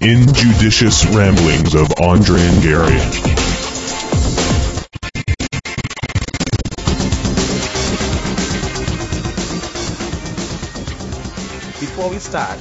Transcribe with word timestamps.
The 0.00 0.12
injudicious 0.12 1.06
ramblings 1.06 1.74
of 1.74 1.92
Andre 2.00 2.40
and 2.40 2.62
Gary. 2.62 2.98
Before 11.80 12.10
we 12.10 12.18
start, 12.20 12.60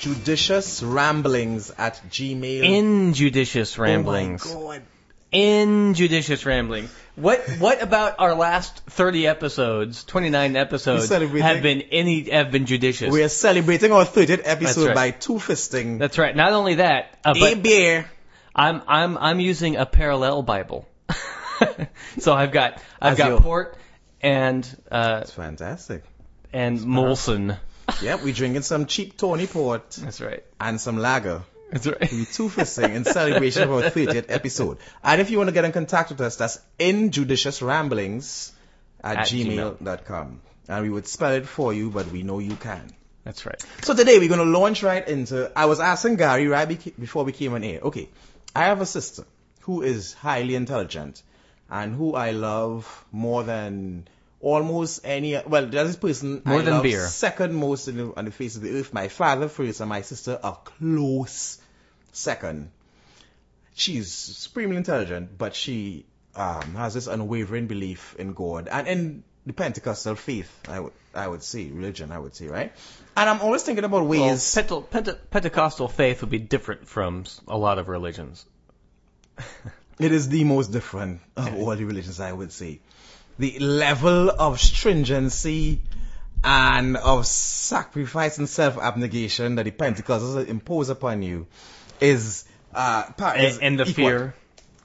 judicious 0.00 0.82
ramblings 0.82 1.70
at 1.78 2.02
Gmail. 2.10 2.62
Injudicious 2.62 3.78
ramblings. 3.78 4.52
Oh 4.52 4.66
my 4.66 4.78
god. 4.78 4.82
Injudicious 5.30 6.44
ramblings. 6.44 6.90
What 7.16 7.48
what 7.58 7.82
about 7.82 8.16
our 8.18 8.34
last 8.34 8.80
30 8.90 9.26
episodes, 9.26 10.04
29 10.04 10.54
episodes 10.54 11.08
have 11.08 11.62
been 11.62 11.80
any 11.90 12.28
have 12.28 12.50
been 12.50 12.66
judicious? 12.66 13.10
We 13.10 13.22
are 13.22 13.30
celebrating 13.30 13.90
our 13.90 14.04
30th 14.04 14.42
episode 14.44 14.88
right. 14.88 14.94
by 14.94 15.10
two 15.12 15.34
fisting 15.34 15.98
That's 15.98 16.18
right. 16.18 16.36
Not 16.36 16.52
only 16.52 16.74
that, 16.74 17.18
uh, 17.24 17.32
a 17.34 17.54
beer. 17.54 18.10
I'm 18.54 18.82
I'm 18.86 19.16
I'm 19.16 19.40
using 19.40 19.76
a 19.76 19.86
parallel 19.86 20.42
Bible. 20.42 20.86
so 22.18 22.34
I've 22.34 22.52
got 22.52 22.82
I've 23.00 23.12
As 23.12 23.18
got 23.18 23.42
port 23.42 23.78
and 24.20 24.62
uh 24.90 25.20
That's 25.20 25.32
fantastic. 25.32 26.04
and 26.52 26.78
Molson. 26.80 27.56
Yep, 28.02 28.24
we're 28.24 28.34
drinking 28.34 28.62
some 28.62 28.84
cheap 28.84 29.16
Tawny 29.16 29.46
Port 29.46 29.90
That's 30.02 30.20
right. 30.20 30.44
and 30.60 30.78
some 30.78 30.98
lager. 30.98 31.44
That's 31.70 31.86
right. 31.86 32.12
We 32.12 32.24
two 32.24 32.48
fisting 32.48 32.94
in 32.94 33.04
celebration 33.04 33.62
of 33.64 33.72
our 33.72 33.82
30th 33.82 34.26
episode. 34.28 34.78
And 35.02 35.20
if 35.20 35.30
you 35.30 35.38
want 35.38 35.48
to 35.48 35.52
get 35.54 35.64
in 35.64 35.72
contact 35.72 36.10
with 36.10 36.20
us, 36.20 36.36
that's 36.36 36.60
injudiciousramblings 36.78 38.52
at, 39.02 39.16
At 39.18 39.26
gmail. 39.26 39.78
gmail.com. 39.78 40.40
And 40.68 40.82
we 40.82 40.90
would 40.90 41.06
spell 41.06 41.32
it 41.32 41.46
for 41.46 41.72
you, 41.72 41.90
but 41.90 42.10
we 42.10 42.22
know 42.22 42.38
you 42.38 42.56
can. 42.56 42.92
That's 43.24 43.44
right. 43.46 43.60
So 43.82 43.94
today 43.94 44.18
we're 44.18 44.28
going 44.28 44.40
to 44.44 44.58
launch 44.58 44.82
right 44.82 45.06
into. 45.06 45.50
I 45.56 45.66
was 45.66 45.80
asking 45.80 46.16
Gary 46.16 46.46
right 46.48 46.66
before 47.00 47.24
we 47.24 47.32
came 47.32 47.54
on 47.54 47.64
air. 47.64 47.80
Okay, 47.80 48.08
I 48.54 48.64
have 48.66 48.80
a 48.80 48.86
sister 48.86 49.24
who 49.62 49.82
is 49.82 50.12
highly 50.14 50.54
intelligent 50.54 51.22
and 51.68 51.94
who 51.94 52.14
I 52.14 52.30
love 52.30 53.04
more 53.10 53.42
than 53.42 54.06
almost 54.40 55.00
any. 55.04 55.40
Well, 55.44 55.66
there's 55.66 55.88
this 55.88 55.96
person 55.96 56.42
More 56.44 56.60
I 56.60 56.62
than 56.62 56.82
beer. 56.82 57.06
second 57.08 57.54
most 57.54 57.88
in 57.88 57.96
the, 57.96 58.12
on 58.16 58.24
the 58.26 58.30
face 58.30 58.54
of 58.56 58.62
the 58.62 58.78
earth. 58.78 58.92
My 58.92 59.08
father 59.08 59.48
first 59.48 59.80
and 59.80 59.88
my 59.88 60.02
sister 60.02 60.38
are 60.42 60.58
close 60.64 61.58
second. 62.16 62.70
She's 63.74 64.10
supremely 64.12 64.76
intelligent, 64.76 65.36
but 65.36 65.54
she 65.54 66.06
um, 66.34 66.74
has 66.74 66.94
this 66.94 67.06
unwavering 67.06 67.66
belief 67.66 68.16
in 68.18 68.32
God 68.32 68.68
and 68.68 68.88
in 68.88 69.24
the 69.44 69.52
Pentecostal 69.52 70.14
faith. 70.16 70.50
I 70.68 70.80
would 70.80 70.92
I 71.14 71.28
would 71.28 71.42
say 71.42 71.66
religion. 71.68 72.12
I 72.12 72.18
would 72.18 72.34
say 72.34 72.48
right. 72.48 72.72
And 73.16 73.30
I'm 73.30 73.40
always 73.40 73.62
thinking 73.62 73.84
about 73.84 74.06
Well, 74.06 74.28
ways. 74.28 74.42
Pente- 74.54 74.88
Pente- 74.88 75.18
Pentecostal 75.30 75.88
faith 75.88 76.20
would 76.22 76.30
be 76.30 76.38
different 76.38 76.88
from 76.88 77.24
a 77.48 77.56
lot 77.56 77.78
of 77.78 77.88
religions. 77.88 78.44
It 79.98 80.12
is 80.12 80.28
the 80.28 80.44
most 80.44 80.72
different 80.72 81.20
of 81.36 81.54
all 81.54 81.74
the 81.74 81.84
religions, 81.84 82.20
I 82.20 82.30
would 82.30 82.52
say. 82.52 82.80
The 83.38 83.58
level 83.60 84.30
of 84.30 84.60
stringency 84.60 85.80
and 86.44 86.98
of 86.98 87.26
sacrifice 87.26 88.36
and 88.36 88.46
self-abnegation 88.46 89.54
that 89.54 89.62
the 89.64 89.70
Pentecostals 89.70 90.48
impose 90.48 90.90
upon 90.90 91.22
you 91.22 91.46
is, 92.00 92.44
uh, 92.74 93.04
is 93.36 93.54
And, 93.56 93.62
and 93.64 93.80
the 93.80 93.84
equal- 93.84 93.94
fear. 93.94 94.34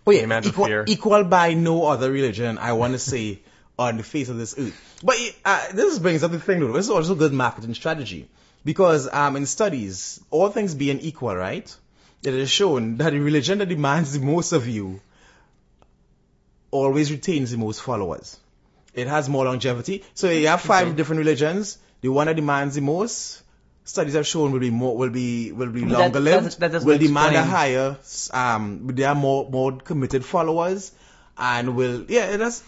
Oh 0.08 0.12
yeah, 0.12 0.42
equal, 0.44 0.66
fear. 0.66 0.84
equal 0.88 1.24
by 1.24 1.54
no 1.54 1.86
other 1.86 2.12
religion, 2.12 2.58
I 2.58 2.74
want 2.74 2.94
to 2.94 3.00
say, 3.14 3.40
on 3.78 3.98
the 3.98 4.04
face 4.04 4.30
of 4.30 4.38
this 4.38 4.56
earth. 4.58 5.00
But 5.04 5.18
uh, 5.46 5.72
this 5.74 6.00
brings 6.00 6.24
up 6.24 6.32
the 6.32 6.40
thing, 6.40 6.60
though. 6.60 6.72
This 6.74 6.86
is 6.86 6.92
also 6.92 7.16
good 7.16 7.34
marketing 7.34 7.74
strategy. 7.76 8.28
Because 8.64 9.08
um, 9.12 9.36
in 9.36 9.46
studies, 9.46 10.20
all 10.30 10.50
things 10.50 10.76
being 10.76 11.00
equal, 11.00 11.36
right? 11.36 11.76
It 12.24 12.34
is 12.34 12.50
shown 12.50 12.98
that 12.98 13.12
the 13.12 13.20
religion 13.20 13.60
that 13.60 13.70
demands 13.70 14.14
the 14.14 14.24
most 14.26 14.52
of 14.54 14.68
you 14.68 15.02
always 16.72 17.12
retains 17.12 17.52
the 17.52 17.58
most 17.58 17.82
followers. 17.82 18.40
It 18.94 19.08
has 19.08 19.30
more 19.30 19.46
longevity. 19.46 20.04
So 20.14 20.30
you 20.30 20.48
have 20.48 20.62
five 20.62 20.96
different 20.96 21.20
religions. 21.20 21.78
The 22.02 22.10
one 22.10 22.28
that 22.28 22.36
demands 22.36 22.76
the 22.76 22.82
most, 22.82 23.41
studies 23.84 24.14
have 24.14 24.28
shown 24.28 24.52
will 24.52 24.60
be 24.60 24.70
more, 24.70 24.96
will 24.98 25.10
be, 25.10 25.52
will 25.52 25.70
be 25.72 25.82
But 25.82 25.90
that 25.90 26.00
longer 26.00 26.20
lived. 26.20 26.44
doesn't- 26.46 26.60
that 26.60 26.72
doesn't 26.72 26.88
will 26.88 26.98
demand 26.98 27.36
a 27.36 27.44
higher, 27.44 27.98
um, 28.32 28.88
they 28.94 29.04
are 29.04 29.16
more, 29.16 29.50
more 29.50 29.72
committed 29.78 30.24
followers 30.26 30.92
and 31.38 31.76
will, 31.76 32.06
yeah, 32.08 32.38
that's, 32.38 32.64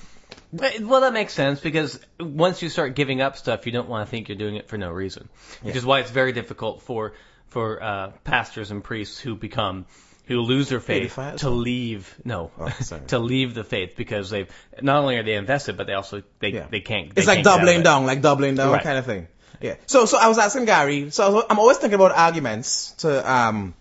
Well, 0.52 1.02
that 1.02 1.14
makes 1.14 1.34
sense 1.34 1.60
because 1.60 2.00
once 2.20 2.62
you 2.62 2.70
start 2.70 2.96
giving 2.96 3.22
up 3.22 3.38
stuff, 3.38 3.66
you 3.66 3.72
don't 3.72 3.90
want 3.90 4.06
to 4.08 4.10
think 4.12 4.30
you're 4.30 4.38
doing 4.38 4.56
it 4.56 4.68
for 4.68 4.78
no 4.78 4.92
reason. 4.92 5.30
Which 5.62 5.76
is 5.76 5.86
why 5.86 6.00
it's 6.00 6.12
very 6.12 6.32
difficult 6.32 6.82
for 6.84 7.14
for 7.50 7.84
uh, 7.84 8.12
pastors 8.24 8.72
and 8.72 8.84
priests 8.84 9.20
who 9.20 9.36
become 9.36 9.86
who 10.26 10.40
lose 10.42 10.70
their 10.70 10.80
faith 10.80 11.16
to 11.38 11.50
leave. 11.52 12.16
No, 12.24 12.50
Oh, 12.60 12.70
to 13.08 13.20
leave 13.20 13.54
the 13.54 13.64
faith 13.64 13.96
because 13.96 14.30
they've 14.32 14.50
not 14.82 14.98
only 15.02 15.18
are 15.18 15.24
they 15.24 15.36
invested, 15.36 15.78
but 15.78 15.86
they 15.88 15.94
also 15.94 16.24
they 16.40 16.50
Yeah. 16.50 16.66
they 16.70 16.80
can't. 16.82 17.14
They 17.14 17.20
It's 17.22 17.28
like 17.28 17.38
can't 17.38 17.46
get 17.46 17.58
doubling 17.58 17.80
it. 17.82 17.84
down, 17.84 18.06
like 18.08 18.22
doubling 18.22 18.56
down 18.56 18.72
Right. 18.72 18.84
kind 18.84 18.98
of 18.98 19.06
thing. 19.06 19.28
Yeah. 19.64 19.76
So, 19.86 20.06
so 20.06 20.18
I 20.18 20.28
was 20.28 20.38
asking 20.38 20.66
Gary. 20.66 21.10
So 21.12 21.26
I 21.26 21.30
was- 21.30 21.46
I'm 21.50 21.58
always 21.58 21.78
thinking 21.78 21.96
about 21.96 22.12
arguments 22.12 22.92
to 23.04 23.10
um 23.32 23.74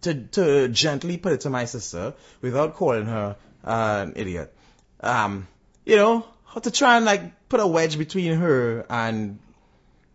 to 0.00 0.14
to 0.14 0.68
gently 0.68 1.18
put 1.18 1.32
it 1.34 1.40
to 1.42 1.50
my 1.50 1.66
sister 1.66 2.14
without 2.40 2.74
calling 2.74 3.04
her 3.06 3.36
uh, 3.64 4.04
an 4.06 4.14
idiot. 4.16 4.54
Um, 5.00 5.46
you 5.84 5.96
know, 5.96 6.24
to 6.62 6.70
try 6.70 6.96
and 6.96 7.04
like 7.04 7.48
put 7.48 7.60
a 7.60 7.66
wedge 7.66 7.98
between 7.98 8.36
her 8.38 8.86
and 8.88 9.38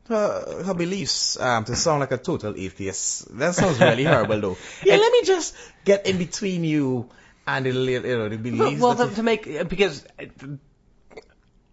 her, 0.10 0.64
her 0.66 0.74
beliefs 0.74 1.40
um, 1.40 1.64
to 1.66 1.76
sound 1.76 2.00
like 2.00 2.12
a 2.12 2.18
total 2.18 2.56
atheist. 2.58 3.38
That 3.38 3.54
sounds 3.56 3.80
really 3.80 4.04
horrible, 4.14 4.42
though. 4.42 4.58
Yeah, 4.84 4.96
let 4.98 5.12
me 5.12 5.24
just 5.24 5.56
get 5.86 6.06
in 6.08 6.18
between 6.18 6.64
you 6.64 7.10
and 7.46 7.66
the, 7.66 7.72
you 7.72 8.02
know, 8.02 8.30
the 8.30 8.38
beliefs. 8.38 8.82
well 8.82 8.96
that 8.96 9.10
to, 9.10 9.16
to 9.16 9.24
make 9.24 9.70
because 9.70 10.04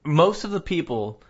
most 0.04 0.44
of 0.44 0.50
the 0.50 0.60
people 0.60 1.22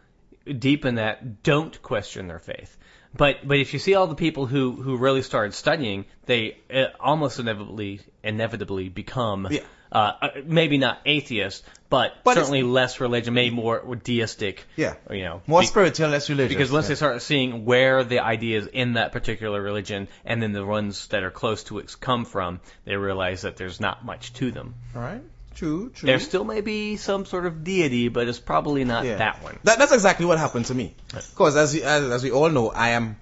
deep 0.46 0.84
in 0.84 0.96
that 0.96 1.42
don't 1.42 1.80
question 1.82 2.28
their 2.28 2.38
faith. 2.38 2.76
But 3.16 3.46
but 3.46 3.58
if 3.58 3.72
you 3.72 3.78
see 3.80 3.94
all 3.94 4.06
the 4.06 4.14
people 4.14 4.46
who 4.46 4.72
who 4.72 4.96
really 4.96 5.22
started 5.22 5.52
studying, 5.54 6.04
they 6.26 6.58
uh, 6.72 6.84
almost 7.00 7.38
inevitably 7.40 8.00
inevitably 8.22 8.88
become 8.88 9.48
Yeah. 9.50 9.60
uh, 9.90 10.12
uh, 10.22 10.28
maybe 10.44 10.78
not 10.78 11.00
atheists, 11.04 11.64
but, 11.88 12.12
But 12.22 12.34
certainly 12.36 12.62
less 12.62 13.00
religion, 13.00 13.34
maybe 13.34 13.52
more 13.56 13.96
deistic. 13.96 14.64
yeah, 14.76 14.94
You 15.10 15.24
know, 15.24 15.42
more 15.48 15.62
be- 15.62 15.66
spiritual, 15.66 16.10
less 16.10 16.28
religious. 16.28 16.54
because 16.54 16.70
once 16.70 16.84
yeah. 16.84 16.88
they 16.90 16.94
start 16.94 17.22
seeing 17.22 17.64
where 17.64 18.04
the 18.04 18.20
ideas 18.20 18.68
in 18.72 18.92
that 18.92 19.10
particular 19.10 19.60
religion 19.60 20.06
and 20.24 20.40
then 20.40 20.52
the 20.52 20.64
ones 20.64 21.08
that 21.08 21.24
are 21.24 21.32
close 21.32 21.64
to 21.64 21.78
it 21.80 21.96
come 21.98 22.24
from, 22.24 22.60
they 22.84 22.94
realize 22.94 23.42
that 23.42 23.56
there's 23.56 23.80
not 23.80 24.04
much 24.04 24.32
to 24.34 24.52
them. 24.52 24.76
All 24.94 25.02
right. 25.02 25.22
True, 25.60 25.90
true. 25.90 26.06
There 26.06 26.18
still 26.18 26.44
may 26.44 26.62
be 26.62 26.96
some 26.96 27.26
sort 27.26 27.44
of 27.44 27.62
deity, 27.62 28.08
but 28.08 28.26
it's 28.26 28.38
probably 28.38 28.84
not 28.84 29.04
Yeah. 29.04 29.16
that 29.16 29.42
one. 29.42 29.58
That, 29.64 29.78
that's 29.78 29.92
exactly 29.92 30.24
what 30.24 30.38
happened 30.38 30.64
to 30.66 30.74
me. 30.74 30.94
Because 31.12 31.54
as, 31.54 31.74
we- 31.74 31.82
as 31.82 32.10
as 32.10 32.22
we 32.24 32.30
all 32.30 32.48
know, 32.48 32.70
I 32.70 32.90
am 33.00 33.18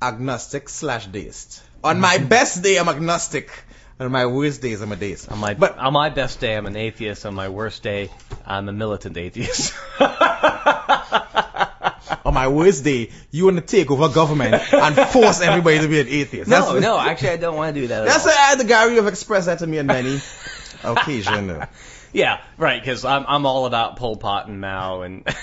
agnostic 0.00 0.68
slash 0.68 1.06
deist. 1.08 1.60
On 1.82 1.98
my 1.98 2.18
mm-hmm. 2.18 2.28
best 2.28 2.62
day, 2.62 2.78
I'm 2.78 2.88
agnostic. 2.88 3.50
On 3.98 4.12
my 4.12 4.26
worst 4.26 4.62
days, 4.62 4.80
I'm 4.82 4.92
a 4.92 4.96
deist. 4.96 5.32
On 5.32 5.38
my 5.40 5.54
but 5.54 5.78
on 5.78 5.92
my 5.92 6.10
best 6.10 6.38
day, 6.38 6.56
I'm 6.56 6.66
an 6.66 6.76
atheist. 6.76 7.26
On 7.26 7.34
my 7.34 7.48
worst 7.48 7.82
day, 7.82 8.08
I'm 8.46 8.68
a 8.68 8.72
militant 8.72 9.16
atheist. 9.16 9.74
on 12.24 12.34
my 12.34 12.46
worst 12.46 12.84
day, 12.84 13.10
you 13.32 13.46
want 13.46 13.56
to 13.56 13.62
take 13.62 13.90
over 13.90 14.08
government 14.08 14.54
and 14.72 14.94
force 15.08 15.40
everybody 15.40 15.80
to 15.80 15.88
be 15.88 15.98
an 15.98 16.06
atheist. 16.06 16.48
no, 16.48 16.78
no, 16.78 17.00
actually, 17.00 17.30
I 17.30 17.36
don't 17.38 17.56
want 17.56 17.74
to 17.74 17.80
do 17.80 17.88
that. 17.88 18.02
At 18.02 18.06
That's 18.06 18.26
all. 18.28 18.56
the 18.58 18.64
Gary 18.64 18.94
have 18.94 19.08
expressed 19.08 19.46
that 19.46 19.58
to 19.58 19.66
me 19.66 19.78
and 19.78 19.88
many 19.88 20.20
Oh, 20.84 20.92
occasions. 20.92 21.64
Yeah, 22.12 22.40
right. 22.58 22.82
Because 22.82 23.04
I'm 23.04 23.24
I'm 23.28 23.46
all 23.46 23.66
about 23.66 23.94
Pol 23.94 24.16
Pot 24.16 24.48
and 24.48 24.60
Mao 24.60 25.02
and. 25.02 25.24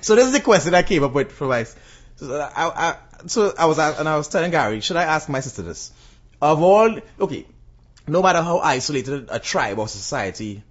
So 0.00 0.14
this 0.14 0.26
is 0.26 0.32
the 0.32 0.40
question 0.40 0.74
I 0.74 0.82
came 0.82 1.04
up 1.04 1.12
with 1.12 1.32
for 1.32 1.46
my. 1.46 1.64
So 2.16 2.40
I, 2.40 2.50
I, 2.90 2.96
so 3.26 3.52
I 3.58 3.66
was 3.66 3.78
and 3.78 4.08
I 4.08 4.16
was 4.16 4.28
telling 4.28 4.50
Gary, 4.50 4.80
should 4.80 4.96
I 4.96 5.04
ask 5.04 5.28
my 5.28 5.40
sister 5.40 5.62
this? 5.62 5.92
Of 6.40 6.62
all, 6.62 6.98
okay, 7.20 7.46
no 8.06 8.22
matter 8.22 8.42
how 8.42 8.58
isolated 8.58 9.28
a 9.30 9.38
tribe 9.38 9.78
or 9.78 9.88
society, 9.88 10.62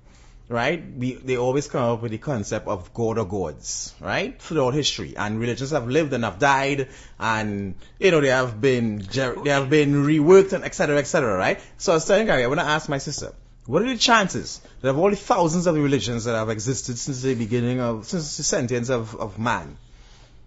right? 0.49 0.83
We, 0.95 1.13
they 1.15 1.37
always 1.37 1.67
come 1.67 1.83
up 1.83 2.01
with 2.01 2.11
the 2.11 2.17
concept 2.17 2.67
of 2.67 2.93
God 2.93 3.17
or 3.17 3.25
gods, 3.25 3.93
right? 3.99 4.41
Throughout 4.41 4.73
history, 4.73 5.15
and 5.17 5.39
religions 5.39 5.71
have 5.71 5.87
lived 5.87 6.13
and 6.13 6.23
have 6.23 6.39
died, 6.39 6.89
and 7.19 7.75
you 7.99 8.11
know 8.11 8.21
they 8.21 8.29
have 8.29 8.59
been 8.61 8.99
they 8.99 9.49
have 9.49 9.69
been 9.69 9.93
reworked 10.05 10.53
and 10.53 10.63
etc. 10.63 10.97
etc. 10.97 11.37
Right? 11.37 11.59
So 11.77 11.91
I 11.91 11.95
was 11.95 12.05
telling 12.05 12.25
Gary, 12.25 12.43
I 12.43 12.47
want 12.47 12.59
to 12.59 12.65
ask 12.65 12.89
my 12.89 12.97
sister. 12.97 13.33
What 13.65 13.81
are 13.81 13.89
the 13.89 13.97
chances 13.97 14.61
that 14.79 14.89
of 14.89 14.97
all 14.97 15.09
the 15.09 15.17
thousands 15.17 15.67
of 15.67 15.75
religions 15.75 16.23
that 16.23 16.35
have 16.35 16.49
existed 16.49 16.97
since 16.97 17.21
the 17.21 17.35
beginning 17.35 17.81
of, 17.81 18.05
since 18.05 18.37
the 18.37 18.43
sentience 18.43 18.89
of, 18.89 19.13
of 19.15 19.37
man, 19.37 19.77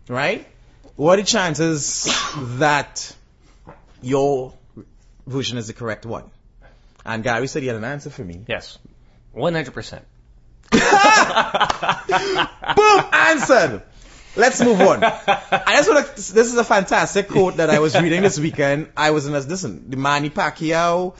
right? 0.08 0.46
What 0.96 1.18
are 1.18 1.22
the 1.22 1.26
chances 1.26 2.08
that 2.58 3.14
your 4.00 4.54
version 5.26 5.58
is 5.58 5.66
the 5.66 5.74
correct 5.74 6.06
one? 6.06 6.30
And 7.04 7.22
Gary 7.22 7.46
said 7.46 7.60
he 7.60 7.68
had 7.68 7.76
an 7.76 7.84
answer 7.84 8.08
for 8.08 8.24
me. 8.24 8.42
yes, 8.48 8.78
100 9.32 9.72
percent. 9.72 10.04
Boom! 10.70 10.80
Answered! 13.12 13.82
let's 14.36 14.60
move 14.62 14.80
on. 14.80 15.02
I 15.04 15.76
just 15.76 15.88
want 15.88 16.06
to, 16.06 16.14
this 16.14 16.46
is 16.46 16.56
a 16.56 16.64
fantastic 16.64 17.28
quote 17.28 17.56
that 17.56 17.70
I 17.70 17.78
was 17.78 17.98
reading 18.00 18.22
this 18.22 18.38
weekend. 18.38 18.90
I 18.96 19.10
was 19.10 19.26
in 19.26 19.34
a, 19.34 19.40
listen, 19.40 19.90
the 19.90 19.96
Manny 19.96 20.30
Pacquiao, 20.30 21.16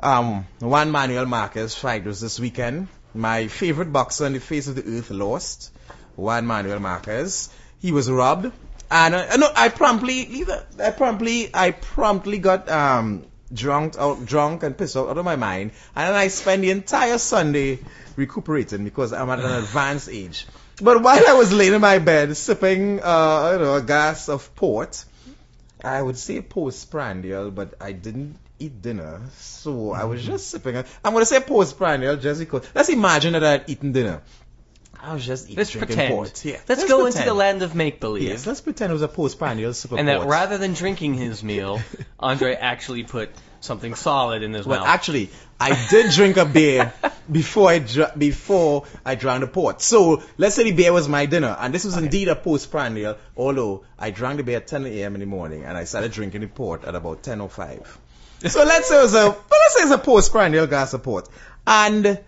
um, 0.00 0.46
Juan 0.60 0.90
Manuel 0.90 1.26
Marquez 1.26 1.74
fight 1.74 2.04
was 2.04 2.20
this 2.20 2.38
weekend. 2.40 2.88
My 3.14 3.48
favorite 3.48 3.92
boxer 3.92 4.26
on 4.26 4.32
the 4.32 4.40
face 4.40 4.66
of 4.66 4.74
the 4.74 4.98
earth 4.98 5.10
lost. 5.10 5.72
Juan 6.16 6.46
Manuel 6.46 6.80
Marquez. 6.80 7.48
He 7.80 7.92
was 7.92 8.10
robbed. 8.10 8.50
And 8.90 9.14
uh, 9.14 9.36
no, 9.36 9.50
I 9.54 9.68
promptly, 9.68 10.44
I 10.78 10.90
promptly, 10.90 11.50
I 11.54 11.70
promptly 11.70 12.38
got, 12.38 12.68
um, 12.68 13.24
drunk 13.52 13.96
out, 13.98 14.24
drunk 14.24 14.62
and 14.62 14.76
pissed 14.76 14.96
out, 14.96 15.08
out 15.08 15.18
of 15.18 15.24
my 15.24 15.36
mind. 15.36 15.72
And 15.94 16.08
then 16.08 16.14
I 16.14 16.28
spent 16.28 16.62
the 16.62 16.70
entire 16.70 17.18
Sunday 17.18 17.78
recuperating 18.16 18.84
because 18.84 19.12
I'm 19.12 19.30
at 19.30 19.40
an 19.40 19.50
advanced 19.62 20.08
age. 20.08 20.46
But 20.82 21.02
while 21.02 21.22
I 21.28 21.34
was 21.34 21.52
laying 21.52 21.74
in 21.74 21.80
my 21.80 21.98
bed 21.98 22.36
sipping, 22.36 23.00
uh, 23.00 23.50
you 23.52 23.58
know, 23.64 23.76
a 23.76 23.82
glass 23.82 24.28
of 24.28 24.54
port, 24.56 25.04
I 25.82 26.00
would 26.02 26.18
say 26.18 26.40
postprandial, 26.40 27.50
but 27.50 27.74
I 27.80 27.92
didn't 27.92 28.38
eat 28.58 28.82
dinner, 28.82 29.20
so 29.38 29.92
I 29.92 30.04
was 30.04 30.24
just 30.24 30.48
sipping. 30.50 30.76
it. 30.76 30.86
I'm 31.04 31.12
gonna 31.12 31.26
say 31.26 31.40
postprandial 31.40 32.16
just 32.16 32.40
because. 32.40 32.66
Let's 32.74 32.88
imagine 32.88 33.34
that 33.34 33.44
I 33.44 33.50
had 33.52 33.64
eaten 33.68 33.92
dinner. 33.92 34.22
I 35.04 35.12
was 35.14 35.26
just 35.26 35.44
eating 35.46 35.56
Let's 35.58 35.70
drinking 35.70 35.96
pretend. 35.96 36.14
port. 36.14 36.44
Yeah, 36.44 36.58
Let's, 36.68 36.84
go 36.84 37.06
into 37.06 37.22
the 37.22 37.34
land 37.34 37.62
of 37.62 37.74
make 37.74 38.00
believe. 38.00 38.22
Yes, 38.22 38.46
let's 38.46 38.60
pretend 38.60 38.90
it 38.90 38.94
was 38.94 39.02
a 39.02 39.08
postprandial 39.08 39.72
sip 39.74 39.92
of 39.92 39.98
and 39.98 40.08
that 40.08 40.26
rather 40.26 40.58
than 40.58 40.72
drinking 40.72 41.14
his 41.14 41.42
meal, 41.42 41.80
Andre 42.18 42.54
actually 42.54 43.02
put 43.04 43.30
something 43.60 43.94
solid 43.94 44.42
in 44.42 44.52
his 44.52 44.66
Well, 44.66 44.78
mouth. 44.78 44.86
Well, 44.86 44.94
actually, 44.94 45.30
I 45.60 45.86
did 45.90 46.10
drink 46.12 46.36
a 46.36 46.44
beer 46.44 46.92
before 47.32 47.70
I 47.70 47.78
dr- 47.80 48.18
before 48.18 48.84
I 49.04 49.14
drank 49.14 49.42
the 49.42 49.46
port. 49.46 49.82
So 49.82 50.22
let's 50.38 50.54
say 50.54 50.64
the 50.64 50.72
beer 50.72 50.92
was 50.92 51.08
my 51.08 51.26
dinner, 51.26 51.54
and 51.58 51.72
this 51.74 51.84
was 51.84 51.96
indeed 51.96 52.28
a 52.28 52.36
postprandial. 52.36 53.16
Although 53.36 53.84
I 53.98 54.10
drank 54.10 54.38
the 54.38 54.42
beer 54.42 54.58
at 54.58 54.66
10 54.66 54.86
a.m. 54.86 55.14
in 55.14 55.20
the 55.20 55.26
morning, 55.26 55.64
and 55.64 55.76
I 55.76 55.84
started 55.84 56.12
drinking 56.12 56.40
the 56.42 56.48
port 56.48 56.84
at 56.84 56.94
about 56.94 57.22
10:05. 57.22 57.86
So 58.48 58.64
let's 58.64 58.88
say 58.88 58.98
it 58.98 59.02
was 59.02 59.14
a 59.14 59.28
well, 59.30 59.36
let's 59.50 59.74
say 59.74 59.80
it's 59.82 59.90
a 59.90 59.98
postprandial 59.98 60.66
glass 60.66 60.92
of 60.94 61.02
port, 61.02 61.28
and 61.66 62.18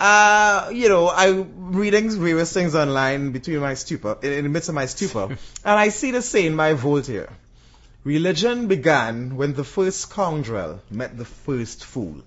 uh, 0.00 0.70
you 0.72 0.88
know, 0.88 1.10
I'm 1.10 1.72
reading 1.72 2.10
various 2.10 2.52
things 2.52 2.74
online 2.74 3.32
between 3.32 3.60
my 3.60 3.74
stupor, 3.74 4.18
in, 4.22 4.44
the 4.44 4.48
midst 4.48 4.70
of 4.70 4.74
my 4.74 4.86
stupor, 4.86 5.24
and 5.64 5.78
I 5.78 5.90
see 5.90 6.10
the 6.10 6.22
saying 6.22 6.56
by 6.56 6.72
Voltaire. 6.72 7.28
Religion 8.02 8.66
began 8.66 9.36
when 9.36 9.52
the 9.52 9.62
first 9.62 10.00
scoundrel 10.00 10.80
met 10.90 11.18
the 11.18 11.26
first 11.26 11.84
fool. 11.84 12.22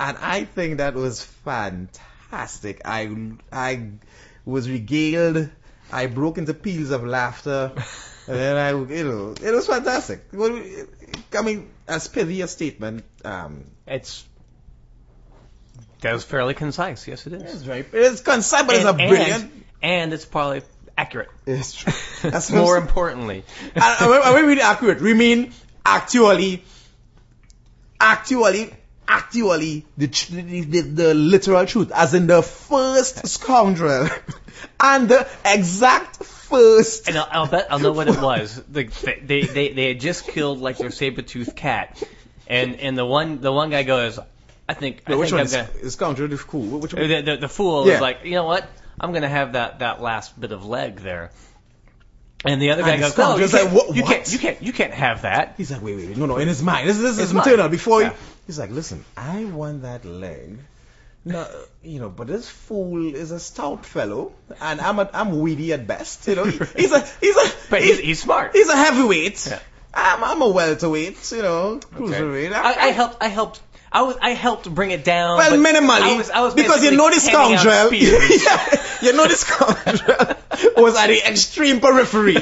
And 0.00 0.16
I 0.16 0.44
think 0.44 0.78
that 0.78 0.94
was 0.94 1.22
fantastic. 1.22 2.80
I, 2.86 3.14
I 3.52 3.90
was 4.46 4.70
regaled. 4.70 5.50
I 5.92 6.06
broke 6.06 6.38
into 6.38 6.54
peals 6.54 6.90
of 6.92 7.04
laughter. 7.04 7.72
and 8.26 8.36
then 8.36 8.56
I, 8.56 8.70
you 8.70 9.04
know, 9.04 9.34
it 9.38 9.54
was 9.54 9.66
fantastic. 9.66 10.22
I 10.32 11.42
mean, 11.42 11.70
as 11.86 12.08
pithy 12.08 12.40
a 12.40 12.48
statement, 12.48 13.04
um, 13.22 13.64
it's 13.86 14.24
that 16.00 16.12
was 16.12 16.24
fairly 16.24 16.54
concise. 16.54 17.06
Yes, 17.08 17.26
it 17.26 17.32
is. 17.32 17.42
it's 17.42 17.62
very, 17.62 17.84
it's 17.92 18.20
concise, 18.20 18.66
but 18.66 18.76
it's 18.76 18.84
a 18.84 18.92
brilliant. 18.92 19.44
and, 19.44 19.64
and 19.82 20.12
it's 20.12 20.24
probably 20.24 20.62
accurate. 20.96 21.28
It's 21.46 21.74
true. 21.74 21.92
That's 22.30 22.50
More 22.64 22.76
importantly, 22.76 23.44
and, 23.74 23.84
and 24.00 24.10
when, 24.10 24.34
we 24.34 24.40
really 24.48 24.60
accurate, 24.60 25.00
we 25.00 25.14
mean 25.14 25.52
actually, 25.84 26.64
actually, 28.00 28.74
actually, 29.08 29.86
the, 29.96 30.06
the, 30.06 30.60
the, 30.62 30.80
the 30.80 31.14
literal 31.14 31.66
truth, 31.66 31.92
as 31.94 32.14
in 32.14 32.26
the 32.26 32.42
first 32.42 33.26
scoundrel, 33.26 34.08
and 34.80 35.08
the 35.08 35.28
exact 35.44 36.24
first. 36.46 37.08
and 37.08 37.18
I'll, 37.18 37.28
I'll 37.30 37.46
bet 37.46 37.66
I'll 37.70 37.78
know 37.78 37.92
what 37.92 38.08
it 38.08 38.20
was. 38.20 38.62
The, 38.68 38.84
they, 39.24 39.42
they 39.42 39.68
they 39.68 39.88
had 39.88 40.00
just 40.00 40.26
killed 40.26 40.60
like 40.60 40.78
their 40.78 40.90
saber-toothed 40.90 41.56
cat, 41.56 42.02
and 42.46 42.76
and 42.76 42.96
the 42.96 43.04
one 43.06 43.40
the 43.40 43.52
one 43.52 43.70
guy 43.70 43.82
goes, 43.82 44.18
I 44.68 44.74
think 44.74 45.02
I 45.06 45.14
which 45.14 45.30
think 45.30 45.40
one 45.42 45.50
gonna. 45.50 45.68
is 45.80 45.92
scoundrel? 45.94 46.28
The 46.28 46.36
cool. 46.38 46.80
Which 46.80 46.92
one? 46.94 47.08
The, 47.08 47.20
the, 47.22 47.36
the 47.36 47.48
fool 47.48 47.86
Yeah. 47.86 47.94
is 47.94 48.00
like, 48.00 48.24
you 48.24 48.32
know 48.32 48.44
what? 48.44 48.68
I'm 49.00 49.12
gonna 49.12 49.28
have 49.28 49.52
that 49.52 49.78
that 49.80 50.00
last 50.02 50.38
bit 50.40 50.52
of 50.52 50.64
leg 50.64 50.96
there. 51.00 51.30
And 52.44 52.60
the 52.62 52.70
other 52.70 52.82
guy 52.82 52.90
And 52.92 53.00
goes, 53.00 53.16
no, 53.16 53.32
oh, 53.34 53.38
you 53.38 53.48
can't, 53.48 53.72
"What- 53.72 53.96
you 53.96 54.02
what?" 54.02 54.12
can't, 54.12 54.32
you 54.32 54.38
can't, 54.38 54.62
you 54.62 54.72
can't 54.72 54.92
have 54.92 55.22
that. 55.22 55.54
He's 55.56 55.70
like, 55.72 55.82
wait, 55.82 55.96
wait, 55.96 56.08
wait, 56.08 56.16
no, 56.16 56.26
no, 56.26 56.36
in 56.36 56.46
his 56.48 56.62
mind. 56.62 56.88
This, 56.88 56.98
this 56.98 57.18
is 57.18 57.32
internal. 57.32 57.68
Before 57.68 58.02
Yeah. 58.02 58.10
he, 58.10 58.16
he's 58.46 58.58
like, 58.58 58.70
listen, 58.70 59.04
I 59.16 59.44
want 59.44 59.82
that 59.82 60.04
leg. 60.04 60.58
No, 61.24 61.44
you 61.82 61.98
know, 61.98 62.08
but 62.08 62.28
this 62.28 62.48
fool 62.48 63.14
is 63.14 63.32
a 63.32 63.40
stout 63.40 63.84
fellow, 63.84 64.32
and 64.60 64.80
I'm 64.80 65.00
a, 65.00 65.10
I'm 65.12 65.40
weedy 65.40 65.72
at 65.72 65.86
best. 65.88 66.28
You 66.28 66.36
know, 66.36 66.44
He- 66.44 66.58
he's 66.76 66.92
a 66.92 67.00
he's 67.20 67.36
a 67.36 67.50
But 67.68 67.82
he's, 67.82 67.98
he's 67.98 68.22
smart. 68.22 68.52
he's 68.52 68.68
a 68.68 68.76
heavyweight. 68.76 69.44
Yeah. 69.46 69.58
I'm 69.92 70.22
I'm 70.22 70.42
a 70.42 70.48
welterweight. 70.48 71.32
You 71.32 71.42
know, 71.42 71.58
Okay. 71.76 71.82
cruiserweight. 71.96 72.52
I, 72.52 72.74
I 72.74 72.86
helped. 72.88 73.16
I 73.20 73.28
helped. 73.28 73.60
I 73.92 74.02
was. 74.02 74.16
I 74.20 74.30
helped 74.30 74.72
bring 74.72 74.90
it 74.90 75.04
down. 75.04 75.38
well, 75.38 75.52
minimally, 75.52 76.00
I 76.00 76.16
was, 76.16 76.30
I 76.30 76.40
was 76.40 76.54
because 76.54 76.82
you 76.84 76.90
know 76.96 77.08
this 77.08 77.24
scoundrel. 77.24 77.92
yeah, 77.94 78.82
you 79.00 79.12
know 79.12 79.26
this 79.26 79.40
scoundrel 79.40 80.36
was 80.76 80.96
at 80.96 81.06
the 81.06 81.22
extreme 81.26 81.80
periphery, 81.80 82.34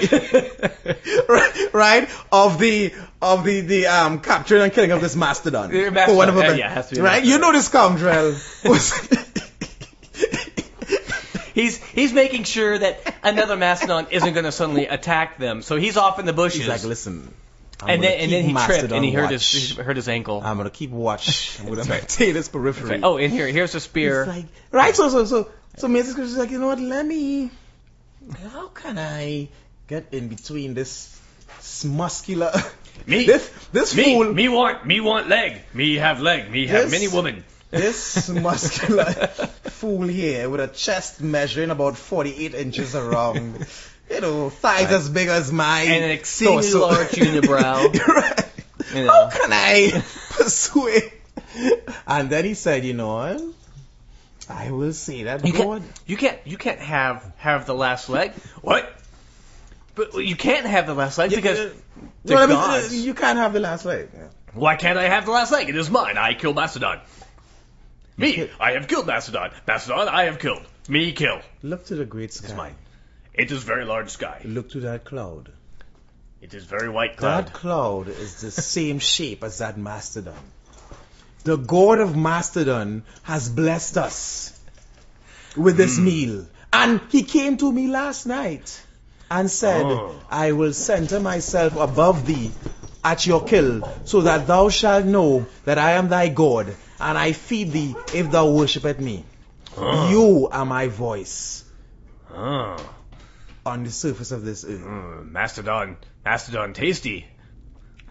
right, 1.28 1.72
right, 1.72 2.08
of 2.32 2.58
the 2.58 2.94
of 3.20 3.44
the 3.44 3.60
the 3.60 3.86
um 3.86 4.20
capturing 4.20 4.62
and 4.62 4.72
killing 4.72 4.90
of 4.90 5.00
this 5.00 5.16
mastodon. 5.16 5.70
For 5.70 5.90
mastodon, 5.90 6.16
whatever 6.16 6.40
ben- 6.40 6.58
yeah, 6.58 6.70
has 6.70 6.88
to 6.88 6.96
be 6.96 7.00
right. 7.00 7.22
mastodon. 7.22 7.30
You 7.30 7.38
know 7.38 7.52
this 7.52 7.66
scoundrel 7.66 8.36
was. 8.64 9.08
He's 11.54 11.76
he's 11.76 12.12
making 12.12 12.42
sure 12.42 12.76
that 12.76 13.14
another 13.22 13.56
mastodon 13.56 14.08
isn't 14.10 14.32
going 14.32 14.44
to 14.44 14.50
suddenly 14.50 14.88
attack 14.88 15.38
them. 15.38 15.62
So 15.62 15.76
he's 15.76 15.96
off 15.96 16.18
in 16.18 16.26
the 16.26 16.32
bushes. 16.32 16.62
He's 16.62 16.68
like, 16.68 16.82
listen. 16.82 17.32
I'm 17.82 17.90
and 17.90 18.02
then 18.02 18.20
and 18.20 18.32
then 18.32 18.44
he 18.44 18.52
tripped 18.52 18.92
and 18.92 19.04
he 19.04 19.12
hurt 19.12 19.24
watch. 19.24 19.32
his 19.32 19.76
he 19.76 19.82
hurt 19.82 19.96
his 19.96 20.08
ankle. 20.08 20.40
I'm 20.44 20.56
gonna 20.56 20.70
keep 20.70 20.90
watch. 20.90 21.58
I'm 21.60 21.66
gonna 21.66 21.84
maintain 21.84 22.34
this 22.34 22.48
periphery. 22.48 23.00
oh, 23.02 23.16
and 23.16 23.32
here 23.32 23.46
here's 23.48 23.74
a 23.74 23.80
spear. 23.80 24.22
It's 24.22 24.28
like, 24.28 24.46
right, 24.70 24.94
so, 24.94 25.08
so, 25.08 25.24
so, 25.24 25.50
so 25.76 25.88
Mrs. 25.88 26.14
Chris 26.14 26.30
is 26.30 26.36
like, 26.36 26.50
you 26.50 26.58
know 26.58 26.68
what, 26.68 26.80
let 26.80 27.04
me, 27.04 27.50
how 28.52 28.68
can 28.68 28.98
I 28.98 29.48
get 29.88 30.06
in 30.12 30.28
between 30.28 30.74
this 30.74 31.14
muscular, 31.84 32.52
Me. 33.06 33.24
this, 33.24 33.50
this 33.72 33.94
me 33.94 34.14
fool, 34.14 34.32
me 34.32 34.48
want 34.48 34.86
me 34.86 35.00
want 35.00 35.28
leg. 35.28 35.62
Me 35.72 35.96
have 35.96 36.20
leg. 36.20 36.50
Me 36.50 36.66
have 36.66 36.90
many 36.90 37.08
women. 37.08 37.44
this 37.70 38.28
muscular 38.28 39.04
fool 39.64 40.06
here 40.06 40.48
with 40.48 40.60
a 40.60 40.68
chest 40.68 41.20
measuring 41.20 41.70
about 41.70 41.96
48 41.96 42.54
inches 42.54 42.94
around, 42.94 43.66
you 44.10 44.20
know, 44.20 44.50
thighs 44.50 44.90
as 44.90 45.08
big 45.08 45.28
as 45.28 45.52
mine. 45.52 45.90
And 45.90 46.04
an 46.04 46.10
exceedingly 46.10 46.62
torso. 46.62 46.80
large 46.80 47.08
unibrow. 47.10 47.98
right. 48.08 48.44
You 48.94 49.06
How 49.06 49.24
know. 49.24 49.30
can 49.32 49.52
I 49.52 50.02
persuade? 50.30 51.12
And 52.06 52.30
then 52.30 52.44
he 52.44 52.54
said, 52.54 52.84
you 52.84 52.94
know 52.94 53.14
what? 53.14 53.42
I 54.48 54.70
will 54.70 54.92
say 54.92 55.22
that 55.24 55.46
You 55.46 55.52
can't, 55.52 55.84
you 56.06 56.16
can't, 56.16 56.38
you 56.44 56.58
can't 56.58 56.80
have 56.80 57.32
have 57.38 57.66
the 57.66 57.74
last 57.74 58.08
leg. 58.08 58.32
What? 58.60 58.92
But 59.94 60.14
you 60.14 60.36
can't 60.36 60.66
have 60.66 60.86
the 60.86 60.94
last 60.94 61.16
leg 61.18 61.30
Yeah, 61.30 61.36
because 61.38 61.72
the 62.24 62.34
No, 62.34 62.36
I 62.58 62.88
mean, 62.90 63.02
you 63.04 63.14
can't 63.14 63.38
have 63.38 63.52
the 63.52 63.60
last 63.60 63.84
leg. 63.84 64.08
Yeah. 64.12 64.28
Why 64.52 64.76
can't 64.76 64.98
I 64.98 65.04
have 65.04 65.24
the 65.24 65.32
last 65.32 65.50
leg? 65.52 65.68
It 65.68 65.76
is 65.76 65.88
mine. 65.90 66.18
I 66.18 66.34
killed 66.34 66.56
Mastodon. 66.56 67.00
Me, 68.16 68.48
I 68.60 68.72
have 68.72 68.86
killed 68.86 69.06
Mastodon. 69.06 69.50
Mastodon, 69.66 70.08
I 70.08 70.24
have 70.24 70.38
killed. 70.38 70.62
Me 70.88 71.12
kill. 71.12 71.40
Look 71.62 71.86
to 71.86 71.94
the 71.96 72.04
great 72.04 72.32
sky. 72.32 72.46
It's 72.48 72.56
mine. 72.56 72.74
It 73.34 73.50
is 73.50 73.62
very 73.64 73.84
large 73.84 74.10
sky. 74.10 74.40
Look 74.44 74.70
to 74.70 74.80
that 74.80 75.04
cloud. 75.04 75.50
It 76.40 76.54
is 76.54 76.64
very 76.64 76.88
white 76.88 77.16
cloud. 77.16 77.46
That 77.46 77.52
cloud 77.52 78.08
is 78.08 78.40
the 78.40 78.50
same 78.50 78.98
shape 78.98 79.42
as 79.42 79.58
that 79.58 79.76
mastodon. 79.78 80.36
The 81.42 81.56
God 81.56 81.98
of 81.98 82.16
Mastodon 82.16 83.02
has 83.22 83.48
blessed 83.48 83.98
us 83.98 84.58
with 85.56 85.76
this 85.76 85.96
Hmm. 85.98 86.04
meal. 86.04 86.46
And 86.72 87.00
he 87.10 87.22
came 87.22 87.56
to 87.58 87.70
me 87.72 87.86
last 87.88 88.26
night 88.26 88.80
and 89.30 89.50
said, 89.50 89.84
Oh. 89.84 90.14
I 90.30 90.52
will 90.52 90.72
center 90.72 91.20
myself 91.20 91.76
above 91.76 92.26
thee 92.26 92.50
at 93.02 93.26
your 93.26 93.44
kill, 93.44 93.88
so 94.04 94.22
that 94.22 94.46
thou 94.46 94.68
shalt 94.70 95.04
know 95.04 95.46
that 95.64 95.78
I 95.78 95.92
am 95.92 96.08
thy 96.08 96.28
God, 96.28 96.74
and 97.00 97.18
I 97.18 97.32
feed 97.32 97.72
thee 97.72 97.94
if 98.14 98.30
thou 98.30 98.50
worshipest 98.50 99.00
me. 99.00 99.24
Oh. 99.76 100.10
You 100.10 100.48
are 100.50 100.64
my 100.64 100.88
voice 100.88 101.64
Oh. 102.36 102.76
On 103.66 103.84
the 103.84 103.90
surface 103.90 104.30
of 104.32 104.44
this 104.44 104.64
earth. 104.64 104.82
Mm, 104.82 105.30
Mastodon, 105.30 105.96
Mastodon, 106.24 106.72
tasty. 106.74 107.26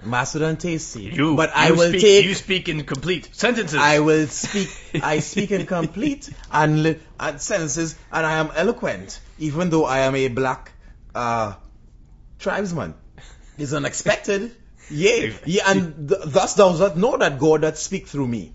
Mastodon 0.04 0.58
tasty. 0.58 1.04
You, 1.04 1.36
but 1.36 1.52
I 1.56 1.72
will 1.72 1.90
speak, 1.90 2.02
take 2.02 2.26
You 2.26 2.34
speak 2.34 2.68
in 2.70 2.84
complete 2.84 3.30
sentences. 3.34 3.80
I 3.80 4.00
will 4.00 4.28
speak. 4.28 4.70
I 5.02 5.20
speak 5.20 5.52
in 5.52 5.66
complete 5.66 6.30
and, 6.52 6.84
li- 6.84 7.00
and 7.20 7.40
sentences, 7.40 7.96
and 8.12 8.26
I 8.26 8.40
am 8.40 8.52
eloquent, 8.56 9.20
even 9.40 9.70
though 9.70 9.86
I 9.86 10.00
am 10.00 10.16
a 10.16 10.28
black 10.28 10.72
uh, 11.16 11.54
tribesman. 12.40 12.96
It's 13.58 13.72
unexpected. 13.74 14.52
Yea, 14.90 15.34
yeah, 15.46 15.64
and 15.72 16.10
th- 16.10 16.22
thus 16.26 16.56
thou 16.56 16.76
dost 16.76 16.98
know 16.98 17.16
that 17.18 17.40
God 17.40 17.62
doth 17.62 17.78
speak 17.78 18.08
through 18.08 18.28
me. 18.28 18.54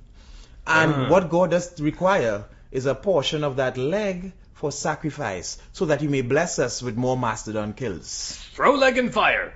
And 0.66 0.92
Ah. 0.92 1.08
what 1.08 1.30
God 1.30 1.52
does 1.52 1.80
require 1.80 2.44
is 2.70 2.84
a 2.84 2.94
portion 2.94 3.44
of 3.44 3.56
that 3.56 3.78
leg 3.78 4.32
for 4.58 4.72
sacrifice, 4.72 5.56
so 5.72 5.84
that 5.84 6.02
you 6.02 6.08
may 6.08 6.20
bless 6.20 6.58
us 6.58 6.82
with 6.82 6.96
more 6.96 7.16
mastodon 7.16 7.72
kills. 7.72 8.36
Throw 8.54 8.74
leg 8.74 8.98
and 8.98 9.14
fire. 9.14 9.52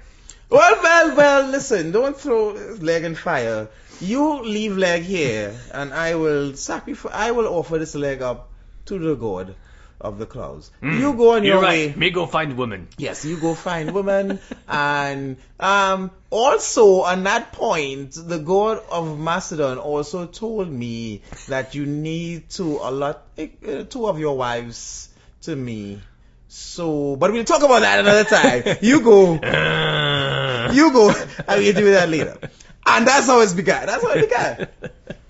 Well, 0.48 0.78
well, 0.80 1.16
well, 1.16 1.50
listen, 1.50 1.90
don't 1.90 2.16
throw 2.16 2.52
leg 2.78 3.02
in 3.02 3.16
fire. 3.16 3.68
You 4.00 4.42
leave 4.42 4.76
leg 4.76 5.02
here, 5.02 5.58
and 5.72 5.92
I 5.92 6.14
will 6.14 6.54
sacrifice, 6.54 7.12
I 7.12 7.32
will 7.32 7.48
offer 7.48 7.78
this 7.78 7.96
leg 7.96 8.22
up 8.22 8.50
to 8.86 8.98
the 8.98 9.16
god 9.16 9.56
of 10.02 10.18
the 10.18 10.26
clouds. 10.26 10.70
You 10.82 11.14
go 11.14 11.34
on 11.36 11.44
You're 11.44 11.54
your 11.54 11.62
right. 11.62 11.90
way. 11.90 11.94
Me 11.96 12.10
go 12.10 12.26
find 12.26 12.56
woman. 12.56 12.88
Yes, 12.98 13.24
you 13.24 13.36
go 13.38 13.54
find 13.54 13.92
women, 13.94 14.40
and 14.68 15.36
um, 15.58 16.10
also 16.30 17.02
on 17.02 17.22
that 17.24 17.52
point, 17.52 18.12
the 18.12 18.38
god 18.38 18.82
of 18.90 19.18
Mastodon 19.18 19.78
also 19.78 20.26
told 20.26 20.68
me 20.70 21.22
that 21.48 21.74
you 21.74 21.86
need 21.86 22.50
to 22.50 22.78
allot 22.82 23.22
uh, 23.38 23.84
two 23.88 24.06
of 24.06 24.18
your 24.18 24.36
wives 24.36 25.08
to 25.42 25.54
me. 25.56 26.00
So, 26.48 27.16
but 27.16 27.32
we'll 27.32 27.44
talk 27.44 27.62
about 27.62 27.80
that 27.80 28.00
another 28.00 28.24
time. 28.24 28.76
You 28.82 29.00
go, 29.00 29.32
you 29.32 30.92
go, 30.92 31.08
and 31.48 31.62
we'll 31.62 31.72
do 31.74 31.90
that 31.92 32.08
later. 32.10 32.36
And 32.84 33.06
that's 33.06 33.26
how 33.26 33.40
it 33.40 33.54
began. 33.56 33.86
That's 33.86 34.02
how 34.02 34.10
it 34.10 34.28
began. 34.28 34.68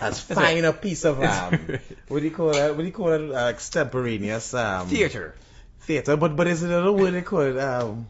That's 0.00 0.20
fine 0.20 0.64
a 0.64 0.72
piece 0.72 1.04
of 1.04 1.22
um, 1.32 1.78
what 2.08 2.20
do 2.20 2.24
you 2.24 2.30
call 2.30 2.52
that? 2.52 2.70
What 2.74 2.78
do 2.78 2.84
you 2.86 2.92
call 2.92 3.12
it? 3.12 3.30
Uh, 3.30 3.48
extemporaneous 3.48 4.54
um, 4.54 4.88
Theater. 4.88 5.34
theater, 5.80 6.16
but 6.16 6.36
but 6.36 6.46
is 6.46 6.62
it 6.62 6.68
another 6.68 6.92
word 6.92 7.12
they 7.12 7.22
call 7.22 7.40
it? 7.40 7.58
Um, 7.58 8.06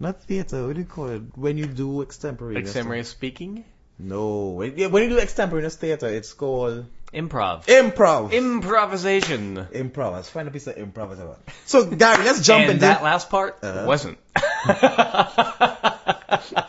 not 0.00 0.22
theater. 0.22 0.66
What 0.66 0.74
do 0.74 0.80
you 0.80 0.86
call 0.86 1.08
it 1.08 1.22
when 1.36 1.58
you 1.58 1.66
do 1.66 2.02
extemporaneous? 2.02 2.68
Extemporaneous 2.68 3.08
speaking. 3.08 3.64
No, 3.98 4.50
when, 4.50 4.78
you 4.78 4.88
do 4.88 5.18
extemporaneous 5.18 5.74
theater, 5.74 6.06
it's 6.06 6.32
called 6.32 6.86
Improv. 7.12 7.64
improv. 7.66 8.32
Improvisation. 8.32 9.56
improv. 9.56 10.12
Let's 10.12 10.30
find 10.30 10.46
a 10.46 10.52
piece 10.52 10.68
of 10.68 10.76
improv. 10.76 11.36
So 11.66 11.84
Gary, 11.84 12.24
let's 12.24 12.46
jump 12.46 12.62
and 12.62 12.70
into 12.72 12.80
that 12.82 13.02
last 13.02 13.28
part 13.28 13.58
Uh-huh. 13.62 13.84
wasn't. 13.86 14.18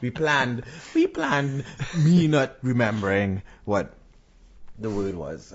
we 0.00 0.10
planned. 0.10 0.64
We 0.94 1.06
planned 1.06 1.64
me 1.96 2.26
not 2.28 2.56
remembering 2.62 3.42
what 3.64 3.92
the 4.78 4.90
word 4.90 5.14
was. 5.14 5.52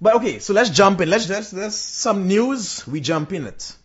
But 0.00 0.16
okay, 0.16 0.38
so 0.38 0.54
let's 0.54 0.70
jump 0.70 1.00
in. 1.00 1.10
Let's 1.10 1.28
let's 1.28 1.50
there's 1.50 1.74
some 1.76 2.28
news. 2.28 2.86
We 2.86 3.00
jump 3.00 3.32
in 3.32 3.46
it. 3.46 3.76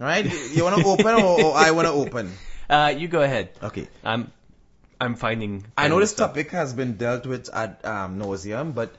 All 0.00 0.06
right, 0.06 0.24
you 0.24 0.62
want 0.62 0.76
to 0.76 0.84
open 0.86 1.14
or, 1.14 1.42
or 1.44 1.56
I 1.56 1.72
want 1.72 1.88
to 1.88 1.92
open? 1.92 2.32
uh, 2.70 2.94
you 2.96 3.08
go 3.08 3.20
ahead. 3.20 3.50
Okay. 3.62 3.88
I'm, 4.04 4.30
I'm 5.00 5.16
finding. 5.16 5.64
I 5.76 5.88
know 5.88 6.00
this 6.00 6.10
stuff. 6.10 6.30
topic 6.30 6.50
has 6.52 6.72
been 6.72 6.96
dealt 6.96 7.26
with 7.26 7.48
at 7.52 7.84
um, 7.84 8.18
nauseum, 8.18 8.74
but 8.74 8.94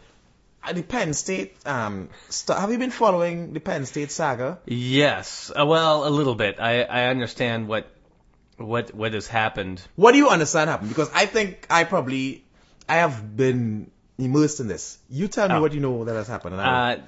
at 0.63 0.75
the 0.75 0.84
Penn 0.84 1.13
State, 1.13 1.56
um, 1.66 2.10
st- 2.30 2.60
have 2.60 2.72
you 2.72 2.78
been 2.78 2.92
following 2.92 3.54
the 3.54 3.60
Penn 3.60 3.86
State 3.86 4.12
saga? 4.12 4.60
Yes. 4.66 5.51
Uh, 5.58 5.66
well, 5.66 6.08
a 6.08 6.10
little 6.10 6.36
bit. 6.36 6.60
I, 6.60 6.84
I 6.84 7.06
understand 7.06 7.68
what, 7.68 7.88
what, 8.60 8.94
what 8.94 9.13
has 9.13 9.28
happened. 9.28 9.82
What 9.96 10.12
do 10.12 10.18
you 10.18 10.30
understand 10.30 10.70
happened? 10.70 10.89
Because 10.89 11.10
I 11.13 11.25
think 11.25 11.66
I 11.70 11.84
probably, 11.86 12.44
I 12.88 12.96
have 12.98 13.36
been 13.36 13.89
immersed 14.18 14.60
in 14.60 14.68
this. 14.68 14.98
You 15.10 15.28
tell 15.28 15.48
me 15.48 15.56
Oh. 15.56 15.62
what 15.62 15.74
you 15.74 15.80
know 15.80 16.04
that 16.06 16.16
has 16.16 16.28
happened. 16.28 16.56
And 16.56 16.62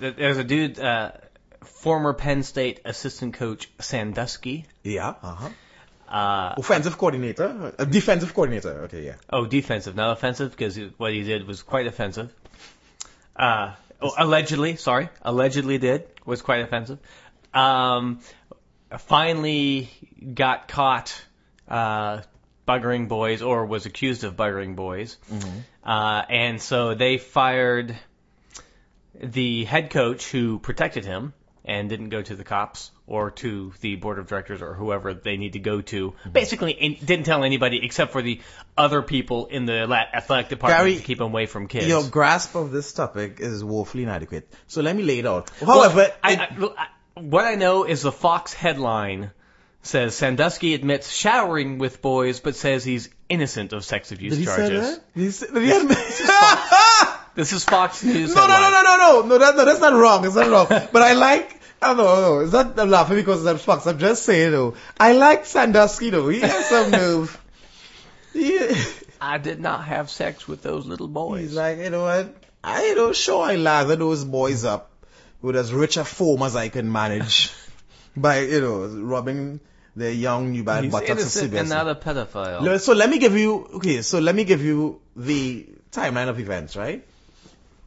Uh, 0.04 0.12
there's 0.18 0.38
a 0.38 0.44
dude, 0.44 0.80
uh, 0.80 1.12
former 1.64 2.14
Penn 2.14 2.44
State 2.44 2.80
assistant 2.86 3.34
coach 3.36 3.70
Sandusky. 3.80 4.66
yeah, 4.84 5.10
uh-huh. 5.22 5.50
Uh, 6.10 6.56
Offensive 6.58 6.98
coordinator, 6.98 7.74
uh, 7.80 7.86
defensive 7.86 8.34
coordinator. 8.34 8.84
Okay, 8.84 9.06
yeah. 9.06 9.16
oh, 9.30 9.46
defensive, 9.46 9.96
not 9.96 10.12
offensive, 10.12 10.52
because 10.52 10.78
what 10.98 11.14
he 11.14 11.24
did 11.24 11.48
was 11.48 11.64
quite 11.64 11.88
offensive. 11.88 12.34
Uh, 13.34 13.76
oh, 14.02 14.12
allegedly, 14.18 14.76
sorry, 14.76 15.08
allegedly 15.22 15.78
did 15.78 16.04
was 16.26 16.42
quite 16.42 16.62
offensive. 16.62 17.00
Um, 17.54 18.20
finally 19.00 19.90
got 20.34 20.68
caught 20.68 21.14
uh, 21.72 22.22
buggering 22.68 23.08
boys, 23.08 23.42
or 23.42 23.66
was 23.66 23.86
accused 23.86 24.24
of 24.24 24.36
buggering 24.36 24.76
boys, 24.76 25.18
uh, 25.84 26.22
and 26.30 26.62
so 26.62 26.94
they 26.94 27.18
fired 27.18 27.98
the 29.16 29.64
head 29.66 29.90
coach 29.90 30.30
who 30.32 30.60
protected 30.60 31.06
him 31.06 31.34
and 31.64 31.90
didn't 31.90 32.10
go 32.10 32.22
to 32.22 32.36
the 32.36 32.44
cops 32.44 32.92
or 33.06 33.32
to 33.32 33.72
the 33.82 33.96
board 33.96 34.20
of 34.20 34.28
directors 34.28 34.62
or 34.62 34.74
whoever 34.74 35.14
they 35.14 35.38
need 35.38 35.54
to 35.54 35.60
go 35.60 35.82
to. 35.82 36.14
Basically, 36.32 37.00
didn't 37.06 37.26
tell 37.26 37.44
anybody 37.44 37.84
except 37.84 38.12
for 38.12 38.22
the 38.22 38.42
other 38.78 39.02
people 39.02 39.46
in 39.46 39.66
the 39.66 39.84
athletic 40.14 40.50
department 40.50 40.80
Gary, 40.80 40.96
to 40.96 41.04
keep 41.04 41.20
them 41.20 41.28
away 41.28 41.46
from 41.46 41.68
kids. 41.68 41.88
Your 41.88 42.04
grasp 42.04 42.56
of 42.56 42.72
this 42.72 42.94
topic 42.94 43.40
is 43.40 43.64
woefully 43.64 44.04
inadequate. 44.04 44.52
So 44.68 44.82
let 44.82 44.96
me 44.96 45.04
lay 45.04 45.20
it 45.20 45.26
out. 45.26 45.52
However, 45.60 46.12
I, 46.24 46.36
I, 46.36 46.48
I, 46.78 46.88
what 47.22 47.46
I 47.46 47.56
know 47.56 47.84
is 47.84 48.02
the 48.02 48.12
Fox 48.12 48.54
headline 48.54 49.32
says 49.84 50.16
Sandusky 50.16 50.74
admits 50.74 51.12
showering 51.12 51.78
with 51.78 52.02
boys, 52.02 52.40
but 52.40 52.56
says 52.56 52.84
he's 52.84 53.10
innocent 53.30 53.74
of 53.74 53.84
sex 53.84 54.12
abuse 54.12 54.34
did 54.34 54.40
he 54.40 54.46
say 54.46 54.56
charges. 54.56 54.96
that? 54.98 55.14
Did 55.16 55.24
he 55.24 55.32
say, 55.32 55.48
did 55.54 55.64
he 55.64 55.72
admit- 55.72 55.98
This 57.36 57.54
is 57.54 57.64
Fox 57.64 58.04
News. 58.04 58.36
No, 58.36 58.48
no, 58.48 58.60
no, 58.60 58.70
no, 58.70 58.84
no, 58.84 58.98
no, 58.98 59.28
no, 59.28 59.38
that, 59.38 59.56
no, 59.56 59.66
that's 59.66 59.80
not 59.80 59.94
wrong. 59.94 60.26
It's 60.26 60.36
not 60.36 60.50
wrong. 60.50 60.68
but 60.92 61.02
I 61.02 61.14
like, 61.14 61.60
I 61.82 61.88
don't 61.88 61.98
know, 61.98 62.22
no, 62.22 62.40
it's 62.40 62.54
not, 62.54 62.78
I'm 62.78 62.90
laughing 62.90 63.16
because 63.16 63.44
that's 63.44 63.64
Fox. 63.64 63.88
I'm 63.88 63.98
just 64.00 64.24
saying 64.24 64.52
though, 64.52 64.76
I 65.00 65.14
like 65.14 65.46
Sandusky 65.46 66.10
though. 66.10 66.30
He 66.30 66.42
has 66.42 66.66
some 66.68 66.92
nerve. 67.00 67.40
He, 68.34 68.60
I 69.20 69.38
did 69.38 69.60
not 69.60 69.86
have 69.86 70.10
sex 70.10 70.48
with 70.48 70.62
those 70.62 70.86
little 70.86 71.08
boys. 71.08 71.42
he's 71.42 71.54
like, 71.56 71.80
you 71.80 71.90
know 71.90 72.04
what? 72.04 72.36
I, 72.64 72.86
you 72.88 72.96
know, 72.96 73.14
sure 73.14 73.44
I 73.44 73.56
lather 73.56 73.96
those 73.96 74.24
boys 74.24 74.64
up 74.66 74.92
with 75.42 75.56
as 75.56 75.74
rich 75.74 75.98
a 75.98 76.06
foam 76.06 76.44
as 76.44 76.56
I 76.56 76.70
can 76.70 76.92
manage 76.92 77.52
by, 78.16 78.42
you 78.42 78.62
know, 78.62 78.86
rubbing 78.88 79.60
their 79.96 80.12
young 80.12 80.52
newborn 80.52 80.84
He's 80.84 80.92
buttocks 80.92 81.10
innocent 81.10 81.54
and 81.54 81.70
not 81.70 81.88
a 81.88 81.96
pedophile. 81.96 82.62
Le- 82.62 82.80
So 82.80 82.94
let 82.94 83.10
me 83.10 83.20
give 83.20 83.36
you, 83.38 83.68
okay, 83.76 84.02
so 84.02 84.20
let 84.20 84.34
me 84.36 84.44
give 84.46 84.64
you 84.64 85.02
the 85.16 85.68
timeline 85.92 86.30
of 86.30 86.40
events, 86.40 86.76
right? 86.76 87.06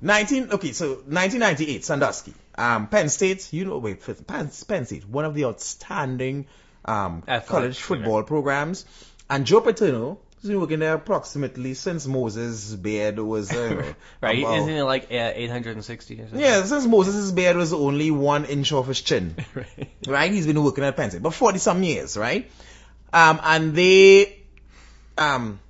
19, 0.00 0.50
okay, 0.52 0.72
so 0.72 0.88
1998, 0.88 1.84
Sandusky. 1.84 2.34
Um, 2.56 2.88
Penn 2.88 3.08
State, 3.08 3.52
you 3.52 3.64
know, 3.64 3.78
wait, 3.78 4.00
Penn, 4.04 4.50
Penn 4.60 4.86
State, 4.86 5.08
one 5.08 5.24
of 5.24 5.34
the 5.34 5.46
outstanding, 5.46 6.46
um, 6.84 7.22
Athletic, 7.26 7.46
college 7.48 7.80
football 7.80 8.22
programs. 8.22 8.84
And 9.30 9.46
Joe 9.46 9.60
Paterno 9.62 10.18
has 10.44 10.50
been 10.50 10.60
working 10.60 10.78
there 10.78 10.94
approximately 10.94 11.74
since 11.74 12.06
Moses' 12.06 12.74
beard 12.74 13.18
was, 13.18 13.50
uh, 13.52 13.94
right? 14.20 14.38
about- 14.38 14.58
Isn't 14.58 14.70
it 14.70 14.82
like 14.84 15.04
uh, 15.10 15.32
860 15.34 16.14
or 16.14 16.18
something? 16.24 16.40
yeah, 16.40 16.62
since 16.64 16.86
Moses' 16.86 17.32
beard 17.32 17.56
was 17.56 17.72
only 17.72 18.10
one 18.10 18.44
inch 18.44 18.72
off 18.72 18.86
his 18.86 19.00
chin 19.00 19.34
right. 19.54 19.88
right? 20.06 20.30
He's 20.30 20.46
been 20.46 20.62
working 20.62 20.84
at 20.84 20.96
Penn 20.96 21.10
State, 21.10 21.22
but 21.22 21.34
40 21.34 21.58
some 21.58 21.82
years, 21.82 22.16
right? 22.16 22.50
Um, 23.12 23.40
and 23.42 23.74
they, 23.74 24.38
um, 25.18 25.60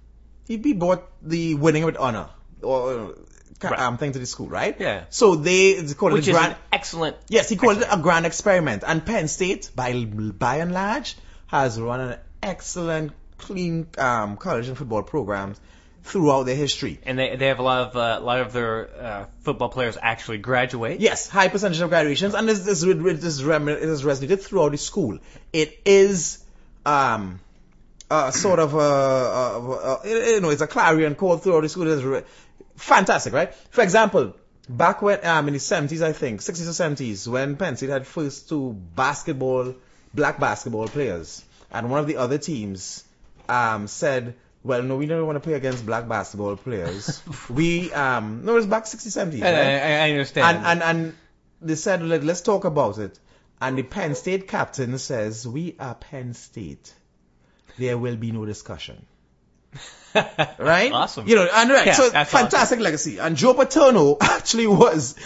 he, 0.47 0.57
he 0.59 0.73
brought 0.73 1.04
the 1.23 1.54
winning 1.54 1.85
with 1.85 1.97
honor, 1.97 2.28
or, 2.62 2.90
uh, 2.90 3.09
Right. 3.62 3.78
um, 3.81 3.97
thing 3.97 4.12
to 4.12 4.19
the 4.19 4.26
school, 4.26 4.49
right? 4.49 4.78
Yeah. 4.78 5.04
So 5.09 5.37
they, 5.37 5.71
it's 5.71 5.95
called 5.95 6.12
Which 6.12 6.28
it 6.28 6.33
a 6.33 6.35
grand, 6.35 6.52
an 6.52 6.59
excellent. 6.71 7.16
yes, 7.28 7.49
he 7.49 7.57
called 7.57 7.78
it 7.78 7.87
a 7.90 7.97
grand 7.97 8.26
experiment. 8.26 8.83
And 8.87 9.07
Penn 9.07 9.26
State, 9.26 9.71
by, 9.75 10.04
by 10.04 10.57
and 10.57 10.73
large, 10.73 11.16
has 11.47 11.81
run 11.81 12.00
an 12.00 12.19
excellent, 12.43 13.12
clean, 13.47 13.87
um, 13.99 14.37
college 14.37 14.69
and 14.69 14.77
football 14.77 15.03
programs 15.03 15.61
throughout 16.05 16.45
their 16.45 16.57
history. 16.57 16.99
And 17.05 17.19
they 17.19 17.37
they 17.37 17.47
have 17.49 17.59
a 17.59 17.63
lot 17.63 17.89
of 17.89 17.97
uh, 17.97 18.19
a 18.21 18.25
lot 18.25 18.41
of 18.41 18.53
their 18.53 18.89
uh, 18.89 19.25
football 19.41 19.71
players 19.71 19.97
actually 20.01 20.39
graduate. 20.39 21.01
Yes, 21.01 21.29
high 21.29 21.49
percentage 21.49 21.81
of 21.81 21.89
graduations, 21.89 22.35
and 22.35 22.49
this 22.49 22.61
this 22.61 22.83
this, 22.83 23.21
this, 23.21 23.43
rem- 23.43 23.69
it 23.69 23.83
is 23.83 24.03
resonated 24.03 24.41
throughout 24.41 24.73
the 24.73 24.79
school. 24.79 25.19
It 25.53 25.79
is 25.85 26.45
um 26.87 27.41
a 28.11 28.33
sort 28.33 28.59
of 28.59 28.75
a, 28.75 28.79
a, 28.79 30.01
a, 30.05 30.35
you 30.35 30.41
know 30.41 30.51
it's 30.51 30.61
a 30.61 30.67
clarion 30.67 31.15
call 31.15 31.39
throughout 31.39 31.63
the 31.63 31.69
school. 31.69 31.89
It 31.89 31.99
is 31.99 32.05
re- 32.05 32.23
fantastic, 32.77 33.33
right? 33.33 33.55
For 33.71 33.83
example, 33.83 34.35
back 34.69 35.01
when 35.01 35.25
um 35.25 35.49
in 35.49 35.55
the 35.55 35.61
seventies, 35.61 36.03
I 36.03 36.13
think 36.13 36.43
sixties 36.43 36.69
or 36.69 36.75
seventies, 36.75 37.27
when 37.29 37.57
Penn 37.57 37.77
State 37.77 37.91
had 37.91 38.07
first 38.07 38.49
two 38.49 38.77
basketball 38.95 39.75
black 40.13 40.39
basketball 40.39 40.87
players, 40.89 41.43
and 41.73 41.91
one 41.91 42.01
of 42.01 42.07
the 42.07 42.19
other 42.19 42.39
teams 42.39 43.05
um 43.49 43.87
said. 43.87 44.37
Well, 44.63 44.83
no, 44.83 44.97
we 44.97 45.05
don't 45.05 45.27
want 45.27 45.37
to 45.37 45.41
play 45.41 45.53
against 45.53 45.85
black 45.85 46.09
basketball 46.09 46.57
players. 46.57 47.21
we, 47.51 47.93
um, 47.93 48.47
no, 48.47 48.53
it 48.53 48.55
was 48.55 48.67
back 48.67 48.85
60s, 48.85 49.15
70s, 49.15 49.43
I, 49.43 49.53
right? 49.53 49.61
I, 49.61 50.07
I 50.07 50.11
understand. 50.13 50.57
and 50.57 50.67
and 50.67 50.83
and 50.83 51.15
they 51.61 51.75
said 51.75 52.03
Let, 52.03 52.25
let's 52.25 52.41
talk 52.41 52.65
about 52.65 52.97
it 52.99 53.19
and 53.61 53.79
the 53.79 53.83
penn 53.83 54.15
state 54.15 54.49
captain 54.49 54.99
says 54.99 55.47
we 55.47 55.77
are 55.79 55.95
penn 55.95 56.35
state 56.35 56.93
there 57.79 57.97
will 57.97 58.17
be 58.17 58.33
no 58.33 58.45
discussion 58.45 59.07
right 60.15 60.93
Awesome. 60.93 61.27
you 61.27 61.35
know 61.35 61.49
and 61.53 61.71
right 61.71 61.87
Yeah, 61.87 61.93
so 61.93 62.11
fantastic 62.11 62.81
legacy 62.81 63.19
and 63.19 63.37
joe 63.37 63.55
paterno 63.55 64.17
actually 64.21 64.67
was 64.67 65.17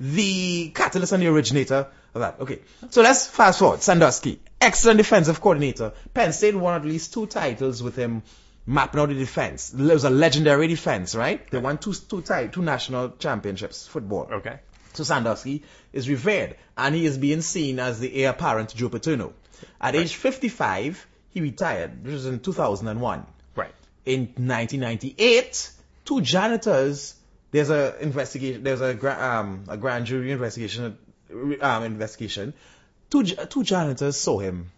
the 0.00 0.70
catalyst 0.74 1.12
and 1.12 1.22
the 1.22 1.28
originator 1.28 1.86
of 2.14 2.20
that 2.20 2.40
okay 2.40 2.60
so 2.90 3.02
let's 3.02 3.26
fast 3.26 3.58
forward 3.58 3.82
sandusky 3.82 4.40
excellent 4.64 4.98
defensive 4.98 5.40
coordinator 5.40 5.92
penn 6.12 6.32
state 6.32 6.54
won 6.54 6.74
at 6.80 6.84
least 6.84 7.12
two 7.14 7.26
titles 7.26 7.82
with 7.82 7.96
him 7.96 8.22
mapping 8.66 9.00
out 9.00 9.08
the 9.08 9.14
defense 9.14 9.72
it 9.74 9.80
was 9.80 10.04
a 10.04 10.10
legendary 10.10 10.68
defense 10.68 11.14
right 11.14 11.50
they 11.50 11.58
won 11.58 11.78
two 11.78 11.94
two 12.12 12.22
ti- 12.22 12.48
two 12.52 12.62
national 12.62 13.10
championships 13.18 13.86
football 13.86 14.28
okay. 14.40 14.58
So 14.94 15.02
Sandusky 15.02 15.64
is 15.92 16.08
revered, 16.08 16.56
and 16.78 16.94
he 16.94 17.04
is 17.04 17.18
being 17.18 17.40
seen 17.40 17.80
as 17.80 17.98
the 17.98 18.14
heir 18.14 18.30
apparent 18.30 18.70
to 18.70 18.76
Joe 18.76 18.88
Paterno. 18.88 19.32
At 19.80 19.96
age 19.96 20.14
55, 20.14 21.06
he 21.30 21.40
retired. 21.40 22.04
This 22.04 22.12
was 22.12 22.26
in 22.26 22.38
2001. 22.38 23.26
Right. 23.56 23.74
In 24.06 24.20
1998, 24.36 25.70
two 26.04 26.20
janitors. 26.20 27.14
There's 27.50 27.70
a 27.70 27.96
investigation. 28.00 28.62
There's 28.62 28.80
a 28.80 29.24
um 29.24 29.64
a 29.68 29.76
grand 29.76 30.06
jury 30.06 30.30
investigation. 30.30 30.96
Um, 31.60 31.82
investigation. 31.82 32.54
Two 33.14 33.22
two 33.24 33.62
janitors 33.62 34.16
saw 34.16 34.38
him 34.38 34.70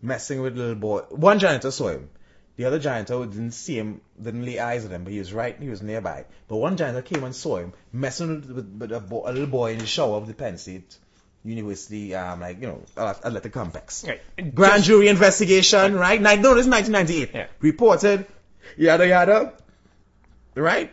messing 0.00 0.40
with 0.40 0.56
little 0.56 0.74
boy. 0.74 1.00
One 1.10 1.38
janitor 1.38 1.70
saw 1.70 1.88
him. 1.88 2.08
The 2.56 2.64
other 2.64 2.78
janitor 2.78 3.24
didn't 3.26 3.52
see 3.52 3.76
him, 3.78 4.00
didn't 4.20 4.44
lay 4.44 4.58
eyes 4.58 4.84
on 4.84 4.90
him, 4.90 5.04
but 5.04 5.12
he 5.12 5.18
was 5.20 5.32
right, 5.32 5.56
he 5.60 5.68
was 5.68 5.80
nearby. 5.82 6.24
But 6.48 6.56
one 6.56 6.76
janitor 6.76 7.02
came 7.02 7.22
and 7.22 7.34
saw 7.36 7.58
him 7.58 7.72
messing 7.92 8.28
with, 8.30 8.50
with, 8.50 8.76
with 8.80 8.92
a, 8.92 9.00
bo- 9.00 9.24
a 9.26 9.30
little 9.32 9.46
boy 9.46 9.72
in 9.74 9.78
the 9.78 9.86
shower 9.86 10.16
of 10.16 10.26
the 10.26 10.34
Penn 10.34 10.58
State 10.58 10.96
University, 11.44 12.16
um, 12.16 12.40
like, 12.40 12.60
you 12.60 12.66
know, 12.66 12.82
athletic 12.96 13.52
complex. 13.52 14.04
Right. 14.08 14.20
Grand 14.54 14.78
Just- 14.78 14.86
jury 14.86 15.06
investigation, 15.08 15.94
right? 15.94 16.20
Ni- 16.20 16.36
no, 16.42 16.54
this 16.56 16.66
is 16.66 16.70
1998. 16.72 17.30
Yeah. 17.32 17.46
Reported, 17.60 18.26
yada 18.76 19.06
yada, 19.06 19.52
right? 20.56 20.90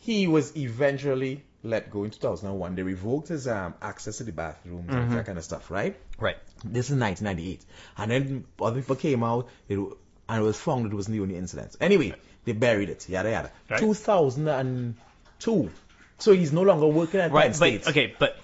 He 0.00 0.26
was 0.26 0.54
eventually 0.58 1.42
let 1.66 1.90
go 1.90 2.04
in 2.04 2.10
2001. 2.10 2.74
They 2.74 2.82
revoked 2.82 3.28
his 3.28 3.46
um, 3.48 3.74
access 3.82 4.18
to 4.18 4.24
the 4.24 4.32
bathrooms 4.32 4.88
and 4.88 5.12
that 5.12 5.26
kind 5.26 5.38
of 5.38 5.44
stuff, 5.44 5.70
right? 5.70 5.96
Right. 6.18 6.36
This 6.64 6.90
is 6.90 6.96
1998. 6.98 7.64
And 7.98 8.10
then 8.10 8.44
other 8.60 8.80
people 8.80 8.96
came 8.96 9.22
out, 9.22 9.48
it, 9.68 9.78
and 9.78 10.38
it 10.40 10.42
was 10.42 10.56
found 10.58 10.84
that 10.84 10.92
it 10.92 10.94
wasn't 10.96 11.16
the 11.16 11.22
only 11.22 11.36
incident. 11.36 11.76
Anyway, 11.80 12.14
they 12.44 12.52
buried 12.52 12.90
it, 12.90 13.08
yada 13.08 13.30
yada. 13.30 13.50
Right. 13.70 13.80
2002. 13.80 15.70
So 16.18 16.32
he's 16.32 16.52
no 16.52 16.62
longer 16.62 16.86
working 16.86 17.20
at 17.20 17.30
Penn 17.32 17.52
State. 17.54 17.84
But 17.84 17.90
okay, 17.90 18.14
but 18.18 18.36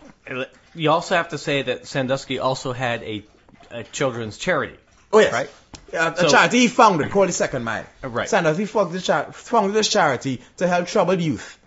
you 0.75 0.91
also 0.91 1.14
have 1.17 1.31
to 1.31 1.38
say 1.38 1.62
that 1.62 1.87
Sandusky 1.87 2.38
also 2.38 2.73
had 2.73 3.02
a, 3.02 3.25
a 3.71 3.83
children's 3.85 4.37
charity. 4.38 4.76
Oh 5.12 5.19
yes. 5.19 5.33
Right. 5.33 5.50
Uh, 5.95 6.12
a 6.14 6.21
So- 6.21 6.29
charity 6.29 6.61
he 6.61 6.69
founded 6.69 7.11
called 7.11 7.29
the 7.29 7.33
Second. 7.33 7.67
Uh, 7.69 7.85
right. 8.05 8.29
Sandusky 8.29 8.67
founded 8.67 9.02
char- 9.02 9.33
founded 9.33 9.75
this 9.75 9.88
charity 9.88 10.41
to 10.59 10.67
help 10.69 10.87
troubled 10.87 11.21
youth, 11.21 11.59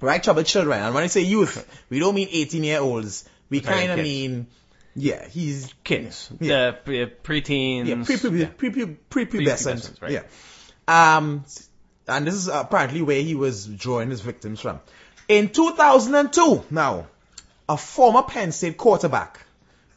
right? 0.00 0.22
Troubled 0.22 0.46
children. 0.46 0.80
And 0.82 0.94
when 0.94 1.04
I 1.04 1.08
say 1.08 1.22
youth, 1.22 1.66
we 1.90 1.98
don't 1.98 2.14
mean 2.14 2.28
18 2.30 2.64
year 2.64 2.80
olds. 2.80 3.28
We 3.50 3.60
kind 3.60 3.90
of 3.92 3.98
mean, 3.98 4.46
yeah, 4.94 5.26
he's 5.26 5.72
Kids, 5.84 6.30
Yeah. 6.40 6.72
pre- 6.72 7.06
preteens, 7.06 7.86
yeah, 7.86 8.04
pre 8.04 8.16
pre 8.16 8.40
yeah. 8.40 8.46
pre 8.56 8.70
pre 8.70 8.84
prepubescent. 8.86 9.90
Prepubescent, 9.90 10.02
right. 10.02 10.12
Yeah. 10.12 11.16
Um, 11.16 11.44
and 12.06 12.26
this 12.26 12.34
is 12.34 12.48
apparently 12.48 13.02
where 13.02 13.20
he 13.22 13.34
was 13.34 13.66
drawing 13.66 14.10
his 14.10 14.20
victims 14.20 14.60
from. 14.60 14.80
In 15.28 15.50
2002, 15.50 16.64
now, 16.70 17.06
a 17.68 17.76
former 17.76 18.22
Penn 18.22 18.50
State 18.52 18.76
quarterback 18.78 19.40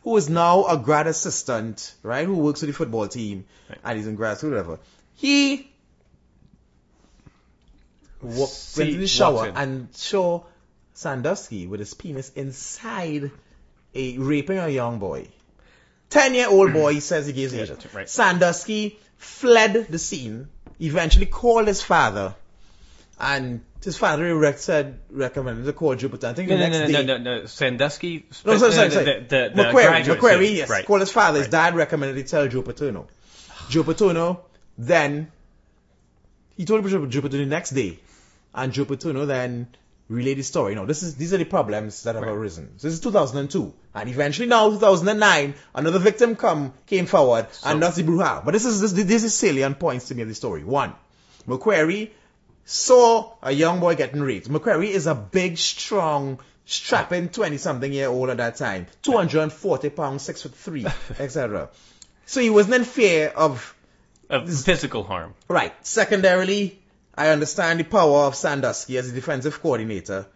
who 0.03 0.17
is 0.17 0.29
now 0.29 0.65
a 0.65 0.77
grad 0.77 1.07
assistant, 1.07 1.93
right, 2.03 2.25
who 2.25 2.35
works 2.35 2.61
with 2.61 2.69
the 2.69 2.73
football 2.75 3.07
team, 3.07 3.45
Right. 3.69 3.77
and 3.85 3.97
he's 3.97 4.07
in 4.07 4.15
grad 4.15 4.37
school, 4.37 4.49
whatever. 4.49 4.79
He 5.15 5.70
wa- 8.21 8.45
See- 8.45 8.81
went 8.83 8.93
to 8.93 8.99
the 8.99 9.07
shower 9.07 9.51
and 9.55 9.87
saw 9.93 10.43
Sandusky 10.93 11.67
with 11.67 11.79
his 11.79 11.93
penis 11.93 12.31
inside 12.35 13.31
a 13.95 14.17
raping 14.17 14.57
a 14.59 14.67
young 14.69 14.99
boy. 14.99 15.27
Ten 16.09 16.33
year 16.33 16.49
old 16.49 16.73
boy, 16.81 16.93
he 16.93 16.99
says 16.99 17.27
he 17.27 17.33
gives 17.33 17.53
agent. 17.53 17.85
right. 17.93 18.09
Sandusky 18.09 18.99
fled 19.17 19.87
the 19.89 19.99
scene, 19.99 20.47
eventually 20.79 21.25
called 21.25 21.67
his 21.67 21.81
father, 21.81 22.35
and 23.19 23.61
his 23.83 23.97
father 23.97 24.35
rec- 24.35 24.57
said, 24.59 24.99
recommended 25.09 25.65
to 25.65 25.73
call 25.73 25.95
Jupiter. 25.95 26.27
I 26.27 26.33
think 26.33 26.49
No, 26.49 26.57
the 26.57 26.63
no, 26.63 26.69
next 26.69 26.91
no, 26.91 26.97
day. 26.99 27.05
no, 27.05 27.17
no, 27.17 27.39
no, 27.41 27.45
Sandusky. 27.45 28.25
No, 28.45 28.57
sorry, 28.57 28.71
sorry, 28.73 28.91
sorry. 28.91 29.05
The, 29.05 29.25
the, 29.27 29.51
the 29.55 29.63
McQueary, 29.63 29.71
graduate 29.87 30.19
McQueary, 30.19 30.55
yes. 30.55 30.69
Right. 30.69 30.85
Called 30.85 30.99
his 31.01 31.11
father. 31.11 31.37
His 31.39 31.45
Right. 31.47 31.51
dad 31.51 31.75
recommended 31.75 32.17
he 32.17 32.23
tell. 32.23 32.47
Joe 32.47 32.61
Paterno 33.83 34.41
then, 34.77 35.31
he 36.57 36.65
told 36.65 36.87
Joe 36.87 37.21
the 37.21 37.45
next 37.45 37.71
day. 37.71 37.97
And 38.53 38.73
Joe 38.73 38.85
Paterno 38.85 39.25
then 39.25 39.67
relayed 40.09 40.37
the 40.37 40.43
story. 40.43 40.75
Now, 40.75 40.83
this 40.85 41.03
is, 41.03 41.15
these 41.15 41.33
are 41.33 41.37
the 41.37 41.45
problems 41.45 42.03
that 42.03 42.15
have 42.15 42.23
Right. 42.25 42.31
arisen. 42.33 42.73
So 42.77 42.87
this 42.87 42.95
is 42.95 42.99
2002. 42.99 43.73
And 43.95 44.09
eventually 44.09 44.47
now, 44.47 44.69
2009, 44.69 45.53
another 45.73 45.99
victim 45.99 46.35
come, 46.35 46.73
came 46.85 47.05
forward, 47.05 47.47
and 47.63 47.81
that's 47.81 47.95
the 47.95 48.03
brouhaha. 48.03 48.43
But 48.43 48.51
this 48.51 48.65
is, 48.65 48.81
this, 48.81 48.91
this 48.91 49.23
is 49.23 49.33
salient 49.33 49.79
points 49.79 50.09
to 50.09 50.15
me 50.15 50.23
of 50.23 50.27
the 50.27 50.35
story. 50.35 50.65
One, 50.65 50.93
McQueary 51.47 52.09
saw 52.65 53.31
a 53.41 53.51
young 53.51 53.79
boy 53.79 53.95
getting 53.95 54.21
raped. 54.21 54.49
McQueary 54.49 54.89
is 54.89 55.07
a 55.07 55.15
big, 55.15 55.57
strong, 55.57 56.39
strapping 56.65 57.29
20 57.29 57.55
something 57.57 57.91
year 57.93 58.09
old 58.09 58.29
at 58.29 58.37
that 58.37 58.57
time. 58.57 58.87
240 59.03 59.89
pounds, 59.91 60.23
6 60.23 60.41
foot 60.41 60.55
3, 60.55 60.85
etc. 61.19 61.69
So 62.25 62.41
he 62.41 62.49
wasn't 62.49 62.75
in 62.75 62.83
fear 62.83 63.29
of, 63.29 63.73
Of 64.29 64.49
physical 64.63 65.03
harm. 65.03 65.33
right. 65.47 65.73
Secondarily, 65.87 66.80
I 67.15 67.29
understand 67.29 67.79
the 67.79 67.83
power 67.83 68.19
of 68.25 68.35
Sandusky 68.35 68.97
as 68.97 69.09
a 69.09 69.13
defensive 69.13 69.61
coordinator, 69.61 70.27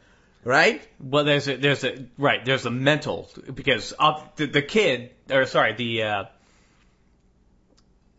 right? 0.43 0.85
Well, 0.99 1.23
there's 1.23 1.47
a, 1.47 1.55
there's 1.57 1.83
a, 1.83 2.05
right, 2.17 2.43
there's 2.45 2.65
a 2.65 2.71
mental, 2.71 3.29
because 3.53 3.93
up, 3.97 4.35
the, 4.35 4.45
the 4.47 4.61
kid, 4.61 5.11
or 5.31 5.45
sorry, 5.45 5.73
the, 5.73 6.03
uh, 6.03 6.23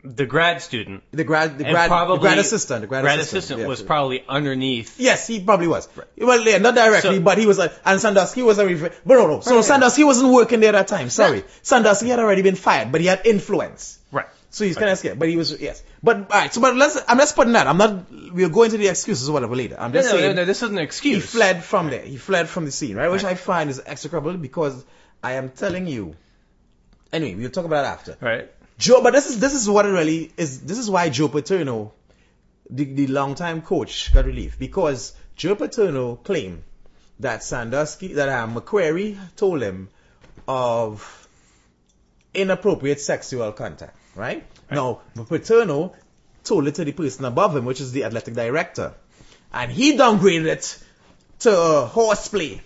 the 0.05 0.25
grad 0.25 0.62
student, 0.62 1.03
The 1.11 1.25
grad, 1.25 1.59
the 1.59 1.64
grad, 1.64 1.88
probably, 1.88 2.16
the 2.19 2.21
grad 2.21 2.38
assistant, 2.38 2.83
the 2.83 2.87
grad, 2.87 3.05
assistant, 3.19 3.61
yeah. 3.61 3.66
was 3.66 3.83
probably 3.83 4.25
underneath. 4.29 5.01
Yes, 5.01 5.27
he 5.27 5.40
probably 5.40 5.66
was. 5.66 5.88
Well, 6.16 6.40
yeah, 6.47 6.59
not 6.59 6.77
directly, 6.77 7.16
So- 7.16 7.21
but 7.21 7.38
he 7.38 7.47
was 7.47 7.59
like, 7.59 7.73
and 7.85 8.01
Sandusky 8.01 8.42
was 8.42 8.59
a, 8.59 8.66
reve- 8.66 9.01
but 9.05 9.14
no, 9.14 9.27
no. 9.27 9.40
So 9.40 9.57
Right. 9.57 9.64
Sandusky 9.64 10.05
wasn't 10.05 10.33
working 10.33 10.61
there 10.61 10.69
at 10.77 10.87
that 10.87 10.88
time. 10.88 11.11
Sorry. 11.11 11.42
Sandusky 11.62 12.09
had 12.09 12.21
already 12.21 12.42
been 12.42 12.55
fired, 12.55 12.92
but 12.92 13.01
he 13.01 13.09
had 13.09 13.27
influence. 13.27 13.99
Right. 14.12 14.27
So 14.51 14.64
he's 14.64 14.77
kind 14.77 14.90
of 14.90 14.99
scared, 14.99 15.19
but 15.19 15.29
he 15.29 15.37
was, 15.37 15.61
yes. 15.61 15.83
But, 16.07 16.16
alright, 16.31 16.55
so, 16.55 16.61
but 16.61 16.77
let's, 16.77 16.97
I'm 17.09 17.19
just 17.19 17.35
putting 17.37 17.55
that. 17.55 17.66
I'm 17.66 17.79
not, 17.79 18.11
we'll 18.33 18.49
go 18.49 18.62
into 18.62 18.77
the 18.79 18.88
excuses 18.88 19.29
or 19.29 19.33
whatever 19.33 19.57
later. 19.57 19.77
I'm 19.79 19.92
No, 19.92 19.99
just 19.99 20.11
no, 20.11 20.16
no, 20.16 20.23
saying, 20.23 20.37
no, 20.37 20.45
this 20.45 20.62
isn't 20.62 20.79
an 20.79 20.85
excuse. 20.85 21.16
he 21.16 21.38
fled 21.38 21.64
from 21.64 21.90
there. 21.90 22.03
He 22.03 22.16
fled 22.16 22.49
from 22.49 22.64
the 22.64 22.71
scene, 22.71 22.97
right? 22.97 23.09
Which 23.11 23.25
Right. 23.25 23.33
I 23.33 23.35
find 23.35 23.69
is 23.71 23.83
execrable 23.85 24.35
because 24.37 24.85
I 25.23 25.33
am 25.33 25.51
telling 25.51 25.87
you. 25.88 26.14
Anyway, 27.12 27.35
we'll 27.40 27.51
talk 27.51 27.64
about 27.64 27.85
it 27.85 27.88
after. 27.88 28.16
Right. 28.21 28.51
Joe, 28.79 29.03
but 29.03 29.12
this 29.14 29.29
is 29.31 29.40
this 29.40 29.55
is 29.55 29.69
what 29.69 29.87
it 29.87 29.90
really 29.90 30.33
is. 30.37 30.61
This 30.61 30.79
is 30.79 30.90
why 30.90 31.09
Joe 31.09 31.29
Paterno, 31.29 31.92
the, 32.71 32.85
the 32.85 33.07
longtime 33.09 33.62
coach, 33.62 34.12
got 34.14 34.27
relief 34.27 34.59
because 34.59 35.14
Joe 35.35 35.55
Paterno 35.55 36.16
claimed 36.16 36.62
that 37.21 37.42
Sandusky, 37.42 38.12
that 38.14 38.29
um, 38.29 38.55
McQueary 38.55 39.16
told 39.37 39.62
him 39.62 39.88
of 40.47 41.29
inappropriate 42.35 43.01
sexual 43.01 43.51
contact, 43.53 43.97
right? 44.14 44.45
Now, 44.70 45.00
Paterno 45.29 45.94
told 46.44 46.66
it 46.68 46.74
to 46.76 46.85
the 46.85 46.92
person 46.92 47.24
above 47.24 47.57
him, 47.57 47.64
which 47.64 47.81
is 47.81 47.92
the 47.92 48.05
athletic 48.05 48.35
director, 48.35 48.94
and 49.52 49.70
he 49.70 49.96
downgraded 49.96 50.46
it 50.46 50.79
to 51.40 51.50
uh, 51.57 51.87
horseplay. 51.87 52.61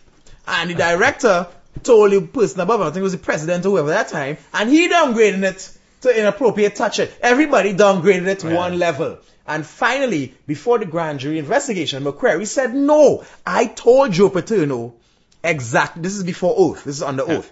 And 0.46 0.70
the 0.70 0.74
director 0.74 1.46
told 1.82 2.12
the 2.12 2.20
person 2.22 2.60
above 2.60 2.80
him, 2.80 2.86
I 2.86 2.90
think 2.90 2.98
it 3.00 3.02
was 3.02 3.12
the 3.12 3.18
president 3.18 3.64
or 3.66 3.70
whoever 3.70 3.88
that 3.88 4.08
time, 4.08 4.38
and 4.52 4.70
he 4.70 4.88
downgraded 4.88 5.42
it 5.42 5.78
to 6.02 6.18
inappropriate 6.18 6.76
touching. 6.76 7.08
Everybody 7.20 7.74
downgraded 7.74 8.26
it 8.26 8.38
to 8.40 8.46
Right. 8.48 8.56
one 8.56 8.78
level. 8.78 9.18
And 9.46 9.66
finally, 9.66 10.34
before 10.46 10.78
the 10.78 10.86
grand 10.86 11.20
jury 11.20 11.38
investigation, 11.38 12.04
McQueary 12.04 12.46
said, 12.46 12.74
no, 12.74 13.24
I 13.46 13.66
told 13.66 14.12
Joe 14.12 14.30
Paterno 14.30 14.94
exactly, 15.42 16.02
this 16.02 16.16
is 16.16 16.22
before 16.24 16.54
oath, 16.56 16.84
this 16.84 16.96
is 16.96 17.02
under 17.02 17.22
oath. 17.30 17.50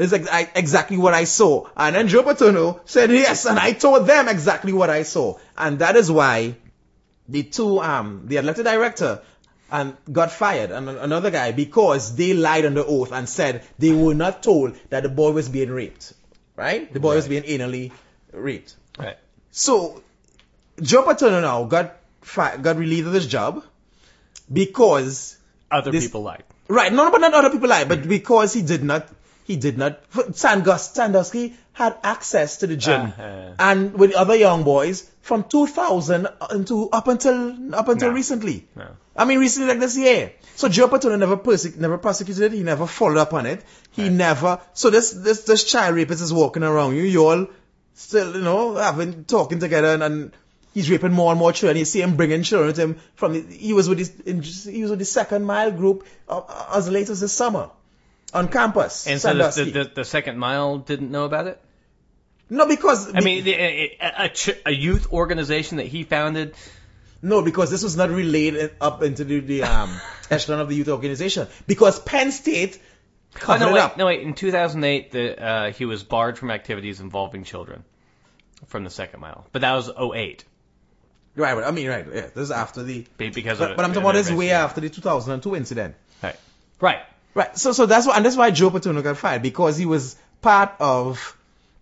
This 0.00 0.12
is 0.12 0.18
ex- 0.18 0.28
I- 0.32 0.50
exactly 0.60 0.96
what 0.96 1.12
I 1.12 1.24
saw. 1.24 1.66
And 1.76 1.94
then 1.94 2.08
Joe 2.08 2.22
Paterno 2.22 2.80
said, 2.86 3.10
yes, 3.10 3.44
and 3.44 3.58
I 3.58 3.72
told 3.72 4.06
them 4.06 4.28
exactly 4.28 4.72
what 4.72 4.88
I 4.88 5.02
saw. 5.02 5.38
And 5.56 5.80
that 5.80 5.96
is 5.96 6.10
why 6.10 6.56
the 7.28 7.42
two, 7.42 7.80
um, 7.80 8.22
the 8.30 8.38
athletic 8.38 8.64
director 8.64 9.20
and 9.70 9.96
got 10.10 10.32
fired 10.32 10.70
and 10.70 10.88
another 10.88 11.30
guy 11.30 11.52
because 11.52 12.16
they 12.16 12.32
lied 12.32 12.64
under 12.64 12.82
oath 12.94 13.12
and 13.12 13.28
said 13.28 13.62
they 13.78 13.92
were 13.92 14.14
not 14.14 14.42
told 14.42 14.78
that 14.88 15.02
the 15.02 15.10
boy 15.20 15.32
was 15.32 15.50
being 15.58 15.70
raped. 15.70 16.12
Right? 16.56 16.92
The 16.92 17.00
boy 17.08 17.14
was 17.16 17.28
being 17.28 17.42
anally 17.42 17.92
raped. 18.32 18.74
Right. 18.98 19.18
So, 19.50 20.02
Joe 20.80 21.02
Paterno 21.02 21.40
now 21.42 21.64
got 21.64 21.96
fi- 22.22 22.56
got 22.56 22.76
relieved 22.78 23.06
of 23.08 23.12
his 23.20 23.26
job 23.26 23.62
because 24.52 25.36
Other 25.70 25.92
This- 25.92 26.04
people 26.06 26.22
lied. 26.22 26.42
Right, 26.68 26.92
no, 26.92 27.10
but 27.12 27.20
not 27.20 27.34
other 27.34 27.50
people 27.50 27.68
lied, 27.68 27.88
but 27.88 28.06
because 28.08 28.52
he 28.52 28.62
did 28.62 28.82
not, 28.84 29.06
he 29.50 29.56
did 29.62 29.78
not, 29.82 29.94
Sangus, 30.40 30.84
Sandusky 30.96 31.44
had 31.72 31.96
access 32.14 32.58
to 32.62 32.66
the 32.72 32.76
gym 32.86 33.00
Uh-huh. 33.06 33.52
and 33.70 33.94
with 34.02 34.12
other 34.22 34.36
young 34.42 34.62
boys 34.68 35.00
from 35.28 35.44
2000 35.54 36.26
into, 36.56 36.76
up 36.98 37.08
until, 37.14 37.74
up 37.74 37.88
until 37.94 38.08
No. 38.10 38.14
recently. 38.14 38.56
No. 38.82 38.86
I 39.16 39.24
mean, 39.30 39.38
recently 39.40 39.68
like 39.70 39.80
this 39.80 39.96
year. 39.96 40.32
So 40.56 40.68
Joe 40.68 40.88
Paterno 40.92 41.16
never 41.24 41.36
persec- 41.48 41.76
never 41.86 41.98
prosecuted 41.98 42.44
it, 42.52 42.52
he 42.58 42.62
never 42.62 42.86
followed 42.98 43.18
up 43.24 43.32
on 43.40 43.46
it, 43.54 43.64
he 43.98 44.08
never, 44.08 44.52
so 44.82 44.90
this, 44.98 45.10
this, 45.28 45.42
this 45.50 45.64
child 45.72 45.96
rapist 45.96 46.22
is 46.28 46.32
walking 46.42 46.62
around 46.62 46.94
you, 47.00 47.02
you 47.16 47.26
all 47.26 47.46
still, 47.94 48.34
you 48.36 48.42
know, 48.42 48.76
having, 48.76 49.24
talking 49.24 49.58
together 49.66 49.88
and, 49.94 50.02
and 50.10 50.32
he's 50.74 50.90
raping 50.94 51.12
more 51.12 51.32
and 51.32 51.38
more 51.44 51.52
children. 51.52 51.76
You 51.78 51.84
see 51.96 52.02
him 52.06 52.16
bringing 52.22 52.42
children 52.44 52.72
to 52.74 52.80
him 52.86 52.96
from 53.16 53.32
the, 53.34 53.42
he 53.66 53.72
was 53.72 53.88
with 53.88 53.98
his, 53.98 54.64
he 54.64 54.82
was 54.82 54.90
with 54.90 55.00
the 55.00 55.10
second 55.16 55.44
mile 55.44 55.72
group 55.82 56.06
uh, 56.28 56.42
as 56.80 56.88
late 56.88 57.10
as 57.10 57.20
this 57.26 57.32
summer 57.42 57.68
on 58.32 58.48
campus. 58.48 59.06
And 59.06 59.20
so 59.20 59.34
the, 59.34 59.64
the, 59.64 59.90
the, 59.96 60.04
second 60.04 60.38
mile 60.38 60.78
didn't 60.78 61.10
know 61.10 61.24
about 61.24 61.46
it? 61.46 61.60
no, 62.48 62.66
because 62.66 63.14
I 63.14 63.20
mean, 63.20 63.44
the, 63.44 63.54
a, 63.54 63.98
a, 64.00 64.30
a 64.66 64.72
youth 64.72 65.12
organization 65.12 65.78
that 65.78 65.86
he 65.86 66.04
founded. 66.04 66.54
no, 67.22 67.42
because 67.42 67.70
this 67.70 67.82
was 67.82 67.96
not 67.96 68.10
relayed 68.10 68.72
up 68.80 69.02
into 69.02 69.24
the, 69.24 69.40
the 69.40 69.62
um, 69.64 70.00
echelon 70.30 70.60
of 70.60 70.68
the 70.68 70.74
youth 70.74 70.88
organization. 70.88 71.48
Because 71.66 71.98
Penn 71.98 72.32
State 72.32 72.80
Oh, 73.32 73.38
covered 73.38 73.60
no, 73.60 73.70
it 73.70 73.74
wait, 73.74 73.80
up. 73.80 73.96
no, 73.96 74.06
wait. 74.06 74.22
In 74.22 74.34
2008, 74.34 75.12
the, 75.12 75.42
uh, 75.42 75.72
he 75.72 75.84
was 75.84 76.02
barred 76.02 76.36
from 76.38 76.50
activities 76.50 77.00
involving 77.00 77.44
children 77.44 77.84
from 78.66 78.84
the 78.84 78.90
second 78.90 79.20
mile. 79.20 79.46
But 79.52 79.62
that 79.62 79.74
was 79.74 79.88
08. 79.88 80.44
Right, 81.36 81.54
right. 81.54 81.64
I 81.64 81.70
mean, 81.70 81.88
right. 81.88 82.06
Yeah, 82.06 82.20
this 82.22 82.36
is 82.36 82.50
after 82.50 82.82
the. 82.82 83.06
Because 83.16 83.58
But, 83.58 83.72
of 83.72 83.76
but 83.76 83.84
I'm 83.84 83.92
talking 83.92 84.02
about 84.02 84.14
this 84.14 84.30
way 84.30 84.50
after 84.50 84.80
the 84.80 84.90
2002 84.90 85.54
incident. 85.54 85.94
Right. 86.22 86.36
Right. 86.80 86.98
Right. 87.34 87.56
So, 87.56 87.72
so 87.72 87.86
that's 87.86 88.06
why, 88.06 88.16
and 88.16 88.24
that's 88.24 88.36
why 88.36 88.50
Joe 88.50 88.70
Paterno 88.70 89.02
got 89.02 89.16
fired 89.16 89.42
because 89.42 89.76
he 89.76 89.86
was 89.86 90.16
part 90.42 90.72
of 90.80 91.36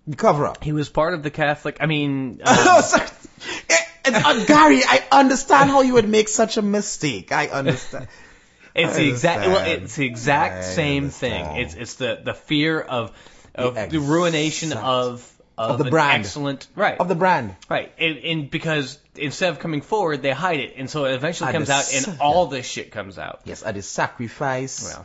the 0.07 0.17
cover-up. 0.17 0.63
He 0.63 0.73
was 0.73 0.89
part 0.89 1.15
of 1.15 1.23
the 1.23 1.31
Catholic. 1.31 1.79
I 1.81 1.87
mean, 1.87 2.41
Oh, 2.47 2.91
um, 2.95 3.27
eh, 3.71 4.23
uh, 4.25 4.45
Gary, 4.45 4.83
I 4.85 5.05
understand 5.13 5.71
how 5.71 5.83
you 5.83 5.95
would 5.95 6.09
make 6.09 6.29
such 6.29 6.57
a 6.57 6.63
mistake. 6.63 7.33
I 7.33 7.49
understand. 7.49 8.09
it's 8.75 8.95
I 8.95 8.99
the 8.99 9.09
exact. 9.09 9.47
Well, 9.47 9.67
it's 9.67 9.97
the 9.97 10.07
exact 10.07 10.65
I 10.65 10.69
same 10.69 11.11
thing. 11.11 11.57
It's 11.57 11.75
it's 11.75 11.95
the 11.95 12.21
the 12.25 12.35
fear 12.35 12.81
of 12.81 13.13
of 13.55 13.75
The 13.75 13.87
the, 13.89 14.01
ruination 14.01 14.69
exact- 14.69 14.87
of 14.87 15.35
of, 15.59 15.79
the 15.79 15.91
brand. 15.91 16.21
excellent 16.21 16.69
right 16.77 16.99
of 17.01 17.09
the 17.09 17.17
brand. 17.17 17.57
right 17.69 17.93
and, 17.99 18.17
and 18.19 18.51
because 18.51 18.97
instead 19.17 19.51
of 19.51 19.59
coming 19.59 19.81
forward 19.81 20.23
they 20.23 20.31
hide 20.31 20.61
it 20.61 20.75
and 20.77 20.89
so 20.89 21.05
it 21.07 21.15
eventually 21.15 21.49
And 21.49 21.57
comes 21.57 21.69
out 21.69 21.93
and 21.93 22.21
all 22.21 22.47
this 22.47 22.65
shit 22.65 22.93
comes 22.93 23.19
out. 23.19 23.41
Yes, 23.45 23.65
at 23.65 23.75
the 23.75 23.83
sacrifice 23.83 24.85
Well. 24.85 25.05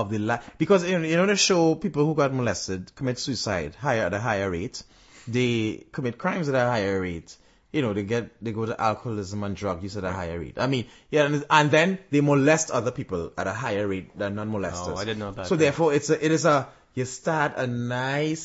Of 0.00 0.10
the 0.10 0.18
la- 0.18 0.40
because 0.58 0.84
you 0.90 0.98
know, 0.98 1.06
you 1.12 1.16
know 1.16 1.26
the 1.26 1.36
show 1.36 1.62
people 1.86 2.04
who 2.04 2.14
got 2.14 2.34
molested 2.34 2.94
commit 2.96 3.18
suicide 3.18 3.74
higher 3.86 4.04
at 4.10 4.14
a 4.14 4.20
higher 4.20 4.50
rate. 4.50 4.82
They 5.26 5.86
commit 5.92 6.18
crimes 6.18 6.48
at 6.50 6.54
a 6.54 6.66
higher 6.70 7.00
rate. 7.00 7.36
You 7.72 7.82
know, 7.82 7.92
they 7.92 8.02
get 8.04 8.30
they 8.44 8.52
go 8.52 8.66
to 8.66 8.74
alcoholism 8.88 9.42
and 9.46 9.56
drug 9.60 9.82
use 9.82 9.96
at 9.96 10.04
a 10.04 10.12
higher 10.12 10.38
rate. 10.38 10.58
I 10.58 10.66
mean, 10.74 10.86
yeah, 11.10 11.24
and, 11.26 11.44
and 11.50 11.70
then 11.70 11.98
they 12.10 12.20
molest 12.20 12.70
other 12.70 12.92
people 12.92 13.32
at 13.36 13.46
a 13.46 13.52
higher 13.52 13.86
rate 13.88 14.16
than 14.18 14.36
non-molesters. 14.36 14.94
Oh, 14.94 14.96
I 14.96 15.04
didn't 15.04 15.18
know 15.20 15.30
about 15.30 15.46
So 15.48 15.56
that. 15.56 15.64
therefore, 15.64 15.92
it's 15.94 16.10
a 16.10 16.24
it 16.24 16.30
is 16.30 16.44
a 16.44 16.68
you 16.94 17.04
start 17.04 17.54
a 17.56 17.66
nice 17.66 18.42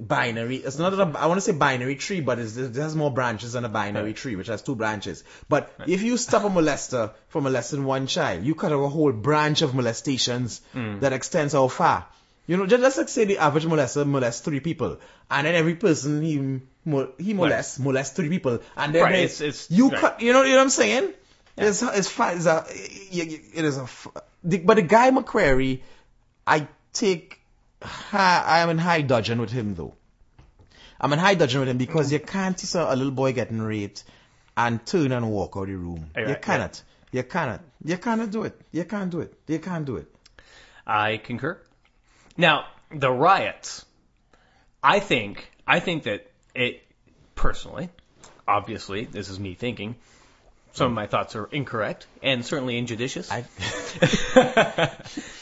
binary. 0.00 0.56
It's 0.56 0.78
not 0.78 0.92
a 0.94 1.18
I 1.18 1.26
want 1.26 1.38
to 1.38 1.40
say 1.40 1.52
binary 1.52 1.96
tree, 1.96 2.20
but 2.20 2.38
it's, 2.38 2.56
it 2.56 2.74
has 2.76 2.94
more 2.96 3.10
branches 3.10 3.52
than 3.54 3.64
a 3.64 3.68
binary 3.68 4.12
tree, 4.14 4.36
which 4.36 4.48
has 4.48 4.62
two 4.62 4.74
branches. 4.74 5.24
But 5.48 5.72
if 5.86 6.02
you 6.02 6.16
stop 6.16 6.44
a 6.44 6.48
molester 6.48 7.12
from 7.28 7.44
molesting 7.44 7.84
one 7.84 8.06
child, 8.06 8.44
you 8.44 8.54
cut 8.54 8.72
off 8.72 8.84
a 8.84 8.88
whole 8.88 9.12
branch 9.12 9.62
of 9.62 9.74
molestations 9.74 10.60
Hmm. 10.72 10.98
that 11.00 11.12
extends 11.12 11.52
how 11.54 11.68
far. 11.68 12.06
You 12.46 12.56
know, 12.56 12.66
just 12.66 12.82
let's 12.82 12.96
like 12.96 13.08
say 13.08 13.24
the 13.24 13.38
average 13.38 13.64
molester 13.66 14.06
molests 14.06 14.40
three 14.42 14.60
people, 14.60 14.98
and 15.30 15.46
then 15.46 15.54
every 15.54 15.74
person 15.74 16.22
he 16.22 16.60
he 17.18 17.34
molests 17.34 17.78
molests 17.80 18.14
three 18.14 18.28
people, 18.28 18.60
and 18.76 18.94
then 18.94 19.02
Right, 19.02 19.14
it's- 19.14 19.40
it's- 19.40 19.66
you 19.70 19.88
right. 19.88 20.00
cut. 20.00 20.20
You 20.20 20.32
know, 20.32 20.42
you 20.42 20.50
know 20.50 20.56
what 20.58 20.62
I'm 20.62 20.70
saying? 20.70 21.12
It's 21.56 21.82
it's 21.82 22.08
fine. 22.08 22.36
It's 22.36 22.46
a, 22.46 22.64
it 22.70 23.64
is 23.64 23.78
a. 23.78 23.88
But 24.44 24.74
the 24.76 24.82
guy 24.82 25.10
McQueary, 25.10 25.80
I 26.46 26.68
take. 26.92 27.35
I 28.12 28.60
am 28.60 28.70
in 28.70 28.78
high 28.78 29.02
dudgeon 29.02 29.40
with 29.40 29.50
him 29.50 29.74
though. 29.74 29.94
I'm 31.00 31.12
in 31.12 31.18
high 31.18 31.34
dudgeon 31.34 31.60
with 31.60 31.68
him 31.68 31.78
because 31.78 32.12
you 32.12 32.20
can't 32.20 32.58
see 32.58 32.78
a 32.78 32.96
little 32.96 33.12
boy 33.12 33.32
getting 33.32 33.60
raped 33.60 34.04
and 34.56 34.84
turn 34.86 35.12
and 35.12 35.30
walk 35.30 35.56
out 35.56 35.62
of 35.62 35.68
the 35.68 35.76
room. 35.76 36.10
Right, 36.16 36.28
you 36.28 36.36
cannot. 36.36 36.82
You 37.12 37.22
cannot. 37.22 37.60
You 37.84 37.98
cannot 37.98 38.30
do 38.30 38.44
it. 38.44 38.60
You 38.72 38.84
can't 38.84 39.10
do 39.10 39.20
it. 39.20 39.34
You 39.46 39.58
can't 39.58 39.84
do 39.84 39.96
it. 39.96 40.06
I 40.86 41.18
concur. 41.18 41.58
Now, 42.36 42.66
the 42.90 43.10
riots, 43.10 43.84
I 44.82 45.00
think, 45.00 45.50
I 45.66 45.80
think 45.80 46.04
that 46.04 46.30
it, 46.54 46.82
personally, 47.34 47.90
obviously, 48.46 49.04
this 49.04 49.28
is 49.28 49.38
me 49.38 49.54
thinking, 49.54 49.96
some 50.72 50.88
of 50.88 50.92
my 50.92 51.06
thoughts 51.06 51.36
are 51.36 51.46
incorrect 51.46 52.06
and 52.22 52.44
certainly 52.44 52.76
injudicious. 52.76 53.30
I, 53.30 53.44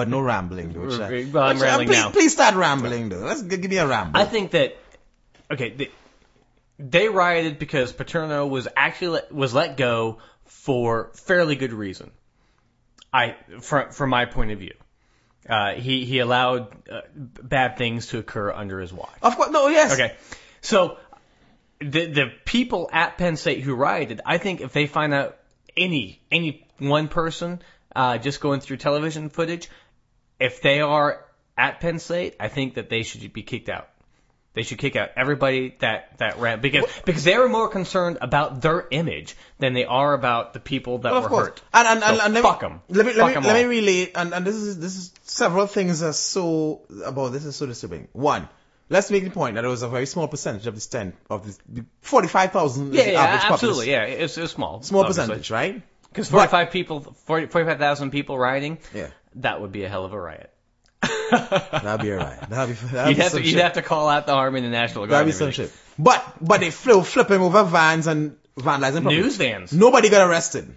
but 0.00 0.08
no 0.08 0.20
rambling 0.20 0.72
though. 0.72 0.96
Cha- 0.96 1.08
Well, 1.32 1.44
I'm 1.44 1.58
rambling 1.60 1.88
please, 1.88 1.96
now. 1.98 2.10
Please 2.10 2.32
start 2.32 2.54
rambling 2.54 3.08
though. 3.10 3.18
Let's 3.18 3.42
g- 3.42 3.56
give 3.58 3.70
me 3.70 3.76
a 3.76 3.86
ramble. 3.86 4.18
I 4.18 4.24
think 4.24 4.52
that, 4.52 4.76
okay, 5.50 5.70
they, 5.70 5.90
they 6.78 7.08
rioted 7.08 7.58
because 7.58 7.92
Paterno 7.92 8.46
was 8.46 8.66
actually 8.74 9.08
let, 9.08 9.32
was 9.32 9.52
let 9.52 9.76
go 9.76 10.18
for 10.46 11.10
fairly 11.14 11.54
good 11.56 11.72
reason. 11.74 12.10
I, 13.12 13.36
from, 13.60 13.90
from 13.90 14.10
my 14.10 14.24
point 14.24 14.52
of 14.52 14.58
view. 14.58 14.74
Uh, 15.48 15.72
he, 15.74 16.04
he 16.04 16.20
allowed 16.20 16.68
uh, 16.90 17.00
bad 17.14 17.76
things 17.76 18.06
to 18.08 18.18
occur 18.18 18.50
under 18.52 18.80
his 18.80 18.92
watch. 18.92 19.18
of 19.22 19.36
course, 19.36 19.50
no, 19.50 19.68
yes. 19.68 19.92
Okay. 19.94 20.14
So 20.62 20.96
the 21.80 22.06
the 22.06 22.32
people 22.44 22.88
at 22.92 23.18
Penn 23.18 23.36
State 23.36 23.60
who 23.62 23.74
rioted, 23.74 24.20
I 24.24 24.38
think 24.38 24.60
if 24.60 24.72
they 24.72 24.86
find 24.86 25.12
out 25.14 25.36
any 25.76 26.20
any 26.30 26.66
one 26.78 27.08
person 27.08 27.62
uh, 27.96 28.18
just 28.18 28.40
going 28.40 28.60
through 28.60 28.76
television 28.76 29.28
footage, 29.30 29.68
if 30.40 30.62
they 30.62 30.80
are 30.80 31.24
at 31.56 31.80
Penn 31.80 31.98
State, 31.98 32.36
I 32.40 32.48
think 32.48 32.74
that 32.74 32.88
they 32.88 33.02
should 33.02 33.32
be 33.32 33.42
kicked 33.42 33.68
out. 33.68 33.88
They 34.52 34.62
should 34.64 34.78
kick 34.78 34.96
out 34.96 35.10
everybody 35.16 35.76
that 35.78 36.18
that 36.18 36.38
ran 36.40 36.60
because 36.60 36.84
because 37.04 37.22
they 37.22 37.38
were 37.38 37.48
more 37.48 37.68
concerned 37.68 38.18
about 38.20 38.60
their 38.62 38.84
image 38.90 39.36
than 39.60 39.74
they 39.74 39.84
are 39.84 40.12
about 40.12 40.54
the 40.54 40.58
people 40.60 40.98
that 40.98 41.12
Well, 41.12 41.18
of 41.18 41.22
were 41.24 41.28
course. 41.28 41.48
hurt. 41.50 41.62
And, 41.72 41.86
and, 41.86 42.02
and, 42.02 42.16
So 42.16 42.24
and 42.24 42.34
let 42.34 42.42
fuck 42.42 42.62
me, 42.62 42.66
'em. 42.66 42.80
Let 42.88 43.06
me, 43.06 43.12
Fuck 43.12 43.34
let 43.34 43.42
me, 43.42 43.46
let 43.46 43.56
me 43.62 43.64
relate, 43.78 44.10
and, 44.16 44.34
and 44.34 44.44
this 44.44 44.56
is, 44.56 44.80
this 44.80 44.96
is 44.96 45.12
several 45.22 45.68
things 45.68 46.02
are 46.02 46.12
so, 46.12 46.82
about 47.04 47.28
this 47.30 47.44
is 47.44 47.54
so 47.54 47.66
disturbing. 47.66 48.08
One, 48.12 48.48
let's 48.88 49.08
make 49.12 49.22
the 49.22 49.30
point 49.30 49.54
that 49.54 49.64
it 49.64 49.68
was 49.68 49.82
a 49.82 49.88
very 49.88 50.06
small 50.06 50.26
percentage 50.26 50.66
of 50.66 50.74
this 50.74 50.88
10, 50.88 51.12
of 51.30 51.46
this, 51.46 51.56
the 51.68 51.84
45,000 52.00 52.92
Yeah, 52.92 53.04
yeah, 53.04 53.20
average 53.20 53.52
absolutely. 53.52 53.86
population. 53.92 54.18
Yeah, 54.18 54.24
it's, 54.24 54.36
it's 54.36 54.52
small. 54.52 54.82
Small 54.82 55.02
obviously. 55.02 55.22
percentage, 55.26 55.50
right? 55.52 55.82
Because 56.08 56.28
But- 56.28 56.50
45 56.50 56.70
people, 56.72 57.00
40, 57.26 57.46
45,000 57.46 58.10
people 58.10 58.36
riding. 58.36 58.78
Yeah. 58.92 59.10
That 59.36 59.60
would 59.60 59.72
be 59.72 59.84
a 59.84 59.88
hell 59.88 60.04
of 60.04 60.12
a 60.12 60.20
riot. 60.20 60.50
That'd 61.30 62.02
be 62.02 62.12
alright. 62.12 62.40
That'd 62.50 62.76
be, 62.76 62.86
that'd 62.88 63.08
You'd 63.10 63.16
be 63.16 63.22
have, 63.22 63.32
to, 63.32 63.42
you'd 63.42 63.60
have 63.60 63.72
to 63.74 63.82
call 63.82 64.08
out 64.08 64.26
the 64.26 64.34
Army 64.34 64.58
and 64.58 64.66
the 64.66 64.70
National 64.70 65.06
Guard. 65.06 65.26
That'd 65.26 65.26
be 65.26 65.32
some 65.32 65.50
shit. 65.50 65.72
But, 65.98 66.22
but 66.40 66.60
they 66.60 66.70
flew 66.70 67.02
flipping 67.02 67.40
over 67.40 67.62
vans 67.64 68.06
and 68.06 68.36
vandalizing 68.56 69.02
property. 69.02 69.16
News 69.16 69.36
vans. 69.36 69.72
Nobody 69.72 70.10
got 70.10 70.28
arrested. 70.28 70.76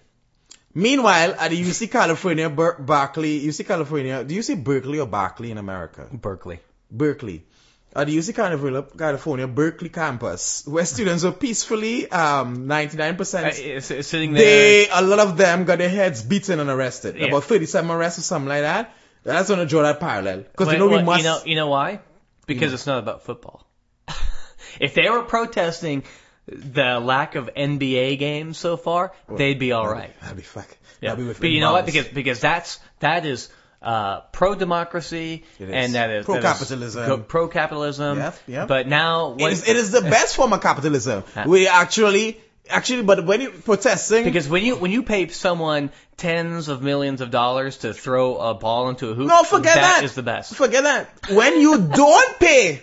Meanwhile, 0.73 1.35
at 1.37 1.51
the 1.51 1.61
UC 1.61 1.91
California, 1.91 2.49
Ber- 2.49 2.77
Berkeley, 2.79 3.41
UC 3.41 3.67
California, 3.67 4.23
do 4.23 4.33
you 4.33 4.41
say 4.41 4.55
Berkeley 4.55 4.99
or 4.99 5.07
Berkeley 5.07 5.51
in 5.51 5.57
America? 5.57 6.07
Berkeley. 6.11 6.59
Berkeley. 6.89 7.45
At 7.95 8.07
the 8.07 8.17
UC 8.17 8.33
California, 8.35 8.81
California 8.97 9.47
Berkeley 9.47 9.89
campus, 9.89 10.63
where 10.65 10.83
students 10.85 11.23
were 11.23 11.31
peacefully, 11.31 12.09
um, 12.09 12.67
99%, 12.67 13.77
Uh, 13.77 13.81
sitting 14.01 14.33
there. 14.33 14.43
they, 14.43 14.89
a 14.89 15.01
lot 15.01 15.19
of 15.19 15.37
them 15.37 15.65
got 15.65 15.77
their 15.77 15.89
heads 15.89 16.23
beaten 16.23 16.59
and 16.59 16.69
arrested. 16.71 17.15
Yeah. 17.17 17.27
About 17.27 17.43
37 17.43 17.91
arrests 17.91 18.19
or 18.19 18.23
something 18.23 18.49
like 18.49 18.61
that. 18.61 18.95
That's 19.23 19.47
gonna 19.49 19.67
draw 19.67 19.83
that 19.83 19.99
parallel. 19.99 20.39
Because 20.39 20.67
Well, 20.67 20.73
you 20.73 20.79
know 20.79 20.87
we 20.87 20.95
well, 20.95 21.05
must, 21.05 21.19
You 21.19 21.29
know, 21.29 21.39
you 21.45 21.55
know 21.55 21.67
why? 21.67 21.99
Because 22.47 22.73
it's 22.73 22.87
not 22.87 22.97
about 22.99 23.23
football. 23.23 23.65
if 24.81 24.95
they 24.95 25.09
were 25.09 25.21
protesting 25.23 26.03
the 26.47 26.99
lack 26.99 27.35
of 27.35 27.49
NBA 27.55 28.17
games 28.17 28.57
so 28.57 28.75
far, 28.75 29.13
they'd 29.29 29.59
be 29.59 29.71
all 29.71 29.87
right. 29.87 30.19
That'd 30.21 30.37
be 30.37 30.43
fuck. 30.43 30.67
Yeah. 30.99 31.11
That'd 31.11 31.27
be 31.27 31.33
But 31.39 31.49
you 31.51 31.59
know 31.61 31.71
what? 31.73 31.85
Because 31.85 32.07
because 32.07 32.39
that's 32.39 32.79
that 32.99 33.25
is 33.25 33.49
uh, 33.83 34.21
pro 34.31 34.55
democracy 34.55 35.43
and 35.59 35.93
that 35.95 36.09
is 36.09 36.25
Pro-capitalism. 36.25 37.25
Pro 37.25 37.47
capitalism. 37.49 38.17
Yep, 38.17 38.35
yep. 38.47 38.67
But 38.67 38.87
now 38.87 39.33
It 39.33 39.41
when, 39.41 39.51
is, 39.51 39.67
it 39.67 39.75
is 39.75 39.91
the 39.91 40.01
best 40.01 40.35
form 40.35 40.53
of 40.53 40.61
capitalism. 40.61 41.23
We 41.45 41.67
actually, 41.67 42.39
actually, 42.69 43.03
but 43.03 43.25
when 43.25 43.41
you 43.41 43.49
protesting, 43.51 44.23
because 44.23 44.47
when 44.47 44.63
you 44.63 44.77
when 44.77 44.91
you 44.91 45.03
pay 45.03 45.27
someone 45.27 45.91
tens 46.15 46.69
of 46.69 46.81
millions 46.81 47.19
of 47.21 47.29
dollars 47.29 47.77
to 47.79 47.93
throw 47.93 48.37
a 48.37 48.53
ball 48.53 48.89
into 48.89 49.09
a 49.09 49.13
hoop, 49.13 49.27
no, 49.27 49.43
forget 49.43 49.75
that. 49.75 49.97
That 49.97 50.03
is 50.05 50.15
the 50.15 50.23
best. 50.23 50.55
Forget 50.55 50.83
that. 50.83 51.09
When 51.29 51.59
you 51.59 51.79
don't 51.87 52.39
pay 52.39 52.81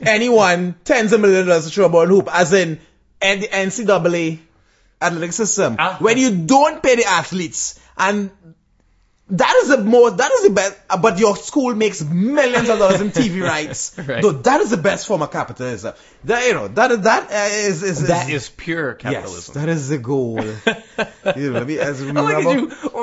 anyone 0.00 0.74
tens 0.84 1.12
of 1.12 1.20
millions 1.20 1.42
of 1.42 1.46
dollars 1.48 1.64
to 1.66 1.70
throw 1.70 1.86
a 1.86 1.88
ball 1.90 2.02
and 2.02 2.10
hoop, 2.10 2.28
as 2.32 2.52
in 2.52 2.80
the 3.20 3.48
NCAA 3.48 4.38
athletic 5.02 5.32
system, 5.32 5.76
Ah. 5.78 5.96
when 5.98 6.18
you 6.18 6.30
don't 6.46 6.82
pay 6.82 6.96
the 6.96 7.04
athletes 7.04 7.78
and 7.96 8.30
that 9.30 9.54
is 9.62 9.68
the 9.68 9.78
most, 9.78 10.16
that 10.16 10.30
is 10.32 10.42
the 10.42 10.50
best, 10.50 10.76
but 11.00 11.18
your 11.18 11.36
school 11.36 11.74
makes 11.74 12.02
millions 12.02 12.68
of 12.68 12.78
dollars 12.78 13.00
in 13.00 13.10
TV 13.10 13.42
rights. 13.42 13.96
Right. 13.98 14.22
So 14.22 14.32
that 14.32 14.60
is 14.60 14.70
the 14.70 14.76
best 14.76 15.06
form 15.06 15.22
of 15.22 15.30
capitalism. 15.30 15.94
That, 16.24 16.46
you 16.46 16.54
know, 16.54 16.68
that 16.68 16.90
is, 16.90 17.00
that 17.02 17.30
is, 17.30 17.82
is, 17.82 18.06
That 18.08 18.28
is 18.28 18.48
pure 18.48 18.98
Yes, 19.02 19.14
capitalism. 19.14 19.54
that 19.54 19.68
is 19.68 19.88
the 19.88 19.98
goal. 19.98 20.40
you 21.36 21.52
know, 21.52 21.64
we, 21.64 21.78
as 21.78 22.00
we 22.00 22.10
rub, 22.10 22.44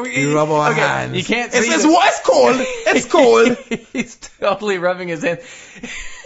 you. 0.08 0.36
Rub 0.36 0.50
our 0.50 0.72
okay, 0.72 0.80
hands. 0.80 1.16
You 1.18 1.24
can't 1.24 1.54
It's, 1.54 1.66
see 1.66 1.74
it's, 1.74 1.86
what? 1.86 2.08
It's 2.08 2.22
cold. 2.22 2.56
It's 2.60 3.06
cold. 3.12 3.58
He's 3.94 4.16
totally 4.40 4.78
rubbing 4.78 5.08
his 5.08 5.24
hand. 5.24 5.40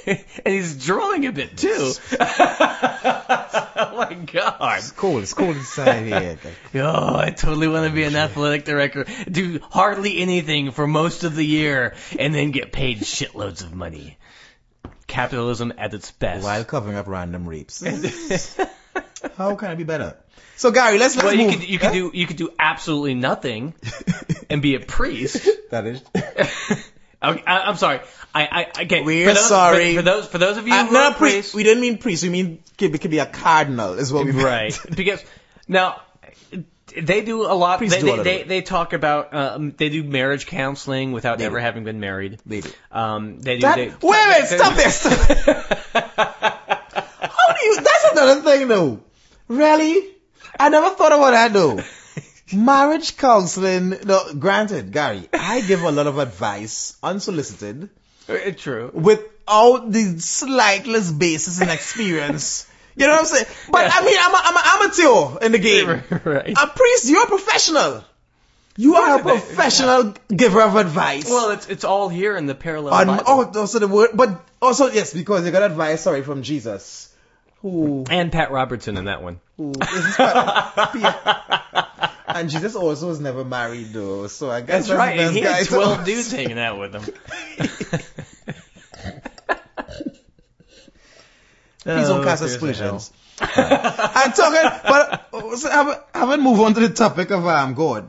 and 0.07 0.19
he's 0.45 0.83
drooling 0.83 1.25
a 1.25 1.31
bit 1.31 1.57
too. 1.57 1.91
oh 2.19 3.93
my 3.97 4.13
god. 4.31 4.77
It's 4.79 4.91
cool. 4.91 5.19
It's 5.19 5.33
cool 5.33 5.51
inside 5.51 6.05
here. 6.05 6.37
Oh, 6.73 7.15
I 7.17 7.31
totally 7.31 7.67
want 7.67 7.87
to 7.87 7.93
be 7.93 8.03
an 8.03 8.15
athletic 8.15 8.63
director. 8.65 9.05
Do 9.29 9.59
hardly 9.69 10.19
anything 10.19 10.71
for 10.71 10.87
most 10.87 11.23
of 11.23 11.35
the 11.35 11.45
year 11.45 11.95
and 12.17 12.33
then 12.33 12.51
get 12.51 12.71
paid 12.71 12.99
shitloads 12.99 13.61
of 13.61 13.73
money. 13.73 14.17
Capitalism 15.07 15.73
at 15.77 15.93
its 15.93 16.11
best. 16.11 16.43
While 16.43 16.63
covering 16.63 16.95
up 16.95 17.07
random 17.07 17.47
reaps. 17.47 17.83
How 19.35 19.55
can 19.55 19.69
I 19.69 19.75
be 19.75 19.83
better? 19.83 20.15
So 20.55 20.71
Gary, 20.71 20.97
let's 20.97 21.15
let's 21.15 21.25
well, 21.25 21.35
you 21.35 21.47
move. 21.47 21.59
could 21.59 21.69
you 21.69 21.79
could 21.79 21.91
do 21.91 22.11
you 22.13 22.27
could 22.27 22.37
do 22.37 22.51
absolutely 22.57 23.15
nothing 23.15 23.73
and 24.49 24.61
be 24.61 24.75
a 24.75 24.79
priest. 24.79 25.47
that 25.71 25.85
is. 25.85 26.01
Okay, 27.23 27.43
I, 27.45 27.59
I'm 27.61 27.75
sorry. 27.77 27.99
I, 28.33 28.67
I 28.75 28.83
okay. 28.83 29.01
We're 29.03 29.27
for 29.27 29.33
those, 29.35 29.47
sorry. 29.47 29.95
For, 29.95 29.99
for 30.01 30.05
those 30.05 30.27
for 30.27 30.37
those 30.39 30.57
of 30.57 30.67
you 30.67 30.73
Uh, 30.73 30.85
who 30.85 30.93
not 30.93 31.11
are 31.11 31.15
a 31.15 31.17
priest. 31.17 31.33
priests, 31.33 31.53
We 31.53 31.63
didn't 31.63 31.81
mean 31.81 31.97
priest. 31.97 32.23
We 32.23 32.29
mean 32.29 32.63
could 32.77 32.91
be, 32.91 32.97
could 32.97 33.11
be 33.11 33.19
a 33.19 33.25
cardinal. 33.25 33.93
Is 33.93 34.11
what 34.11 34.25
we 34.25 34.31
meant. 34.31 34.45
right? 34.45 34.79
Because 34.95 35.23
now 35.67 36.01
they 36.97 37.21
do 37.23 37.43
a 37.43 37.53
lot. 37.53 37.77
Priests 37.77 37.95
They 37.95 38.01
do 38.01 38.07
they, 38.13 38.17
of 38.17 38.23
they, 38.23 38.41
it. 38.41 38.47
they 38.47 38.61
talk 38.61 38.93
about 38.93 39.33
um, 39.33 39.71
they 39.77 39.89
do 39.89 40.03
marriage 40.03 40.45
counseling 40.47 41.11
without 41.11 41.37
They 41.37 41.45
ever 41.45 41.59
do. 41.59 41.63
having 41.63 41.83
been 41.83 41.99
married. 41.99 42.39
They 42.45 42.61
do. 42.61 42.69
Um, 42.91 43.39
they 43.39 43.55
do. 43.57 43.61
That, 43.61 43.75
they, 43.75 43.87
wait, 43.89 44.01
wait, 44.01 44.45
stop. 44.47 44.73
Stop. 44.79 45.91
How 47.21 47.53
do 47.53 47.65
you? 47.65 47.75
That's 47.75 48.11
another 48.13 48.41
thing, 48.41 48.67
though. 48.67 48.99
Really? 49.47 50.09
I 50.59 50.69
never 50.69 50.89
thought 50.95 51.11
about 51.11 51.31
that, 51.31 51.53
though. 51.53 51.79
Marriage 52.53 53.17
counseling. 53.17 53.89
No, 54.05 54.33
granted, 54.37 54.91
Gary, 54.91 55.27
I 55.33 55.61
give 55.61 55.81
a 55.83 55.91
lot 55.91 56.07
of 56.07 56.17
advice 56.17 56.95
unsolicited 57.03 57.89
Uh, 58.29 58.37
True. 58.57 58.91
without 58.93 59.91
the 59.91 60.19
slightest 60.19 61.17
basis 61.17 61.61
in 61.61 61.69
experience. 61.69 62.67
You 62.95 63.07
know 63.07 63.13
what 63.13 63.19
I'm 63.21 63.25
saying? 63.25 63.45
But 63.71 63.89
I 63.91 64.05
mean, 64.05 64.17
I'm, 64.19 64.33
a, 64.33 64.41
I'm 64.43 64.57
an 64.57 64.63
amateur 64.65 65.45
in 65.45 65.51
the 65.53 65.59
game. 65.59 65.87
right. 66.25 66.53
A 66.57 66.67
priest, 66.67 67.09
you're 67.09 67.23
a 67.23 67.27
professional. 67.27 68.03
You 68.77 68.95
are 68.95 69.19
a 69.19 69.23
Right. 69.23 69.23
professional 69.23 70.13
giver 70.33 70.61
of 70.61 70.75
advice. 70.75 71.29
Well, 71.29 71.51
it's 71.51 71.67
it's 71.69 71.83
all 71.83 72.07
here 72.09 72.37
in 72.37 72.45
the 72.47 72.55
parallel 72.55 72.93
On, 72.93 73.07
Bible. 73.07 73.23
oh, 73.27 73.51
also 73.59 73.79
the 73.79 73.87
word, 73.87 74.11
but 74.13 74.43
also 74.61 74.87
yes, 74.91 75.13
because 75.13 75.43
they 75.43 75.51
got 75.51 75.63
advice, 75.63 76.01
sorry, 76.01 76.21
from 76.23 76.41
Jesus, 76.43 77.13
who, 77.61 78.05
and 78.09 78.31
Pat 78.31 78.51
Robertson 78.51 78.95
in 78.97 79.05
that 79.05 79.21
one. 79.23 79.39
who 79.57 79.71
is 79.71 80.15
P- 80.93 81.81
and 82.35 82.49
Jesus 82.49 82.75
also 82.75 83.07
was 83.07 83.19
never 83.19 83.43
married 83.43 83.93
though, 83.93 84.27
so 84.27 84.49
I 84.51 84.61
guess 84.61 84.87
That's 84.87 84.97
right. 84.97 85.17
the 85.17 85.23
And 85.23 85.35
he 85.35 85.41
best 85.41 85.69
had 85.69 85.75
twelve 85.77 86.05
dudes 86.05 86.31
hanging 86.31 86.59
out 86.59 86.79
with 86.79 86.93
him. 86.93 87.03
Please 91.83 92.07
don't 92.07 92.21
Oh, 92.21 92.23
cast 92.23 92.41
there's 92.41 92.53
a 92.53 92.55
aspersions. 92.55 93.11
I'm 93.41 94.31
talking, 94.33 94.69
but 94.83 95.57
so 95.57 95.69
haven't, 95.69 95.99
haven't 96.13 96.41
move 96.41 96.59
on 96.61 96.73
to 96.75 96.79
the 96.79 96.89
topic 96.93 97.31
of 97.31 97.45
um 97.47 97.73
God. 97.73 98.07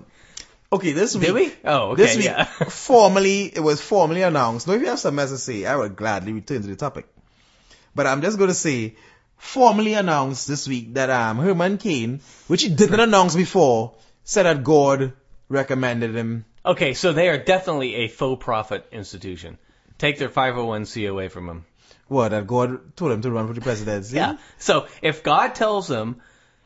Okay, 0.70 0.92
this 0.92 1.14
week. 1.14 1.24
Did 1.26 1.34
we? 1.34 1.52
Oh, 1.64 1.90
okay. 1.90 2.02
This 2.02 2.16
week, 2.16 2.24
yeah. 2.26 2.44
formally, 2.44 3.44
it 3.46 3.60
was 3.60 3.80
formally 3.80 4.22
announced. 4.22 4.66
Now, 4.66 4.74
if 4.74 4.80
you 4.82 4.88
have 4.88 4.98
something 4.98 5.18
else 5.20 5.30
to 5.30 5.38
say, 5.38 5.64
I 5.66 5.76
would 5.76 5.96
gladly 5.96 6.32
return 6.32 6.62
to 6.62 6.68
the 6.68 6.76
topic. 6.76 7.06
But 7.94 8.06
I'm 8.06 8.22
just 8.22 8.38
going 8.38 8.48
to 8.48 8.54
say, 8.54 8.96
formally 9.36 9.94
announced 9.94 10.48
this 10.48 10.66
week 10.68 10.94
that 10.94 11.08
um 11.10 11.38
Herman 11.38 11.78
Cain, 11.78 12.20
which 12.48 12.62
he 12.62 12.68
didn't 12.68 13.00
announce 13.00 13.34
before, 13.36 13.94
said 14.24 14.44
that 14.44 14.64
God 14.64 15.12
recommended 15.48 16.14
him. 16.14 16.44
Okay, 16.64 16.94
so 16.94 17.12
they 17.12 17.28
are 17.28 17.38
definitely 17.38 17.94
a 17.96 18.08
faux 18.08 18.42
profit 18.42 18.86
institution. 18.92 19.58
Take 19.98 20.18
their 20.18 20.28
501c 20.28 21.08
away 21.08 21.28
from 21.28 21.46
them. 21.46 21.64
What? 22.08 22.30
That 22.30 22.46
God 22.46 22.96
told 22.96 23.12
him 23.12 23.22
to 23.22 23.30
run 23.30 23.48
for 23.48 23.54
the 23.54 23.60
presidency. 23.60 24.16
Yeah. 24.16 24.36
So 24.58 24.86
if 25.00 25.22
God 25.22 25.54
tells 25.54 25.88
them, 25.88 26.20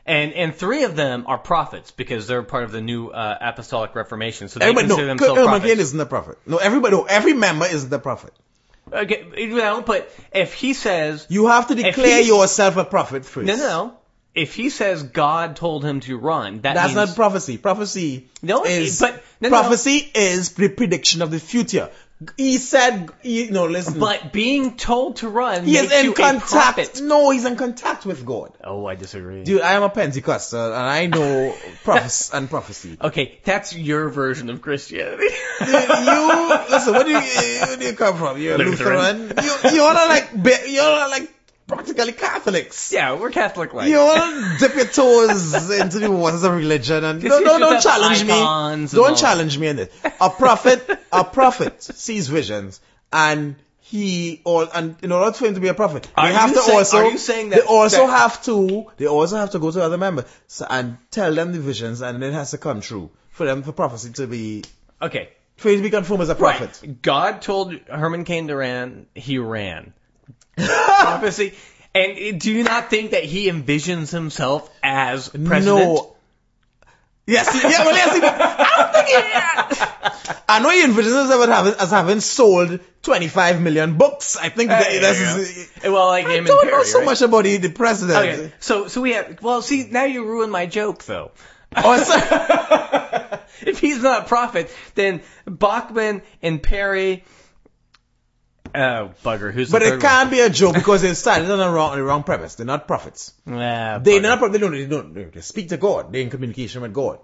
and 0.05 0.33
and 0.33 0.55
three 0.55 0.83
of 0.83 0.95
them 0.95 1.25
are 1.27 1.37
prophets 1.37 1.91
because 1.91 2.27
they're 2.27 2.43
part 2.43 2.63
of 2.63 2.71
the 2.71 2.81
new 2.81 3.09
uh, 3.09 3.37
apostolic 3.41 3.93
reformation, 3.95 4.47
so 4.49 4.59
they 4.59 4.65
Everybody, 4.65 4.87
consider 4.87 5.07
no, 5.07 5.15
themselves 5.15 5.41
prophets. 5.43 5.79
isn't 5.81 5.99
a 5.99 6.05
prophet. 6.05 6.37
No, 6.45 6.57
everybody, 6.57 6.95
no, 6.95 7.03
every 7.03 7.33
member 7.33 7.65
isn't 7.65 7.91
a 7.93 7.99
prophet. 7.99 8.33
Okay, 8.91 9.25
you 9.37 9.57
know, 9.57 9.81
but 9.81 10.09
if 10.33 10.53
he 10.53 10.73
says 10.73 11.25
You 11.29 11.47
have 11.47 11.67
to 11.67 11.75
declare 11.75 12.21
yourself 12.21 12.77
a 12.77 12.85
prophet 12.85 13.25
first. 13.25 13.47
no, 13.47 13.55
no, 13.57 13.67
no, 13.67 13.97
if 14.37 14.55
he 14.55 14.69
says 14.69 15.03
God 15.03 15.55
told 15.55 15.83
him 15.83 15.99
to 16.01 16.17
run, 16.17 16.61
that 16.61 16.75
That's 16.75 16.95
means 16.95 17.09
not 17.09 17.15
prophecy. 17.15 17.57
Prophecy 17.57 18.29
No, 18.41 18.63
is 18.65 18.99
but- 18.99 19.23
no, 19.41 19.49
no. 19.49 19.59
prophecy 19.59 20.09
is 20.15 20.51
the 20.53 20.69
prediction 20.69 21.21
of 21.21 21.31
the 21.31 21.39
future. 21.39 21.89
He 22.35 22.57
said, 22.57 23.11
he, 23.21 23.51
no, 23.51 23.67
listen. 23.67 23.99
But 23.99 24.33
being 24.33 24.75
told 24.75 25.17
to 25.17 25.29
run 25.29 25.65
he 25.65 25.77
is 25.77 25.91
in 25.91 26.05
you 26.05 26.13
contact. 26.13 26.99
No, 26.99 27.29
he's 27.29 27.45
in 27.45 27.55
contact 27.57 28.07
with 28.07 28.25
God. 28.25 28.53
Oh, 28.63 28.87
I 28.87 28.95
disagree. 28.95 29.43
Dude, 29.43 29.61
I 29.61 29.73
am 29.73 29.83
a 29.83 29.89
Pentecostal 29.89 30.59
uh, 30.59 30.65
and 30.69 30.75
I 30.75 31.05
know 31.05 31.55
prophes- 31.83 32.31
and 32.33 32.49
prophecy. 32.49 32.97
Okay, 32.99 33.37
that's 33.43 33.75
your 33.75 34.09
version 34.09 34.49
of 34.49 34.63
Christianity. 34.63 35.27
Dude, 35.59 35.69
you 35.69 36.49
listen. 36.71 36.93
Where 36.93 37.03
do 37.03 37.11
you 37.11 37.19
where 37.19 37.77
do 37.77 37.85
you 37.85 37.93
come 37.93 38.17
from? 38.17 38.41
You're 38.41 38.55
a 38.55 38.57
Lutheran. 38.57 39.27
Lutheran. 39.27 39.45
You 39.45 39.75
you're 39.75 39.93
not 39.93 40.09
like 40.09 40.29
you're 40.67 40.83
not 40.99 41.11
like 41.11 41.31
practically 41.67 42.13
Catholics. 42.13 42.91
yeah, 42.93 43.13
we're 43.13 43.29
Catholic 43.31 43.73
like. 43.73 43.89
You 43.89 43.97
want 43.97 44.59
to 44.59 44.67
dip 44.67 44.75
your 44.75 44.85
toes 44.85 45.69
into 45.79 45.99
the 45.99 46.11
waters 46.11 46.43
of 46.43 46.53
religion 46.53 47.03
and 47.03 47.21
no, 47.23 47.39
no, 47.39 47.59
don't 47.59 47.81
challenge 47.81 48.23
me. 48.23 48.31
icons 48.33 48.93
and 48.93 48.99
all 49.01 49.07
Don't 49.09 49.17
challenge 49.17 49.57
me 49.57 49.67
in 49.67 49.75
this. 49.77 49.89
A 50.21 50.29
prophet, 50.29 50.99
a 51.11 51.23
prophet 51.23 51.81
sees 51.83 52.27
visions 52.27 52.79
and 53.11 53.55
he 53.79 54.41
or 54.43 54.67
and 54.73 54.97
in 55.01 55.11
order 55.13 55.31
for 55.31 55.45
him 55.47 55.53
to 55.53 55.61
be 55.61 55.69
a 55.69 55.73
prophet, 55.73 56.09
Are 56.15 56.27
they 56.27 56.33
have 56.33 56.51
to 56.53 56.59
saying- 56.59 56.77
also 56.77 56.97
are 56.97 57.11
you 57.11 57.17
saying 57.17 57.49
that 57.51 57.61
they 57.61 57.65
also 57.67 58.05
that- 58.07 58.17
have 58.17 58.43
to 58.43 58.85
they 58.97 59.07
also 59.07 59.37
have 59.37 59.51
to 59.51 59.59
go 59.59 59.71
to 59.71 59.81
other 59.81 59.97
members 59.97 60.25
and 60.69 60.97
tell 61.09 61.33
them 61.33 61.53
the 61.53 61.59
visions 61.59 62.01
and 62.01 62.21
it 62.23 62.33
has 62.33 62.51
to 62.51 62.57
come 62.57 62.81
true 62.81 63.09
for 63.31 63.45
them 63.45 63.63
for 63.63 63.71
prophecy 63.71 64.11
to 64.11 64.27
be 64.27 64.63
Okay, 65.01 65.29
for 65.57 65.69
him 65.69 65.77
to 65.77 65.83
be 65.83 65.89
confirmed 65.89 66.21
as 66.23 66.29
a 66.29 66.35
prophet. 66.35 66.79
Right. 66.83 67.01
God 67.01 67.41
told 67.41 67.73
Herman 67.87 68.23
Cain 68.25 68.47
to 68.47 68.55
ran, 68.55 69.05
he 69.15 69.37
ran. 69.37 69.93
Prophecy. 70.65 71.53
And 71.95 72.39
do 72.39 72.51
you 72.51 72.63
not 72.63 72.89
think 72.89 73.11
that 73.11 73.23
he 73.23 73.49
envisions 73.49 74.11
himself 74.11 74.69
as 74.83 75.29
president? 75.29 75.65
No. 75.65 76.13
Yes, 77.29 77.49
yeah, 77.53 77.83
well, 77.83 77.93
yes, 77.93 78.15
he- 78.15 78.21
I 78.23 78.77
don't 78.77 78.93
think 78.93 79.77
he, 79.77 80.43
I 80.47 80.59
know 80.59 80.69
he 80.69 80.81
envisions 80.83 81.19
himself 81.19 81.41
as 81.43 81.49
having, 81.49 81.73
as 81.79 81.89
having 81.91 82.19
sold 82.21 82.79
25 83.01 83.61
million 83.61 83.97
books. 83.97 84.37
I 84.37 84.47
think 84.47 84.69
that, 84.69 84.87
There 84.89 85.01
that's, 85.01 85.81
go. 85.81 85.91
Well, 85.93 86.07
like 86.07 86.25
I 86.25 86.37
don't 86.39 86.61
Perry, 86.61 86.71
know 86.71 86.83
so 86.83 86.99
right? 86.99 87.05
much 87.05 87.21
about 87.21 87.43
the, 87.43 87.57
the 87.57 87.69
president. 87.69 88.17
Okay, 88.17 88.53
so 88.59 88.87
so 88.87 89.01
we 89.01 89.11
have. 89.11 89.41
Well, 89.41 89.61
see, 89.61 89.87
now 89.91 90.05
you 90.05 90.23
ruined 90.25 90.53
my 90.53 90.67
joke, 90.67 91.03
though. 91.03 91.31
Oh, 91.75 93.39
if 93.61 93.79
he's 93.79 94.01
not 94.01 94.23
a 94.23 94.25
prophet, 94.25 94.73
then 94.95 95.21
Bachmann 95.45 96.21
and 96.41 96.63
Perry. 96.63 97.25
Oh, 98.75 99.11
bugger. 99.23 99.51
Who's 99.51 99.71
but 99.71 99.81
it 99.81 99.99
can't 100.01 100.29
be 100.31 100.39
a 100.41 100.49
joke 100.49 100.75
because 100.75 101.01
they 101.01 101.13
started 101.13 101.49
on 101.51 101.57
the 101.59 101.69
wrong, 101.69 101.91
on 101.91 101.97
the 101.97 102.03
wrong 102.03 102.23
premise. 102.23 102.55
They're 102.55 102.65
not 102.65 102.87
prophets. 102.87 103.33
Ah, 103.47 103.99
They're 103.99 104.19
bugger. 104.19 104.21
not 104.23 104.39
prophets. 104.39 104.59
They 104.59 104.67
don't, 104.67 104.71
they 105.13 105.21
don't, 105.21 105.33
they 105.33 105.41
speak 105.41 105.69
to 105.69 105.77
God. 105.77 106.11
They're 106.11 106.21
in 106.21 106.29
communication 106.29 106.81
with 106.81 106.93
God. 106.93 107.19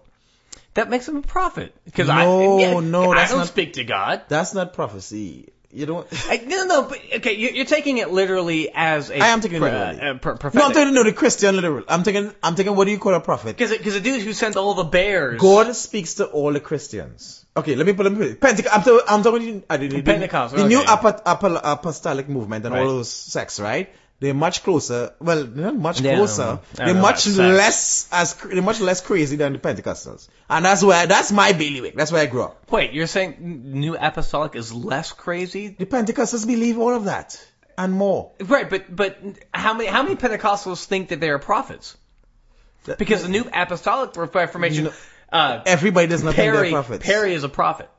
That 0.76 0.90
makes 0.90 1.06
them 1.06 1.18
a 1.18 1.22
prophet. 1.22 1.76
Because 1.86 2.08
No, 2.08 2.58
I, 2.58 2.62
yeah, 2.62 2.80
no, 2.80 3.12
I 3.12 3.16
that's 3.16 3.32
don't 3.32 3.40
not- 3.40 3.48
speak 3.48 3.74
to 3.74 3.84
God. 3.84 4.24
That's 4.28 4.54
not 4.54 4.74
prophecy. 4.74 5.50
You 5.74 5.88
don't. 5.88 6.08
I, 6.30 6.38
no, 6.38 6.66
no, 6.66 6.82
but 6.84 7.00
okay, 7.16 7.34
you- 7.34 7.50
you're 7.50 7.66
taking 7.66 7.98
it 7.98 8.12
literally 8.12 8.70
as 8.74 9.10
a. 9.10 9.20
I 9.20 9.28
am 9.30 9.42
taking 9.42 9.58
it 9.58 9.62
literally. 9.62 10.00
uh, 10.00 10.14
pro- 10.20 10.34
No, 10.34 10.36
I'm 10.36 10.38
prophetic. 10.38 10.74
taking 10.76 10.94
no 10.94 11.04
the 11.04 11.14
Christian 11.14 11.56
literal. 11.56 11.84
I'm 11.88 12.04
taking 12.04 12.32
I'm 12.44 12.56
taking 12.56 12.76
what 12.76 12.86
do 12.86 12.92
you 12.92 13.00
call 13.00 13.16
a 13.16 13.20
prophet? 13.20 13.58
Because 13.58 13.76
because 13.76 13.96
the 13.96 14.00
dude 14.02 14.22
who 14.22 14.34
sent 14.34 14.56
all 14.56 14.76
the 14.76 14.84
bears. 14.84 15.42
God 15.42 15.76
speaks 15.76 16.14
to 16.16 16.26
all 16.28 16.54
the 16.54 16.60
Christians. 16.60 17.46
Okay, 17.58 17.76
let 17.76 17.86
me 17.88 17.94
put 17.94 18.04
them. 18.04 18.18
Pentecost. 18.36 18.76
I'm, 18.76 18.84
talking- 18.84 19.08
I'm 19.08 19.24
talking. 19.24 19.64
I 19.70 19.78
didn't. 19.78 20.04
Pentecost, 20.04 20.56
The 20.56 20.68
new 20.68 20.80
okay. 20.82 20.92
apo- 20.92 21.22
apo- 21.26 21.62
apostolic 21.64 22.30
movement 22.30 22.66
and 22.66 22.74
Right. 22.76 22.82
all 22.82 22.88
those 22.90 23.10
sects, 23.12 23.60
right? 23.60 23.90
They're 24.20 24.34
much 24.34 24.64
closer. 24.64 25.14
Well, 25.20 25.44
they're 25.44 25.66
not 25.66 25.76
much 25.76 26.02
closer. 26.02 26.60
They're 26.76 26.94
much 26.94 27.28
less 27.28 28.08
as 28.12 28.36
they're 28.36 28.62
much 28.62 28.80
less 28.80 29.02
crazy 29.02 29.36
than 29.36 29.54
the 29.54 29.60
Pentecostals, 29.60 30.30
and 30.50 30.64
that's 30.64 30.82
where 30.84 31.06
that's 31.08 31.32
my 31.32 31.52
bailiwick. 31.52 31.96
That's 31.96 32.12
where 32.12 32.22
I 32.22 32.28
grew 32.28 32.44
up. 32.44 32.72
Wait, 32.72 32.94
you're 32.94 33.08
saying 33.08 33.38
New 33.40 33.98
Apostolic 33.98 34.56
is 34.56 34.72
less 34.74 35.12
crazy? 35.12 35.68
The 35.68 35.86
Pentecostals 35.86 36.48
believe 36.48 36.80
all 36.80 36.96
of 36.96 37.06
that 37.06 37.46
and 37.78 37.94
more. 37.94 38.32
Right, 38.40 38.70
but 38.70 38.96
but 38.96 39.18
how 39.54 39.74
many 39.74 39.90
how 39.90 40.04
many 40.04 40.16
Pentecostals 40.16 40.86
think 40.86 41.10
that 41.10 41.20
they 41.20 41.30
are 41.30 41.40
prophets? 41.40 41.98
Because 42.98 43.24
the 43.24 43.30
New 43.30 43.46
Apostolic 43.54 44.16
Reformation, 44.16 44.86
You 44.86 44.90
know, 44.92 44.96
uh, 45.32 45.64
Everybody 45.66 46.08
does 46.08 46.24
not 46.24 46.36
think 46.36 46.54
they're 46.54 46.70
prophets. 46.70 47.06
Perry 47.06 47.34
is 47.34 47.44
a 47.44 47.50
prophet. 47.50 47.90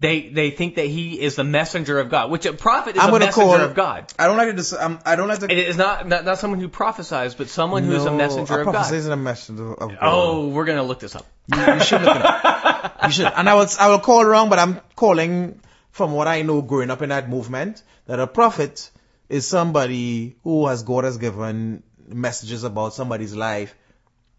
They 0.00 0.28
they 0.28 0.50
think 0.50 0.76
that 0.76 0.86
he 0.86 1.20
is 1.20 1.34
the 1.34 1.42
messenger 1.42 1.98
of 1.98 2.08
God, 2.08 2.30
which 2.30 2.46
a 2.46 2.52
prophet 2.52 2.94
is 2.94 3.02
I'm 3.02 3.12
a 3.12 3.18
messenger 3.18 3.32
call- 3.32 3.60
of 3.60 3.74
God. 3.74 4.12
I 4.16 4.26
don't 4.26 4.36
like 4.36 4.48
to. 4.48 4.52
Dis- 4.52 4.72
I'm, 4.72 5.00
I 5.04 5.16
don't 5.16 5.26
like 5.26 5.40
to. 5.40 5.50
It 5.50 5.58
is 5.58 5.76
not, 5.76 6.06
not 6.06 6.24
not 6.24 6.38
someone 6.38 6.60
who 6.60 6.68
prophesies, 6.68 7.34
but 7.34 7.48
someone 7.48 7.82
who 7.82 7.94
is 7.96 8.04
a 8.04 8.12
messenger 8.12 8.60
a 8.60 8.68
of 8.68 8.72
God. 8.72 8.94
isn't 8.94 9.12
a 9.12 9.16
messenger 9.16 9.74
of 9.74 9.90
God. 9.90 9.98
Oh, 10.00 10.48
we're 10.48 10.66
gonna 10.66 10.84
look 10.84 11.00
this 11.00 11.16
up. 11.16 11.26
You, 11.52 11.60
you 11.60 11.80
should 11.80 12.02
look 12.02 12.14
it 12.14 12.22
up. 12.24 12.98
You 13.06 13.10
should. 13.10 13.26
And 13.26 13.48
I 13.48 13.54
will, 13.54 13.66
I 13.80 13.88
will 13.88 13.98
call 13.98 14.24
wrong, 14.24 14.50
but 14.50 14.60
I'm 14.60 14.80
calling 14.94 15.60
from 15.90 16.12
what 16.12 16.28
I 16.28 16.42
know 16.42 16.62
growing 16.62 16.90
up 16.90 17.02
in 17.02 17.08
that 17.08 17.28
movement, 17.28 17.82
that 18.06 18.20
a 18.20 18.26
prophet 18.28 18.90
is 19.28 19.48
somebody 19.48 20.36
who 20.44 20.68
has 20.68 20.84
God 20.84 21.04
has 21.04 21.18
given 21.18 21.82
messages 22.06 22.62
about 22.62 22.94
somebody's 22.94 23.34
life 23.34 23.74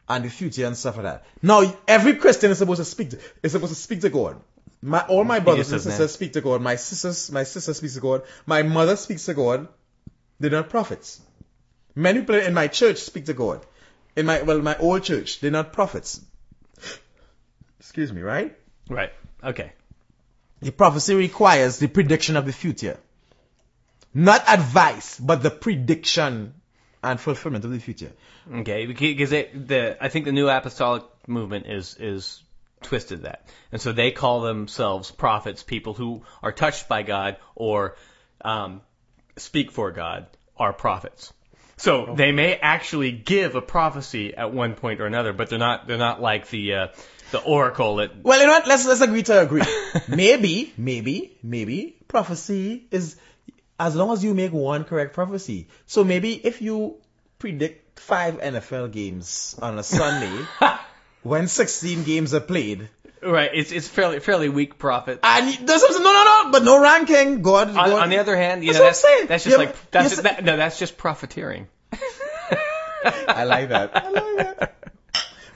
and 0.08 0.26
the 0.26 0.30
future 0.30 0.65
and 0.65 0.76
stuff 0.76 0.95
like 0.95 1.04
that. 1.04 1.26
Now, 1.41 1.72
every 1.88 2.15
Christian 2.15 2.50
is 2.50 2.58
supposed 2.58 2.80
to 2.80 2.86
speak 2.86 3.12
to, 3.12 3.19
is 3.43 3.52
supposed 3.52 3.74
to 3.74 3.80
speak 3.80 4.02
to 4.02 4.10
God. 4.10 4.41
My, 4.82 5.02
all 5.02 5.24
my 5.26 5.39
brothers 5.39 5.72
and 5.72 5.82
sisters 5.82 6.13
speak 6.13 6.34
to 6.34 6.42
God. 6.42 6.62
My 6.62 6.76
sisters, 6.76 7.32
my 7.32 7.44
sister 7.44 7.74
speaks 7.74 7.96
to 7.96 8.00
God. 8.00 8.24
My 8.46 8.63
mother 8.63 8.96
speaks 8.96 9.26
to 9.26 9.34
God. 9.34 9.68
They're 10.39 10.52
not 10.52 10.70
prophets. 10.70 11.20
Many 11.96 12.22
people 12.22 12.36
in 12.36 12.54
my 12.54 12.68
church 12.68 13.00
speak 13.00 13.26
to 13.26 13.34
God. 13.34 13.65
In 14.15 14.26
my, 14.26 14.42
well, 14.42 14.62
my 14.62 14.78
old 14.78 15.04
church, 15.04 15.39
they're 15.42 15.52
not 15.52 15.74
prophets. 15.74 16.22
Excuse 17.80 18.13
me, 18.13 18.22
right? 18.22 18.58
Right. 18.89 19.12
Okay. 19.44 19.74
The 20.62 20.72
prophecy 20.72 21.15
requires 21.15 21.80
the 21.80 21.88
prediction 21.88 22.38
of 22.38 22.46
the 22.46 22.54
future. 22.54 22.98
Not 24.13 24.44
advice, 24.48 25.20
but 25.20 25.44
the 25.44 25.52
prediction 25.52 26.54
and 27.04 27.20
fulfillment 27.20 27.65
of 27.65 27.72
the 27.72 27.80
future. 27.80 28.12
Okay, 28.54 28.86
because 28.86 29.32
it, 29.32 29.68
the 29.68 30.04
I 30.04 30.10
think 30.10 30.26
the 30.26 30.32
new 30.32 30.50
apostolic 30.50 31.04
movement 31.28 31.68
is 31.68 31.96
is 32.00 32.42
twisted 32.82 33.24
that, 33.24 33.46
and 33.72 33.82
so 33.82 33.92
they 33.92 34.12
call 34.12 34.42
themselves 34.42 35.12
prophets, 35.12 35.63
people 35.63 35.94
who 35.94 36.24
are 36.42 36.52
touched 36.52 36.88
by 36.88 37.04
God 37.04 37.38
or 37.56 37.96
um, 38.42 38.82
speak 39.38 39.72
for 39.72 39.92
God 39.92 40.28
are 40.58 40.74
prophets. 40.74 41.34
So 41.78 42.13
they 42.18 42.34
may 42.34 42.56
actually 42.56 43.13
give 43.13 43.56
a 43.56 43.62
prophecy 43.62 44.36
at 44.36 44.54
one 44.54 44.76
point 44.76 45.00
or 45.00 45.06
another, 45.06 45.32
but 45.32 45.50
they're 45.50 45.60
not 45.60 45.88
they're 45.88 45.98
not 45.98 46.22
like 46.22 46.50
the 46.50 46.74
uh, 46.74 46.88
the 47.32 47.39
oracle 47.39 47.98
that 47.98 48.22
Well, 48.22 48.38
you 48.39 48.48
know 48.48 48.52
what? 48.52 48.68
Let's 48.68 48.86
let's 48.86 49.00
agree 49.00 49.24
to 49.24 49.42
agree. 49.42 49.63
maybe, 50.10 50.74
maybe, 50.78 51.38
maybe 51.42 51.96
prophecy 52.10 52.86
is 52.92 53.15
as 53.80 53.96
long 53.96 54.12
as 54.12 54.24
you 54.24 54.34
make 54.34 54.52
one 54.52 54.84
correct 54.84 55.13
prophecy. 55.13 55.70
So 55.86 56.04
maybe 56.04 56.34
if 56.34 56.62
you 56.62 56.98
predict 57.38 57.98
five 57.98 58.42
NFL 58.42 58.92
games 58.92 59.56
on 59.62 59.80
a 59.80 59.84
Sunday 59.84 60.46
when 61.23 61.47
16 61.47 62.03
games 62.03 62.34
are 62.34 62.39
played, 62.39 62.89
right. 63.21 63.49
It's 63.53 63.71
it's 63.71 63.88
fairly 63.88 64.19
fairly 64.19 64.49
weak 64.49 64.77
profit. 64.77 65.19
and 65.23 65.67
there's 65.67 65.82
no, 65.82 65.97
no, 65.99 66.23
no, 66.23 66.51
but 66.51 66.63
no 66.63 66.82
ranking. 66.82 67.41
God, 67.41 67.69
On, 67.69 67.75
God 67.75 68.03
on 68.03 68.10
the 68.10 68.17
other 68.17 68.36
hand, 68.36 68.63
you 68.63 68.73
That's 68.73 68.79
know 68.79 68.84
what 68.86 68.89
I'm 68.89 68.93
saying. 68.95 69.27
that's 69.27 69.43
just 69.43 69.58
Yeah, 69.58 69.65
like 69.65 69.91
that's 69.91 70.10
just, 70.10 70.23
that, 70.23 70.43
no 70.43 70.58
that's 70.58 70.79
just 70.79 70.97
profiteering. 70.97 71.67
I 73.03 73.43
like 73.45 73.69
that. 73.69 73.95
I 73.95 74.10
like 74.10 74.38
that. 74.38 74.75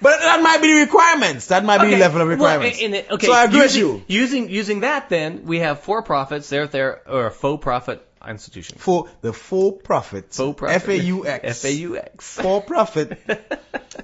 But 0.01 0.19
that 0.19 0.41
might 0.43 0.61
be 0.61 0.73
the 0.73 0.79
requirements. 0.81 1.47
That 1.47 1.63
might 1.63 1.79
be 1.81 1.91
the 1.91 1.97
level 1.97 2.21
of 2.21 2.27
requirements. 2.27 2.77
Well, 2.77 2.85
in 2.87 2.93
it- 2.93 3.11
okay, 3.11 3.27
so 3.27 3.33
I 3.33 3.45
agree 3.45 3.61
using, 3.61 3.93
with 3.93 4.09
you. 4.09 4.19
Using 4.19 4.49
using 4.49 4.79
that, 4.81 5.07
then 5.09 5.45
we 5.45 5.59
have 5.59 5.79
for 5.79 6.01
profits. 6.01 6.49
They're 6.49 6.67
there 6.67 7.01
or 7.07 7.27
a 7.27 7.31
faux 7.31 7.63
profit 7.63 8.05
institution. 8.27 8.77
For 8.77 9.09
the 9.21 9.33
faux 9.33 9.81
profit. 9.83 10.33
Faux 10.33 10.57
profit. 10.57 10.75
F-A-U-X. 10.83 11.65
F-A-U-X. 11.65 12.39
For 12.41 12.61
profit. 12.61 13.19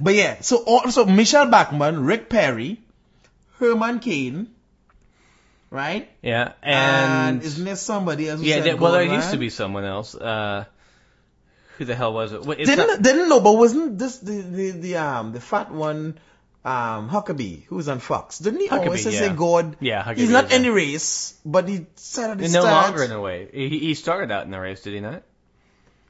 but 0.01 0.13
yeah, 0.15 0.41
so 0.41 0.63
also 0.63 1.05
Michelle 1.05 1.47
Bachmann, 1.49 2.03
Rick 2.05 2.29
Perry, 2.29 2.79
Herman 3.60 3.99
Cain, 3.99 4.47
right? 5.69 6.10
Yeah, 6.21 6.53
And, 6.63 7.36
and, 7.38 7.43
isn't 7.43 7.65
there 7.65 7.75
somebody 7.75 8.29
else? 8.29 8.41
yeah, 8.41 8.60
there, 8.62 8.77
well, 8.77 8.91
there 8.93 9.03
used 9.03 9.32
to 9.32 9.38
be 9.38 9.49
someone 9.49 9.86
else. 9.86 10.15
Uh, 10.15 10.65
who 11.77 11.86
the 11.86 11.95
hell 11.95 12.12
was 12.13 12.34
it? 12.34 12.43
Wait, 12.43 12.58
Didn't 12.58 12.88
not- 12.88 13.01
didn't 13.01 13.29
know, 13.29 13.39
but 13.39 13.53
wasn't 13.53 13.97
this 13.97 14.17
the 14.17 14.41
the, 14.41 14.71
the 14.71 14.95
um 14.97 15.32
the 15.32 15.39
fat 15.39 15.71
one? 15.71 16.19
Um, 16.65 17.09
Huckabee, 17.09 17.63
who 17.65 17.77
was 17.77 17.87
on 17.87 17.99
Fox, 17.99 18.37
didn't 18.37 18.59
he 18.59 18.69
always 18.69 19.05
Huckabee, 19.05 19.11
say 19.11 19.27
yeah. 19.27 19.33
God? 19.33 19.77
Yeah, 19.79 20.03
Huckabee 20.03 20.17
He's 20.17 20.29
not 20.29 20.51
in 20.51 20.63
the 20.63 20.71
race, 20.73 21.33
but 21.45 21.69
he 21.69 21.85
said 21.95 22.31
at 22.31 22.37
the 22.37 22.49
no 22.49 22.61
start. 22.61 22.87
longer 22.87 23.03
in 23.03 23.11
a 23.11 23.21
way. 23.21 23.47
He, 23.53 23.79
he 23.79 23.93
started 23.93 24.29
out 24.29 24.43
in 24.43 24.51
the 24.51 24.59
race, 24.59 24.81
did 24.81 24.93
he 24.93 24.99
not? 24.99 25.23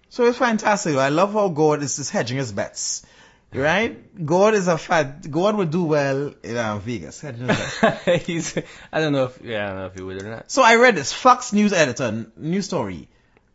So 0.10 0.26
it's 0.26 0.40
fantastic. 0.40 0.96
I 0.96 1.10
love 1.10 1.34
how 1.34 1.50
God 1.50 1.84
is 1.84 1.98
just 1.98 2.10
hedging 2.10 2.38
his 2.38 2.52
bets. 2.52 3.06
Right? 3.54 4.26
God 4.26 4.54
is 4.56 4.68
a 4.68 4.78
fat, 4.78 5.30
God 5.30 5.56
would 5.56 5.72
do 5.72 5.84
well 5.84 6.34
in 6.44 6.58
um, 6.58 6.82
Vegas. 6.82 7.22
hedging 7.22 7.48
his 7.48 7.78
bets. 7.82 8.06
He's. 8.26 8.58
I 8.92 9.00
don't 9.02 9.14
know 9.14 9.26
if. 9.26 9.40
Yeah, 9.44 9.66
I 9.66 9.68
don't 9.70 9.78
know 9.78 9.86
if 9.86 9.96
he 9.96 10.02
would 10.04 10.22
or 10.22 10.30
not. 10.30 10.52
so 10.52 10.62
I 10.64 10.76
read 10.76 10.96
this. 10.96 11.14
Fox 11.14 11.54
News 11.54 11.74
editor, 11.74 12.28
news 12.38 12.66
story. 12.66 13.08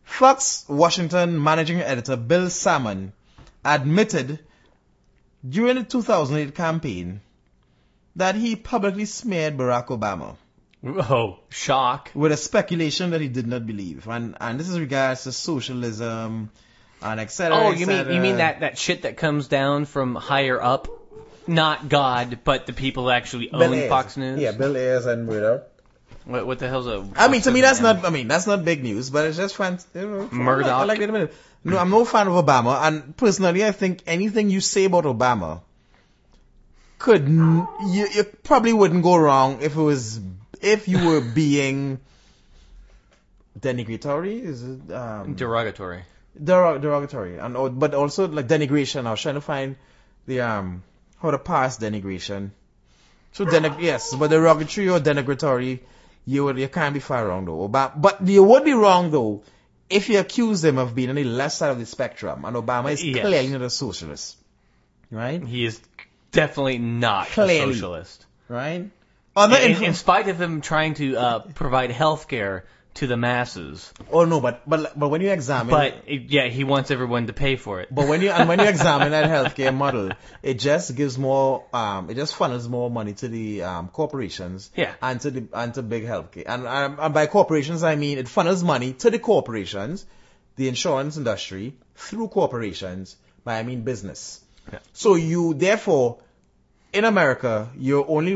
Fox 0.03 0.65
Washington 0.67 1.41
managing 1.41 1.81
editor 1.81 2.15
Bill 2.15 2.49
Sammon 2.49 3.13
admitted 3.63 4.39
during 5.47 5.75
the 5.75 5.83
2008 5.83 6.55
campaign 6.55 7.21
that 8.15 8.35
he 8.35 8.55
publicly 8.55 9.05
smeared 9.05 9.57
Barack 9.57 9.87
Obama 9.87 10.35
Oh, 10.85 11.39
shock. 11.49 12.11
with 12.13 12.31
a 12.31 12.37
speculation 12.37 13.09
that 13.11 13.21
he 13.21 13.27
did 13.27 13.47
not 13.47 13.65
believe. 13.65 14.07
And, 14.07 14.37
and 14.39 14.59
this 14.59 14.69
is 14.69 14.79
regards 14.79 15.23
to 15.23 15.31
socialism 15.31 16.51
and 17.01 17.19
et 17.19 17.31
cetera, 17.31 17.57
Oh, 17.57 17.71
et 17.71 17.79
you 17.79 17.87
mean 17.87 18.11
you 18.11 18.21
mean 18.21 18.37
that 18.37 18.59
that 18.61 18.77
shit 18.77 19.01
that 19.03 19.17
comes 19.17 19.47
down 19.47 19.85
from 19.85 20.15
higher 20.15 20.61
up, 20.61 20.87
not 21.47 21.89
God, 21.89 22.39
but 22.43 22.65
the 22.65 22.73
people 22.73 23.03
who 23.03 23.09
actually 23.09 23.47
Bill 23.47 23.63
own 23.63 23.73
Ayers. 23.73 23.89
Fox 23.89 24.17
News? 24.17 24.39
Yeah, 24.39 24.51
Bill 24.51 24.75
Ayers 24.77 25.05
and 25.05 25.25
Murdoch. 25.27 25.67
What, 26.25 26.47
what 26.47 26.59
the 26.59 26.67
hell's 26.67 26.87
a? 26.87 27.07
I 27.15 27.27
mean, 27.27 27.41
to 27.41 27.51
me, 27.51 27.61
that's 27.61 27.79
yeah. 27.79 27.93
not. 27.93 28.05
I 28.05 28.09
mean, 28.09 28.27
that's 28.27 28.47
not 28.47 28.65
big 28.65 28.83
news, 28.83 29.11
but 29.11 29.25
it's 29.27 29.37
just 29.37 29.55
fun. 29.55 29.77
You 29.93 30.07
know, 30.07 30.29
Murdoch. 30.31 30.71
I 30.71 30.83
like 30.85 30.99
it 30.99 31.09
a 31.09 31.11
minute. 31.11 31.33
No, 31.65 31.77
I'm 31.79 31.89
no 31.89 32.05
fan 32.05 32.27
of 32.27 32.33
Obama, 32.45 32.79
and 32.87 33.17
personally, 33.17 33.65
I 33.65 33.71
think 33.71 34.03
anything 34.05 34.49
you 34.51 34.61
say 34.61 34.85
about 34.85 35.05
Obama 35.05 35.61
could 36.99 37.23
n- 37.25 37.67
you, 37.79 38.07
you 38.15 38.23
probably 38.43 38.71
wouldn't 38.71 39.03
go 39.03 39.15
wrong 39.17 39.61
if 39.61 39.75
it 39.75 39.81
was 39.81 40.19
if 40.61 40.87
you 40.87 40.99
were 41.07 41.21
being 41.39 41.99
denigratory. 43.59 44.41
Is 44.43 44.63
it 44.63 44.91
um, 44.91 45.33
derogatory. 45.35 46.03
derog- 46.41 46.81
derogatory, 46.81 47.37
and 47.39 47.57
or- 47.57 47.69
but 47.69 47.93
also 47.93 48.27
like 48.27 48.47
denigration. 48.47 49.05
I 49.07 49.11
was 49.11 49.21
trying 49.21 49.35
to 49.35 49.41
find 49.41 49.75
the 50.27 50.41
um 50.41 50.83
how 51.21 51.31
to 51.31 51.39
pass 51.39 51.77
denigration. 51.79 52.51
So 53.33 53.45
denig- 53.45 53.81
yes, 53.81 54.13
but 54.13 54.29
derogatory 54.29 54.89
or 54.89 54.99
denigratory, 54.99 55.79
you 56.25 56.43
would 56.45 56.57
you 56.57 56.67
can't 56.67 56.93
be 56.93 56.99
far 56.99 57.27
wrong 57.27 57.45
though. 57.45 57.67
But 57.67 57.99
but 58.01 58.21
you 58.27 58.43
would 58.43 58.63
be 58.63 58.73
wrong 58.73 59.11
though 59.11 59.43
if 59.89 60.09
you 60.09 60.19
accuse 60.19 60.61
them 60.61 60.77
of 60.77 60.95
being 60.95 61.09
on 61.09 61.15
the 61.15 61.23
left 61.23 61.55
side 61.55 61.71
of 61.71 61.79
the 61.79 61.85
spectrum, 61.85 62.45
and 62.45 62.55
Obama 62.55 62.91
is 62.91 63.03
Yes. 63.03 63.19
clearly 63.25 63.47
not 63.49 63.61
a 63.61 63.69
socialist, 63.69 64.37
right? 65.11 65.43
He 65.43 65.65
is 65.65 65.79
definitely 66.31 66.77
not 66.79 67.27
Clearly. 67.27 67.59
a 67.59 67.65
socialist. 67.73 68.25
Right. 68.47 68.89
In, 69.37 69.83
in 69.83 69.93
spite 69.93 70.29
of 70.29 70.39
him 70.39 70.61
trying 70.61 70.93
to 70.95 71.15
uh, 71.17 71.39
provide 71.55 71.91
health 71.91 72.27
care 72.29 72.65
to 72.95 73.07
the 73.07 73.17
masses, 73.17 73.91
oh 74.11 74.25
no, 74.25 74.39
but 74.39 74.61
but 74.69 74.97
but 74.97 75.09
when 75.09 75.21
you 75.21 75.29
examine, 75.31 75.69
but 75.71 76.03
it- 76.07 76.29
yeah, 76.29 76.47
he 76.47 76.63
wants 76.63 76.91
everyone 76.91 77.27
to 77.27 77.33
pay 77.33 77.55
for 77.57 77.81
it. 77.81 77.89
But 77.93 78.07
when 78.07 78.21
you 78.21 78.29
and 78.29 78.47
when 78.49 78.59
you 78.59 78.65
examine 78.75 79.11
that 79.11 79.29
healthcare 79.29 79.75
model, 79.75 80.11
it 80.41 80.59
just 80.59 80.95
gives 80.95 81.17
more 81.17 81.65
um 81.73 82.09
it 82.09 82.15
just 82.15 82.35
funnels 82.35 82.67
more 82.69 82.89
money 82.89 83.13
to 83.13 83.27
the 83.27 83.63
um 83.63 83.89
corporations 83.89 84.71
Yeah. 84.75 84.93
and 85.01 85.19
to 85.21 85.31
the 85.31 85.47
and 85.53 85.73
to 85.73 85.81
big 85.83 86.05
healthcare. 86.05 86.43
And, 86.47 86.65
um, 86.65 86.97
and 86.99 87.13
by 87.13 87.27
corporations 87.27 87.83
I 87.83 87.95
mean 87.95 88.17
it 88.17 88.27
funnels 88.29 88.63
money 88.63 88.93
to 88.93 89.09
the 89.09 89.19
corporations, 89.19 90.05
the 90.55 90.67
insurance 90.69 91.17
industry 91.17 91.75
through 91.95 92.29
corporations, 92.29 93.17
but 93.43 93.55
I 93.55 93.63
mean 93.63 93.81
business. 93.81 94.41
Yeah. 94.71 94.79
So 94.93 95.15
you 95.15 95.53
therefore 95.53 96.19
in 96.93 97.03
America 97.03 97.69
you're 97.77 98.05
only 98.07 98.35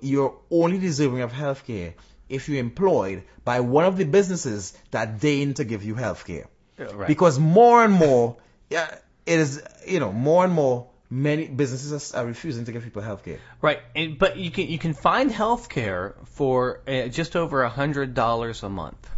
you're 0.00 0.36
only 0.50 0.78
deserving 0.78 1.22
of 1.22 1.32
healthcare 1.32 1.94
if 2.30 2.48
you're 2.48 2.60
employed 2.60 3.22
by 3.44 3.60
one 3.60 3.84
of 3.84 3.96
the 3.96 4.04
businesses 4.04 4.72
that 4.92 5.20
deign 5.20 5.54
to 5.54 5.64
give 5.64 5.84
you 5.84 5.94
healthcare 5.94 6.46
right. 6.78 7.06
because 7.08 7.38
more 7.38 7.84
and 7.84 7.92
more, 7.92 8.36
yeah, 8.70 8.94
it 9.26 9.38
is, 9.38 9.62
you 9.86 10.00
know, 10.00 10.12
more 10.12 10.44
and 10.44 10.52
more, 10.52 10.88
many 11.10 11.46
businesses 11.48 12.12
are 12.14 12.24
refusing 12.24 12.64
to 12.66 12.72
give 12.72 12.82
people 12.84 13.02
healthcare. 13.02 13.38
Right, 13.60 13.80
and, 13.96 14.18
but 14.18 14.36
you 14.36 14.50
can 14.50 14.68
you 14.68 14.78
can 14.78 14.94
find 14.94 15.30
health 15.30 15.68
care 15.68 16.14
for 16.24 16.80
uh, 16.86 17.08
just 17.08 17.36
over 17.36 17.62
a 17.62 17.68
hundred 17.68 18.14
dollars 18.14 18.62
a 18.62 18.68
month. 18.68 19.10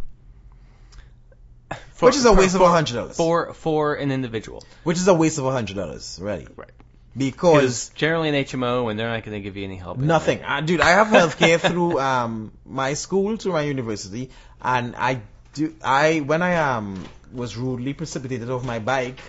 For- 1.93 2.07
Which 2.07 2.15
is 2.15 2.25
a 2.25 2.33
for- 2.33 2.39
waste 2.39 2.55
of 2.55 2.61
for- 2.61 2.67
a 2.67 2.71
hundred 2.71 2.95
dollars. 2.95 3.17
for 3.17 3.53
for 3.53 3.95
an 3.95 4.11
individual. 4.11 4.63
Which 4.83 4.97
is 4.97 5.07
a 5.07 5.13
waste 5.13 5.37
of 5.37 5.45
a 5.45 5.51
hundred 5.51 5.75
dollars, 5.77 6.19
really. 6.21 6.47
Right. 6.55 6.71
Because 7.15 7.89
Because 7.89 7.89
generally 7.89 8.29
an 8.29 8.35
HMO, 8.35 8.89
and 8.89 8.99
they're 8.99 9.09
not 9.09 9.23
going 9.23 9.37
to 9.37 9.41
give 9.41 9.55
you 9.55 9.63
any 9.65 9.75
help. 9.75 9.97
nothing. 9.97 10.43
Uh, 10.43 10.61
dude, 10.61 10.81
I 10.81 10.91
have 10.91 11.07
healthcare 11.07 11.59
through 11.59 11.99
um 11.99 12.51
my 12.65 12.93
school 12.95 13.37
to 13.37 13.49
my 13.49 13.61
university, 13.61 14.31
and 14.61 14.95
I 14.95 15.21
do. 15.53 15.75
I 15.83 16.19
when 16.21 16.41
I 16.41 16.55
um 16.55 17.03
was 17.31 17.55
rudely 17.57 17.93
precipitated 17.93 18.49
off 18.49 18.63
my 18.65 18.79
bike 18.79 19.19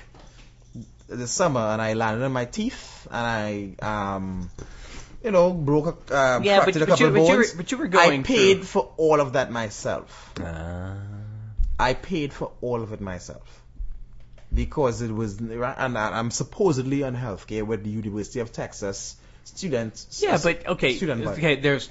this 1.08 1.30
summer, 1.30 1.60
and 1.60 1.82
I 1.82 1.92
landed 1.94 2.24
on 2.24 2.32
my 2.32 2.46
teeth, 2.46 3.06
and 3.10 3.76
I 3.82 4.14
um. 4.14 4.50
You 5.22 5.30
know, 5.30 5.54
broke 5.54 5.86
a, 6.10 6.14
uh, 6.14 6.40
Yeah, 6.42 6.58
but- 6.58 6.64
fractured 6.64 6.82
a 6.82 6.86
but 6.86 6.88
couple 6.98 7.06
you- 7.06 7.08
of 7.08 7.14
but 7.14 7.22
you 7.22 7.36
were- 7.36 7.42
bones. 7.44 7.52
but 7.54 7.72
you 7.72 7.78
were 7.78 7.86
going 7.88 8.20
I 8.20 8.22
paid 8.24 8.56
through- 8.58 8.64
for 8.64 8.92
all 8.98 9.20
of 9.22 9.32
that 9.32 9.50
myself. 9.50 10.32
Ah. 10.38 10.96
I 11.78 11.94
paid 11.94 12.34
for 12.34 12.50
all 12.60 12.82
of 12.82 12.92
it 12.92 13.00
myself 13.00 13.40
because 14.54 15.02
it 15.02 15.10
was, 15.10 15.38
and 15.40 15.98
I'm 15.98 16.30
supposedly 16.30 17.02
on 17.02 17.16
healthcare 17.16 17.64
with 17.64 17.84
the 17.84 17.90
University 17.90 18.40
of 18.40 18.52
Texas 18.52 19.16
students. 19.44 20.20
yeah, 20.22 20.38
but 20.42 20.66
okay, 20.66 20.94
student 20.94 21.26
okay. 21.26 21.56
There's 21.56 21.90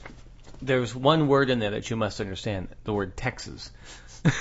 there's 0.61 0.95
one 0.95 1.27
word 1.27 1.49
in 1.49 1.59
there 1.59 1.71
that 1.71 1.89
you 1.89 1.95
must 1.95 2.21
understand. 2.21 2.69
The 2.83 2.93
word 2.93 3.17
Texas. 3.17 3.71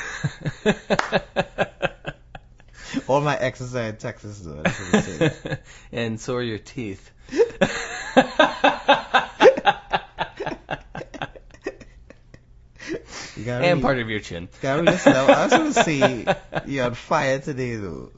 All 3.09 3.21
my 3.21 3.37
exes 3.37 3.75
are 3.75 3.85
in 3.85 3.97
Texas, 3.97 4.39
though. 4.41 4.63
That's 4.63 4.79
what 4.79 4.95
I'm 4.95 5.03
saying. 5.03 5.59
and 5.93 6.21
so 6.21 6.37
are 6.37 6.43
your 6.43 6.59
teeth. 6.59 7.11
Gotta 13.43 13.67
and 13.67 13.83
part 13.83 13.99
of 13.99 14.09
your 14.09 14.21
chin. 14.21 14.49
gotta 14.61 14.83
listen. 14.83 15.13
I 15.15 15.45
was 15.45 15.53
gonna 15.53 15.73
say 15.73 16.27
you're 16.67 16.87
on 16.87 16.95
fire 16.95 17.39
today, 17.39 17.77
though. 17.77 18.11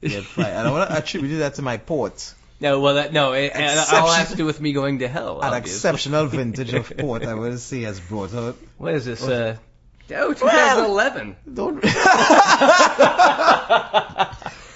You're 0.00 0.18
on 0.18 0.24
fire. 0.24 0.52
And 0.52 0.68
I 0.68 0.70
want 0.70 0.90
to 0.90 0.96
attribute 0.96 1.38
that 1.38 1.54
to 1.54 1.62
my 1.62 1.76
port. 1.76 2.34
No, 2.60 2.80
well, 2.80 2.94
that, 2.96 3.12
no, 3.14 3.32
it, 3.32 3.52
all 3.56 4.12
has 4.12 4.30
to 4.30 4.36
do 4.36 4.44
with 4.44 4.60
me 4.60 4.72
going 4.72 4.98
to 4.98 5.08
hell. 5.08 5.40
An 5.40 5.54
obviously. 5.54 5.76
exceptional 5.76 6.26
vintage 6.26 6.74
of 6.74 6.92
port, 6.98 7.24
I 7.24 7.34
would 7.34 7.58
say, 7.58 7.82
has 7.82 7.98
brought 7.98 8.34
out. 8.34 8.56
What 8.76 8.94
is 8.94 9.06
this? 9.06 9.22
Uh, 9.22 9.56
oh, 10.12 10.34
2011. 10.34 11.36
Don't. 11.52 11.80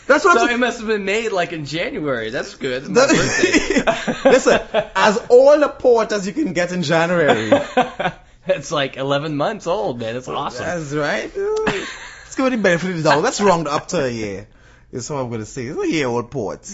That's 0.06 0.24
what 0.24 0.38
So 0.38 0.48
it 0.48 0.58
must 0.58 0.78
have 0.78 0.88
been 0.88 1.04
made 1.04 1.32
like 1.32 1.52
in 1.52 1.66
January. 1.66 2.30
That's 2.30 2.54
good. 2.54 2.92
Birthday. 2.92 3.82
Listen, 4.30 4.60
as 4.94 5.18
all 5.28 5.58
the 5.58 5.68
port 5.68 6.12
as 6.12 6.26
you 6.26 6.32
can 6.32 6.54
get 6.54 6.72
in 6.72 6.82
January. 6.82 7.50
It's 8.46 8.70
like 8.70 8.96
11 8.96 9.36
months 9.36 9.66
old, 9.66 10.00
man. 10.00 10.16
It's 10.16 10.28
awesome. 10.28 10.64
That's 10.64 10.92
right. 10.92 11.30
Let's 11.36 12.36
give 12.36 12.46
it 12.46 12.50
the 12.50 12.56
benefit 12.62 12.90
of 12.90 12.96
the 12.98 13.02
doubt. 13.02 13.22
Let's 13.22 13.40
round 13.40 13.68
up 13.68 13.88
to 13.88 14.04
a 14.04 14.08
year. 14.08 14.48
Is 14.92 15.10
what 15.10 15.18
I'm 15.18 15.30
gonna 15.30 15.44
say. 15.44 15.66
It's 15.66 15.78
a 15.78 15.90
year 15.90 16.06
old 16.06 16.30
port, 16.30 16.68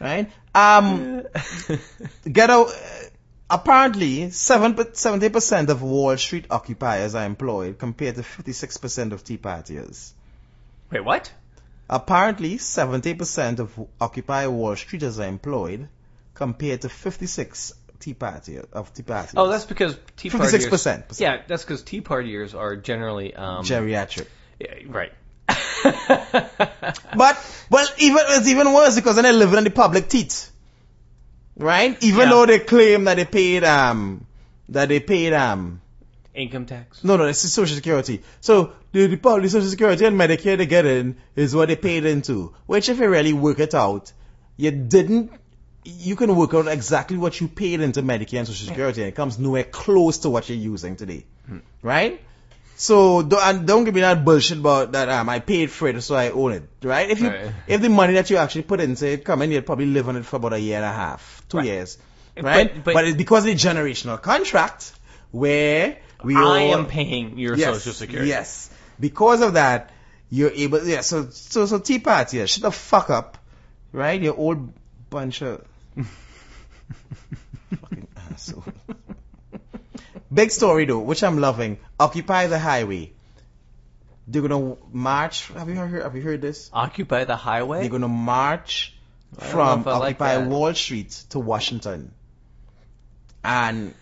right? 0.00 0.30
Um, 0.54 1.22
out. 2.38 2.70
Apparently, 3.48 4.26
70% 4.26 5.68
of 5.68 5.80
Wall 5.80 6.16
Street 6.16 6.46
occupiers 6.50 7.14
are 7.14 7.24
employed, 7.24 7.78
compared 7.78 8.16
to 8.16 8.24
fifty-six 8.24 8.76
percent 8.76 9.12
of 9.12 9.22
Tea 9.22 9.38
Partiers. 9.38 10.12
Wait, 10.90 11.04
what? 11.04 11.32
Apparently, 11.88 12.58
seventy 12.58 13.14
percent 13.14 13.60
of 13.60 13.72
Occupy 14.00 14.48
Wall 14.48 14.74
Streeters 14.74 15.20
are 15.20 15.28
employed, 15.28 15.88
compared 16.34 16.82
to 16.82 16.88
fifty-six 16.88 17.72
Tea 17.98 18.14
Party 18.14 18.58
of 18.72 18.92
Tea 18.94 19.02
Partiers. 19.02 19.34
Oh, 19.36 19.48
that's 19.48 19.64
because 19.64 19.96
Tea 20.16 20.30
Partiers. 20.30 20.68
56%. 20.68 21.20
Yeah, 21.20 21.42
that's 21.46 21.64
because 21.64 21.82
Tea 21.82 22.00
Partiers 22.00 22.54
are 22.54 22.76
generally 22.76 23.34
um, 23.34 23.64
geriatric. 23.64 24.26
yeah, 24.60 24.74
right. 24.88 25.12
But 27.16 27.36
well, 27.70 27.86
even 27.98 28.18
it's 28.28 28.48
even 28.48 28.72
worse 28.72 28.94
because 28.94 29.14
then 29.16 29.24
they're 29.24 29.32
living 29.32 29.58
in 29.58 29.64
the 29.64 29.70
public 29.70 30.08
teeth, 30.08 30.50
right? 31.56 31.96
Even 32.02 32.20
Yeah. 32.20 32.30
though 32.30 32.46
they 32.46 32.58
claim 32.60 33.04
that 33.04 33.16
they 33.16 33.24
paid 33.24 33.64
um 33.64 34.26
that 34.70 34.88
they 34.88 35.00
paid 35.00 35.32
um 35.32 35.80
Income 36.34 36.66
tax. 36.66 37.02
no 37.02 37.16
no 37.16 37.24
it's 37.24 37.42
the 37.42 37.48
Social 37.48 37.74
Security. 37.76 38.22
So 38.40 38.72
the, 38.92 39.06
the 39.06 39.16
public 39.16 39.48
Social 39.50 39.68
Security 39.68 40.04
and 40.04 40.18
Medicare 40.20 40.58
they 40.58 40.66
get 40.66 40.84
in 40.84 41.16
is 41.34 41.54
what 41.54 41.68
they 41.68 41.76
paid 41.76 42.04
into. 42.04 42.54
Which 42.66 42.88
if 42.88 42.98
you 42.98 43.08
really 43.08 43.32
work 43.32 43.58
it 43.58 43.74
out, 43.74 44.12
you 44.56 44.70
didn't. 44.70 45.32
You 45.88 46.16
can 46.16 46.34
work 46.34 46.52
out 46.54 46.66
exactly 46.66 47.16
what 47.16 47.40
you 47.40 47.48
paid 47.48 47.80
into 47.80 48.02
Medicare 48.02 48.38
and 48.38 48.46
Social 48.48 48.66
Security, 48.66 49.02
and 49.02 49.08
it 49.08 49.14
comes 49.14 49.38
nowhere 49.38 49.64
close 49.64 50.18
to 50.18 50.30
what 50.30 50.48
you're 50.48 50.58
using 50.58 50.96
today, 50.96 51.24
right? 51.82 52.20
So 52.78 53.22
don't, 53.22 53.42
and 53.42 53.66
don't 53.66 53.84
give 53.84 53.94
me 53.94 54.02
that 54.02 54.24
bullshit 54.24 54.58
about 54.58 54.92
that. 54.92 55.08
Um, 55.08 55.28
I 55.30 55.38
paid 55.40 55.70
for 55.70 55.88
it, 55.88 56.02
so 56.02 56.14
I 56.14 56.30
own 56.30 56.52
it, 56.52 56.62
right? 56.82 57.08
If 57.08 57.20
you 57.20 57.28
Right. 57.28 57.52
if 57.66 57.80
the 57.80 57.88
money 57.88 58.14
that 58.14 58.28
you 58.30 58.36
actually 58.36 58.62
put 58.62 58.80
into 58.80 59.06
it 59.06 59.24
come 59.24 59.40
in, 59.42 59.50
you'd 59.52 59.64
probably 59.64 59.86
live 59.86 60.08
on 60.10 60.16
it 60.16 60.26
for 60.26 60.36
about 60.36 60.52
a 60.52 60.60
year 60.60 60.76
and 60.76 60.84
a 60.84 60.92
half, 60.92 61.42
two 61.48 61.58
Right. 61.58 61.66
years, 61.66 61.96
But- 62.34 62.44
right? 62.44 62.84
but- 62.84 63.04
it's 63.06 63.16
because 63.16 63.44
of 63.46 63.46
the 63.46 63.54
generational 63.54 64.20
contract 64.20 64.92
where 65.30 65.96
we 66.22 66.36
I 66.36 66.40
all, 66.42 66.74
am 66.74 66.86
paying 66.86 67.38
your 67.38 67.56
yes, 67.56 67.76
Social 67.78 67.92
Security. 67.92 68.28
Yes, 68.28 68.68
because 69.00 69.40
of 69.40 69.54
that, 69.54 69.90
you're 70.30 70.50
able. 70.50 70.84
Yeah. 70.86 71.00
So 71.02 71.28
so 71.30 71.64
so 71.66 71.78
Tea 71.78 71.98
Party, 72.00 72.38
yeah, 72.38 72.46
shut 72.46 72.62
the 72.62 72.72
fuck 72.72 73.08
up, 73.10 73.38
right? 73.92 74.20
You 74.20 74.34
old 74.34 74.72
bunch 75.08 75.40
of 75.42 75.62
fucking 77.80 78.08
asshole. 78.30 78.64
Big 80.32 80.50
story 80.50 80.84
though, 80.84 80.98
which 81.00 81.22
I'm 81.22 81.38
loving. 81.38 81.78
Occupy 81.98 82.46
the 82.48 82.58
highway. 82.58 83.12
They're 84.28 84.42
gonna 84.42 84.76
march. 84.92 85.46
Have 85.48 85.68
you 85.68 85.76
heard? 85.76 86.02
Have 86.02 86.16
you 86.16 86.22
heard 86.22 86.40
this? 86.42 86.68
Occupy 86.72 87.24
the 87.24 87.36
highway. 87.36 87.80
They're 87.80 87.90
gonna 87.90 88.08
march 88.08 88.94
from 89.38 89.86
I 89.86 89.96
like 89.98 90.20
Occupy. 90.20 90.46
Wall 90.46 90.74
Street 90.74 91.10
to 91.30 91.38
Washington. 91.38 92.12
And 93.44 93.94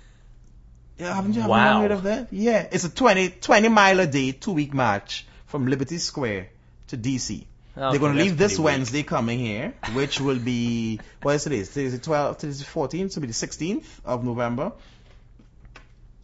yeah, 0.98 1.14
haven't 1.14 1.34
you, 1.34 1.42
haven't 1.42 1.50
Wow. 1.56 1.80
heard 1.82 1.90
of 1.90 2.02
that? 2.04 2.28
Yeah, 2.32 2.66
it's 2.72 2.84
a 2.84 2.88
20, 2.88 3.28
20 3.30 3.68
mile 3.68 4.00
a 4.00 4.06
day, 4.06 4.32
two 4.32 4.52
week 4.52 4.72
march 4.72 5.26
from 5.46 5.66
Liberty 5.66 5.98
Square 5.98 6.48
to 6.88 6.96
DC. 6.96 7.44
Okay, 7.76 7.90
They're 7.90 7.98
gonna 7.98 8.18
leave 8.20 8.38
this 8.38 8.56
weak. 8.56 8.66
Wednesday 8.66 9.02
coming 9.02 9.38
here, 9.40 9.74
which 9.94 10.20
will 10.20 10.38
be 10.38 11.00
what 11.22 11.34
is 11.34 11.42
today? 11.44 11.64
Today 11.64 11.84
is 11.84 11.98
the 11.98 12.10
12th, 12.10 12.38
today 12.38 12.50
is 12.50 12.60
the 12.60 12.66
14th, 12.66 12.90
so 13.12 13.18
it'll 13.18 13.20
be 13.22 13.26
the 13.28 13.32
16th 13.32 13.84
of 14.04 14.24
November. 14.24 14.72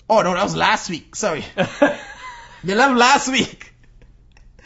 Oh 0.09 0.23
no, 0.23 0.35
that 0.35 0.45
was 0.45 0.55
last 0.57 0.91
week. 0.91 1.17
Sorry, 1.17 1.45
they 2.65 2.75
left 2.75 2.97
last 2.97 3.29
week. 3.29 3.73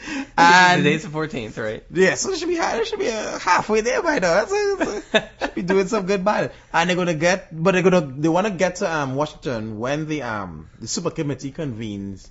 And 0.37 0.83
Today's 0.83 1.01
the 1.03 1.09
14th, 1.09 1.57
right? 1.57 1.83
yeah, 1.89 2.13
so 2.13 2.29
it 2.29 2.37
should 2.37 2.49
be 2.49 2.57
it 2.57 2.85
should 2.87 2.99
be 2.99 3.09
uh, 3.09 3.39
halfway 3.39 3.81
there 3.81 4.03
by 4.03 4.19
now. 4.19 4.43
That's 4.43 4.51
a, 4.51 5.29
should 5.39 5.55
be 5.55 5.61
doing 5.63 5.87
some 5.87 6.05
good 6.05 6.23
by 6.23 6.43
it. 6.43 6.53
And 6.71 6.87
they're 6.89 6.97
gonna 6.97 7.15
get, 7.15 7.47
but 7.51 7.71
they're 7.71 7.81
gonna 7.81 8.01
they 8.01 8.27
want 8.29 8.45
to 8.45 8.53
get 8.53 8.75
to 8.77 8.93
um 8.93 9.15
Washington 9.15 9.79
when 9.79 10.05
the 10.05 10.21
um 10.21 10.69
the 10.79 10.87
super 10.87 11.09
committee 11.09 11.49
convenes 11.49 12.29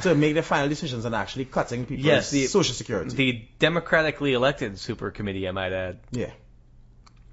to 0.00 0.14
make 0.14 0.34
the 0.34 0.42
final 0.42 0.68
decisions 0.68 1.04
on 1.04 1.12
actually 1.14 1.44
cutting 1.44 1.84
people's 1.86 2.06
Yes, 2.06 2.30
the- 2.30 2.46
social 2.46 2.74
security. 2.74 3.14
The 3.14 3.44
democratically 3.58 4.32
elected 4.32 4.78
super 4.78 5.10
committee, 5.10 5.46
I 5.46 5.52
might 5.52 5.72
add. 5.72 5.98
yeah. 6.10 6.30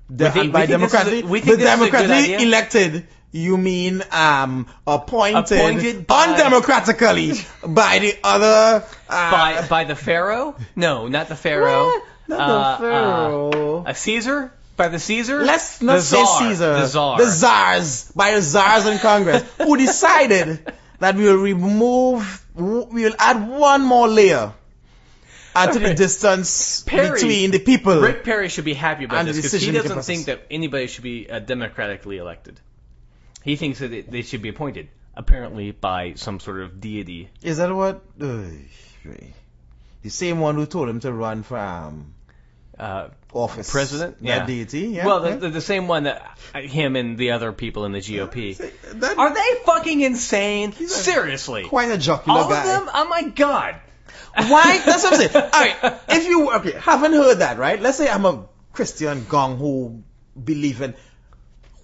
We 0.09 0.17
think- 0.17 0.35
and 0.37 0.53
by 0.53 0.61
we 0.61 0.67
think 0.67 0.81
this 0.81 0.91
democratically, 0.91 1.23
we 1.23 1.39
think 1.39 1.57
the 1.59 1.63
this 1.63 1.73
is 1.73 1.81
a 1.81 1.85
good 1.85 1.91
democratically 1.91 2.43
elected, 2.47 3.07
you 3.31 3.57
mean 3.57 4.03
um 4.11 4.65
appointed, 4.87 5.51
Appointed 5.59 6.07
by- 6.07 6.25
undemocratically 6.27 7.45
by 7.75 7.99
the 7.99 8.15
other 8.23 8.83
uh, 9.07 9.31
By 9.31 9.67
by 9.67 9.83
the 9.83 9.95
pharaoh? 9.95 10.55
No, 10.75 11.07
not 11.07 11.27
the 11.29 11.35
pharaoh. 11.35 11.85
What? 11.85 12.03
Not 12.27 12.37
the 12.37 12.53
Uh, 12.53 12.77
pharaoh. 12.79 13.83
Uh, 13.85 13.89
a 13.91 13.95
Caesar? 13.95 14.51
By 14.77 14.87
the 14.87 14.99
Caesar? 14.99 15.43
Let's 15.43 15.81
not 15.81 15.95
the 15.97 16.01
say 16.01 16.23
czar. 16.25 16.39
Caesar. 16.39 16.73
The 16.73 16.87
czar. 16.87 17.17
The 17.19 17.31
czars. 17.31 18.11
By 18.15 18.31
the 18.33 18.41
czars 18.41 18.85
in 18.87 18.97
Congress 18.99 19.43
who 19.59 19.77
decided 19.77 20.59
that 20.99 21.15
we 21.15 21.23
will 21.25 21.37
remove, 21.37 22.43
we 22.59 23.03
will 23.03 23.15
add 23.19 23.47
one 23.47 23.81
more 23.81 24.07
layer 24.07 24.53
onto 25.55 25.79
the 25.79 25.93
distance 25.93 26.83
Perry- 26.83 27.11
between 27.11 27.51
the 27.51 27.59
people. 27.59 27.99
Rick 27.99 28.23
Perry 28.23 28.49
should 28.49 28.65
be 28.65 28.73
happy 28.73 29.05
about 29.05 29.25
this 29.25 29.37
because 29.37 29.61
he 29.61 29.71
doesn't 29.71 30.03
think 30.03 30.25
that 30.25 30.45
anybody 30.51 30.87
should 30.87 31.03
be 31.03 31.29
uh, 31.29 31.39
democratically 31.39 32.17
elected. 32.17 32.59
He 33.43 33.55
thinks 33.55 33.79
that 33.79 33.93
it, 33.93 34.11
they 34.11 34.21
should 34.21 34.41
be 34.41 34.49
appointed, 34.49 34.89
apparently 35.15 35.71
by 35.71 36.13
some 36.15 36.39
sort 36.39 36.61
of 36.61 36.81
deity. 36.81 37.29
Is 37.41 37.57
that 37.57 37.73
what? 37.73 38.01
Right. 38.17 39.33
the 40.03 40.09
same 40.09 40.39
one 40.39 40.55
who 40.55 40.65
told 40.65 40.89
him 40.89 40.99
to 41.01 41.11
run 41.11 41.43
for 41.43 41.57
um, 41.57 42.13
Uh, 42.79 43.09
office. 43.33 43.69
President? 43.69 44.17
That 44.19 44.25
Yeah. 44.25 44.45
deity. 44.45 44.79
Yeah. 44.87 45.05
well, 45.05 45.19
the, 45.19 45.29
yeah. 45.29 45.35
the, 45.35 45.49
the 45.49 45.61
same 45.61 45.87
one 45.87 46.03
that 46.03 46.37
uh, 46.55 46.61
him 46.61 46.95
and 46.95 47.17
the 47.17 47.31
other 47.31 47.51
people 47.51 47.85
in 47.85 47.91
the 47.91 47.99
GOP. 47.99 48.57
That- 48.99 49.17
Are 49.17 49.33
they 49.33 49.63
fucking 49.65 50.01
insane? 50.01 50.71
Seriously. 50.73 51.63
quite 51.65 51.91
a 51.91 51.97
jocular 51.97 52.39
All 52.39 52.49
guy. 52.49 52.59
of 52.61 52.65
them? 52.65 52.89
Oh 52.93 53.07
my 53.07 53.23
god. 53.23 53.75
Why? 54.35 54.81
That's 54.85 55.03
what 55.03 55.13
I'm 55.13 55.19
saying. 55.19 55.31
All 55.35 55.49
right, 55.51 55.99
if 56.09 56.25
you 56.27 56.51
okay, 56.53 56.71
haven't 56.79 57.13
heard 57.13 57.35
that, 57.39 57.57
right? 57.57 57.81
Let's 57.81 57.97
say 57.97 58.07
I'm 58.09 58.25
a 58.25 58.45
Christian 58.73 59.25
gong 59.27 59.57
who 59.57 60.03
believe 60.41 60.81
in. 60.81 60.93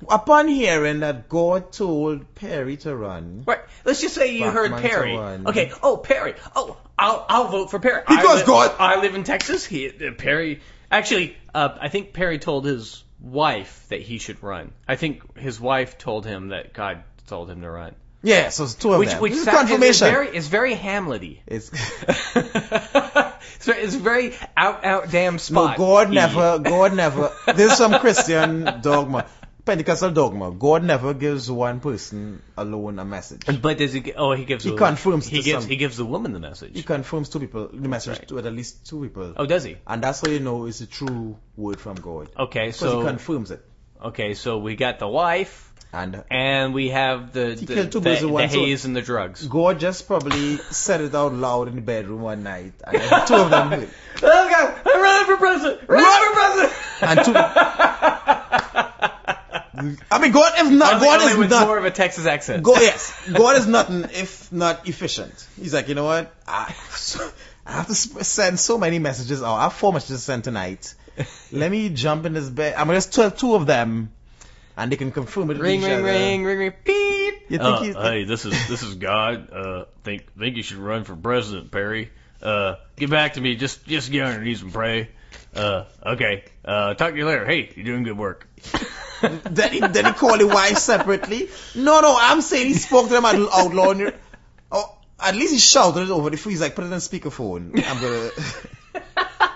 Upon 0.09 0.47
hearing 0.47 0.99
that 0.99 1.29
God 1.29 1.71
told 1.71 2.35
Perry 2.35 2.77
to 2.77 2.95
run, 2.95 3.43
Right. 3.47 3.59
Let's 3.85 4.01
just 4.01 4.13
say 4.13 4.35
you 4.37 4.49
heard 4.49 4.71
Perry. 4.73 5.17
Okay. 5.17 5.71
Oh, 5.81 5.97
Perry. 5.97 6.35
Oh, 6.55 6.77
I'll 6.99 7.25
I'll 7.27 7.47
vote 7.47 7.71
for 7.71 7.79
Perry. 7.79 8.01
Because 8.07 8.37
I 8.37 8.39
li- 8.41 8.45
God- 8.45 8.75
I 8.79 9.01
live 9.01 9.15
in 9.15 9.23
Texas. 9.23 9.65
He 9.65 9.87
uh, 9.89 10.11
Perry. 10.17 10.61
Actually, 10.95 11.35
uh, 11.53 11.77
I 11.81 11.89
think 11.89 12.13
Perry 12.13 12.39
told 12.39 12.63
his 12.63 13.03
wife 13.19 13.85
that 13.89 14.01
he 14.01 14.17
should 14.17 14.41
run. 14.41 14.71
I 14.87 14.95
think 14.95 15.37
his 15.37 15.59
wife 15.59 15.97
told 15.97 16.25
him 16.25 16.49
that 16.49 16.71
God 16.73 17.03
told 17.27 17.49
him 17.49 17.61
to 17.61 17.69
run. 17.69 17.95
yeah, 18.23 18.47
so 18.47 18.63
it's 18.63 18.75
two 18.75 18.93
of 18.93 18.99
Which 18.99 19.09
them. 19.09 19.21
which 19.21 19.33
This 19.33 19.41
is 19.41 19.47
confirmation. 19.47 20.07
Is 20.07 20.13
very 20.13 20.37
is 20.37 20.47
very 20.47 20.73
Hamlety. 20.73 21.39
It's 21.47 21.67
so 23.59 23.71
it's 23.83 23.95
very 23.95 24.35
out 24.55 24.85
out 24.85 25.11
damn 25.11 25.37
spot. 25.37 25.77
no. 25.77 25.85
God 25.85 26.11
never, 26.11 26.59
God 26.59 26.93
never. 26.95 27.33
There's 27.53 27.75
some 27.75 27.99
Christian 27.99 28.63
dogma, 28.81 29.25
Pentecostal 29.65 30.11
dogma. 30.11 30.51
God 30.51 30.83
never 30.83 31.13
gives 31.15 31.49
one 31.49 31.79
person 31.79 32.41
alone 32.55 32.99
a 32.99 33.05
message. 33.05 33.41
But 33.61 33.79
does 33.79 33.93
he? 33.93 34.13
Oh, 34.13 34.33
he 34.33 34.45
gives. 34.45 34.63
He 34.63 34.69
the- 34.71 34.77
confirms 34.77 35.25
He 35.27 35.41
gives. 35.41 35.63
some- 35.63 35.69
He 35.71 35.75
gives 35.75 35.97
the 35.97 36.05
woman 36.05 36.33
the 36.33 36.39
message. 36.39 36.71
He 36.75 36.83
confirms 36.83 37.29
two 37.29 37.39
people 37.39 37.69
the 37.73 37.89
message 37.89 38.19
Right. 38.19 38.27
to 38.27 38.37
at 38.39 38.45
least 38.53 38.87
two 38.87 39.01
people, 39.01 39.33
Oh, 39.35 39.45
does 39.47 39.63
he? 39.63 39.77
and 39.87 40.03
that's 40.03 40.21
how 40.21 40.29
you 40.31 40.39
know 40.39 40.65
it's 40.67 40.81
a 40.81 40.85
true 40.87 41.37
word 41.57 41.79
from 41.79 41.95
God. 41.95 42.29
Okay, 42.37 42.71
so 42.71 42.99
he 42.99 43.05
confirms 43.07 43.49
it. 43.51 43.65
okay, 44.03 44.33
so 44.35 44.59
we 44.59 44.75
got 44.75 44.99
the 44.99 45.07
wife. 45.07 45.71
And 45.93 46.23
and 46.29 46.73
we 46.73 46.89
have 46.89 47.31
the 47.31 47.55
the, 47.55 47.87
two 47.87 48.01
the, 48.01 48.15
the 48.15 48.47
haze 48.47 48.83
and 48.83 48.93
the 48.95 49.01
drugs. 49.01 49.47
God 49.47 49.79
just 49.79 50.07
probably 50.07 50.57
said 50.57 50.99
it 50.99 51.15
out 51.15 51.33
loud 51.33 51.69
in 51.69 51.75
the 51.75 51.81
bedroom 51.81 52.21
one 52.21 52.43
night, 52.43 52.73
and 52.85 53.01
two 53.27 53.35
of 53.35 53.49
them. 53.49 53.87
Oh 54.21 54.49
God! 54.49 54.81
I'm 54.85 55.01
running 55.01 55.25
for 55.25 55.37
president! 55.37 55.87
Running 55.87 56.27
for 56.27 56.33
president! 56.41 56.73
And 57.01 57.25
two. 57.25 58.41
I 60.11 60.19
mean, 60.19 60.31
God 60.31 60.53
is 60.59 60.71
not. 60.71 60.95
Only- 60.95 61.05
God 61.05 61.19
only 61.21 61.31
is 61.33 61.37
with 61.37 61.49
not. 61.49 61.67
more 61.67 61.77
of 61.77 61.85
a 61.85 61.91
Texas 61.91 62.25
accent. 62.25 62.63
God, 62.63 62.81
yes, 62.81 63.13
God 63.33 63.57
is 63.57 63.67
nothing 63.67 64.03
if 64.13 64.51
not 64.51 64.87
efficient. 64.87 65.47
He's 65.59 65.73
like, 65.73 65.87
you 65.89 65.95
know 65.95 66.05
what? 66.05 66.33
I, 66.47 66.73
I 67.65 67.71
have 67.71 67.87
to 67.87 67.95
send 67.95 68.59
so 68.59 68.77
many 68.77 68.99
messages 68.99 69.41
out. 69.43 69.55
I 69.55 69.63
have 69.63 69.73
four 69.73 69.91
messages 69.93 70.17
to 70.17 70.23
send 70.23 70.43
tonight. 70.43 70.93
Let 71.51 71.71
me 71.71 71.89
jump 71.89 72.25
in 72.25 72.33
this 72.33 72.49
bed. 72.49 72.75
I'm 72.75 72.87
gonna 72.87 72.97
just 72.97 73.13
tell 73.13 73.31
two 73.31 73.55
of 73.55 73.65
them, 73.65 74.11
and 74.75 74.91
they 74.91 74.97
can 74.97 75.11
confirm 75.11 75.43
it. 75.45 75.47
with 75.53 75.59
ring, 75.59 75.81
ring, 75.81 76.03
ring, 76.03 76.43
ring, 76.43 76.57
ring, 76.59 76.73
beep. 76.83 77.33
You 77.47 77.57
think 77.57 77.61
Uh, 77.61 77.81
he's? 77.81 77.95
hey, 77.95 78.23
this 78.25 78.45
is 78.45 78.67
this 78.67 78.83
is 78.83 78.95
God. 78.95 79.49
Uh, 79.51 79.85
think 80.03 80.25
think 80.37 80.57
you 80.57 80.63
should 80.63 80.77
run 80.77 81.03
for 81.05 81.15
president, 81.15 81.71
Perry. 81.71 82.11
Uh, 82.41 82.75
get 82.97 83.09
back 83.09 83.33
to 83.33 83.41
me. 83.41 83.55
Just 83.55 83.85
just 83.85 84.11
get 84.11 84.25
on 84.25 84.33
your 84.33 84.41
knees 84.43 84.61
and 84.61 84.73
pray. 84.73 85.09
Uh, 85.55 85.85
okay. 86.05 86.43
Uh, 86.65 86.93
talk 86.95 87.11
to 87.11 87.17
you 87.17 87.25
later. 87.25 87.45
Hey, 87.45 87.71
you're 87.75 87.85
doing 87.85 88.03
good 88.03 88.17
work. 88.17 88.45
Then 89.21 89.71
he, 89.71 89.79
then 89.79 90.05
he 90.05 90.11
called 90.11 90.39
the 90.39 90.47
wife 90.47 90.77
separately. 90.77 91.49
No, 91.73 92.01
no, 92.01 92.15
I'm 92.19 92.41
saying 92.41 92.67
he 92.67 92.73
spoke 92.73 93.07
to 93.07 93.13
them 93.13 93.25
out, 93.25 93.35
out 93.35 93.73
loud. 93.73 94.13
Oh, 94.71 94.97
at 95.19 95.35
least 95.35 95.53
he 95.53 95.59
shouted 95.59 96.03
it 96.03 96.09
over 96.09 96.29
the 96.29 96.37
phone. 96.37 96.51
He's 96.51 96.61
like, 96.61 96.75
put 96.75 96.85
it 96.85 96.93
on 96.93 96.99
speakerphone. 96.99 97.71
I'm 97.85 98.01
gonna. 98.01 98.31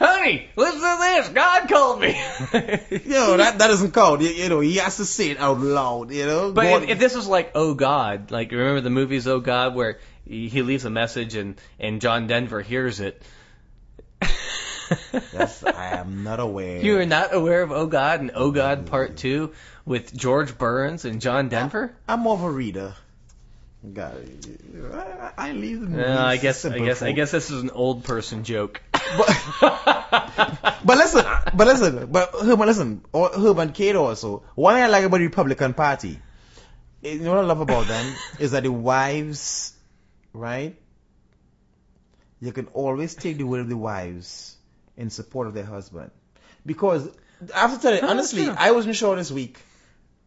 Honey, 0.00 0.48
listen 0.56 0.80
to 0.80 0.96
this. 0.98 1.28
God 1.28 1.68
called 1.68 2.00
me. 2.00 2.08
You 2.90 3.10
know, 3.10 3.36
that, 3.36 3.58
that 3.58 3.68
doesn't 3.68 3.92
count. 3.92 4.22
You, 4.22 4.30
you 4.30 4.48
know, 4.48 4.60
he 4.60 4.76
has 4.76 4.96
to 4.96 5.04
say 5.04 5.30
it 5.30 5.38
out 5.38 5.60
loud, 5.60 6.10
you 6.10 6.24
know? 6.24 6.52
But 6.52 6.84
if, 6.84 6.88
if 6.90 6.98
this 6.98 7.14
was 7.14 7.26
like 7.26 7.52
Oh 7.54 7.74
God, 7.74 8.30
like 8.30 8.50
remember 8.50 8.80
the 8.80 8.90
movies 8.90 9.28
Oh 9.28 9.40
God 9.40 9.74
where 9.74 9.98
he, 10.26 10.48
he 10.48 10.62
leaves 10.62 10.86
a 10.86 10.90
message 10.90 11.34
and 11.34 11.60
and 11.78 12.00
John 12.00 12.26
Denver 12.26 12.62
hears 12.62 13.00
it. 13.00 13.22
Yes, 15.32 15.62
I 15.64 15.98
am 15.98 16.24
not 16.24 16.40
aware. 16.40 16.80
you 16.80 16.98
are 16.98 17.06
not 17.06 17.34
aware 17.34 17.62
of 17.62 17.72
Oh 17.72 17.86
God 17.86 18.20
and 18.20 18.30
Oh 18.34 18.50
God 18.50 18.84
mm. 18.84 18.86
Part 18.86 19.16
Two 19.16 19.52
with 19.84 20.14
George 20.16 20.56
Burns 20.58 21.04
and 21.04 21.20
John 21.20 21.48
Denver? 21.48 21.94
I'm 22.08 22.20
more 22.20 22.34
of 22.34 22.42
a 22.42 22.50
reader. 22.50 22.94
God, 23.94 24.28
I, 24.92 25.32
I 25.38 25.52
leave 25.52 25.80
the 25.80 25.86
movies. 25.86 26.06
I 26.06 26.36
guess 26.36 26.64
I 26.66 26.78
guess 26.78 27.00
I 27.00 27.12
guess 27.12 27.30
this 27.30 27.50
is 27.50 27.62
an 27.62 27.70
old 27.70 28.04
person 28.04 28.44
joke. 28.44 28.82
But, 28.92 29.58
but 30.84 30.98
listen, 30.98 31.24
but 31.54 31.66
listen, 31.66 32.06
but 32.12 32.30
Herman, 32.34 32.66
listen, 32.66 33.04
or 33.12 33.30
Herman 33.30 33.72
Cain 33.72 33.96
also. 33.96 34.42
One 34.54 34.74
thing 34.74 34.84
I 34.84 34.88
like 34.88 35.04
about 35.04 35.16
the 35.16 35.24
Republican 35.24 35.72
Party, 35.72 36.18
eh, 37.02 37.12
you 37.12 37.20
know 37.20 37.30
what 37.30 37.44
I 37.44 37.46
love 37.46 37.60
about 37.62 37.86
them 37.86 38.14
is 38.38 38.50
that 38.50 38.64
the 38.64 38.72
wives, 38.72 39.72
right? 40.34 40.76
You 42.42 42.52
can 42.52 42.66
always 42.74 43.14
take 43.14 43.38
the 43.38 43.44
word 43.44 43.60
of 43.60 43.68
the 43.70 43.78
wives 43.78 44.56
in 45.00 45.10
support 45.10 45.46
of 45.48 45.54
their 45.54 45.64
husband, 45.64 46.10
because 46.64 47.08
I 47.54 47.60
have 47.60 47.74
to 47.76 47.80
tell 47.82 47.94
you 47.94 48.02
honestly. 48.06 48.48
I 48.48 48.70
wasn't 48.72 48.96
sure 48.96 49.16
this 49.16 49.30
week 49.30 49.58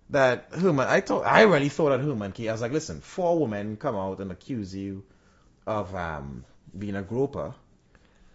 that 0.09 0.47
Herman. 0.51 0.87
I 0.87 1.01
thought 1.01 1.25
I 1.25 1.43
really 1.43 1.69
thought 1.69 1.89
that 1.91 1.99
Herman 2.01 2.31
Cain. 2.31 2.49
I 2.49 2.51
was 2.51 2.61
like, 2.61 2.71
listen, 2.71 3.01
four 3.01 3.39
women 3.39 3.77
come 3.77 3.95
out 3.95 4.19
and 4.19 4.31
accuse 4.31 4.75
you 4.75 5.03
of 5.67 5.93
um 5.95 6.43
being 6.77 6.95
a 6.95 7.01
groper. 7.03 7.53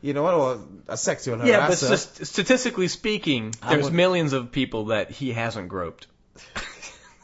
You 0.00 0.12
know 0.14 0.22
what? 0.22 0.34
Or 0.34 0.60
a 0.86 0.96
sexual 0.96 1.38
harasser. 1.38 1.46
Yeah, 1.46 1.66
but 1.66 1.76
st- 1.78 2.26
statistically 2.28 2.86
speaking, 2.88 3.52
there's 3.68 3.84
would- 3.84 3.92
millions 3.92 4.32
of 4.32 4.52
people 4.52 4.86
that 4.86 5.10
he 5.10 5.32
hasn't 5.32 5.68
groped. 5.68 6.06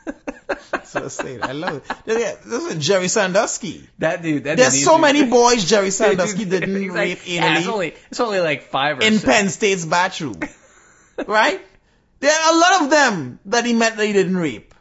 So 0.84 1.04
I 1.06 1.08
say 1.08 1.34
it. 1.36 1.42
I 1.42 1.52
love 1.52 1.76
it. 1.76 2.42
This 2.44 2.64
is 2.74 2.86
Jerry 2.86 3.08
Sandusky. 3.08 3.88
That 3.98 4.22
dude. 4.22 4.44
That 4.44 4.58
There's 4.58 4.84
so 4.84 4.98
many 4.98 5.24
boys 5.24 5.64
Jerry 5.64 5.90
Sandusky 6.00 6.44
didn't 6.54 6.88
like- 6.88 6.94
rape 6.94 7.18
yeah, 7.26 7.58
it's 7.58 7.66
anally 7.66 7.72
only 7.72 7.94
it's 8.10 8.20
only 8.20 8.40
like 8.40 8.64
five 8.64 8.98
or 8.98 9.02
in 9.02 9.14
six. 9.14 9.24
Penn 9.24 9.48
State's 9.48 9.84
bathroom. 9.84 10.38
right? 11.26 11.60
There 12.20 12.30
are 12.32 12.54
a 12.54 12.58
lot 12.58 12.82
of 12.82 12.90
them 12.90 13.38
that 13.46 13.64
he 13.64 13.72
met 13.72 13.96
that 13.96 14.06
he 14.06 14.12
didn't 14.12 14.36
rape. 14.36 14.73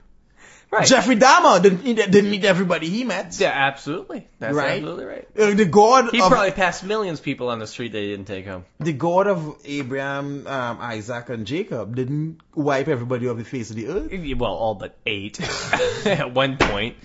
Right. 0.74 0.88
Jeffrey 0.88 1.15
Dahmer 1.15 1.61
didn't, 1.61 1.84
didn't 1.84 2.32
meet 2.32 2.43
everybody 2.45 2.89
he 2.89 3.03
met. 3.03 3.39
Yeah, 3.39 3.49
absolutely. 3.53 4.28
That's 4.39 4.55
Right? 4.55 4.71
absolutely 4.78 5.05
right. 5.05 5.28
Uh, 5.38 5.53
The 5.53 5.65
God 5.65 6.09
He 6.11 6.19
of 6.19 6.30
probably 6.30 6.49
passed 6.51 6.84
millions 6.84 7.19
of 7.19 7.26
people 7.26 7.49
on 7.49 7.59
the 7.59 7.67
street 7.67 7.91
that 7.91 7.99
he 7.99 8.07
didn't 8.07 8.26
take 8.26 8.47
home. 8.47 8.65
the 8.80 8.93
God 8.93 9.28
of 9.28 9.55
Abraham, 9.65 10.47
um, 10.47 10.78
Isaac, 10.82 11.30
and 11.30 11.45
Jacob 11.45 11.95
didn't 11.95 12.39
wipe 12.55 12.88
everybody 12.88 13.28
off 13.28 13.38
the 13.38 13.43
face 13.45 13.69
of 13.69 13.76
the 13.76 13.88
earth. 13.88 14.11
Well, 14.39 14.51
all 14.51 14.74
but 14.74 14.95
eight 15.05 15.39
at 16.07 16.34
one 16.34 16.57
point. 16.57 16.95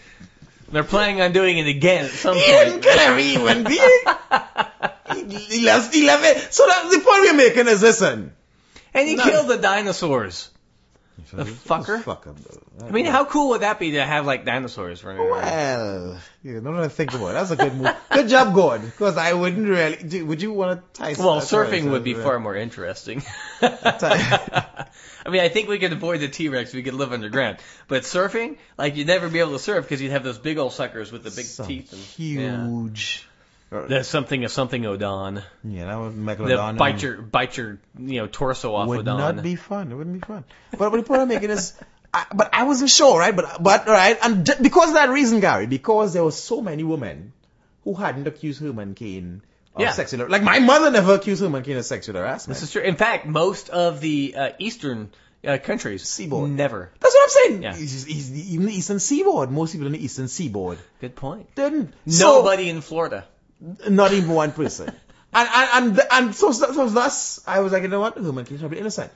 They're 0.73 0.83
planning 0.85 1.21
on 1.21 1.33
doing 1.33 1.59
it 1.59 1.67
again 1.67 2.07
at 2.07 2.11
some 2.11 2.37
He 2.37 2.41
didn't 2.43 2.81
kill 2.81 2.99
every 2.99 3.23
human 3.25 3.65
being. 3.65 4.01
he, 5.15 5.39
he 5.39 5.65
left, 5.65 5.95
he 5.95 6.07
left 6.07 6.25
it. 6.25 6.55
So 6.55 6.67
that, 6.67 6.85
the 6.91 7.01
point 7.01 7.21
we're 7.23 7.35
making 7.35 7.69
is 7.69 7.83
listen. 7.83 8.33
And 8.95 9.09
he 9.09 9.15
No. 9.17 9.25
killed 9.25 9.49
the 9.49 9.59
dinosaurs. 9.59 10.51
The 11.33 11.45
fucker. 11.45 12.03
Fuck 12.03 12.25
him. 12.25 12.37
I 12.81 12.91
mean, 12.91 13.05
how 13.07 13.25
cool 13.25 13.51
would 13.51 13.61
that 13.63 13.79
be 13.79 13.93
to 13.93 14.05
have 14.05 14.25
like 14.25 14.45
dinosaurs 14.45 15.03
running 15.05 15.21
around? 15.23 15.43
Well, 15.45 16.21
you 16.43 16.61
know 16.61 16.71
what 16.71 16.85
I 16.85 16.89
think 16.89 17.13
about. 17.13 17.31
it. 17.31 17.33
That's 17.35 17.51
a 17.51 17.57
good 17.57 17.75
move. 17.75 17.95
Good 18.13 18.29
job, 18.29 18.55
God. 18.55 18.83
Because 18.83 19.17
I 19.17 19.33
wouldn't 19.33 19.69
really. 19.69 19.97
do- 19.97 20.25
Would 20.27 20.41
you 20.41 20.53
want 20.53 20.81
to 20.95 21.01
tie? 21.01 21.15
Well, 21.19 21.41
surfing 21.41 21.91
would 21.91 22.05
be 22.05 22.15
far 22.15 22.39
more 22.41 22.55
interesting. 22.57 23.23
I 23.61 25.31
mean, 25.31 25.41
I 25.43 25.49
think 25.49 25.69
we 25.69 25.79
could 25.79 25.93
avoid 25.93 26.21
the 26.21 26.29
T-Rex. 26.29 26.73
We 26.73 26.83
could 26.83 26.95
live 26.95 27.13
underground. 27.13 27.59
But 27.89 28.05
surfing, 28.05 28.57
like 28.79 28.97
you'd 28.97 29.07
never 29.07 29.29
be 29.29 29.41
able 29.41 29.53
to 29.53 29.59
surf 29.59 29.85
because 29.85 30.01
you'd 30.01 30.13
have 30.13 30.25
those 30.25 30.39
big 30.39 30.59
old 30.59 30.73
suckers 30.73 31.13
with 31.13 31.23
the 31.25 31.31
big 31.31 31.45
Some 31.45 31.67
teeth. 31.67 31.93
And, 31.93 32.03
yeah. 32.19 32.67
There's 33.71 34.07
something 34.09 34.45
of 34.45 34.51
something 34.51 34.85
Odon. 34.87 35.43
Yeah, 35.63 35.87
that 35.87 35.99
would 35.99 36.17
make 36.17 36.39
That 36.39 36.77
bite 36.79 37.03
your 37.03 37.21
bite 37.21 37.57
your 37.57 37.79
you 37.99 38.21
know 38.21 38.27
torso 38.27 38.75
off 38.75 38.89
would 38.89 39.01
Odon. 39.01 39.19
not 39.37 39.43
be 39.43 39.57
fun. 39.57 39.93
It 39.93 39.95
wouldn't 39.95 40.21
be 40.21 40.27
fun. 40.27 40.45
But, 40.77 40.91
the 40.91 41.03
point 41.03 41.21
I'm 41.21 41.29
making 41.29 41.51
is, 41.51 41.75
I, 42.13 42.25
but 42.35 42.49
I 42.55 42.65
wasn't 42.65 42.89
sure, 42.91 43.19
right? 43.19 43.37
But 43.37 43.63
but 43.63 43.87
right, 43.87 44.17
and 44.23 44.45
because 44.63 44.89
of 44.89 44.95
that 44.95 45.11
reason, 45.11 45.41
Gary, 45.41 45.67
because 45.67 46.15
there 46.15 46.25
were 46.25 46.31
so 46.33 46.63
many 46.63 46.83
women 46.83 47.33
who 47.85 47.95
hadn't 47.95 48.27
accused 48.27 48.61
Herman 48.61 48.95
Cain 48.95 49.43
of 49.75 49.83
Yeah. 49.83 49.93
sexual, 49.93 50.27
like 50.29 50.43
my 50.43 50.61
mother 50.61 50.91
never 50.91 51.15
accused 51.15 51.43
Herman 51.43 51.63
Cain 51.63 51.77
of 51.77 51.85
sexual 51.85 52.17
harassment. 52.17 52.57
This 52.57 52.63
is 52.63 52.73
true. 52.73 52.83
In 52.83 52.97
fact, 52.97 53.27
most 53.27 53.69
of 53.69 54.01
the 54.01 54.35
uh, 54.35 54.51
eastern 54.59 55.11
uh, 55.47 55.59
countries 55.59 56.03
Seaboard. 56.09 56.51
never. 56.51 56.91
That's 57.01 57.15
what 57.15 57.23
I'm 57.23 57.29
saying. 57.51 57.63
Yeah. 57.63 57.75
He's, 57.77 58.05
he's, 58.05 58.53
even 58.55 58.67
the 58.67 58.73
Eastern 58.75 58.99
Seaboard, 58.99 59.51
most 59.53 59.73
people 59.73 59.87
in 59.87 59.93
the 59.93 60.03
Eastern 60.05 60.27
Seaboard 60.29 60.79
Good 61.01 61.15
point. 61.15 61.55
didn't. 61.55 61.93
So- 62.09 62.39
Nobody 62.41 62.69
in 62.71 62.81
Florida. 62.81 63.27
Not 63.61 64.13
even 64.13 64.31
one 64.31 64.53
person. 64.53 64.89
and 65.33 65.49
and 65.53 65.99
and, 65.99 66.09
and 66.11 66.35
so, 66.35 66.53
so 66.53 66.73
so 66.73 66.89
thus 66.89 67.41
I 67.47 67.61
was 67.61 67.73
like, 67.73 67.83
you 67.83 67.89
know 67.89 68.01
what, 68.01 68.17
Herman 68.17 68.45
Cain's 68.45 68.61
probably 68.61 68.79
innocent. 68.79 69.13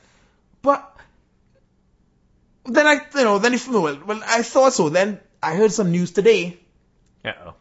But 0.62 0.88
then 2.64 2.86
I, 2.86 2.94
you 3.14 3.24
know, 3.24 3.38
then 3.38 3.54
if 3.54 3.68
well, 3.68 4.00
well, 4.06 4.22
I 4.26 4.42
thought 4.42 4.72
so. 4.72 4.88
Then 4.88 5.20
I 5.42 5.54
heard 5.54 5.72
some 5.72 5.90
news 5.90 6.12
today 6.12 6.58
Uh 7.24 7.32
oh. 7.46 7.54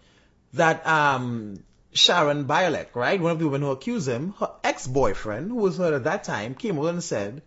that 0.54 0.86
um 0.86 1.64
Sharon 1.94 2.46
Bialek, 2.46 2.96
right, 2.96 3.20
one 3.20 3.32
of 3.32 3.40
the 3.40 3.46
women 3.46 3.62
who 3.62 3.72
accused 3.72 4.08
him, 4.08 4.34
her 4.40 4.52
ex-boyfriend, 4.64 5.50
who 5.50 5.58
was 5.58 5.78
her 5.78 5.96
at 5.96 6.06
that 6.06 6.24
time, 6.24 6.56
came 6.56 6.80
out 6.80 6.86
and 6.86 7.04
said, 7.04 7.42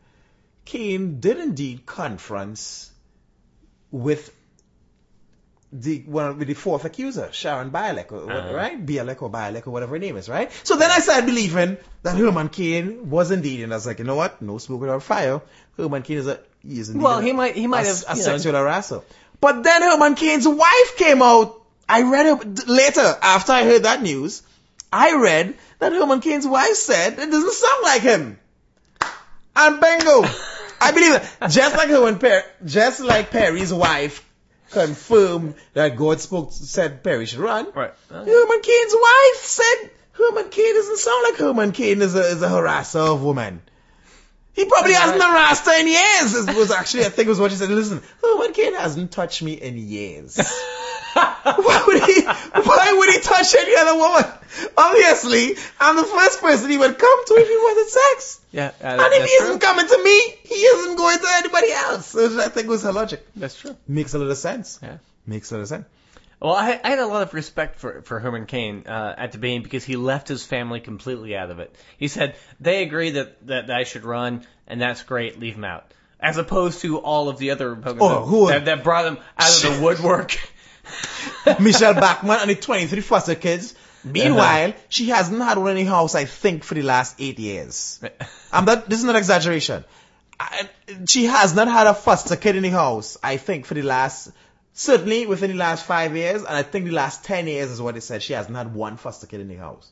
Cain 0.66 1.20
did 1.20 1.38
indeed 1.38 1.86
confront 1.86 2.90
with 3.90 4.30
the 5.76 5.98
one 6.06 6.38
with 6.38 6.46
the 6.48 6.54
fourth 6.54 6.84
accuser, 6.84 7.28
Sharon 7.32 7.70
Bialek, 7.72 8.12
or, 8.12 8.30
Uh-huh. 8.32 8.54
right? 8.54 8.86
Bialek 8.86 9.20
or 9.22 9.28
Bialek 9.30 9.66
or 9.66 9.70
whatever 9.72 9.94
her 9.96 9.98
name 9.98 10.16
is, 10.16 10.28
right? 10.28 10.50
So 10.62 10.76
then 10.76 10.90
I 10.90 11.00
started 11.00 11.26
believing 11.26 11.76
that 12.04 12.16
Herman 12.16 12.48
Cain 12.48 13.10
was 13.10 13.32
indeed, 13.32 13.62
and 13.64 13.72
I 13.72 13.76
was 13.76 13.86
like, 13.86 13.98
you 13.98 14.04
know 14.04 14.14
what? 14.14 14.40
No 14.40 14.58
smoke 14.58 14.82
without 14.82 15.02
fire. 15.02 15.40
Herman 15.76 16.02
Cain 16.02 16.18
is 16.18 16.28
a 16.28 16.38
he 16.62 16.78
is 16.78 16.90
indeed 16.90 17.02
Well, 17.02 17.18
a- 17.18 17.22
he 17.22 17.32
might 17.32 17.56
he 17.56 17.66
might 17.66 17.86
a, 17.86 17.88
have 17.88 18.04
a 18.08 18.12
you 18.12 18.16
know, 18.18 18.22
sexual 18.38 18.52
harasser. 18.54 19.02
But 19.40 19.62
then 19.64 19.82
Herman 19.82 20.14
Cain's 20.14 20.46
wife 20.48 20.96
came 20.96 21.20
out. 21.22 21.60
I 21.88 22.02
read 22.02 22.26
it 22.26 22.68
later 22.68 23.18
after 23.20 23.52
I 23.52 23.64
heard 23.64 23.82
that 23.82 24.00
news. 24.00 24.42
I 24.92 25.14
read 25.16 25.54
that 25.80 25.92
Herman 25.92 26.20
Cain's 26.20 26.46
wife 26.46 26.76
said 26.76 27.18
it 27.18 27.30
doesn't 27.30 27.52
sound 27.52 27.82
like 27.82 28.02
him. 28.02 28.38
And 29.56 29.80
bingo, 29.80 30.24
I 30.80 30.92
believe 30.92 31.14
it. 31.16 31.22
Just 31.50 31.76
like 31.76 31.88
Herman 31.88 32.18
Per, 32.18 32.44
just 32.64 33.00
like 33.00 33.30
Perry's 33.30 33.72
wife 33.72 34.24
confirmed 34.70 35.54
that 35.72 35.96
God 35.96 36.20
spoke, 36.20 36.52
said 36.52 37.02
Perry 37.02 37.26
should 37.26 37.40
run. 37.40 37.70
Right. 37.72 37.92
Uh, 38.10 38.24
Herman 38.24 38.60
Cain's 38.62 38.94
wife 38.94 39.44
said 39.44 39.90
Herman 40.12 40.48
Cain 40.50 40.74
doesn't 40.74 40.98
sound 40.98 41.22
like 41.24 41.36
Herman 41.36 41.72
Cain 41.72 42.02
is 42.02 42.14
a, 42.14 42.20
is 42.20 42.42
a 42.42 42.48
harasser 42.48 43.14
of 43.14 43.22
women. 43.22 43.62
He 44.54 44.64
probably 44.66 44.92
hasn't 44.92 45.20
harassed 45.20 45.66
her 45.66 45.80
in 45.80 45.88
years. 45.88 46.48
It 46.48 46.56
was 46.56 46.70
actually, 46.70 47.06
I 47.06 47.08
think 47.08 47.26
it 47.26 47.30
was 47.30 47.40
what 47.40 47.50
she 47.50 47.56
said. 47.56 47.70
Listen, 47.70 48.02
Herman 48.22 48.52
Cain 48.52 48.74
hasn't 48.74 49.10
touched 49.10 49.42
me 49.42 49.54
in 49.54 49.76
years. 49.76 50.36
why 51.14 51.84
would 51.86 52.02
he? 52.04 52.22
Why 52.22 52.94
would 52.96 53.10
he 53.10 53.20
touch 53.20 53.54
any 53.56 53.74
other 53.74 53.96
woman? 53.96 54.24
Obviously, 54.76 55.56
I'm 55.80 55.96
the 55.96 56.04
first 56.04 56.40
person 56.40 56.70
he 56.70 56.78
would 56.78 56.98
come 56.98 57.24
to 57.26 57.34
if 57.34 57.48
he 57.48 57.56
wanted 57.56 57.90
sex. 57.90 58.40
Yeah, 58.54 58.68
uh, 58.80 58.86
And 58.86 59.00
if 59.00 59.18
that's 59.18 59.30
he 59.32 59.38
true. 59.38 59.46
isn't 59.48 59.58
coming 59.60 59.86
to 59.88 60.02
me, 60.04 60.34
he 60.44 60.54
isn't 60.54 60.96
going 60.96 61.18
to 61.18 61.26
anybody 61.42 61.72
else. 61.72 62.06
So 62.06 62.40
I 62.40 62.48
think 62.48 62.68
was 62.68 62.84
her 62.84 62.92
logic. 62.92 63.26
That's 63.34 63.56
true. 63.58 63.76
Makes 63.88 64.14
a 64.14 64.18
lot 64.20 64.30
of 64.30 64.38
sense. 64.38 64.78
Yeah. 64.80 64.98
Makes 65.26 65.50
a 65.50 65.56
lot 65.56 65.62
of 65.62 65.68
sense. 65.68 65.86
Well, 66.40 66.52
I, 66.54 66.78
I 66.84 66.90
had 66.90 66.98
a 67.00 67.06
lot 67.06 67.22
of 67.22 67.32
respect 67.34 67.80
for 67.80 68.02
for 68.02 68.20
Herman 68.20 68.46
Cain 68.46 68.84
uh, 68.86 69.14
at 69.16 69.32
the 69.32 69.38
beginning 69.38 69.62
because 69.62 69.82
he 69.84 69.96
left 69.96 70.28
his 70.28 70.44
family 70.44 70.78
completely 70.80 71.34
out 71.36 71.50
of 71.50 71.58
it. 71.58 71.74
He 71.98 72.06
said 72.08 72.36
they 72.60 72.82
agree 72.82 73.10
that 73.10 73.46
that 73.46 73.70
I 73.70 73.84
should 73.84 74.04
run, 74.04 74.46
and 74.68 74.80
that's 74.80 75.02
great. 75.02 75.40
Leave 75.40 75.54
him 75.56 75.64
out, 75.64 75.90
as 76.20 76.36
opposed 76.36 76.80
to 76.82 76.98
all 76.98 77.28
of 77.30 77.38
the 77.38 77.50
other 77.50 77.70
Republicans 77.70 78.02
Oh, 78.02 78.20
that- 78.20 78.26
who- 78.28 78.48
that, 78.48 78.64
that 78.66 78.84
brought 78.84 79.06
him 79.06 79.18
out 79.38 79.64
of 79.64 79.76
the 79.78 79.82
woodwork. 79.82 80.38
Michelle 81.60 81.94
Bachmann 81.94 82.40
and 82.42 82.50
the 82.50 82.54
23 82.56 83.00
foster 83.00 83.34
kids. 83.34 83.74
Meanwhile, 84.04 84.74
she 84.88 85.08
hasn't 85.08 85.40
had 85.40 85.58
one 85.58 85.76
in 85.76 85.86
house, 85.86 86.14
I 86.14 86.26
think, 86.26 86.62
for 86.62 86.74
the 86.74 86.82
last 86.82 87.16
eight 87.18 87.38
years. 87.38 88.00
I'm 88.52 88.64
not, 88.64 88.88
this 88.88 88.98
is 88.98 89.04
not 89.04 89.16
exaggeration. 89.16 89.84
I, 90.38 90.68
she 91.06 91.24
has 91.24 91.54
not 91.54 91.68
had 91.68 91.86
a 91.86 91.94
foster 91.94 92.36
kid 92.36 92.56
in 92.56 92.62
the 92.62 92.70
house, 92.70 93.16
I 93.22 93.36
think, 93.36 93.66
for 93.66 93.74
the 93.74 93.82
last, 93.82 94.30
certainly 94.72 95.26
within 95.26 95.50
the 95.50 95.56
last 95.56 95.84
five 95.84 96.16
years, 96.16 96.42
and 96.42 96.54
I 96.54 96.62
think 96.62 96.86
the 96.86 96.92
last 96.92 97.24
10 97.24 97.46
years 97.46 97.70
is 97.70 97.80
what 97.80 97.94
they 97.94 98.00
said. 98.00 98.22
She 98.22 98.34
hasn't 98.34 98.56
had 98.56 98.74
one 98.74 98.96
foster 98.96 99.26
kid 99.26 99.40
in 99.40 99.48
the 99.48 99.56
house. 99.56 99.90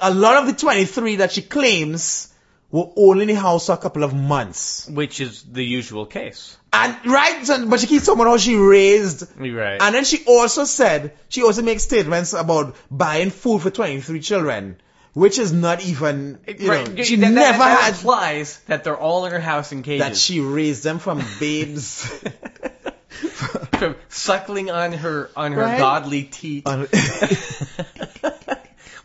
A 0.00 0.12
lot 0.12 0.36
of 0.36 0.46
the 0.46 0.52
23 0.52 1.16
that 1.16 1.32
she 1.32 1.42
claims 1.42 2.32
were 2.70 2.90
only 2.96 3.22
in 3.22 3.28
the 3.28 3.34
house 3.34 3.66
for 3.66 3.72
a 3.72 3.76
couple 3.78 4.02
of 4.04 4.12
months. 4.14 4.88
which 4.88 5.20
is 5.20 5.42
the 5.42 5.64
usual 5.64 6.04
case. 6.06 6.56
And, 6.72 6.94
right, 7.06 7.46
but 7.66 7.80
she 7.80 7.86
keeps 7.86 8.04
talking 8.04 8.20
about 8.20 8.30
how 8.32 8.36
she 8.36 8.56
raised 8.56 9.24
Right. 9.38 9.80
and 9.80 9.94
then 9.94 10.04
she 10.04 10.24
also 10.26 10.64
said, 10.64 11.12
she 11.30 11.42
also 11.42 11.62
makes 11.62 11.82
statements 11.84 12.34
about 12.34 12.76
buying 12.90 13.30
food 13.30 13.62
for 13.62 13.70
23 13.70 14.20
children, 14.20 14.76
which 15.14 15.38
is 15.38 15.50
not 15.50 15.82
even, 15.82 16.38
you 16.46 16.68
right. 16.70 16.94
know, 16.94 17.02
she 17.02 17.16
that- 17.16 17.30
never 17.32 17.58
that 17.58 17.80
had 17.80 17.94
implies 17.94 18.58
that 18.66 18.84
they're 18.84 18.98
all 18.98 19.24
in 19.24 19.32
her 19.32 19.40
house 19.40 19.72
in 19.72 19.82
cages. 19.82 20.06
that 20.06 20.16
she 20.18 20.40
raised 20.40 20.84
them 20.84 20.98
from 20.98 21.24
babes. 21.40 22.04
from 23.78 23.96
suckling 24.10 24.70
on 24.70 24.92
her 24.92 25.30
on 25.36 25.52
her 25.52 25.62
Right. 25.62 25.78
godly 25.78 26.24
teat. 26.24 26.66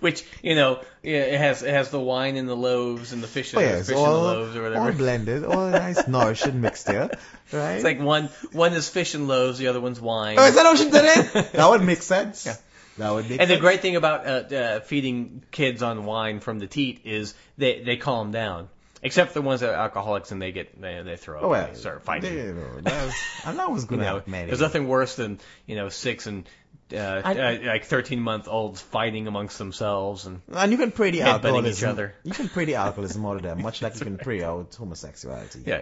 Which 0.04 0.26
you 0.42 0.56
know, 0.56 0.82
it 1.02 1.38
has 1.38 1.64
it 1.64 1.70
has 1.74 1.90
the 1.90 2.00
wine 2.00 2.36
and 2.36 2.48
the 2.50 2.56
loaves 2.58 3.14
and 3.14 3.24
the 3.24 3.28
fish, 3.28 3.54
oh, 3.56 3.60
and 3.60 3.70
yeah, 3.70 3.76
the 3.78 3.84
fish 3.86 3.96
and 3.96 4.06
the 4.06 4.10
all, 4.10 4.22
loaves 4.24 4.56
or 4.58 4.64
whatever. 4.64 4.86
all 4.88 4.92
blended, 4.92 5.46
all 5.46 5.70
nice 5.86 6.06
nourishing 6.10 6.60
mixture, 6.60 7.10
right? 7.54 7.76
It's 7.76 7.86
like 7.86 8.02
one 8.02 8.26
one 8.52 8.74
is 8.74 8.90
fish 8.90 9.14
and 9.16 9.30
loaves, 9.30 9.60
the 9.60 9.68
other 9.68 9.80
one's 9.80 10.02
wine. 10.02 10.36
oh, 10.38 10.46
is 10.46 10.56
that 10.56 10.92
did 10.92 11.36
it? 11.38 11.52
That 11.54 11.70
would 11.70 11.84
make 11.84 12.02
sense. 12.02 12.46
Yeah. 12.46 12.56
That 12.98 13.12
would 13.14 13.30
make 13.30 13.40
and 13.40 13.50
the 13.50 13.58
great 13.58 13.80
thing 13.80 13.96
about 13.96 14.28
uh, 14.28 14.56
uh, 14.56 14.80
feeding 14.82 15.42
kids 15.52 15.82
on 15.82 16.04
wine 16.06 16.42
from 16.42 16.60
the 16.60 16.68
teat 16.68 17.00
is 17.06 17.34
they 17.58 17.82
they 17.82 17.96
calm 17.96 18.32
down. 18.32 18.68
Except 19.06 19.32
for 19.32 19.40
the 19.40 19.42
ones 19.42 19.60
that 19.62 19.70
are 19.70 19.76
alcoholics 19.84 20.32
and 20.32 20.42
they 20.42 20.52
get 20.54 20.82
they, 20.82 21.02
they 21.02 21.18
throw 21.18 21.38
up 21.38 21.44
Oh, 21.44 21.50
well, 21.50 21.66
and 21.66 21.76
they 21.76 21.80
start 21.80 22.04
fighting. 22.04 22.36
they- 22.36 22.44
you 22.46 22.54
know, 22.54 22.82
that 22.82 23.06
was, 23.06 23.14
and 23.46 23.60
that 23.60 23.72
was 23.72 23.84
You 23.84 23.90
going 23.90 24.02
to 24.02 24.06
know, 24.32 24.46
there's 24.48 24.62
nothing 24.62 24.88
worse 24.88 25.16
than 25.16 25.40
you 25.66 25.76
know 25.76 25.90
six 25.90 26.26
and 26.28 26.48
uh, 26.92 27.22
I- 27.24 27.38
uh, 27.40 27.60
like 27.66 27.86
13 27.86 28.20
month 28.20 28.48
olds 28.48 28.82
fighting 28.82 29.28
amongst 29.28 29.58
themselves 29.58 30.26
and 30.26 30.42
And 30.52 30.72
you 30.72 30.78
can 30.78 30.92
pray 30.92 31.12
the 31.12 31.22
alcoholism. 31.22 31.72
each 31.72 31.84
other. 31.90 32.16
You 32.24 32.32
can 32.34 32.50
pray 32.50 32.66
the 32.66 32.76
alcoholism 32.76 33.26
out 33.26 33.38
of 33.38 33.42
them, 33.44 33.62
much 33.62 33.82
like 33.82 33.96
you 33.96 34.02
can 34.02 34.18
pray 34.18 34.44
out 34.44 34.76
homosexuality. 34.76 35.64
yeah. 35.66 35.82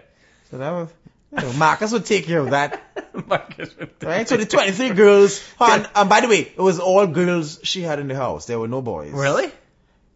So 0.52 0.58
that 0.58 0.72
was, 0.72 0.90
you 1.32 1.42
know, 1.48 1.54
Marcus 1.54 1.92
would 1.94 2.06
take 2.06 2.26
care 2.26 2.40
of 2.40 2.50
that. 2.52 2.82
Marcus 3.28 3.76
would- 3.78 3.92
Right? 4.04 4.28
So 4.28 4.38
the 4.38 4.46
23 4.46 4.90
girls, 4.92 5.42
and, 5.60 5.88
and 5.96 6.10
by 6.10 6.22
the 6.22 6.28
way, 6.28 6.40
it 6.42 6.60
was 6.60 6.80
all 6.80 7.08
girls 7.08 7.60
she 7.64 7.82
had 7.82 8.00
in 8.00 8.08
the 8.08 8.16
house. 8.16 8.46
There 8.48 8.60
were 8.60 8.68
no 8.68 8.82
boys. 8.82 9.12
Really? 9.14 9.52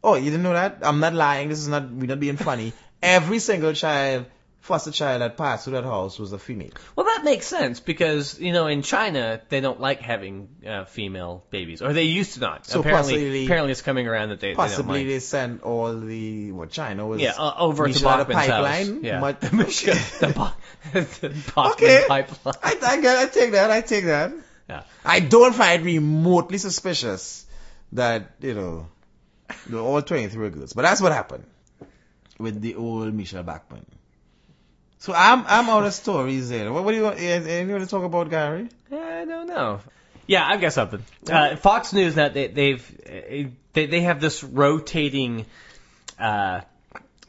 Oh, 0.04 0.16
you 0.16 0.26
didn't 0.26 0.44
know 0.44 0.54
that? 0.54 0.80
I'm 0.84 1.00
not 1.00 1.14
lying. 1.14 1.50
This 1.50 1.60
is 1.60 1.68
not, 1.68 1.90
we're 1.90 2.06
not 2.08 2.20
being 2.20 2.38
funny. 2.38 2.74
Every 3.02 3.40
single 3.40 3.74
child, 3.74 4.26
foster 4.66 4.90
child 4.92 5.22
that 5.22 5.38
passed 5.38 5.64
through 5.66 5.74
that 5.74 5.84
house 5.84 6.18
was 6.18 6.34
a 6.34 6.40
female. 6.40 6.72
Well, 6.96 7.06
that 7.06 7.24
makes 7.24 7.46
sense 7.46 7.80
because 7.80 8.40
you 8.40 8.52
know 8.52 8.66
in 8.68 8.82
China 8.82 9.40
they 9.50 9.62
don't 9.62 9.80
like 9.80 10.02
having 10.02 10.50
uh, 10.68 10.86
female 10.86 11.44
babies, 11.52 11.82
or 11.84 11.94
they 11.94 12.04
used 12.04 12.34
to 12.34 12.40
not. 12.40 12.66
So 12.66 12.80
apparently, 12.80 13.46
apparently 13.46 13.72
it's 13.72 13.84
coming 13.84 14.08
around 14.08 14.30
that 14.30 14.40
they, 14.40 14.50
they 14.50 14.56
Possibly 14.56 15.00
mind. 15.02 15.10
they 15.10 15.20
sent 15.20 15.62
all 15.62 15.96
the, 16.00 16.52
what, 16.52 16.72
China 16.72 17.06
was. 17.06 17.22
Yeah, 17.22 17.34
uh, 17.38 17.54
over 17.60 17.88
to 17.88 18.04
Bachmann's 18.04 18.34
pipeline. 18.48 18.96
house. 18.96 19.04
Yeah, 19.04 19.20
Much- 19.20 19.40
the, 19.42 20.34
Ba- 20.36 20.56
the 20.94 21.54
Okay. 21.74 22.04
pipeline. 22.08 22.56
I, 22.64 22.76
I, 22.82 23.24
I 23.24 23.26
take 23.28 23.52
that, 23.52 23.70
I 23.72 23.82
take 23.82 24.06
that. 24.06 24.34
Yeah. 24.68 24.82
I 25.06 25.20
don't 25.20 25.54
find 25.54 25.82
it 25.82 25.86
remotely 25.86 26.58
suspicious 26.58 27.46
that, 27.92 28.32
you 28.42 28.56
know, 28.56 28.88
all 29.80 30.02
23 30.02 30.40
were 30.42 30.50
girls. 30.50 30.74
But 30.74 30.82
that's 30.82 31.02
what 31.02 31.12
happened 31.12 31.46
with 32.40 32.62
the 32.62 32.74
old 32.76 33.14
Michelle 33.14 33.44
Bachmann. 33.44 33.86
So 35.06 35.14
I'm 35.14 35.46
I'm 35.46 35.70
out 35.70 35.86
of 35.86 35.94
stories 35.94 36.50
there. 36.50 36.74
What, 36.74 36.84
what 36.84 36.92
do 36.92 36.98
you 36.98 37.04
want? 37.04 37.20
Anything 37.20 37.68
you 37.68 37.74
want 37.76 37.84
to 37.84 37.90
talk 37.90 38.04
about, 38.04 38.28
Gary? 38.32 38.70
I 38.92 39.24
don't 39.26 39.46
know. 39.46 39.82
Yeah, 40.26 40.44
I've 40.48 40.60
got 40.60 40.74
something. 40.74 41.04
Uh, 41.30 41.56
Fox 41.58 41.94
News 41.94 42.16
now 42.16 42.30
they, 42.30 42.48
they've 42.48 43.52
they 43.74 43.86
they 43.86 44.02
have 44.02 44.20
this 44.20 44.44
rotating 44.44 45.46
uh, 46.20 46.62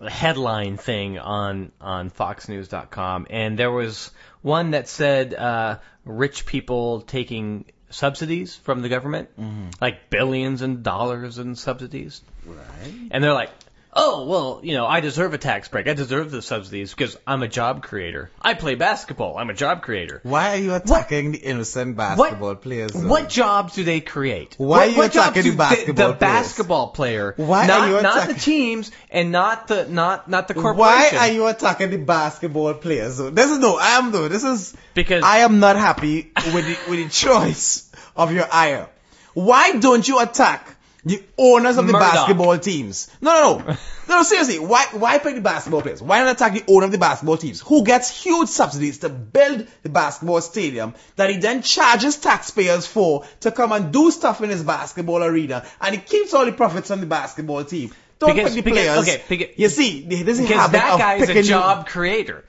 headline 0.09 0.79
thing 0.79 1.19
on 1.19 1.71
on 1.79 2.09
FoxNews.com, 2.11 3.27
and 3.29 3.59
there 3.59 3.71
was 3.71 4.11
one 4.41 4.71
that 4.71 4.89
said 4.89 5.35
uh, 5.35 5.79
rich 6.07 6.47
people 6.47 7.03
taking 7.03 7.67
subsidies 7.91 8.57
from 8.57 8.81
the 8.81 8.89
government, 8.89 9.29
like 9.83 10.09
billions 10.09 10.63
and 10.63 10.83
dollars 10.83 11.37
in 11.37 11.57
subsidies, 11.57 12.23
Right. 12.47 13.09
and 13.11 13.23
they're 13.23 13.35
like. 13.35 13.51
Oh 13.99 14.27
well, 14.27 14.61
you 14.63 14.75
know, 14.75 14.87
I 14.87 15.01
deserve 15.01 15.33
a 15.33 15.39
tax 15.39 15.69
break. 15.69 15.89
I 15.89 15.95
deserve 15.95 16.31
the 16.31 16.43
subsidies 16.43 16.93
because 16.93 17.17
I'm 17.27 17.43
a 17.43 17.49
job 17.49 17.83
creator. 17.83 18.31
I 18.43 18.53
play 18.53 18.75
basketball. 18.75 19.39
I'm 19.39 19.49
a 19.49 19.55
job 19.55 19.83
creator. 19.83 20.21
Why 20.23 20.53
are 20.53 20.57
you 20.57 20.75
attacking 20.75 21.33
the 21.33 21.39
innocent 21.39 21.97
basketball 21.97 22.57
players? 22.57 22.93
though? 22.93 23.09
What 23.09 23.31
jobs 23.31 23.75
do 23.75 23.85
they 23.85 24.01
create? 24.01 24.55
Why 24.59 24.67
what, 24.67 24.81
are 24.81 24.91
you 24.91 24.97
what 24.99 25.11
attacking 25.11 25.43
the 25.45 25.57
basketball 25.57 26.09
the, 26.09 26.15
players? 26.15 26.35
basketball 26.35 26.89
player? 26.89 27.35
Why 27.39 27.67
not, 27.67 27.81
are 27.81 27.89
you 27.89 28.03
not 28.03 28.29
the 28.29 28.35
teams 28.35 28.93
and 29.11 29.33
not 29.33 29.69
the 29.69 29.87
not 29.89 30.29
not 30.29 30.49
the 30.49 30.55
corporation. 30.55 30.79
Why 30.79 31.17
are 31.19 31.33
you 31.33 31.47
attacking 31.47 31.91
the 31.91 31.97
basketball 31.97 32.75
players? 32.75 33.17
Though? 33.17 33.31
This 33.31 33.51
is 33.51 33.59
no, 33.59 33.79
I 33.79 33.99
am 33.99 34.13
though. 34.13 34.29
This 34.29 34.45
is 34.45 34.77
Because- 34.93 35.25
I 35.25 35.39
am 35.39 35.59
not 35.59 35.77
happy 35.77 36.33
with 36.53 36.67
the, 36.67 36.91
with 36.91 37.03
the 37.03 37.09
choice 37.25 37.91
of 38.15 38.31
your 38.31 38.47
ire. 38.53 38.91
Why 39.33 39.73
don't 39.73 40.07
you 40.07 40.21
attack 40.21 40.76
the 41.07 41.23
owners 41.39 41.79
of 41.79 41.87
the 41.87 41.93
Murdoch. 41.95 42.13
basketball 42.13 42.59
teams? 42.59 43.09
No, 43.23 43.33
no, 43.33 43.65
no. 43.69 43.77
no, 44.09 44.23
seriously. 44.25 44.59
Why 44.59 44.85
why 44.93 45.19
pick 45.19 45.37
the 45.37 45.41
basketball 45.41 45.81
players? 45.81 46.03
Why 46.03 46.19
not 46.21 46.35
attack 46.37 46.53
the 46.53 46.65
owner 46.69 46.85
of 46.87 46.93
the 46.93 46.99
basketball 46.99 47.37
teams 47.39 47.61
who 47.61 47.85
gets 47.85 48.11
huge 48.23 48.49
subsidies 48.49 48.99
to 48.99 49.09
build 49.09 49.67
the 49.85 49.89
basketball 49.89 50.41
stadium 50.41 50.95
that 51.15 51.31
he 51.31 51.39
then 51.39 51.63
charges 51.63 52.17
taxpayers 52.17 52.87
for 52.87 53.25
to 53.41 53.51
come 53.53 53.73
and 53.73 53.93
do 53.93 54.11
stuff 54.11 54.43
in 54.43 54.51
his 54.51 54.63
basketball 54.65 55.23
arena 55.25 55.65
and 55.81 55.95
he 55.95 56.01
keeps 56.01 56.35
all 56.35 56.45
the 56.45 56.53
profits 56.53 56.91
on 56.91 57.01
the 57.01 57.07
basketball 57.07 57.65
team. 57.65 57.93
Don't 58.19 58.35
Because- 58.35 58.55
pick 58.55 58.65
the 58.65 58.71
because- 58.71 58.85
players. 58.85 58.99
okay, 59.09 59.23
pick 59.29 59.39
because- 59.41 59.59
you 59.59 59.69
see, 59.69 60.03
there's 60.23 60.39
a 60.41 60.43
because 60.43 60.71
that 60.73 60.99
guy 60.99 61.15
is 61.17 61.29
a 61.29 61.43
job 61.43 61.87
creator. 61.87 62.45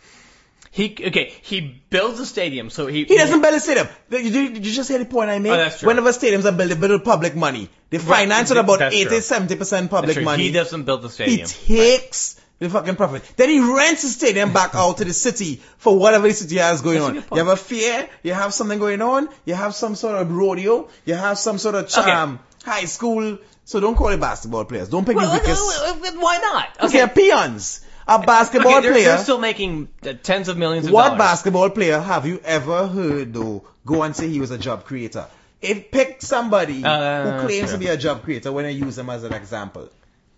He 0.77 0.95
okay. 1.07 1.33
He 1.41 1.81
builds 1.89 2.19
a 2.19 2.25
stadium, 2.27 2.69
so 2.69 2.85
he 2.85 3.03
He 3.05 3.17
doesn't 3.17 3.41
build 3.41 3.55
a 3.55 3.59
stadium. 3.59 3.87
Did 4.11 4.25
you, 4.25 4.49
did 4.49 4.63
you 4.63 4.71
just 4.71 4.87
hear 4.89 4.99
the 4.99 5.05
point 5.05 5.31
I 5.31 5.39
made? 5.39 5.49
Oh, 5.49 5.57
that's 5.57 5.79
true. 5.79 5.87
Whenever 5.87 6.11
stadiums 6.11 6.45
are 6.45 6.55
built, 6.55 6.69
they 6.69 6.75
build 6.75 6.91
with 6.91 7.03
public 7.03 7.35
money. 7.35 7.67
They 7.89 7.97
finance 7.97 8.51
it 8.51 8.57
about 8.57 8.77
That's 8.77 8.95
80, 8.95 9.09
true. 9.09 9.17
70% 9.17 9.57
That's 9.57 9.87
public 9.87 10.13
true. 10.13 10.23
money. 10.23 10.43
He 10.43 10.51
doesn't 10.51 10.83
build 10.83 11.01
the 11.01 11.09
stadium. 11.09 11.47
He 11.49 11.77
takes 11.77 12.39
the 12.59 12.69
fucking 12.69 12.95
profit. 12.95 13.23
Then 13.37 13.49
he 13.49 13.59
rents 13.59 14.03
the 14.03 14.09
stadium 14.09 14.53
back 14.53 14.75
out 14.75 14.97
to 14.97 15.05
the 15.05 15.13
city 15.13 15.63
for 15.79 15.97
whatever 15.97 16.27
the 16.27 16.35
city 16.35 16.57
has 16.57 16.83
going 16.83 17.01
on. 17.01 17.15
You 17.15 17.37
have 17.37 17.47
a 17.47 17.55
fair, 17.55 18.07
you 18.21 18.33
have 18.33 18.53
something 18.53 18.77
going 18.77 19.01
on, 19.01 19.29
you 19.45 19.55
have 19.55 19.73
some 19.73 19.95
sort 19.95 20.21
of 20.21 20.31
rodeo, 20.31 20.89
you 21.05 21.15
have 21.15 21.39
some 21.39 21.57
sort 21.57 21.73
of 21.73 21.89
charm, 21.89 22.09
um, 22.09 22.39
high 22.63 22.85
school. 22.85 23.39
So 23.65 23.79
don't 23.79 23.95
call 23.95 24.09
it 24.09 24.19
basketball 24.19 24.65
players. 24.65 24.89
Don't 24.89 25.05
pick 25.05 25.15
Well, 25.15 25.41
well, 25.43 25.99
well, 26.01 26.19
why 26.19 26.37
not? 26.37 26.85
Okay, 26.87 26.99
they're 26.99 27.07
peons. 27.07 27.81
A 28.07 28.19
basketball 28.19 28.71
okay, 28.77 28.81
they're, 28.81 28.91
player. 28.93 29.05
they're 29.09 29.17
still 29.17 29.37
making 29.39 29.89
uh, 30.03 30.13
tens 30.23 30.47
of 30.47 30.57
millions 30.57 30.87
of 30.87 30.93
What 30.93 31.05
dollars. 31.05 31.17
basketball 31.19 31.69
player 31.69 31.99
have 31.99 32.25
you 32.25 32.39
ever 32.43 32.87
heard 32.87 33.33
though 33.33 33.65
go 33.85 34.03
and 34.03 34.15
say 34.15 34.29
he 34.29 34.39
was 34.39 34.51
a 34.51 34.57
job 34.57 34.85
creator? 34.85 35.25
If 35.61 35.91
pick 35.91 36.21
somebody 36.21 36.83
Uh, 36.83 37.41
who 37.41 37.47
claims 37.47 37.71
to 37.71 37.77
be 37.77 37.87
a 37.87 37.97
job 37.97 38.23
creator 38.23 38.51
when 38.51 38.65
I 38.65 38.69
use 38.69 38.95
them 38.95 39.09
as 39.09 39.23
an 39.23 39.33
example. 39.33 39.89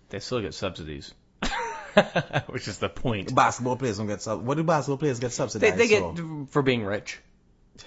They 0.09 0.19
still 0.19 0.41
get 0.41 0.53
subsidies, 0.55 1.13
which 2.47 2.67
is 2.67 2.79
the 2.79 2.89
point. 2.89 3.35
Basketball 3.35 3.75
players 3.75 3.97
don't 3.99 4.07
get 4.07 4.21
sub. 4.23 4.43
What 4.43 4.57
do 4.57 4.63
basketball 4.63 4.97
players 4.97 5.19
get 5.19 5.27
They, 5.27 5.33
subsidized 5.35 5.77
they 5.77 5.87
get 5.87 6.01
for? 6.01 6.47
for 6.49 6.61
being 6.63 6.83
rich. 6.83 7.19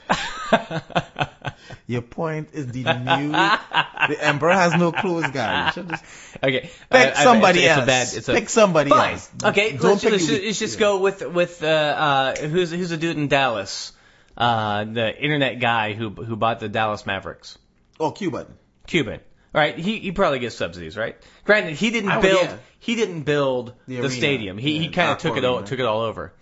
Your 1.87 2.03
point 2.03 2.51
is 2.53 2.67
the 2.69 2.85
new. 2.85 3.33
the 3.33 4.17
emperor 4.21 4.53
has 4.53 4.75
no 4.77 4.93
clothes, 4.93 5.31
guy. 5.31 5.67
You 5.67 5.73
should 5.73 5.89
just 5.89 6.05
Okay, 6.43 6.61
pick 6.63 6.73
I- 6.91 7.11
I- 7.11 7.25
somebody 7.25 7.61
it's, 7.61 7.69
else. 7.69 7.79
It's 7.79 7.83
a 7.83 7.87
bad. 7.87 8.09
It's 8.19 8.29
a, 8.29 8.33
pick 8.35 8.49
somebody 8.49 8.91
Fine. 8.91 9.13
else. 9.15 9.31
Okay, 9.45 9.73
Don't 9.73 9.83
let's, 9.83 10.03
pick 10.03 10.13
let's, 10.13 10.31
let's 10.31 10.59
just 10.59 10.79
go 10.79 10.99
with 10.99 11.27
with 11.27 11.63
uh, 11.63 11.67
uh, 11.67 12.37
who's 12.37 12.71
who's 12.71 12.91
a 12.91 12.97
dude 12.97 13.17
in 13.17 13.29
Dallas. 13.29 13.93
uh, 14.37 14.85
the 14.85 15.15
internet 15.23 15.61
guy 15.61 15.93
who 15.93 16.11
who 16.11 16.37
bought 16.37 16.61
the 16.61 16.69
Dallas 16.69 17.05
Mavericks, 17.07 17.59
Oh, 18.01 18.11
Cuban. 18.11 18.47
Cuban. 18.87 19.21
Right, 19.55 19.77
he 19.79 19.99
he 19.99 20.13
probably 20.13 20.39
gets 20.39 20.55
subsidies, 20.57 20.97
right? 20.97 21.17
Granted, 21.45 21.75
he 21.75 21.91
didn't 21.91 22.11
would, 22.15 22.23
build 22.23 22.45
yeah. 22.45 22.57
he 22.79 22.95
didn't 22.95 23.23
build 23.25 23.75
The 23.87 24.01
the, 24.01 24.09
stadium. 24.11 24.57
He 24.57 24.79
he 24.79 24.89
kind 24.89 25.11
of 25.11 25.19
took 25.19 25.37
it 25.37 25.45
all, 25.45 25.63
took 25.63 25.79
it 25.79 25.85
all 25.85 26.01
over, 26.01 26.33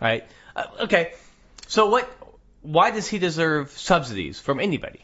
right? 0.00 0.24
Uh, 0.56 0.64
okay, 0.84 1.12
so 1.66 1.90
what? 1.90 2.10
Why 2.64 2.90
does 2.90 3.06
he 3.06 3.18
deserve 3.18 3.70
subsidies 3.70 4.40
from 4.40 4.58
anybody? 4.58 5.00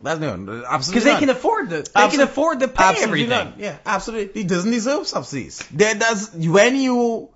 That's 0.00 0.18
no, 0.20 0.64
absolutely. 0.68 0.68
Because 0.68 1.04
they 1.04 1.18
can 1.18 1.28
afford 1.30 1.70
the 1.70 1.76
they 1.76 1.82
Absolute- 1.94 2.10
can 2.10 2.20
afford 2.22 2.60
to 2.60 2.68
pay 2.68 2.84
absolutely 2.84 3.22
everything. 3.24 3.50
not. 3.50 3.58
Yeah, 3.58 3.78
absolutely. 3.86 4.42
He 4.42 4.46
doesn't 4.48 4.70
deserve 4.70 5.06
subsidies. 5.06 5.62
There 5.70 5.94
does 5.94 6.30
when 6.34 6.76
you, 6.76 7.28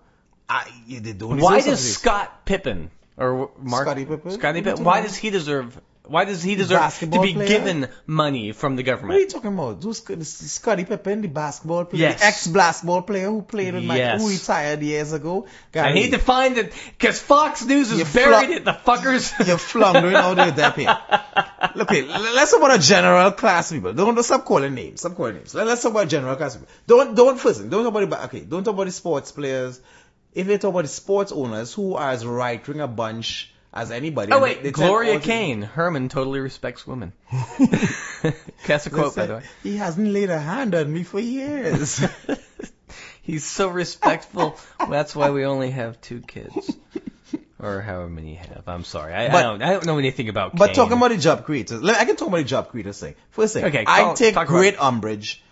I, 0.49 0.69
you 0.87 1.01
they 1.01 1.12
don't. 1.12 1.39
Why 1.39 1.57
does 1.57 1.64
subsidies. 1.64 1.99
Scott 1.99 2.45
Pippen 2.45 2.91
or 3.17 3.51
Mark 3.59 3.87
Scottie 3.87 4.05
Pippen? 4.05 4.31
Scottie 4.33 4.41
What 4.41 4.55
are 4.55 4.57
you 4.59 4.62
Pippen? 4.73 4.85
Why 4.85 5.01
does 5.03 5.17
he 5.17 5.31
deserve? 5.31 5.81
Why 6.09 6.25
does 6.25 6.43
he 6.43 6.55
deserve 6.55 6.99
to 7.01 7.07
be 7.07 7.35
player? 7.35 7.49
given 7.49 7.89
money 8.07 8.53
from 8.53 8.77
the 8.77 8.83
government? 8.83 9.09
What 9.11 9.17
are 9.17 9.21
you 9.21 9.29
talking 9.29 9.53
about? 9.53 9.83
Who's 9.83 9.99
Sc- 9.99 10.23
Scottie 10.23 10.85
Pippen, 10.85 11.23
the 11.23 11.29
basketball 11.29 11.85
player, 11.85 12.03
Yes. 12.03 12.21
the 12.21 12.27
ex-basketball 12.27 13.03
player 13.03 13.27
who 13.27 13.43
played 13.43 13.75
with 13.75 13.85
Mike, 13.85 13.99
Yes. 13.99 14.21
who 14.23 14.29
retired 14.29 14.83
years 14.83 15.13
ago. 15.13 15.47
I 15.47 15.73
Gary, 15.73 15.95
need 15.95 16.11
to 16.13 16.19
find 16.19 16.57
it 16.59 16.73
because 16.99 17.21
Fox 17.21 17.65
News 17.65 17.93
You 17.93 18.03
is 18.03 18.15
buried 18.15 18.51
it. 18.51 18.65
The 18.65 18.73
fuckers. 18.73 19.33
You're 19.47 19.59
floundering 19.59 20.15
out 20.15 20.37
there, 20.37 20.51
that 20.53 20.77
here. 20.77 20.97
Look, 21.75 21.91
here, 21.91 22.05
let's 22.07 22.51
talk 22.53 22.61
about 22.61 22.79
a 22.79 22.83
general 22.83 23.33
class 23.33 23.73
people. 23.73 23.93
Don't, 23.93 24.15
don't 24.15 24.25
stop 24.25 24.45
calling 24.45 24.75
names. 24.75 25.01
Stop 25.01 25.15
calling 25.17 25.35
names. 25.37 25.55
Let, 25.55 25.67
us 25.69 25.83
talk 25.83 25.93
about 25.93 26.09
general 26.09 26.37
class 26.37 26.57
people. 26.57 26.73
Don't, 26.87 27.15
don't 27.15 27.39
first. 27.39 27.69
Don't 27.69 27.85
talk 27.85 27.95
about 27.95 28.11
the, 28.11 28.25
okay. 28.27 28.41
Don't 28.45 28.65
talk 28.65 28.75
about 28.75 28.87
the 28.87 28.93
sports 28.93 29.33
players. 29.33 29.81
If 30.35 30.47
they 30.47 30.59
talk 30.59 30.71
about 30.71 30.83
the 30.83 30.89
sports 30.89 31.33
owners 31.33 31.73
who 31.73 31.95
are 31.95 32.11
as 32.11 32.25
right 32.27 32.67
wing 32.69 32.81
a 32.81 32.87
bunch 32.89 33.53
as 33.77 33.91
anybody. 33.91 34.33
Oh 34.33 34.41
wait, 34.41 34.57
they- 34.59 34.70
they 34.70 34.70
Gloria 34.72 35.20
Cain. 35.20 35.62
Herman 35.62 36.09
totally 36.09 36.41
respects 36.41 36.87
women. 36.87 37.12
That's 38.66 38.87
a 38.87 38.91
quote, 38.91 39.14
by 39.14 39.27
the 39.27 39.35
way. 39.37 39.43
He 39.62 39.77
hasn't 39.77 40.09
laid 40.09 40.31
a 40.31 40.39
hand 40.39 40.74
on 40.74 40.93
me 40.93 41.03
for 41.05 41.20
years. 41.20 42.05
He's 43.22 43.45
so 43.45 43.68
respectful. 43.68 44.57
That's 44.89 45.14
why 45.14 45.31
we 45.31 45.45
only 45.45 45.70
have 45.72 46.01
two 46.01 46.20
kids, 46.20 46.77
or 47.59 47.81
however 47.81 48.09
many 48.09 48.31
you 48.31 48.37
have. 48.37 48.62
I'm 48.68 48.85
sorry, 48.85 49.12
I, 49.12 49.27
I 49.37 49.43
don't. 49.43 49.62
I 49.62 49.72
don't 49.72 49.85
know 49.87 49.99
anything 49.99 50.29
about. 50.29 50.55
But 50.57 50.66
Cain. 50.68 50.74
talking 50.77 50.97
about 50.97 51.11
the 51.11 51.16
job 51.18 51.45
creators, 51.45 51.83
let- 51.83 52.01
I 52.01 52.05
can 52.05 52.16
talk 52.16 52.29
about 52.29 52.39
the 52.39 52.45
job 52.45 52.70
creators 52.70 53.01
thing. 53.01 53.14
First 53.31 53.55
thing, 53.55 53.64
Okay, 53.64 53.85
I 53.87 54.03
call- 54.03 54.14
take 54.14 54.35
great 54.47 54.81
umbrage 54.81 55.43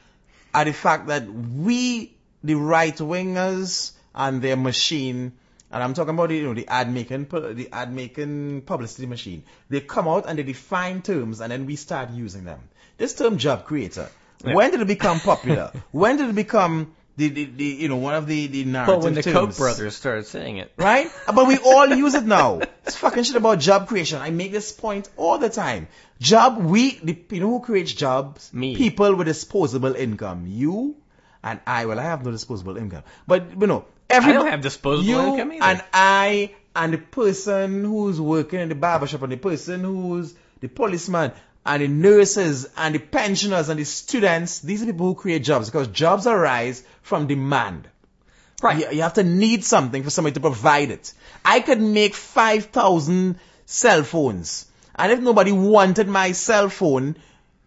at 0.54 0.64
the 0.64 0.72
fact 0.72 1.08
that 1.08 1.26
we, 1.28 2.14
the 2.44 2.54
right 2.54 2.96
wingers 2.96 3.90
and 4.14 4.40
their 4.40 4.56
machine, 4.56 5.32
and 5.74 5.82
I'm 5.82 5.92
talking 5.92 6.14
about 6.14 6.28
the, 6.28 6.36
you 6.36 6.44
know, 6.44 6.54
the 6.54 6.68
ad 6.68 6.90
making, 6.92 7.24
the 7.24 7.68
ad 7.72 7.92
making 7.92 8.62
publicity 8.62 9.06
machine, 9.06 9.42
they 9.68 9.80
come 9.80 10.06
out 10.06 10.26
and 10.28 10.38
they 10.38 10.44
define 10.44 11.02
terms 11.02 11.40
and 11.40 11.50
then 11.50 11.66
we 11.66 11.74
start 11.74 12.10
using 12.10 12.44
them. 12.44 12.60
This 12.96 13.16
term 13.16 13.38
job 13.38 13.64
creator, 13.64 14.08
when 14.44 14.70
did 14.70 14.80
it 14.80 14.86
become 14.86 15.18
popular? 15.18 15.72
when 15.90 16.16
did 16.16 16.28
it 16.28 16.36
become 16.36 16.94
the, 17.16 17.28
the, 17.28 17.44
the 17.46 17.64
you 17.64 17.88
know, 17.88 17.96
one 17.96 18.14
of 18.14 18.28
the, 18.28 18.46
the 18.46 18.64
narrative 18.64 18.94
Well, 18.94 19.02
when 19.02 19.14
the 19.14 19.22
terms? 19.22 19.34
Koch 19.34 19.56
brothers 19.56 19.96
started 19.96 20.26
saying 20.26 20.58
it. 20.58 20.72
right? 20.76 21.10
But 21.26 21.48
we 21.48 21.58
all 21.58 21.88
use 22.04 22.14
it 22.14 22.24
now. 22.24 22.60
It's 22.86 22.94
fucking 22.96 23.24
shit 23.24 23.34
about 23.34 23.58
job 23.58 23.88
creation. 23.88 24.20
I 24.22 24.30
make 24.30 24.52
this 24.52 24.70
point 24.70 25.08
all 25.16 25.38
the 25.38 25.50
time. 25.50 25.88
Job, 26.20 26.58
we, 26.58 27.00
the, 27.02 27.18
you 27.30 27.40
know 27.40 27.48
who 27.48 27.60
creates 27.60 27.92
jobs? 27.92 28.52
Me. 28.54 28.76
People 28.76 29.16
with 29.16 29.26
disposable 29.26 29.96
income. 29.96 30.44
You 30.46 30.94
and 31.42 31.58
I. 31.66 31.86
Well, 31.86 31.98
I 31.98 32.04
have 32.04 32.24
no 32.24 32.30
disposable 32.30 32.76
income. 32.76 33.02
But, 33.26 33.60
you 33.60 33.66
know, 33.66 33.86
I 34.10 34.32
don't 34.32 34.46
have 34.46 34.60
disposable 34.60 35.08
you 35.08 35.20
income 35.20 35.52
either. 35.52 35.64
and 35.64 35.84
I 35.92 36.54
and 36.76 36.92
the 36.92 36.98
person 36.98 37.84
who's 37.84 38.20
working 38.20 38.60
in 38.60 38.68
the 38.68 38.74
barbershop 38.74 39.22
and 39.22 39.32
the 39.32 39.36
person 39.36 39.80
who's 39.80 40.34
the 40.60 40.68
policeman 40.68 41.32
and 41.66 41.82
the 41.82 41.88
nurses 41.88 42.68
and 42.76 42.94
the 42.94 42.98
pensioners 42.98 43.68
and 43.68 43.80
the 43.80 43.84
students, 43.84 44.60
these 44.60 44.82
are 44.82 44.86
people 44.86 45.06
who 45.06 45.14
create 45.14 45.42
jobs 45.42 45.70
because 45.70 45.88
jobs 45.88 46.26
arise 46.26 46.82
from 47.02 47.26
demand. 47.26 47.88
Right. 48.62 48.78
You, 48.78 48.96
you 48.96 49.02
have 49.02 49.14
to 49.14 49.24
need 49.24 49.64
something 49.64 50.02
for 50.02 50.10
somebody 50.10 50.34
to 50.34 50.40
provide 50.40 50.90
it. 50.90 51.12
I 51.44 51.60
could 51.60 51.80
make 51.80 52.14
5,000 52.14 53.38
cell 53.66 54.02
phones. 54.02 54.66
And 54.94 55.12
if 55.12 55.20
nobody 55.20 55.52
wanted 55.52 56.08
my 56.08 56.32
cell 56.32 56.68
phone, 56.68 57.16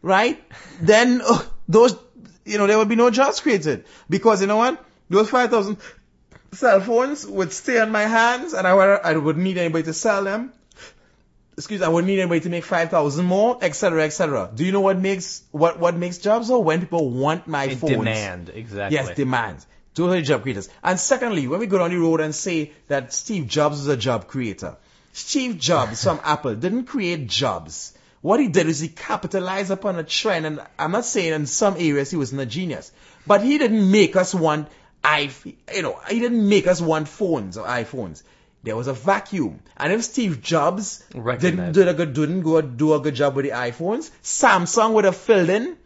right, 0.02 0.42
then 0.82 1.22
uh, 1.24 1.44
those, 1.68 1.96
you 2.46 2.58
know, 2.58 2.68
there 2.68 2.78
would 2.78 2.90
be 2.90 2.96
no 2.96 3.10
jobs 3.10 3.40
created. 3.40 3.86
Because 4.10 4.42
you 4.42 4.48
know 4.48 4.58
what? 4.58 4.84
Those 5.10 5.30
5,000 5.30 5.78
cell 6.54 6.82
phones 6.82 7.26
would 7.26 7.52
stay 7.52 7.80
on 7.80 7.92
my 7.92 8.04
hands 8.04 8.54
and 8.54 8.66
I 8.66 8.74
would, 8.74 9.00
I 9.04 9.18
would 9.18 9.38
need 9.38 9.58
anybody 9.58 9.84
to 9.86 9.94
sell 9.94 10.24
them. 10.24 10.54
Excuse, 11.58 11.82
I 11.82 11.90
would 11.90 12.06
need 12.06 12.20
anybody 12.20 12.42
to 12.42 12.50
make 12.50 12.64
5,000 12.66 13.26
more, 13.26 13.58
etc., 13.62 14.04
etc. 14.04 14.52
Do 14.54 14.64
you 14.64 14.72
know 14.72 14.82
what 14.82 15.00
makes, 15.00 15.42
what, 15.52 15.80
what 15.80 15.96
makes 15.96 16.20
jobs 16.20 16.50
though? 16.50 16.60
When 16.60 16.82
people 16.82 17.10
want 17.10 17.48
my 17.48 17.70
phones. 17.76 17.94
Demand 17.94 18.52
exactly. 18.54 18.96
Yes, 18.96 19.16
demand. 19.16 19.66
Those 19.96 20.14
are 20.14 20.18
the 20.18 20.22
job 20.22 20.44
creators. 20.44 20.70
And 20.84 21.00
secondly, 21.00 21.48
when 21.48 21.60
we 21.60 21.66
go 21.66 21.80
down 21.80 21.90
the 21.90 21.98
road 21.98 22.22
and 22.22 22.36
say 22.36 22.72
that 22.88 23.12
Steve 23.12 23.48
Jobs 23.48 23.80
is 23.80 23.88
a 23.88 23.98
job 23.98 24.28
creator, 24.28 24.78
Steve 25.14 25.58
Jobs 25.58 26.04
from 26.04 26.20
Apple 26.24 26.54
didn't 26.54 26.86
create 26.86 27.26
jobs. 27.26 27.98
What 28.22 28.40
he 28.40 28.48
did 28.48 28.68
is 28.68 28.80
he 28.80 28.90
capitalized 28.90 29.72
upon 29.72 29.98
a 29.98 30.04
trend, 30.04 30.46
and 30.46 30.62
I'm 30.78 30.92
not 30.92 31.06
saying 31.06 31.34
in 31.34 31.46
some 31.48 31.76
areas 31.78 32.12
he 32.12 32.18
wasn't 32.18 32.42
a 32.42 32.46
genius, 32.46 32.92
but 33.26 33.42
he 33.44 33.58
didn't 33.58 33.90
make 33.90 34.16
us 34.16 34.36
want 34.36 34.68
i, 35.08 35.30
you 35.74 35.82
know, 35.82 36.00
he 36.10 36.20
didn't 36.20 36.48
make 36.50 36.68
us 36.68 36.82
want 36.82 37.08
phones 37.08 37.58
or 37.58 37.66
iPhones. 37.66 38.24
There 38.64 38.76
was 38.76 38.88
a 38.88 38.94
vacuum, 38.94 39.60
and 39.78 39.94
if 39.94 40.04
Steve 40.04 40.42
Jobs 40.42 41.04
didn't 41.14 41.72
do 41.72 41.88
a 41.88 41.94
good, 41.94 42.14
didn't 42.14 42.42
go 42.42 42.62
do 42.62 42.94
a 42.94 43.00
good 43.00 43.16
job 43.16 43.36
with 43.36 43.46
the 43.46 43.52
iPhones, 43.52 44.10
Samsung 44.24 44.94
would 44.94 45.06
have 45.06 45.16
filled 45.16 45.50
in 45.50 45.78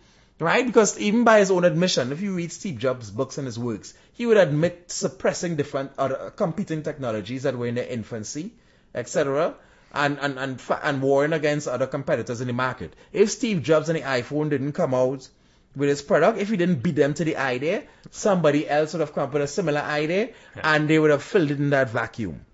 right? 0.42 0.66
Because 0.66 1.00
even 1.00 1.24
by 1.24 1.40
his 1.40 1.52
own 1.52 1.64
admission, 1.64 2.12
if 2.12 2.22
you 2.22 2.34
read 2.34 2.52
Steve 2.52 2.80
Jobs' 2.80 3.12
books 3.12 3.38
and 3.38 3.46
his 3.46 3.60
works, 3.60 3.94
he 4.14 4.26
would 4.26 4.38
admit 4.38 4.92
suppressing 4.92 5.56
different 5.56 5.92
other 5.98 6.34
competing 6.36 6.82
technologies 6.82 7.44
that 7.44 7.56
were 7.58 7.68
in 7.68 7.76
their 7.76 7.86
infancy, 7.86 8.52
etc., 8.94 9.54
and 9.94 10.18
and 10.20 10.40
and 10.40 10.60
and 10.84 11.02
warring 11.02 11.34
against 11.34 11.68
other 11.68 11.86
competitors 11.86 12.42
in 12.42 12.48
the 12.48 12.54
market. 12.54 12.96
If 13.14 13.30
Steve 13.30 13.62
Jobs 13.62 13.90
and 13.90 14.00
the 14.00 14.04
iPhone 14.04 14.50
didn't 14.50 14.72
come 14.72 14.94
out 14.94 15.28
with 15.76 15.90
his 15.90 16.02
product, 16.02 16.38
if 16.38 16.50
he 16.50 16.58
didn't 16.58 16.84
beat 16.84 16.96
them 16.96 17.14
to 17.14 17.24
the 17.24 17.38
idea, 17.38 17.84
somebody 18.10 18.68
else 18.68 18.94
would 18.94 19.00
have 19.00 19.14
come 19.14 19.24
up 19.24 19.34
with 19.34 19.42
a 19.42 19.48
similar 19.48 19.80
idea, 19.80 20.30
and 20.64 20.90
they 20.90 21.00
would 21.00 21.12
have 21.12 21.24
filled 21.24 21.52
it 21.52 21.60
in 21.60 21.70
that 21.72 21.90
vacuum, 21.90 22.46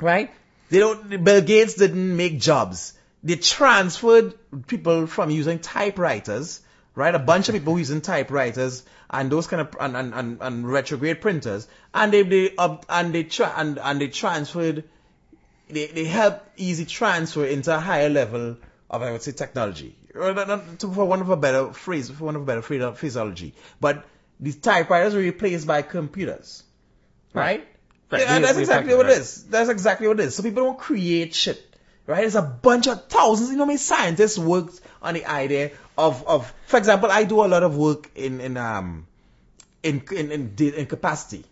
right? 0.00 0.30
They 0.70 0.78
don't. 0.78 1.22
Bill 1.24 1.42
Gates 1.42 1.74
didn't 1.74 2.16
make 2.16 2.38
jobs. 2.40 2.94
They 3.22 3.36
transferred 3.36 4.34
people 4.66 5.06
from 5.06 5.30
using 5.30 5.58
typewriters, 5.58 6.60
right? 6.94 7.14
A 7.14 7.18
bunch 7.18 7.48
of 7.48 7.54
people 7.54 7.78
using 7.78 8.00
typewriters 8.00 8.82
and 9.10 9.30
those 9.30 9.46
kind 9.46 9.60
of 9.62 9.76
and 9.80 9.96
and, 9.96 10.14
and, 10.14 10.38
and 10.40 10.70
retrograde 10.70 11.20
printers, 11.20 11.68
and 11.92 12.12
they 12.12 12.22
they 12.22 12.56
up 12.56 12.86
and 12.88 13.14
they 13.14 13.24
tra- 13.24 13.52
and 13.56 13.78
and 13.78 14.00
they 14.00 14.08
transferred. 14.08 14.84
They 15.68 15.86
they 15.86 16.04
helped 16.04 16.48
easy 16.58 16.84
transfer 16.84 17.44
into 17.44 17.74
a 17.74 17.80
higher 17.80 18.08
level 18.08 18.56
of 18.90 19.02
I 19.02 19.12
would 19.12 19.22
say 19.22 19.32
technology, 19.32 19.96
or 20.14 20.32
not, 20.34 20.48
not, 20.48 20.78
to- 20.80 20.92
for 20.92 21.04
one 21.04 21.20
of 21.20 21.28
a 21.30 21.36
better 21.36 21.72
phrase, 21.72 22.10
for 22.10 22.24
one 22.24 22.36
of 22.36 22.42
a 22.42 22.44
better 22.44 22.62
phra- 22.62 22.94
phraseology. 22.94 23.54
But 23.80 24.04
these 24.40 24.56
typewriters 24.56 25.14
were 25.14 25.20
replaced 25.20 25.66
by 25.66 25.82
computers, 25.82 26.62
right? 27.32 27.66
Right. 28.10 28.20
Yeah, 28.22 28.36
We- 28.36 28.42
that's 28.42 28.56
we 28.56 28.62
exactly 28.62 28.94
what 28.94 29.06
it 29.06 29.18
is. 29.18 29.44
That's 29.44 29.70
exactly 29.70 30.08
what 30.08 30.20
it 30.20 30.24
is. 30.26 30.34
So 30.36 30.42
people 30.42 30.64
don't 30.64 30.78
create 30.78 31.34
shit, 31.34 31.60
right? 32.06 32.20
There's 32.20 32.34
a 32.36 32.42
bunch 32.42 32.86
of 32.86 33.06
thousands. 33.08 33.50
You 33.50 33.56
know, 33.56 33.66
many 33.66 33.78
scientists 33.78 34.38
worked 34.38 34.80
on 35.02 35.14
the 35.14 35.26
idea 35.26 35.72
of, 35.98 36.26
of, 36.26 36.52
for 36.66 36.76
example, 36.76 37.10
I 37.10 37.24
do 37.24 37.44
a 37.44 37.46
lot 37.46 37.62
of 37.62 37.76
work 37.76 38.10
in, 38.14 38.40
in, 38.40 38.56
um, 38.56 39.06
in, 39.82 40.02
in, 40.12 40.30
in, 40.32 40.54
in 40.58 40.86
capacity, 40.86 41.44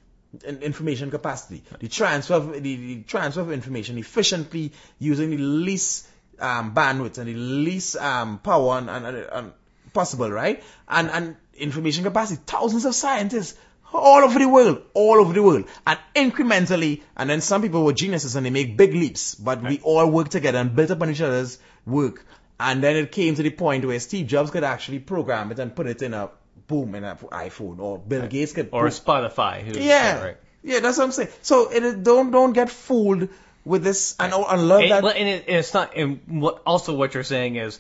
in 0.45 0.63
information 0.63 1.11
capacity. 1.11 1.63
The 1.81 1.89
transfer 1.89 2.35
of, 2.35 2.53
the, 2.53 2.61
the 2.61 3.03
transfer 3.03 3.41
of 3.41 3.53
information 3.53 3.99
efficiently 3.99 4.73
using 4.99 5.31
the 5.31 5.37
least, 5.39 6.07
um, 6.39 6.75
bandwidth 6.75 7.19
and 7.19 7.29
the 7.29 7.35
least, 7.35 7.97
um, 7.97 8.39
power 8.39 8.79
and, 8.79 8.89
and, 8.91 9.07
and, 9.07 9.53
possible, 9.93 10.31
right? 10.31 10.63
And, 10.89 11.11
and 11.11 11.37
information 11.55 12.05
capacity. 12.05 12.41
Thousands 12.47 12.85
of 12.85 12.95
scientists 12.95 13.59
all 13.93 14.25
over 14.25 14.39
the 14.39 14.49
world, 14.49 14.83
all 14.95 15.21
over 15.21 15.33
the 15.35 15.43
world, 15.43 15.67
and 15.87 15.99
incrementally, 16.15 17.03
and 17.17 17.29
then 17.29 17.41
some 17.43 17.61
people 17.61 17.85
were 17.85 17.93
geniuses 17.93 18.37
and 18.37 18.47
they 18.47 18.51
make 18.51 18.77
big 18.77 18.95
leaps, 18.95 19.35
but 19.35 19.63
we 19.63 19.81
all 19.81 20.11
work 20.11 20.31
together 20.31 20.59
and 20.59 20.75
built 20.75 20.91
upon 20.91 21.11
each 21.11 21.21
other's 21.21 21.59
work. 21.85 22.25
And 22.59 22.83
then 22.83 22.97
it 22.97 23.13
came 23.13 23.35
to 23.35 23.43
the 23.43 23.51
point 23.51 23.85
where 23.85 23.99
Steve 24.01 24.29
Jobs 24.29 24.51
could 24.51 24.65
actually 24.65 25.01
program 25.01 25.51
it 25.53 25.59
and 25.59 25.75
put 25.75 25.87
it 25.87 26.01
in 26.01 26.15
a 26.15 26.31
boom 26.69 26.95
in 26.95 27.05
an 27.05 27.17
iPhone, 27.17 27.81
or 27.81 27.99
Bill 27.99 28.27
Gates 28.29 28.53
could 28.53 28.71
or 28.73 28.87
Spotify. 28.87 29.77
Yeah, 29.77 30.23
Right. 30.23 30.37
yeah, 30.63 30.81
that's 30.81 30.97
what 30.97 31.05
I'm 31.05 31.13
saying. 31.13 31.29
So 31.43 31.71
it 31.71 32.03
don't 32.03 32.31
don't 32.31 32.53
get 32.53 32.71
fooled 32.71 33.29
with 33.65 33.85
this, 33.85 34.17
and 34.19 34.33
I 34.33 34.57
love 34.57 34.83
And, 34.83 34.91
that. 34.91 35.03
well, 35.03 35.15
and 35.17 35.29
it, 35.29 35.45
and 35.47 35.57
it's 35.59 35.75
not. 35.75 35.97
And 35.97 36.21
what 36.27 36.63
also 36.67 36.95
what 36.95 37.15
you're 37.15 37.23
saying 37.23 37.57
is, 37.57 37.79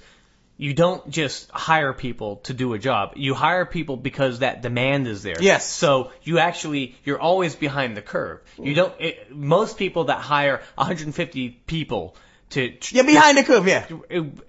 you 0.56 0.74
don't 0.74 1.10
just 1.10 1.50
hire 1.50 1.92
people 1.92 2.36
to 2.44 2.54
do 2.54 2.72
a 2.74 2.78
job. 2.78 3.14
You 3.16 3.34
hire 3.34 3.66
people 3.66 3.96
because 3.96 4.40
that 4.40 4.62
demand 4.62 5.08
is 5.08 5.22
there. 5.22 5.40
Yes. 5.40 5.68
So 5.68 6.12
you 6.22 6.38
actually 6.38 6.94
you're 7.04 7.20
always 7.20 7.56
behind 7.56 7.96
the 7.96 8.02
curve. 8.02 8.40
You 8.56 8.64
mm-hmm. 8.64 8.74
don't. 8.74 8.94
It, 9.00 9.34
most 9.34 9.76
people 9.76 10.04
that 10.04 10.18
hire 10.18 10.62
150 10.76 11.50
people 11.66 12.16
to 12.50 12.72
You're 12.90 13.04
behind 13.04 13.38
the 13.38 13.44
curve, 13.44 13.66
yeah. 13.66 13.86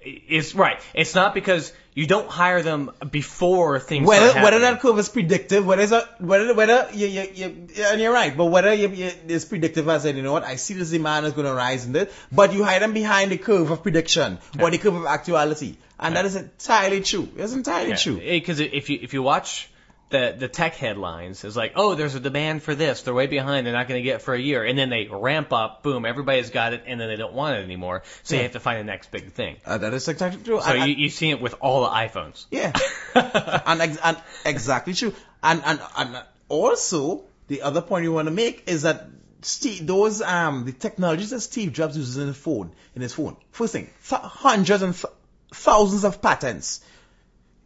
It's 0.02 0.54
right. 0.54 0.82
It's 0.94 1.16
not 1.16 1.34
because 1.34 1.74
you 1.96 2.08
don't 2.08 2.30
hire 2.30 2.62
them 2.62 2.92
before 3.12 3.80
things 3.80 4.08
Whether 4.08 4.34
whether 4.42 4.60
that 4.60 4.80
curve 4.82 5.00
is 5.00 5.10
predictive, 5.10 5.66
whether 5.66 5.82
it's 5.82 5.92
a, 5.92 6.08
whether 6.20 6.54
whether 6.54 6.90
you, 6.94 7.08
you, 7.08 7.30
you, 7.34 7.68
and 7.84 8.02
you're 8.02 8.14
right, 8.14 8.36
but 8.36 8.46
whether 8.46 8.74
you, 8.74 8.90
you, 8.90 9.12
it's 9.28 9.46
predictive 9.46 9.88
I 9.88 9.98
said, 10.00 10.16
you 10.16 10.24
know 10.24 10.34
what, 10.34 10.44
I 10.44 10.56
see 10.56 10.74
this 10.74 10.92
demand 10.92 11.26
is 11.26 11.34
going 11.34 11.48
to 11.48 11.54
rise 11.54 11.86
in 11.86 11.92
this, 11.94 12.14
but 12.32 12.54
you 12.54 12.64
hide 12.64 12.82
them 12.82 12.94
behind 12.94 13.32
the 13.32 13.38
curve 13.38 13.72
of 13.72 13.84
prediction 13.84 14.40
or 14.60 14.72
the 14.72 14.78
curve 14.78 14.96
of 14.96 15.06
actuality, 15.06 15.76
and 16.00 16.16
that 16.16 16.26
is 16.26 16.36
entirely 16.36 17.02
true. 17.02 17.30
It's 17.38 17.54
entirely 17.54 17.96
true. 17.96 18.20
Because 18.20 18.60
if 18.60 18.90
you 18.90 19.00
if 19.02 19.14
you 19.14 19.22
watch 19.22 19.70
the 20.14 20.34
the 20.40 20.48
tech 20.48 20.76
headlines, 20.76 21.44
is 21.44 21.58
like, 21.58 21.74
oh, 21.76 21.96
there's 21.96 22.16
a 22.16 22.20
demand 22.22 22.64
for 22.64 22.74
this. 22.76 23.02
They're 23.02 23.14
way 23.14 23.28
behind. 23.28 23.68
They're 23.68 23.74
not 23.74 23.90
going 23.90 24.00
to 24.00 24.04
get 24.04 24.16
it 24.16 24.22
for 24.22 24.34
a 24.34 24.40
year, 24.40 24.64
and 24.64 24.78
then 24.78 24.90
they 24.90 25.08
ramp 25.12 25.52
up. 25.52 25.84
Boom, 25.84 26.06
everybody's 26.06 26.50
got 26.52 26.72
it, 26.74 26.84
and 26.88 27.02
then 27.02 27.10
they 27.10 27.18
don't 27.18 27.34
want 27.34 27.58
it 27.58 27.64
anymore. 27.64 28.04
So 28.24 28.36
you 28.38 28.44
have 28.44 28.54
to 28.54 28.62
find 28.62 28.80
the 28.80 28.86
next 28.86 29.12
big 29.12 29.34
thing. 29.34 29.58
Uh, 29.66 29.80
that 29.80 29.94
is 29.94 30.08
exactly 30.08 30.42
true. 30.42 30.62
So 30.62 30.72
And- 30.72 30.90
you 30.90 30.96
you 30.96 31.10
see 31.10 31.32
it 31.32 31.42
with 31.42 31.56
all 31.60 31.82
the 31.84 31.90
iPhones. 31.90 32.46
Yeah, 32.52 32.72
and, 33.16 33.82
ex- 33.82 33.98
and 34.02 34.18
exactly 34.46 34.94
true. 34.94 35.14
And, 35.42 35.62
and 35.66 35.82
and 35.98 36.24
also 36.48 37.26
the 37.48 37.64
other 37.64 37.82
point 37.82 38.04
you 38.06 38.14
want 38.14 38.28
to 38.28 38.34
make 38.34 38.64
is 38.68 38.84
that 38.84 39.08
Steve, 39.42 39.86
those 39.86 40.22
um 40.22 40.64
the 40.66 40.72
technologies 40.72 41.32
that 41.32 41.42
Steve 41.42 41.74
Jobs 41.74 41.98
uses 41.98 42.16
in 42.18 42.28
his 42.28 42.38
phone 42.38 42.72
in 42.96 43.02
his 43.02 43.14
phone. 43.14 43.36
First 43.52 43.74
thing, 43.74 43.90
th- 44.08 44.22
hundreds 44.22 44.82
and 44.84 44.94
th- 44.94 45.12
thousands 45.54 46.06
of 46.06 46.22
patents 46.22 46.80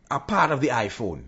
are 0.10 0.20
part 0.20 0.52
of 0.52 0.62
the 0.62 0.70
iPhone. 0.70 1.24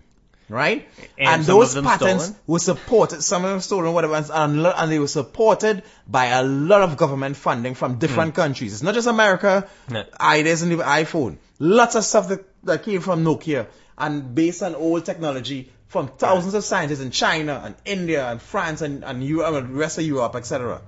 Right? 0.50 0.88
And 1.16 1.42
of 1.42 1.46
those 1.46 1.74
patents 1.80 2.24
stolen? 2.24 2.40
were 2.48 2.58
supported, 2.58 3.22
some 3.22 3.44
of 3.44 3.52
them 3.52 3.60
stolen, 3.60 3.94
whatever, 3.94 4.16
and, 4.16 4.66
and, 4.66 4.90
they 4.90 4.98
were 4.98 5.06
supported 5.06 5.84
by 6.08 6.24
a 6.26 6.42
lot 6.42 6.82
of 6.82 6.96
government 6.96 7.36
funding 7.36 7.76
from 7.76 8.00
different 8.00 8.30
hmm. 8.30 8.40
countries. 8.42 8.72
It's 8.72 8.82
not 8.82 8.94
just 8.94 9.06
America, 9.06 9.68
No. 9.88 10.04
ideas 10.20 10.64
in 10.64 10.70
the 10.70 10.82
iPhone. 10.82 11.36
Lots 11.60 11.94
of 11.94 12.04
stuff 12.04 12.28
that, 12.30 12.44
that 12.64 12.82
came 12.82 13.00
from 13.00 13.24
Nokia 13.24 13.68
and 13.96 14.34
based 14.34 14.64
on 14.64 14.74
old 14.74 15.04
technology 15.04 15.70
from 15.86 16.08
thousands 16.08 16.54
of 16.54 16.64
scientists 16.64 17.00
in 17.00 17.10
China 17.10 17.60
and 17.64 17.74
India 17.84 18.26
and 18.26 18.42
France 18.42 18.80
and, 18.80 19.04
and 19.04 19.22
Europe, 19.22 19.54
and 19.54 19.74
the 19.74 19.78
rest 19.78 19.98
of 19.98 20.04
Europe, 20.04 20.34
etc. 20.34 20.80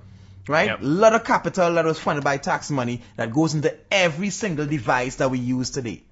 Right? 0.47 0.69
Yep. 0.69 0.81
A 0.81 0.85
lot 0.85 1.13
of 1.13 1.23
capital 1.23 1.73
that 1.75 1.85
was 1.85 1.99
funded 1.99 2.23
by 2.23 2.37
tax 2.37 2.69
money 2.69 3.01
that 3.15 3.31
goes 3.31 3.53
into 3.53 3.73
every 3.91 4.29
single 4.29 4.65
device 4.65 5.17
that 5.17 5.31
we 5.31 5.39
use 5.39 5.69
today. 5.69 6.03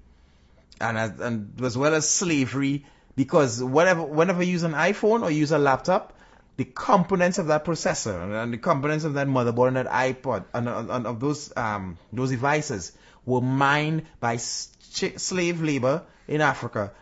And 0.80 0.96
as, 0.96 1.20
and 1.20 1.60
as 1.62 1.76
well 1.76 1.94
as 1.94 2.08
slavery, 2.08 2.86
because 3.16 3.62
whatever, 3.62 4.02
whenever 4.02 4.42
you 4.42 4.52
use 4.52 4.62
an 4.62 4.72
iPhone 4.72 5.22
or 5.22 5.30
use 5.30 5.52
a 5.52 5.58
laptop, 5.58 6.12
the 6.56 6.64
components 6.64 7.38
of 7.38 7.46
that 7.46 7.64
processor 7.64 8.42
and, 8.42 8.52
the 8.52 8.58
components 8.58 9.04
of 9.04 9.14
that 9.14 9.26
motherboard 9.26 9.68
and 9.68 9.76
that 9.76 9.86
iPod 9.86 10.44
and, 10.52 10.68
and, 10.68 10.90
and 10.90 11.06
of 11.06 11.18
those 11.18 11.52
um 11.56 11.96
those 12.12 12.30
devices 12.30 12.92
were 13.24 13.40
mined 13.40 14.02
by 14.20 14.36
slave 14.36 15.62
labor 15.62 16.02
in 16.28 16.40
Africa 16.40 16.92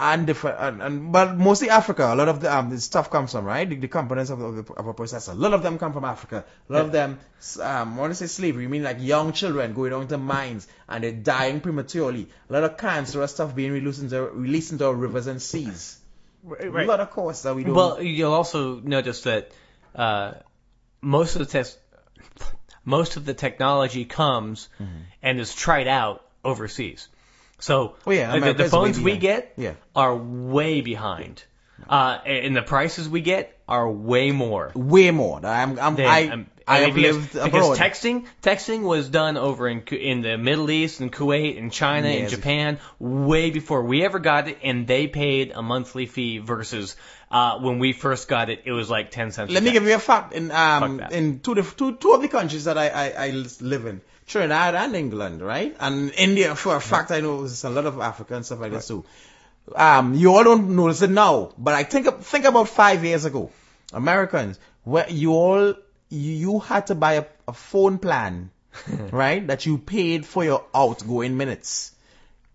and 0.00 0.26
different 0.26 0.56
and, 0.58 0.82
and 0.82 1.12
but 1.12 1.36
mostly 1.36 1.68
Africa. 1.68 2.12
A 2.12 2.16
lot 2.16 2.28
of 2.28 2.40
the 2.40 2.54
um 2.56 2.70
the 2.70 2.80
stuff 2.80 3.10
comes 3.10 3.32
from 3.32 3.44
right 3.44 3.68
the, 3.68 3.76
the 3.76 3.88
components 3.88 4.30
of, 4.30 4.40
of, 4.40 4.56
the, 4.56 4.72
of 4.72 4.86
a 4.86 4.94
processor. 4.94 5.32
A 5.32 5.34
lot 5.34 5.52
of 5.52 5.62
them 5.62 5.78
come 5.78 5.92
from 5.92 6.04
Africa. 6.04 6.44
A 6.68 6.72
lot 6.72 6.84
of 6.86 6.92
them 6.92 7.18
um 7.60 7.94
I 7.94 7.96
want 8.02 8.10
to 8.10 8.14
say 8.14 8.26
slavery. 8.26 8.64
I 8.64 8.68
mean 8.68 8.82
like 8.82 8.96
young 9.00 9.32
children 9.32 9.74
going 9.74 9.90
down 9.90 10.08
to 10.08 10.18
mines 10.18 10.66
and 10.88 11.04
they're 11.04 11.12
dying 11.12 11.60
prematurely. 11.60 12.28
A 12.48 12.52
lot 12.52 12.64
of 12.64 12.76
cancerous 12.78 13.32
stuff 13.32 13.54
being 13.54 13.72
released 13.72 14.02
into 14.02 14.22
released 14.22 14.72
into 14.72 14.86
our 14.86 14.94
rivers 14.94 15.26
and 15.26 15.42
seas. 15.42 15.98
A 16.60 16.70
lot 16.86 17.00
of 17.00 17.10
course 17.10 17.42
that 17.42 17.54
we 17.54 17.64
don't. 17.64 17.74
Well, 17.74 18.02
you'll 18.02 18.32
also 18.32 18.80
notice 18.80 19.22
that 19.22 19.50
uh, 19.94 20.32
most 21.02 21.34
of 21.36 21.40
the 21.40 21.46
test, 21.46 21.78
most 22.84 23.16
of 23.16 23.26
the 23.26 23.34
technology 23.34 24.06
comes 24.06 24.68
and 25.22 25.38
is 25.38 25.54
tried 25.54 25.88
out 25.88 26.24
overseas. 26.42 27.08
So 27.60 27.96
Oh, 28.06 28.10
yeah, 28.10 28.38
the, 28.38 28.52
the 28.54 28.68
phones 28.68 28.98
we 28.98 29.16
get 29.16 29.52
Yeah. 29.56 29.74
are 29.94 30.16
way 30.16 30.80
behind, 30.80 31.44
uh, 31.88 32.18
and 32.26 32.56
the 32.56 32.62
prices 32.62 33.08
we 33.08 33.20
get 33.20 33.56
are 33.68 33.88
way 33.88 34.32
more. 34.32 34.72
way 34.74 35.10
more. 35.10 35.40
I'm, 35.44 35.78
I'm, 35.78 35.96
than, 35.96 36.06
I, 36.06 36.28
um, 36.28 36.46
I 36.66 36.86
mean, 36.86 36.94
because, 36.94 37.34
lived 37.34 37.44
because 37.44 37.78
texting 37.78 38.26
texting 38.42 38.82
was 38.82 39.08
done 39.08 39.36
over 39.36 39.68
in 39.68 39.82
in 39.88 40.22
the 40.22 40.38
Middle 40.38 40.70
East 40.70 41.00
and 41.00 41.12
Kuwait 41.12 41.58
and 41.58 41.72
China 41.72 42.08
and 42.08 42.22
Yes. 42.22 42.30
Japan 42.30 42.78
way 42.98 43.50
before 43.50 43.82
we 43.82 44.04
ever 44.04 44.18
got 44.20 44.48
it, 44.48 44.58
and 44.62 44.86
they 44.86 45.06
paid 45.06 45.52
a 45.54 45.62
monthly 45.62 46.06
fee 46.06 46.38
versus 46.38 46.96
uh, 47.30 47.58
when 47.58 47.78
we 47.78 47.92
first 47.92 48.28
got 48.28 48.50
it, 48.50 48.62
it 48.64 48.72
was 48.72 48.88
like 48.88 49.10
ten 49.10 49.32
cents. 49.32 49.52
Let 49.52 49.62
me 49.62 49.72
give 49.72 49.84
you 49.84 49.94
a 49.94 49.98
fact. 49.98 50.32
In 50.32 50.50
um 50.50 51.00
in 51.10 51.40
two, 51.40 51.54
two 51.56 51.96
two 51.96 52.12
of 52.12 52.22
the 52.22 52.28
countries 52.28 52.64
that 52.64 52.78
I, 52.78 52.88
I 52.88 53.26
I 53.26 53.30
live 53.60 53.86
in, 53.86 54.00
Trinidad 54.30 54.76
and 54.76 54.94
England, 54.94 55.42
right, 55.42 55.76
and 55.80 56.12
India 56.12 56.54
for 56.54 56.76
a 56.76 56.80
fact 56.80 57.10
I 57.10 57.20
know 57.20 57.38
there's 57.38 57.64
a 57.64 57.70
lot 57.70 57.86
of 57.86 57.98
Africa 58.00 58.36
and 58.36 58.46
stuff 58.46 58.60
like 58.60 58.70
this 58.72 58.86
too. 58.86 59.04
Um, 59.74 60.14
you 60.14 60.32
all 60.34 60.44
don't 60.44 60.76
notice 60.76 61.02
it 61.02 61.10
now, 61.10 61.52
but 61.58 61.74
I 61.74 61.82
think 61.82 62.22
think 62.22 62.44
about 62.44 62.68
five 62.68 63.04
years 63.04 63.24
ago, 63.24 63.50
Americans, 63.92 64.58
where 64.84 65.08
you 65.10 65.32
all 65.32 65.74
you, 66.10 66.58
had 66.60 66.88
to 66.88 66.94
buy 66.94 67.14
a, 67.14 67.24
a 67.48 67.52
phone 67.52 67.98
plan, 67.98 68.50
right, 69.10 69.46
that 69.46 69.66
you 69.66 69.78
paid 69.78 70.26
for 70.26 70.44
your 70.44 70.64
outgoing 70.74 71.36
minutes. 71.36 71.92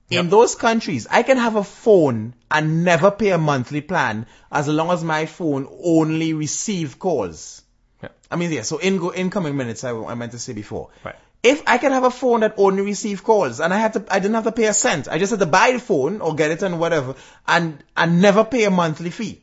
In 0.09 0.29
those 0.29 0.53
countries, 0.55 1.07
I 1.09 1.23
can 1.23 1.37
have 1.37 1.55
a 1.55 1.63
phone 1.63 2.35
and 2.51 2.83
never 2.85 3.09
pay 3.09 3.31
a 3.31 3.39
monthly 3.39 3.81
plan 3.81 4.27
as 4.51 4.67
long 4.67 4.91
as 4.91 5.03
my 5.03 5.25
phone 5.25 5.67
only 5.83 6.33
receive 6.33 6.99
calls. 6.99 7.63
Yeah. 8.03 8.09
I 8.29 8.35
mean, 8.35 8.51
yeah, 8.51 8.61
so 8.61 8.77
in 8.77 9.01
incoming 9.15 9.57
minutes, 9.57 9.83
I, 9.83 9.95
I 9.95 10.13
meant 10.13 10.33
to 10.33 10.39
say 10.39 10.53
before. 10.53 10.89
Right. 11.03 11.15
If 11.45 11.63
I 11.67 11.77
can 11.77 11.91
have 11.91 12.03
a 12.03 12.11
phone 12.11 12.39
that 12.41 12.55
only 12.57 12.81
receive 12.81 13.23
calls 13.23 13.59
and 13.59 13.73
I 13.73 13.77
had 13.77 13.93
to, 13.93 14.05
I 14.09 14.19
didn't 14.19 14.35
have 14.35 14.45
to 14.45 14.51
pay 14.51 14.65
a 14.65 14.73
cent. 14.73 15.07
I 15.07 15.19
just 15.19 15.29
had 15.31 15.39
to 15.39 15.45
buy 15.45 15.71
the 15.73 15.79
phone 15.79 16.21
or 16.21 16.35
get 16.35 16.51
it 16.51 16.63
and 16.63 16.79
whatever 16.79 17.15
and, 17.47 17.83
and 17.95 18.21
never 18.21 18.43
pay 18.43 18.65
a 18.65 18.71
monthly 18.71 19.11
fee. 19.11 19.41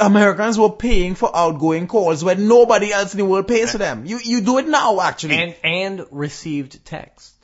Americans 0.00 0.58
were 0.58 0.70
paying 0.70 1.14
for 1.14 1.34
outgoing 1.34 1.86
calls 1.86 2.22
when 2.22 2.48
nobody 2.48 2.92
else 2.92 3.14
in 3.14 3.18
the 3.18 3.24
world 3.24 3.48
pays 3.48 3.72
for 3.72 3.78
them. 3.78 4.04
You, 4.04 4.18
you 4.22 4.40
do 4.42 4.58
it 4.58 4.68
now, 4.68 5.00
actually. 5.00 5.36
and 5.36 5.54
and 5.64 6.06
received 6.10 6.84
text. 6.84 7.34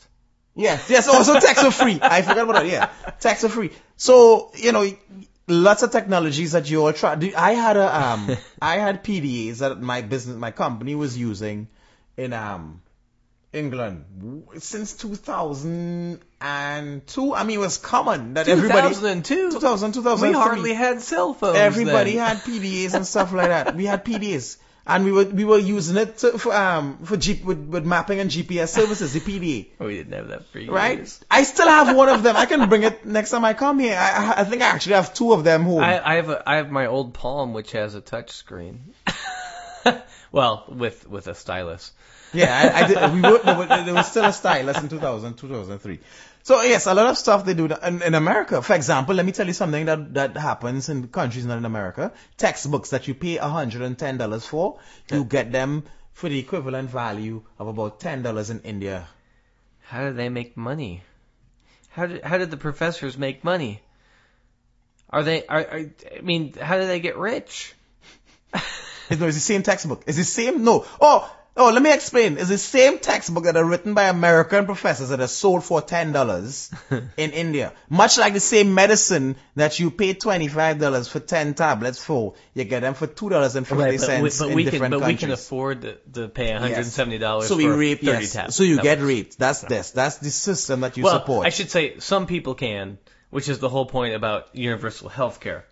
Yes, 0.54 0.88
yes, 0.88 1.08
also 1.08 1.40
text 1.40 1.64
are 1.64 1.70
free. 1.70 1.98
I 2.00 2.22
forgot 2.22 2.44
about 2.44 2.54
that, 2.56 2.66
yeah. 2.66 2.90
Text 3.18 3.44
are 3.44 3.48
free. 3.48 3.70
So, 3.96 4.52
you 4.54 4.72
know, 4.72 4.86
lots 5.48 5.82
of 5.82 5.90
technologies 5.90 6.52
that 6.52 6.70
you 6.70 6.84
all 6.84 6.92
try. 6.92 7.18
I 7.36 7.52
had 7.52 7.76
a, 7.76 8.02
um, 8.02 8.36
I 8.62 8.76
had 8.76 9.02
PDAs 9.02 9.58
that 9.58 9.80
my 9.80 10.02
business, 10.02 10.36
my 10.36 10.52
company 10.52 10.94
was 10.94 11.18
using 11.18 11.68
in, 12.16 12.32
um, 12.32 12.82
England 13.54 14.04
since 14.58 14.94
2002. 14.94 17.34
I 17.34 17.44
mean, 17.44 17.58
it 17.58 17.60
was 17.60 17.76
common 17.78 18.34
that 18.34 18.48
everybody, 18.48 18.88
2002. 18.88 19.52
2000, 19.52 20.20
We 20.22 20.32
hardly 20.32 20.74
had 20.74 21.00
cell 21.02 21.34
phones. 21.34 21.56
Everybody 21.56 22.16
then. 22.16 22.26
had 22.36 22.38
PDAs 22.38 22.94
and 22.94 23.06
stuff 23.06 23.32
like 23.32 23.46
that. 23.48 23.76
We 23.76 23.84
had 23.86 24.04
PDAs. 24.04 24.56
And 24.86 25.06
we 25.06 25.12
were, 25.12 25.24
we 25.24 25.46
were 25.46 25.56
using 25.56 25.96
it 25.96 26.18
to, 26.18 26.36
for, 26.36 26.54
um, 26.54 26.98
for 27.04 27.16
G, 27.16 27.40
with, 27.42 27.56
with 27.68 27.86
mapping 27.86 28.20
and 28.20 28.30
GPS 28.30 28.68
services, 28.68 29.14
the 29.14 29.20
PDA 29.20 29.68
We 29.78 29.96
didn't 29.96 30.12
have 30.12 30.28
that 30.28 30.44
for 30.48 30.58
years. 30.58 30.68
right? 30.70 31.18
I 31.30 31.44
still 31.44 31.68
have 31.68 31.96
one 31.96 32.10
of 32.10 32.22
them. 32.22 32.36
I 32.36 32.44
can 32.44 32.68
bring 32.68 32.82
it 32.82 33.06
next 33.06 33.30
time 33.30 33.46
I 33.46 33.54
come 33.54 33.78
here. 33.78 33.96
I, 33.98 34.34
I- 34.34 34.40
I 34.42 34.44
think 34.44 34.60
I 34.60 34.66
actually 34.66 34.96
have 34.96 35.14
two 35.14 35.32
of 35.32 35.42
them 35.42 35.62
home. 35.62 35.80
I, 35.80 36.06
I 36.06 36.16
have 36.16 36.28
a, 36.28 36.42
I 36.46 36.56
have 36.56 36.70
my 36.70 36.84
old 36.84 37.14
Palm 37.14 37.54
which 37.54 37.72
has 37.72 37.94
a 37.94 38.02
touch 38.02 38.32
screen. 38.32 38.92
well, 40.32 40.64
with 40.68 41.08
with 41.08 41.28
a 41.28 41.34
stylus. 41.34 41.92
Yeah, 42.34 42.72
I, 42.74 42.84
I 42.84 42.86
did. 42.88 43.14
We 43.14 43.20
were, 43.20 43.66
there 43.66 43.94
was 43.94 44.06
still 44.06 44.24
a 44.24 44.32
style. 44.32 44.62
stylus 44.62 44.82
in 44.82 44.88
2000, 44.88 45.34
2003. 45.34 45.98
So 46.42 46.60
yes, 46.62 46.86
a 46.86 46.94
lot 46.94 47.06
of 47.06 47.16
stuff 47.16 47.44
they 47.44 47.54
do 47.54 47.66
in, 47.66 48.02
in 48.02 48.14
America. 48.14 48.60
For 48.60 48.74
example, 48.74 49.14
let 49.14 49.24
me 49.24 49.32
tell 49.32 49.46
you 49.46 49.54
something 49.54 49.86
that 49.86 50.14
that 50.14 50.36
happens 50.36 50.88
in 50.88 51.08
countries 51.08 51.46
not 51.46 51.58
in 51.58 51.64
America. 51.64 52.12
Textbooks 52.36 52.90
that 52.90 53.08
you 53.08 53.14
pay 53.14 53.38
$110 53.38 54.46
for, 54.46 54.78
you 55.10 55.24
get 55.24 55.52
them 55.52 55.84
for 56.12 56.28
the 56.28 56.38
equivalent 56.38 56.90
value 56.90 57.42
of 57.58 57.68
about 57.68 57.98
$10 58.00 58.50
in 58.50 58.60
India. 58.60 59.08
How 59.80 60.08
do 60.08 60.12
they 60.12 60.28
make 60.28 60.56
money? 60.56 61.02
How 61.90 62.06
did 62.06 62.22
how 62.22 62.38
did 62.38 62.50
the 62.50 62.56
professors 62.56 63.16
make 63.16 63.44
money? 63.44 63.80
Are 65.08 65.22
they 65.22 65.46
are, 65.46 65.60
are 65.60 65.84
I 66.18 66.20
mean, 66.22 66.54
how 66.54 66.78
do 66.78 66.86
they 66.86 67.00
get 67.00 67.16
rich? 67.16 67.74
No, 69.10 69.26
it's 69.26 69.36
the 69.36 69.40
same 69.40 69.62
textbook. 69.62 70.04
It's 70.06 70.16
the 70.16 70.24
same. 70.24 70.64
No. 70.64 70.86
Oh, 70.98 71.30
oh. 71.56 71.70
Let 71.70 71.82
me 71.82 71.92
explain. 71.92 72.38
It's 72.38 72.48
the 72.48 72.58
same 72.58 72.98
textbook 72.98 73.44
that 73.44 73.56
are 73.56 73.64
written 73.64 73.94
by 73.94 74.04
American 74.04 74.66
professors 74.66 75.10
that 75.10 75.20
are 75.20 75.28
sold 75.28 75.64
for 75.64 75.80
ten 75.80 76.12
dollars 76.12 76.70
in 77.16 77.30
India. 77.32 77.72
Much 77.88 78.18
like 78.18 78.32
the 78.32 78.40
same 78.40 78.74
medicine 78.74 79.36
that 79.56 79.78
you 79.78 79.90
pay 79.90 80.14
twenty 80.14 80.48
five 80.48 80.78
dollars 80.78 81.08
for 81.08 81.20
ten 81.20 81.54
tablets 81.54 82.02
for, 82.02 82.34
you 82.54 82.64
get 82.64 82.80
them 82.80 82.94
for 82.94 83.06
two 83.06 83.28
dollars 83.28 83.56
and 83.56 83.66
fifty 83.66 83.82
Right, 83.82 84.00
but 84.00 84.22
we, 84.22 84.30
but 84.38 84.48
in 84.48 84.54
we 84.54 84.64
can 84.64 84.72
different 84.72 84.90
but 84.92 85.06
we 85.06 85.16
can 85.16 85.30
afford 85.30 85.82
to, 85.82 85.96
to 86.12 86.28
pay 86.28 86.52
one 86.52 86.62
hundred 86.62 86.78
and 86.78 86.86
seventy 86.86 87.18
dollars 87.18 87.48
So 87.48 87.56
we 87.56 87.64
for 87.64 87.76
rape. 87.76 88.02
Yes. 88.02 88.32
tabs. 88.32 88.54
So 88.54 88.62
you 88.62 88.80
get 88.80 89.00
raped. 89.00 89.38
That's 89.38 89.60
this. 89.62 89.90
That's 89.90 90.18
the 90.18 90.30
system 90.30 90.80
that 90.80 90.96
you 90.96 91.04
well, 91.04 91.20
support. 91.20 91.46
I 91.46 91.50
should 91.50 91.70
say 91.70 91.98
some 91.98 92.26
people 92.26 92.54
can, 92.54 92.98
which 93.30 93.48
is 93.48 93.58
the 93.58 93.68
whole 93.68 93.86
point 93.86 94.14
about 94.14 94.54
universal 94.54 95.08
health 95.08 95.40
care. 95.40 95.64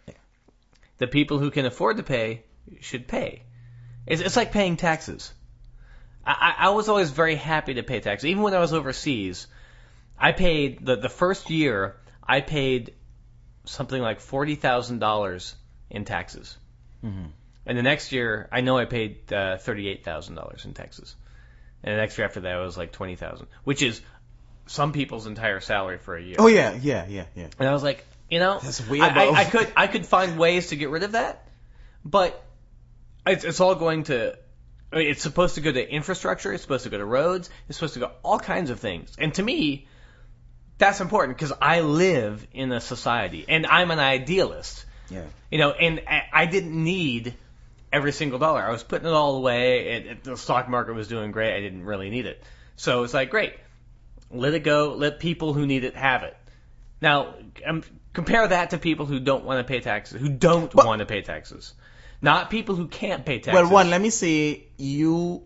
The 0.99 1.07
people 1.07 1.39
who 1.39 1.51
can 1.51 1.67
afford 1.67 1.97
to 1.97 2.03
pay 2.03 2.45
should 2.81 3.09
pay. 3.09 3.43
It's, 4.07 4.21
it's 4.21 4.37
like 4.37 4.53
paying 4.53 4.77
taxes. 4.77 5.33
I, 6.27 6.55
I 6.59 6.71
was 6.71 6.89
always 6.89 7.11
very 7.11 7.35
happy 7.35 7.75
to 7.75 7.83
pay 7.83 8.01
taxes. 8.01 8.27
Even 8.27 8.43
when 8.43 8.55
I 8.55 8.61
was 8.61 8.73
overseas, 8.73 9.47
I 10.19 10.33
paid 10.33 10.85
the 10.85 10.97
the 10.97 11.09
first 11.09 11.51
year 11.51 11.97
I 12.27 12.41
paid 12.41 12.95
something 13.65 14.01
like 14.01 14.21
forty 14.21 14.55
thousand 14.55 15.01
dollars 15.01 15.55
in 15.91 16.05
taxes, 16.05 16.57
and 17.67 17.79
the 17.79 17.83
next 17.83 18.13
year 18.13 18.49
I 18.53 18.61
know 18.61 18.79
I 18.79 18.85
paid 18.85 19.33
uh, 19.33 19.57
thirty 19.57 19.89
eight 19.89 20.05
thousand 20.05 20.37
dollars 20.37 20.65
in 20.65 20.75
taxes, 20.75 21.17
and 21.83 21.93
the 21.95 22.01
next 22.01 22.17
year 22.19 22.27
after 22.27 22.41
that 22.41 22.57
it 22.57 22.61
was 22.61 22.77
like 22.77 22.93
twenty 22.93 23.17
thousand, 23.17 23.49
which 23.65 23.83
is 23.83 24.01
some 24.67 24.93
people's 24.93 25.27
entire 25.27 25.61
salary 25.61 25.99
for 25.99 26.17
a 26.17 26.23
year. 26.23 26.37
Oh 26.39 26.47
yeah, 26.47 26.79
yeah, 26.81 27.07
yeah, 27.09 27.25
yeah. 27.35 27.49
And 27.59 27.69
I 27.69 27.73
was 27.73 27.83
like, 27.83 28.05
you 28.31 28.39
know, 28.39 28.61
That's 28.63 28.89
way 28.89 29.01
I, 29.01 29.09
I. 29.09 29.33
I 29.33 29.45
could 29.45 29.73
I 29.77 29.87
could 29.89 30.07
find 30.07 30.39
ways 30.39 30.69
to 30.69 30.77
get 30.77 30.91
rid 30.91 31.03
of 31.03 31.13
that, 31.13 31.49
but 32.05 32.43
it's, 33.27 33.45
it's 33.45 33.61
all 33.61 33.75
going 33.75 34.05
to. 34.05 34.39
I 34.93 34.97
mean, 34.99 35.11
It's 35.11 35.23
supposed 35.23 35.55
to 35.55 35.61
go 35.61 35.73
to 35.73 35.91
infrastructure. 35.91 36.53
It's 36.53 36.63
supposed 36.63 36.85
to 36.85 36.91
go 36.91 36.99
to 36.99 37.05
roads. 37.05 37.51
It's 37.69 37.79
supposed 37.79 37.95
to 37.95 38.01
go 38.01 38.11
all 38.23 38.39
kinds 38.39 38.71
of 38.71 38.81
things. 38.81 39.15
And 39.19 39.33
to 39.35 39.43
me, 39.43 39.87
that's 40.79 41.01
important 41.01 41.37
because 41.37 41.53
I 41.61 41.81
live 41.81 42.47
in 42.53 42.73
a 42.73 42.81
society 42.81 43.45
and 43.49 43.67
I'm 43.67 43.91
an 43.91 43.99
idealist. 43.99 44.85
Yeah. 45.11 45.25
You 45.51 45.59
know, 45.59 45.71
and 45.71 46.03
I, 46.33 46.47
didn't 46.47 46.73
need 46.73 47.35
every 47.93 48.13
single 48.13 48.39
dollar. 48.39 48.63
I 48.63 48.71
was 48.71 48.83
putting 48.83 49.07
it 49.07 49.13
all 49.13 49.37
away. 49.37 49.89
It, 49.93 50.07
it, 50.07 50.25
the 50.25 50.37
stock 50.37 50.69
market 50.69 50.95
was 50.95 51.09
doing 51.09 51.31
great. 51.31 51.55
I 51.55 51.61
didn't 51.61 51.85
really 51.85 52.11
need 52.11 52.27
it. 52.27 52.43
So 52.77 53.05
it's 53.05 53.15
like, 53.15 53.31
great. 53.31 53.55
Let 54.31 54.55
it 54.55 54.65
go. 54.65 54.95
Let 54.97 55.21
people 55.21 55.53
who 55.53 55.67
need 55.67 55.85
it 55.85 55.95
have 55.95 56.23
it. 56.23 56.37
Now, 57.01 57.35
um, 57.67 57.83
compare 58.13 58.49
that 58.49 58.71
to 58.71 58.79
people 58.79 59.07
who 59.07 59.21
don't 59.21 59.45
want 59.45 59.59
to 59.59 59.71
pay 59.71 59.81
taxes, 59.81 60.21
who 60.21 60.29
don't 60.31 60.73
But- 60.73 60.87
want 60.87 61.01
to 61.01 61.07
pay 61.07 61.23
taxes. 61.23 61.75
Not 62.23 62.51
people 62.51 62.77
who 62.77 62.87
can't 62.87 63.27
pay 63.27 63.41
taxes. 63.41 63.53
Well, 63.53 63.69
one, 63.71 63.91
let 63.91 64.01
me 64.01 64.11
say 64.11 64.67
you 64.77 65.43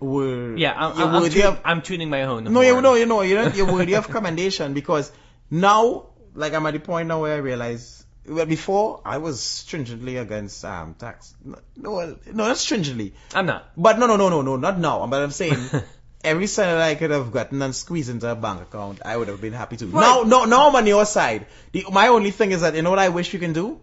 were 0.00 0.54
Yeah, 0.56 0.74
I'm, 0.76 0.98
I'm, 0.98 1.22
worthy 1.22 1.42
of- 1.42 1.60
I'm 1.64 1.80
tuning 1.80 2.10
my 2.10 2.22
own. 2.24 2.44
No, 2.44 2.60
you 2.60 2.80
no, 2.82 2.94
you 2.94 3.06
know, 3.06 3.22
you're 3.22 3.42
not, 3.42 3.56
you're 3.56 3.72
worthy 3.72 3.94
of 3.94 4.08
commendation 4.08 4.74
because 4.80 5.10
now, 5.50 6.10
like 6.34 6.52
I'm 6.52 6.66
at 6.66 6.74
the 6.74 6.80
point 6.80 7.08
now 7.08 7.22
where 7.22 7.34
I 7.34 7.38
realize, 7.38 8.04
well, 8.26 8.44
before 8.46 9.00
I 9.04 9.18
was 9.18 9.40
stringently 9.40 10.18
against 10.18 10.64
um 10.64 10.94
tax. 10.94 11.34
No, 11.42 11.58
no, 11.76 12.16
not 12.32 12.58
stringently, 12.58 13.14
I'm 13.34 13.46
not. 13.46 13.70
but 13.76 13.98
no, 13.98 14.06
no, 14.06 14.16
no, 14.16 14.28
no, 14.28 14.42
no, 14.42 14.56
not 14.56 14.78
now. 14.78 15.06
But 15.06 15.22
I'm 15.22 15.30
saying. 15.30 15.58
Every 16.24 16.46
cent 16.46 16.70
that 16.70 16.80
I 16.80 16.94
could 16.94 17.10
have 17.10 17.32
gotten 17.32 17.60
and 17.62 17.74
squeezed 17.74 18.08
into 18.08 18.30
a 18.30 18.36
bank 18.36 18.62
account, 18.62 19.00
I 19.04 19.16
would 19.16 19.26
have 19.26 19.40
been 19.40 19.52
happy 19.52 19.76
to. 19.78 19.86
Now, 19.86 20.22
no, 20.22 20.44
now 20.44 20.68
I'm 20.68 20.76
on 20.76 20.86
your 20.86 21.04
side. 21.04 21.46
The, 21.72 21.84
my 21.90 22.06
only 22.06 22.30
thing 22.30 22.52
is 22.52 22.60
that 22.60 22.76
you 22.76 22.82
know 22.82 22.90
what 22.90 23.00
I 23.00 23.08
wish 23.08 23.32
we 23.32 23.40
can 23.40 23.52
do. 23.52 23.80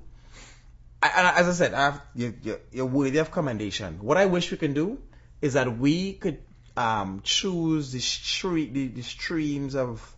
I, 1.01 1.11
and 1.15 1.27
as 1.27 1.47
I 1.47 1.51
said, 1.53 1.73
I 1.73 1.81
have, 1.85 2.01
you, 2.13 2.33
you, 2.41 2.59
you're 2.71 2.85
worthy 2.85 3.19
of 3.19 3.31
commendation. 3.31 3.99
What 4.01 4.17
I 4.17 4.25
wish 4.25 4.51
we 4.51 4.57
can 4.57 4.73
do 4.73 4.99
is 5.41 5.53
that 5.53 5.77
we 5.77 6.13
could 6.13 6.39
um, 6.75 7.21
choose 7.23 7.91
the, 7.91 7.99
stre- 7.99 8.71
the, 8.73 8.87
the 8.87 9.01
streams 9.01 9.75
of 9.75 10.15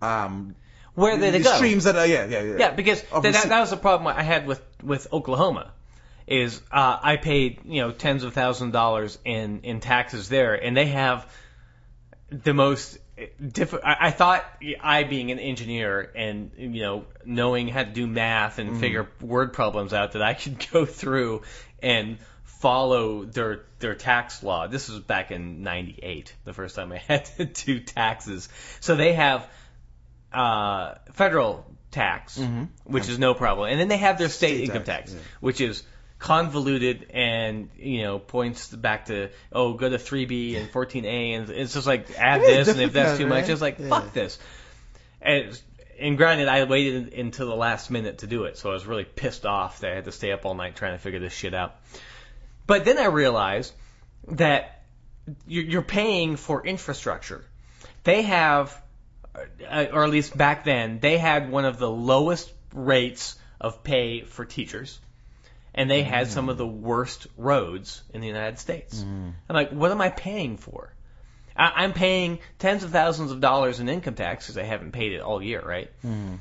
um, 0.00 0.54
Where 0.94 1.16
the, 1.16 1.30
did 1.30 1.40
the 1.40 1.44
go? 1.44 1.54
streams 1.56 1.84
that 1.84 1.96
are 1.96 2.06
yeah 2.06 2.26
yeah 2.26 2.42
yeah. 2.42 2.56
Yeah, 2.58 2.70
because 2.72 3.00
th- 3.02 3.22
that, 3.22 3.48
that 3.48 3.60
was 3.60 3.70
the 3.70 3.76
problem 3.76 4.06
I 4.06 4.22
had 4.22 4.46
with 4.46 4.62
with 4.82 5.12
Oklahoma. 5.12 5.72
Is 6.26 6.62
uh, 6.70 6.98
I 7.02 7.16
paid 7.16 7.60
you 7.64 7.82
know 7.82 7.90
tens 7.90 8.22
of 8.24 8.32
thousands 8.32 8.68
of 8.68 8.72
dollars 8.72 9.18
in 9.24 9.60
in 9.62 9.80
taxes 9.80 10.28
there, 10.28 10.54
and 10.54 10.76
they 10.76 10.86
have 10.86 11.30
the 12.30 12.54
most 12.54 12.98
diff- 13.52 13.74
I, 13.74 13.96
I 14.00 14.10
thought 14.10 14.44
I 14.80 15.04
being 15.04 15.30
an 15.30 15.38
engineer 15.38 16.10
and 16.14 16.50
you 16.56 16.82
know 16.82 17.04
knowing 17.24 17.68
how 17.68 17.84
to 17.84 17.90
do 17.90 18.06
math 18.06 18.58
and 18.58 18.78
figure 18.78 19.08
word 19.20 19.52
problems 19.52 19.92
out 19.92 20.12
that 20.12 20.22
I 20.22 20.34
could 20.34 20.64
go 20.72 20.84
through 20.84 21.42
and 21.82 22.18
follow 22.44 23.24
their 23.24 23.62
their 23.78 23.94
tax 23.94 24.42
law. 24.42 24.66
This 24.66 24.88
was 24.88 25.00
back 25.00 25.30
in 25.30 25.62
'98, 25.62 26.34
the 26.44 26.52
first 26.52 26.76
time 26.76 26.92
I 26.92 26.98
had 27.08 27.24
to 27.36 27.44
do 27.46 27.80
taxes. 27.80 28.48
So 28.80 28.94
they 28.96 29.14
have 29.14 29.48
uh, 30.32 30.94
federal 31.12 31.66
tax, 31.90 32.40
which 32.84 33.08
is 33.08 33.18
no 33.18 33.34
problem, 33.34 33.70
and 33.70 33.80
then 33.80 33.88
they 33.88 33.96
have 33.96 34.18
their 34.18 34.28
state, 34.28 34.56
State 34.56 34.64
income 34.64 34.84
tax, 34.84 35.10
tax, 35.10 35.12
yeah. 35.14 35.28
which 35.40 35.60
is 35.60 35.82
convoluted 36.20 37.10
and 37.14 37.70
you 37.76 38.02
know 38.02 38.18
points 38.20 38.68
back 38.68 39.06
to 39.06 39.30
oh 39.52 39.72
go 39.72 39.88
to 39.88 39.96
3B 39.96 40.56
and 40.56 40.70
14A 40.70 41.36
and 41.36 41.50
it's 41.50 41.72
just 41.74 41.86
like 41.86 42.06
add 42.18 42.42
this 42.42 42.68
and 42.68 42.80
if 42.80 42.92
that's 42.92 43.18
too 43.18 43.26
much 43.26 43.48
it's 43.48 43.60
like 43.62 43.78
Yeah. 43.80 43.88
fuck 43.88 44.12
this. 44.12 44.38
And, 45.22 45.60
and 45.98 46.16
granted, 46.16 46.48
I 46.48 46.64
waited 46.64 47.12
until 47.14 47.48
the 47.48 47.54
last 47.56 47.90
minute 47.90 48.18
to 48.18 48.26
do 48.26 48.44
it, 48.44 48.56
so 48.56 48.70
I 48.70 48.72
was 48.72 48.86
really 48.86 49.04
pissed 49.04 49.44
off 49.44 49.80
that 49.80 49.92
I 49.92 49.94
had 49.96 50.04
to 50.06 50.12
stay 50.12 50.32
up 50.32 50.46
all 50.46 50.54
night 50.54 50.76
trying 50.76 50.92
to 50.92 50.98
figure 50.98 51.20
this 51.20 51.32
shit 51.34 51.52
out. 51.52 51.74
But 52.66 52.86
then 52.86 52.96
I 52.98 53.06
realized 53.06 53.74
that 54.28 54.82
you're 55.46 55.64
you're 55.64 55.82
paying 55.82 56.36
for 56.36 56.66
infrastructure. 56.66 57.44
They 58.04 58.22
have, 58.22 58.80
uh, 59.34 59.86
or 59.92 60.04
at 60.04 60.10
least 60.10 60.34
back 60.36 60.64
then, 60.64 61.00
they 61.00 61.18
had 61.18 61.50
one 61.50 61.66
of 61.66 61.78
the 61.78 61.90
lowest 61.90 62.50
rates 62.72 63.36
of 63.60 63.82
pay 63.84 64.22
for 64.22 64.46
teachers. 64.46 64.98
And 65.74 65.90
they 65.90 66.02
had 66.02 66.26
mm. 66.26 66.30
some 66.30 66.48
of 66.48 66.58
the 66.58 66.66
worst 66.66 67.26
roads 67.36 68.02
in 68.12 68.20
the 68.20 68.26
United 68.26 68.58
States. 68.58 69.00
Mm. 69.00 69.32
I'm 69.48 69.54
like, 69.54 69.70
what 69.70 69.90
am 69.90 70.00
I 70.00 70.08
paying 70.08 70.56
for? 70.56 70.92
I, 71.56 71.72
I'm 71.76 71.92
paying 71.92 72.40
tens 72.58 72.82
of 72.82 72.90
thousands 72.90 73.30
of 73.30 73.40
dollars 73.40 73.80
in 73.80 73.88
income 73.88 74.14
tax 74.14 74.46
because 74.46 74.58
I 74.58 74.64
haven't 74.64 74.92
paid 74.92 75.12
it 75.12 75.20
all 75.20 75.42
year, 75.42 75.62
right? 75.64 75.90
Mm. 76.04 76.38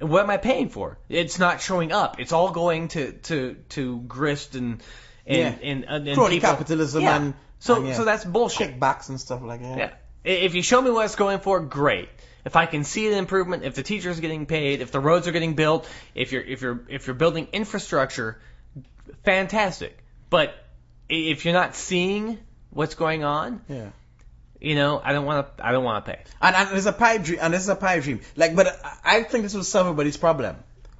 And 0.00 0.08
what 0.10 0.22
am 0.22 0.30
I 0.30 0.36
paying 0.36 0.68
for? 0.68 0.98
It's 1.08 1.38
not 1.38 1.60
showing 1.60 1.92
up. 1.92 2.20
It's 2.20 2.32
all 2.32 2.50
going 2.50 2.88
to 2.88 3.12
to 3.12 3.56
to 3.70 4.00
grist 4.00 4.54
and 4.54 4.82
and 5.26 5.38
Yeah. 5.38 5.70
and, 5.70 5.84
and, 5.84 6.08
and 6.08 6.28
people- 6.28 6.40
capitalism 6.40 7.02
Yeah. 7.02 7.16
and- 7.16 7.34
so 7.60 7.76
and, 7.76 7.88
yeah. 7.88 7.94
so 7.94 8.04
that's 8.04 8.24
bullshit. 8.24 8.80
kickbacks 8.80 9.10
and 9.10 9.20
stuff 9.20 9.42
like 9.42 9.60
that. 9.60 9.78
Yeah. 9.78 9.90
If 10.24 10.54
you 10.54 10.62
show 10.62 10.80
me 10.80 10.90
what 10.90 11.04
it's 11.04 11.14
going 11.14 11.40
for, 11.40 11.60
great. 11.60 12.08
If 12.44 12.56
I 12.56 12.64
can 12.64 12.84
see 12.84 13.06
an 13.08 13.14
improvement, 13.14 13.64
if 13.64 13.74
the 13.74 13.82
teachers 13.82 14.18
are 14.18 14.20
getting 14.22 14.46
paid, 14.46 14.80
if 14.80 14.92
the 14.92 15.00
roads 15.00 15.28
are 15.28 15.32
getting 15.32 15.54
built, 15.54 15.86
if 16.14 16.32
you're 16.32 16.42
if 16.42 16.62
you're 16.62 16.80
if 16.88 17.06
you're 17.06 17.14
building 17.14 17.48
infrastructure, 17.52 18.40
fantastic. 19.24 19.96
But 20.28 20.54
if 21.08 21.44
you're 21.44 21.54
not 21.54 21.74
seeing 21.74 22.38
what's 22.70 22.94
going 22.94 23.24
on, 23.24 23.60
Yeah. 23.68 23.88
you 24.60 24.74
know, 24.74 25.00
I 25.02 25.12
don't 25.12 25.24
want 25.26 25.56
to 25.56 25.66
I 25.66 25.72
don't 25.72 25.84
want 25.84 26.04
to 26.04 26.12
pay. 26.12 26.20
And, 26.40 26.54
and 26.56 26.68
there's 26.70 26.86
a 26.86 26.92
pipe 26.92 27.22
dream, 27.24 27.38
and 27.42 27.52
this 27.54 27.62
is 27.62 27.68
a 27.68 27.76
pipe 27.76 28.02
dream. 28.04 28.20
Like, 28.36 28.54
but 28.54 28.80
I 29.04 29.22
think 29.22 29.42
this 29.44 29.54
will 29.54 29.64
solve 29.64 29.86
everybody's 29.86 30.16
problem. 30.16 30.56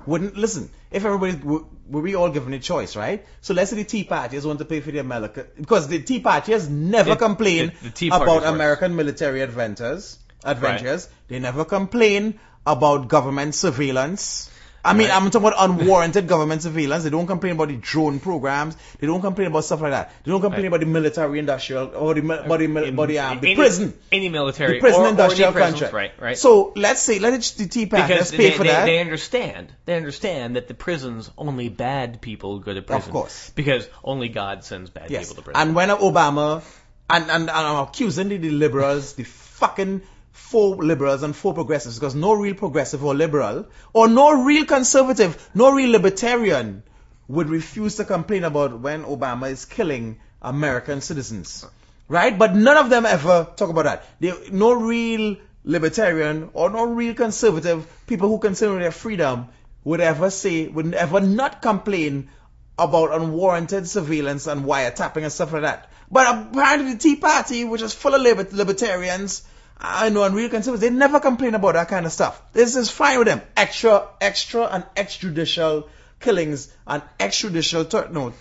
Wouldn't 0.07 0.37
listen 0.37 0.71
if 0.91 1.05
everybody 1.05 1.37
were, 1.37 1.61
were 1.89 2.01
we 2.01 2.15
all 2.15 2.31
given 2.31 2.53
a 2.55 2.59
choice, 2.59 2.97
right? 2.97 3.25
So 3.43 3.53
let's 3.55 3.71
say 3.71 3.77
the 3.77 3.85
Tea 3.85 4.05
Partyers 4.05 4.47
want 4.47 4.59
to 4.61 4.65
pay 4.65 4.81
for 4.81 4.91
the 4.91 4.99
America 4.99 5.47
because 5.57 5.89
the 5.89 6.01
Tea 6.03 6.21
Partyers 6.21 6.69
never 6.69 7.11
The- 7.11 7.17
complain 7.17 7.73
the- 7.83 7.91
the 7.91 8.09
about. 8.09 8.45
American 8.45 8.97
military 8.97 9.43
adventures. 9.43 10.19
Adventures. 10.43 11.09
They 11.29 11.39
never 11.39 11.65
complain 11.67 12.41
about 12.67 13.09
government 13.09 13.55
surveillance. 13.55 14.50
I 14.85 14.95
mean, 14.95 15.09
Right. 15.09 15.17
I'm 15.17 15.31
talking 15.31 15.49
about 15.49 15.71
unwarranted 15.71 16.27
government 16.27 16.63
surveillance. 16.63 17.05
They 17.05 17.11
don't 17.11 17.27
complain 17.27 17.53
about 17.53 17.69
the 17.69 17.77
drone 17.77 18.19
programs. 18.21 18.77
They 18.99 19.07
don't 19.07 19.21
complain 19.21 19.49
about 19.49 19.65
stuff 19.65 19.81
like 19.83 19.91
that. 19.91 20.13
They 20.25 20.31
don't 20.31 20.41
complain 20.41 20.63
Right. 20.63 20.69
about 20.69 20.81
the 20.81 20.87
military 20.87 21.39
industrial 21.39 21.93
or 21.95 22.15
the, 22.15 22.21
about 22.21 22.59
the, 22.59 22.89
about 22.89 23.09
the, 23.09 23.19
um, 23.19 23.41
the 23.41 23.49
any, 23.49 23.57
prison 23.57 23.95
any 24.11 24.29
military, 24.29 24.75
the 24.75 24.81
prison 24.81 25.03
or, 25.03 25.09
industrial 25.09 25.51
or 25.51 25.61
contract. 25.61 25.93
right? 25.93 26.13
Right. 26.19 26.39
So 26.39 26.73
let's 26.77 27.01
say 27.03 27.19
let 27.19 27.35
it 27.35 27.41
the 27.57 27.87
let's 27.91 28.31
pay 28.31 28.37
they, 28.37 28.51
for 28.53 28.65
they, 28.65 28.71
that. 28.71 28.85
they 28.87 29.01
understand. 29.01 29.73
They 29.85 29.97
understand 29.97 30.57
that 30.57 30.69
the 30.69 30.75
prisons 30.75 31.31
only 31.37 31.69
bad 31.69 32.21
people 32.21 32.59
go 32.61 32.73
to 32.73 32.83
prison. 32.83 33.09
Of 33.09 33.13
course. 33.13 33.51
Because 33.55 33.89
only 34.03 34.29
God 34.29 34.65
sends 34.65 34.91
bad 34.91 35.11
yes. 35.11 35.29
people 35.29 35.37
to 35.37 35.43
prison. 35.43 35.61
And 35.61 35.75
when 35.77 35.89
Obama 35.91 36.63
and, 37.11 37.25
and, 37.25 37.43
and 37.43 37.51
I'm 37.51 37.87
accusing 37.87 38.29
the, 38.29 38.37
the 38.37 38.51
liberals, 38.51 39.15
the 39.15 39.25
fucking 39.25 40.03
four 40.41 40.77
liberals 40.77 41.23
and 41.23 41.37
four 41.37 41.55
progressives, 41.55 41.99
because 41.99 42.15
no 42.15 42.33
real 42.33 42.55
progressive 42.55 43.05
or 43.05 43.15
liberal 43.15 43.67
or 43.93 44.09
no 44.09 44.43
real 44.43 44.65
conservative, 44.65 45.51
no 45.55 45.73
real 45.73 45.91
libertarian 45.91 46.83
would 47.29 47.49
refuse 47.49 47.97
to 47.97 48.05
complain 48.05 48.45
about 48.45 48.81
when 48.81 49.05
Obama 49.05 49.51
is 49.51 49.65
killing 49.65 50.19
American 50.43 51.01
citizens. 51.01 51.65
Right? 52.09 52.37
But 52.37 52.57
none 52.57 52.77
of 52.77 52.91
them 52.91 53.07
ever 53.07 53.47
talk 53.55 53.71
about 53.71 53.85
that. 53.85 54.05
They, 54.19 54.33
no 54.51 54.73
real 54.73 55.37
libertarian 55.63 56.51
or 56.55 56.71
no 56.71 56.85
real 56.85 57.15
conservative 57.15 57.87
people 58.09 58.29
who 58.29 58.39
consider 58.39 58.79
their 58.79 58.91
freedom 58.91 59.49
would 59.85 60.01
ever 60.01 60.31
say, 60.31 60.67
would 60.67 60.95
ever 60.95 61.21
not 61.21 61.63
complain 61.63 62.31
about 62.79 63.15
unwarranted 63.15 63.87
surveillance 63.87 64.47
and 64.47 64.65
wiretapping 64.65 65.23
and 65.23 65.33
stuff 65.33 65.53
like 65.53 65.63
that. 65.63 65.91
But 66.11 66.27
apparently 66.35 66.95
the 66.95 66.99
Tea 66.99 67.17
Party, 67.17 67.65
which 67.65 67.83
is 67.83 67.95
full 67.95 68.15
of 68.15 68.53
libertarians, 68.53 69.43
I 69.83 70.11
know, 70.11 70.25
and 70.25 70.35
real 70.35 70.51
conservatives, 70.51 70.83
they 70.83 70.91
never 70.95 71.21
complain 71.21 71.55
about 71.55 71.73
that 71.75 71.89
kind 71.89 72.05
of 72.05 72.13
stuff. 72.13 72.41
This 72.53 72.77
is 72.77 72.91
fine 72.91 73.19
with 73.19 73.29
them. 73.29 73.41
Extra, 73.57 74.09
extra 74.21 74.67
and 74.67 74.85
extrajudicial 74.95 75.89
killings 76.21 76.73
and 76.87 77.03
extrajudicial, 77.19 77.89
tur- 77.89 78.09
no, 78.11 78.35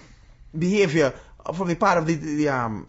behavior 0.58 1.14
from 1.54 1.70
the 1.70 1.76
part 1.76 1.98
of 1.98 2.06
the, 2.08 2.16
the 2.16 2.50
um, 2.50 2.88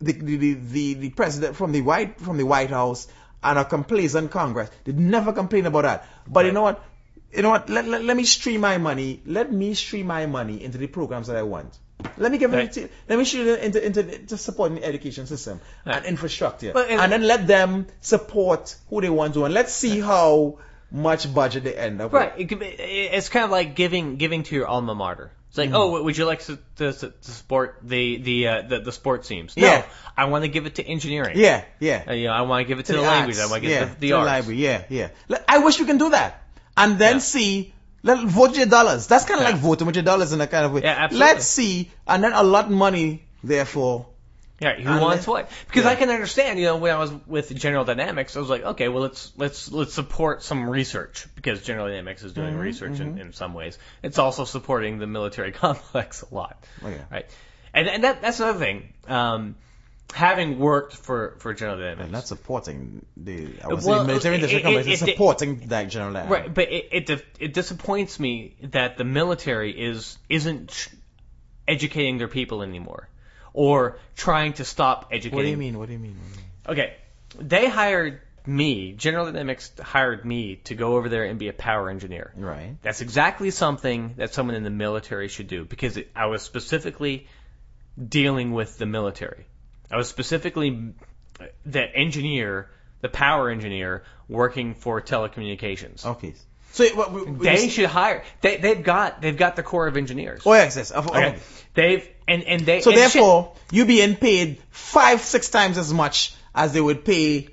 the, 0.00 0.12
the, 0.12 0.54
the, 0.54 0.94
the, 0.94 1.10
president 1.10 1.56
from 1.56 1.72
the 1.72 1.80
White, 1.80 2.20
from 2.20 2.36
the 2.36 2.44
White 2.44 2.68
House 2.68 3.08
and 3.42 3.58
a 3.58 3.64
complacent 3.64 4.30
Congress. 4.30 4.70
They 4.84 4.92
never 4.92 5.32
complain 5.32 5.64
about 5.64 5.82
that. 5.82 6.08
But 6.26 6.44
you 6.44 6.52
know 6.52 6.62
what? 6.62 6.84
You 7.32 7.42
know 7.42 7.50
what? 7.50 7.70
Let, 7.70 7.86
let, 7.86 8.04
let 8.04 8.16
me 8.16 8.24
stream 8.24 8.60
my 8.60 8.78
money. 8.78 9.22
Let 9.24 9.50
me 9.50 9.72
stream 9.74 10.06
my 10.06 10.26
money 10.26 10.62
into 10.62 10.78
the 10.78 10.86
programs 10.86 11.28
that 11.28 11.36
I 11.36 11.42
want. 11.42 11.76
Let 12.18 12.30
me 12.30 12.38
give 12.38 12.52
Right. 12.52 12.76
it. 12.76 12.90
Let 13.08 13.18
me 13.18 13.24
shoot 13.24 13.46
it 13.46 13.60
into 13.64 13.84
into 13.84 14.00
into 14.14 14.36
supporting 14.36 14.76
the 14.78 14.84
education 14.84 15.26
system 15.26 15.60
Right. 15.86 15.96
and 15.96 16.06
infrastructure, 16.06 16.72
But 16.72 16.90
it- 16.90 16.98
and 17.00 17.10
then 17.10 17.22
let 17.22 17.46
them 17.46 17.86
support 18.00 18.74
who 18.90 19.00
they 19.00 19.08
want 19.08 19.34
to, 19.34 19.44
and 19.44 19.54
let's 19.54 19.72
see 19.72 20.00
how 20.00 20.58
much 20.90 21.32
budget 21.32 21.64
they 21.64 21.74
end 21.74 22.00
up 22.00 22.12
Right. 22.12 22.32
with. 22.32 22.40
It 22.42 22.48
could 22.48 22.58
be, 22.60 22.66
it's 22.66 23.28
kind 23.28 23.44
of 23.44 23.50
like 23.50 23.74
giving 23.74 24.16
giving 24.16 24.42
to 24.44 24.54
your 24.54 24.66
alma 24.66 24.94
mater. 24.94 25.30
It's 25.48 25.58
Mm-hmm. 25.58 25.72
like, 25.72 25.80
oh, 25.80 26.02
would 26.02 26.16
you 26.18 26.26
like 26.26 26.44
to, 26.44 26.58
to, 26.76 26.92
to 26.92 27.12
support 27.22 27.78
the 27.82 28.18
the, 28.18 28.48
uh, 28.48 28.62
the 28.68 28.80
the 28.80 28.92
sports 28.92 29.26
teams? 29.28 29.56
No, 29.56 29.66
Yeah. 29.66 29.82
I 30.16 30.26
want 30.26 30.44
to 30.44 30.48
give 30.48 30.66
it 30.66 30.74
to 30.76 30.86
engineering. 30.86 31.38
Yeah, 31.38 31.64
yeah. 31.80 32.02
Uh, 32.08 32.12
you 32.12 32.26
know, 32.26 32.32
I 32.34 32.42
want 32.42 32.60
to 32.64 32.68
give 32.68 32.78
it 32.78 32.86
to, 32.86 32.92
the, 32.92 32.98
arts, 32.98 33.08
language. 33.08 33.38
I 33.38 33.46
want 33.46 33.62
to 33.62 33.68
give 33.68 33.70
yeah, 33.70 33.82
it 33.84 33.94
to 33.94 34.00
the 34.00 34.08
to 34.10 34.16
arts. 34.16 34.26
library. 34.26 34.58
Yeah, 34.62 34.82
yeah. 34.90 35.08
I 35.48 35.58
wish 35.58 35.80
we 35.80 35.86
can 35.86 35.96
do 35.98 36.10
that, 36.10 36.42
and 36.76 36.98
then 36.98 37.14
Yeah. 37.16 37.18
see. 37.20 37.72
Let 38.06 38.26
vote 38.26 38.56
your 38.56 38.66
dollars. 38.66 39.06
That's 39.06 39.24
kind 39.24 39.40
of 39.40 39.46
Yeah. 39.46 39.52
like 39.52 39.60
voting 39.60 39.86
with 39.86 39.96
your 39.96 40.04
dollars 40.04 40.32
in 40.32 40.40
a 40.40 40.46
kind 40.46 40.64
of 40.66 40.72
way. 40.72 40.82
Yeah, 40.82 40.94
absolutely. 41.04 41.26
Let's 41.34 41.46
see, 41.46 41.90
and 42.06 42.22
then 42.24 42.32
allot 42.32 42.70
money. 42.70 43.08
Therefore, 43.44 44.06
Yeah, 44.60 44.74
who 44.80 44.88
And 44.90 45.00
wants 45.02 45.26
what? 45.26 45.50
Because 45.68 45.84
yeah. 45.84 45.90
I 45.90 45.96
can 45.96 46.08
understand, 46.10 46.58
you 46.58 46.64
know, 46.66 46.76
when 46.78 46.92
I 46.94 46.98
was 46.98 47.12
with 47.26 47.54
General 47.54 47.84
Dynamics, 47.84 48.36
I 48.36 48.40
was 48.40 48.48
like, 48.48 48.64
okay, 48.72 48.88
well, 48.88 49.02
let's 49.02 49.32
let's 49.36 49.70
let's 49.70 49.92
support 49.94 50.42
some 50.42 50.68
research 50.70 51.26
because 51.34 51.62
General 51.62 51.88
Dynamics 51.88 52.22
is 52.22 52.32
doing 52.32 52.54
Mm-hmm, 52.54 52.68
research 52.70 53.00
in, 53.00 53.18
in 53.18 53.32
some 53.34 53.52
ways. 53.54 53.78
It's 54.02 54.18
also 54.18 54.44
supporting 54.46 54.98
the 54.98 55.06
military 55.06 55.52
complex 55.64 56.22
a 56.22 56.34
lot, 56.34 56.56
Oh, 56.82 56.88
yeah. 56.88 57.04
right? 57.10 57.26
And 57.74 57.88
and 57.88 58.04
that 58.04 58.22
that's 58.22 58.40
another 58.40 58.58
thing. 58.58 58.92
Um, 59.06 59.56
having 60.12 60.58
worked 60.58 60.94
for 60.94 61.36
for 61.38 61.52
General 61.54 61.78
Dynamics, 61.78 62.02
and 62.02 62.12
not 62.12 62.26
supporting 62.26 63.04
the 63.16 63.48
I 63.62 63.68
would 63.68 63.84
Well, 63.84 64.04
military 64.04 64.36
it- 64.36 64.44
industrial 64.44 64.78
it- 64.78 64.86
it- 64.86 64.92
it- 64.92 64.98
supporting 64.98 65.68
that 65.68 65.84
general 65.88 66.12
lab. 66.12 66.30
Right, 66.30 66.52
but 66.52 66.70
it 66.72 67.10
it, 67.10 67.24
it 67.38 67.54
disappoints 67.54 68.18
me 68.20 68.56
that 68.62 68.96
the 68.96 69.04
military 69.04 69.72
is 69.72 70.18
isn't 70.28 70.88
educating 71.68 72.18
their 72.18 72.28
people 72.28 72.62
anymore, 72.62 73.08
or 73.52 73.98
trying 74.14 74.52
to 74.54 74.64
stop 74.64 75.08
educating. 75.10 75.36
What 75.36 75.42
do 75.42 75.48
you 75.48 75.56
mean? 75.56 75.78
What 75.78 75.86
do 75.88 75.92
you 75.92 75.98
mean? 75.98 76.16
Okay, 76.68 76.94
they 77.38 77.68
hired 77.68 78.20
me. 78.46 78.92
General 78.92 79.26
Dynamics 79.26 79.72
hired 79.82 80.24
me 80.24 80.56
to 80.64 80.74
go 80.76 80.96
over 80.96 81.08
there 81.08 81.24
and 81.24 81.36
be 81.38 81.48
a 81.48 81.52
power 81.52 81.90
engineer. 81.90 82.32
Right. 82.36 82.76
That's 82.82 83.00
exactly 83.00 83.50
something 83.50 84.14
that 84.18 84.32
someone 84.32 84.54
in 84.54 84.62
the 84.62 84.70
military 84.70 85.26
should 85.28 85.48
do 85.48 85.64
because 85.64 85.96
it, 85.96 86.10
I 86.14 86.26
was 86.26 86.42
specifically 86.42 87.26
dealing 88.08 88.52
with 88.52 88.78
the 88.78 88.86
military. 88.86 89.46
I 89.90 89.96
was 89.96 90.08
specifically 90.08 90.92
the 91.64 91.82
engineer, 91.96 92.68
the 93.00 93.08
power 93.08 93.50
engineer 93.50 94.04
working 94.28 94.74
for 94.74 95.00
telecommunications. 95.00 96.04
Okay. 96.04 96.34
So 96.72 96.84
what 96.94 97.12
we, 97.12 97.22
we 97.22 97.46
They 97.46 97.56
just- 97.56 97.76
should 97.76 97.86
hire. 97.86 98.22
They 98.40 98.56
they've 98.58 98.82
got 98.82 99.22
they've 99.22 99.36
got 99.36 99.56
the 99.56 99.62
Corps 99.62 99.86
of 99.86 99.96
Engineers. 99.96 100.42
Oh 100.44 100.52
yes, 100.54 100.76
yes. 100.76 100.92
Okay. 100.92 101.08
okay. 101.08 101.38
They've 101.74 102.08
and 102.28 102.42
and 102.44 102.60
they 102.66 102.80
So 102.80 102.90
and 102.90 102.98
shit, 103.00 103.12
therefore, 103.12 103.54
you 103.70 103.86
being 103.86 104.16
paid 104.16 104.58
five, 104.70 105.20
six 105.22 105.48
times 105.48 105.78
as 105.78 105.92
much 105.92 106.34
as 106.54 106.72
they 106.72 106.80
would 106.80 107.04
pay. 107.04 107.48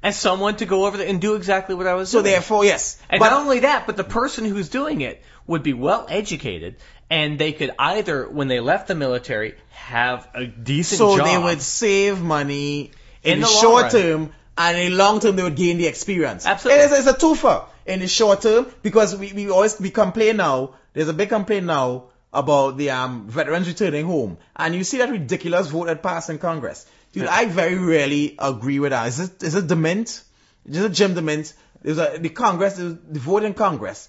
as 0.00 0.16
someone 0.16 0.54
to 0.56 0.64
go 0.66 0.86
over 0.86 0.96
there 0.96 1.08
and 1.08 1.20
do 1.20 1.34
exactly 1.34 1.74
what 1.74 1.88
I 1.88 1.94
was 1.94 2.10
So 2.10 2.18
doing. 2.22 2.26
So 2.26 2.30
therefore, 2.30 2.64
yes. 2.64 3.00
And 3.10 3.18
But 3.18 3.30
not 3.30 3.40
only 3.40 3.60
that, 3.60 3.86
but 3.86 3.96
the 3.96 4.04
person 4.04 4.44
who's 4.44 4.68
doing 4.68 5.00
it 5.00 5.22
would 5.48 5.64
be 5.64 5.72
well 5.72 6.06
educated, 6.08 6.76
and 7.10 7.38
they 7.38 7.52
could 7.52 7.70
either, 7.78 8.28
when 8.28 8.48
they 8.48 8.60
left 8.60 8.88
the 8.88 8.94
military, 8.94 9.54
have 9.70 10.28
a 10.34 10.46
decent 10.46 10.98
so 10.98 11.16
job. 11.16 11.26
they 11.26 11.38
would 11.38 11.62
save 11.62 12.20
money 12.20 12.92
in, 13.22 13.34
In 13.34 13.40
the, 13.40 13.46
the 13.46 13.52
short 13.52 13.82
run. 13.84 13.92
term, 13.92 14.32
and 14.56 14.78
in 14.78 14.92
the 14.92 14.96
long 14.98 15.20
term 15.20 15.36
they 15.36 15.42
would 15.42 15.56
gain 15.56 15.78
the 15.78 15.86
experience. 15.86 16.46
Absolutely. 16.46 16.82
It 16.82 16.92
is, 16.92 17.06
it's 17.06 17.08
a 17.08 17.14
twofer 17.18 17.64
in 17.86 18.00
the 18.00 18.08
short 18.08 18.42
term 18.42 18.66
because 18.82 19.16
we, 19.16 19.32
we 19.32 19.50
always 19.50 19.80
we 19.80 19.90
complain 19.90 20.36
now. 20.36 20.74
There's 20.92 21.08
a 21.08 21.12
big 21.14 21.28
complaint 21.28 21.66
now 21.66 22.04
about 22.32 22.76
the 22.76 22.90
um, 22.90 23.28
veterans 23.28 23.66
returning 23.68 24.04
home, 24.04 24.36
and 24.56 24.74
you 24.74 24.84
see 24.84 24.98
that 24.98 25.10
ridiculous 25.10 25.68
vote 25.68 25.86
that 25.86 26.02
passed 26.02 26.28
in 26.28 26.38
Congress. 26.38 26.86
Dude, 27.12 27.26
I 27.26 27.46
very 27.46 27.78
rarely 27.78 28.36
agree 28.38 28.78
with 28.80 28.90
that. 28.90 29.08
Is 29.08 29.20
it 29.20 29.42
is 29.42 29.54
it 29.54 29.66
DeMint? 29.66 30.22
Is 30.66 30.84
it 30.84 30.92
Jim 30.92 31.14
DeMint? 31.14 31.54
There's 31.80 31.98
a 31.98 32.18
the 32.18 32.28
Congress, 32.28 32.74
the 32.74 32.98
vote 33.18 33.44
in 33.44 33.54
Congress. 33.54 34.08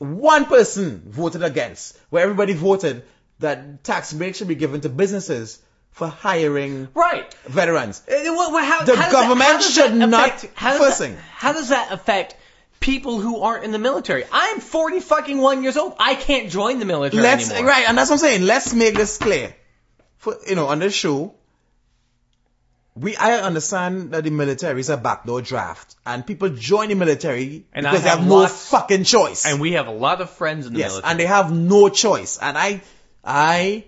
One 0.00 0.46
person 0.46 1.02
voted 1.06 1.42
against, 1.42 1.96
where 2.08 2.22
everybody 2.22 2.54
voted 2.54 3.04
that 3.40 3.84
tax 3.84 4.12
breaks 4.14 4.38
should 4.38 4.48
be 4.48 4.54
given 4.54 4.80
to 4.80 4.88
businesses 4.88 5.58
for 5.92 6.08
hiring 6.08 6.88
right. 6.94 7.32
veterans. 7.44 8.00
Uh, 8.08 8.32
what- 8.34 8.52
what- 8.52 8.64
how- 8.64 8.84
The 8.84 8.96
how 8.96 9.12
government 9.12 9.60
that, 9.60 9.62
should 9.62 9.92
that 10.00 10.08
not 10.08 10.28
affect, 10.28 10.52
how 10.54 10.78
does 10.78 10.98
that. 10.98 11.10
How 11.34 11.52
does 11.52 11.68
that 11.68 11.92
affect 11.92 12.34
people 12.80 13.20
who 13.20 13.42
aren't 13.42 13.64
in 13.64 13.72
the 13.72 13.78
military? 13.78 14.24
I'm 14.32 14.60
40 14.60 15.00
fucking 15.00 15.38
one 15.38 15.62
years 15.62 15.76
old. 15.76 15.94
I 15.98 16.14
can't 16.14 16.48
join 16.50 16.78
the 16.78 16.86
military 16.86 17.22
Let's 17.22 17.50
anymore. 17.50 17.70
right, 17.70 17.84
and 17.86 17.98
that's 17.98 18.08
what 18.08 18.16
I'm 18.16 18.20
saying. 18.20 18.46
Let's 18.46 18.72
make 18.72 18.94
this 18.94 19.18
clear. 19.18 19.54
For 20.18 20.36
you 20.46 20.54
know, 20.54 20.68
on 20.68 20.78
this 20.78 20.94
show, 20.94 21.34
we 22.96 23.16
I 23.16 23.34
understand 23.40 24.10
that 24.12 24.24
the 24.24 24.30
military 24.30 24.80
is 24.80 24.88
a 24.90 24.96
backdoor 24.96 25.42
draft, 25.42 25.94
and 26.04 26.26
people 26.26 26.48
join 26.50 26.88
the 26.88 26.94
military 26.96 27.66
And 27.72 27.84
because 27.84 28.02
they 28.02 28.08
have 28.08 28.18
have 28.20 28.28
no 28.28 28.36
lots- 28.36 28.68
fucking 28.68 29.04
choice. 29.04 29.46
And 29.46 29.60
we 29.60 29.72
have 29.72 29.86
a 29.86 29.92
lot 29.92 30.20
of 30.20 30.30
friends 30.30 30.66
in 30.66 30.72
the 30.72 30.80
yes, 30.80 30.90
military. 30.92 31.10
and 31.10 31.20
they 31.20 31.26
have 31.26 31.52
no 31.52 31.88
choice. 31.88 32.38
And 32.38 32.58
I, 32.58 32.82
I, 33.24 33.84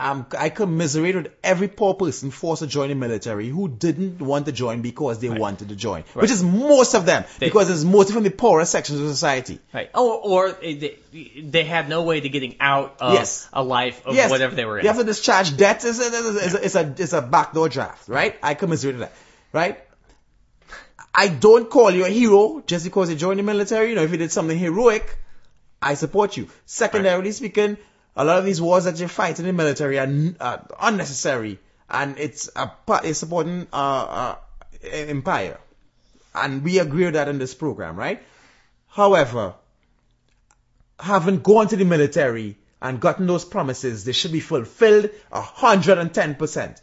am 0.00 0.26
I 0.36 0.48
commiserate 0.48 1.14
with 1.14 1.32
every 1.42 1.68
poor 1.68 1.94
person 1.94 2.30
forced 2.30 2.62
to 2.62 2.66
join 2.66 2.88
the 2.88 2.94
military 2.94 3.48
who 3.48 3.68
didn't 3.68 4.20
want 4.20 4.46
to 4.46 4.52
join 4.52 4.82
because 4.82 5.20
they 5.20 5.28
wanted 5.28 5.68
to 5.68 5.76
join, 5.76 6.02
which 6.14 6.30
is 6.32 6.42
most 6.42 6.94
of 6.94 7.06
them 7.06 7.24
They- 7.38 7.46
because 7.46 7.70
it's 7.70 7.84
most 7.84 8.12
from 8.12 8.24
the 8.24 8.30
poorer 8.30 8.64
sections 8.64 9.00
of 9.00 9.08
society. 9.08 9.60
Right. 9.72 9.90
Oh, 9.94 10.10
or, 10.18 10.48
or 10.48 10.52
they, 10.52 10.98
they 11.40 11.64
had 11.64 11.88
no 11.88 12.02
way 12.02 12.20
to 12.20 12.28
getting 12.28 12.56
out 12.60 12.96
of 13.00 13.14
Yes. 13.14 13.48
a 13.52 13.62
life 13.62 14.04
of 14.06 14.14
yes, 14.16 14.30
whatever 14.30 14.54
they 14.54 14.64
were 14.64 14.78
in. 14.78 14.84
You 14.84 14.88
have 14.88 14.98
to 14.98 15.04
discharge 15.04 15.56
debt. 15.56 15.84
It's 15.84 15.98
a, 16.00 16.06
it's 16.06 16.54
a, 16.54 16.64
it's 16.64 16.74
a, 16.74 16.94
it's 16.98 17.12
a 17.12 17.22
backdoor 17.22 17.68
draft, 17.68 18.08
right? 18.08 18.36
I 18.42 18.54
commiserate 18.54 18.96
with 18.96 19.02
that, 19.08 19.12
right? 19.52 19.78
I 21.14 21.28
don't 21.28 21.70
call 21.70 21.92
you 21.92 22.04
a 22.04 22.08
hero 22.08 22.62
just 22.66 22.84
because 22.84 23.08
you 23.10 23.16
joined 23.16 23.38
the 23.38 23.44
military. 23.44 23.90
You 23.90 23.94
know, 23.94 24.02
if 24.02 24.10
you 24.10 24.16
did 24.16 24.32
something 24.32 24.58
heroic, 24.58 25.16
I 25.80 25.94
support 25.94 26.36
you. 26.36 26.48
Secondarily 26.66 27.30
speaking, 27.30 27.76
a 28.16 28.24
lot 28.24 28.38
of 28.38 28.44
these 28.44 28.60
wars 28.60 28.84
that 28.84 28.98
you 29.00 29.08
fight 29.08 29.38
in 29.38 29.46
the 29.46 29.52
military 29.52 29.98
are, 29.98 30.08
are 30.40 30.66
unnecessary, 30.80 31.58
and 31.88 32.18
it's 32.18 32.48
a 32.56 33.14
supporting 33.14 33.66
uh, 33.72 33.76
uh, 33.76 34.36
empire, 34.90 35.58
and 36.34 36.62
we 36.62 36.78
agree 36.78 37.04
with 37.04 37.14
that 37.14 37.28
in 37.28 37.38
this 37.38 37.54
program, 37.54 37.96
right? 37.96 38.22
However, 38.88 39.54
having 40.98 41.40
gone 41.40 41.68
to 41.68 41.76
the 41.76 41.84
military 41.84 42.56
and 42.80 43.00
gotten 43.00 43.26
those 43.26 43.44
promises, 43.44 44.04
they 44.04 44.12
should 44.12 44.32
be 44.32 44.40
fulfilled 44.40 45.10
hundred 45.32 45.98
and 45.98 46.14
ten 46.14 46.34
percent, 46.36 46.80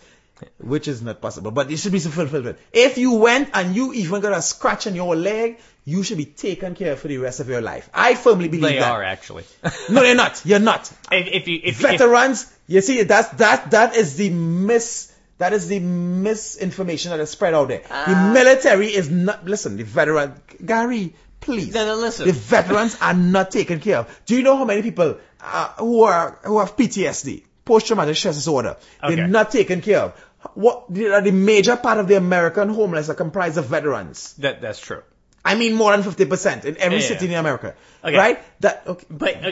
which 0.58 0.88
is 0.88 1.02
not 1.02 1.22
possible, 1.22 1.52
but 1.52 1.70
they 1.70 1.76
should 1.78 1.92
be 1.92 2.00
fulfilled. 2.00 2.56
If 2.74 2.98
you 2.98 3.14
went 3.14 3.52
and 3.54 3.76
you 3.76 3.94
even 3.94 4.22
got 4.22 4.34
a 4.34 4.42
scratch 4.42 4.88
on 4.88 4.96
your 4.96 5.16
leg, 5.16 5.60
you 5.84 6.04
should 6.04 6.18
be 6.18 6.26
taken 6.26 6.76
care 6.76 6.92
of 6.94 7.00
for 7.00 7.08
the 7.08 7.18
rest 7.18 7.40
of 7.40 7.50
your 7.50 7.62
life. 7.62 7.90
I 7.94 8.14
firmly 8.16 8.48
believe 8.50 8.64
they 8.70 8.80
that. 8.80 8.92
are 8.92 9.04
actually. 9.04 9.46
No, 9.90 10.04
you're 10.04 10.16
not. 10.16 10.42
You're 10.46 10.60
not. 10.60 10.92
if, 11.12 11.28
if 11.28 11.48
you 11.48 11.60
if, 11.64 11.84
if 11.84 11.90
Veterans, 12.00 12.52
you 12.68 12.82
see, 12.82 13.02
that's 13.04 13.30
that 13.38 13.72
that 13.72 13.96
is 13.96 14.16
the 14.18 14.30
mis 14.30 15.12
that 15.40 15.54
is 15.54 15.68
the 15.68 15.80
misinformation 15.80 17.12
that 17.12 17.20
is 17.20 17.30
spread 17.32 17.54
out 17.54 17.68
there. 17.68 17.82
Ah. 17.90 18.06
the 18.08 18.34
military 18.34 18.88
is 18.88 19.10
not. 19.10 19.46
Listen, 19.46 19.78
the 19.78 19.84
veteran 19.84 20.34
Gary, 20.66 21.16
please. 21.40 21.74
No, 21.74 21.86
no, 21.86 21.96
listen. 21.96 22.28
The 22.28 22.34
veterans 22.34 22.98
are 23.02 23.14
not 23.14 23.52
taken 23.52 23.80
care 23.80 23.98
of. 23.98 24.22
Do 24.26 24.36
you 24.36 24.44
know 24.44 24.58
how 24.58 24.66
many 24.66 24.82
people 24.82 25.18
uh, 25.42 25.68
who 25.80 26.04
are 26.04 26.40
who 26.44 26.60
have 26.60 26.76
PTSD, 26.78 27.44
post 27.66 27.88
traumatic 27.88 28.16
stress 28.16 28.36
disorder, 28.36 28.78
Okay. 29.04 29.16
they're 29.16 29.28
not 29.28 29.52
taken 29.52 29.82
care 29.82 30.00
of? 30.00 30.14
What 30.56 30.86
the, 30.94 31.22
the 31.24 31.32
major 31.32 31.76
part 31.76 32.00
of 32.00 32.08
the 32.08 32.16
American 32.18 32.70
homeless 32.70 33.10
are 33.10 33.14
comprised 33.14 33.58
of 33.60 33.66
veterans. 33.66 34.34
that 34.40 34.62
that's 34.62 34.80
true. 34.80 35.04
I 35.44 35.56
mean, 35.56 35.74
more 35.74 35.92
than 35.92 36.04
fifty 36.04 36.26
percent 36.26 36.66
in 36.66 36.78
every 36.78 37.00
Yeah, 37.00 37.08
city 37.08 37.26
yeah. 37.26 37.32
in 37.34 37.40
America, 37.40 37.76
Okay. 38.04 38.18
right? 38.18 38.40
That 38.62 38.84
okay. 38.88 39.06
But 39.10 39.36
uh, 39.46 39.48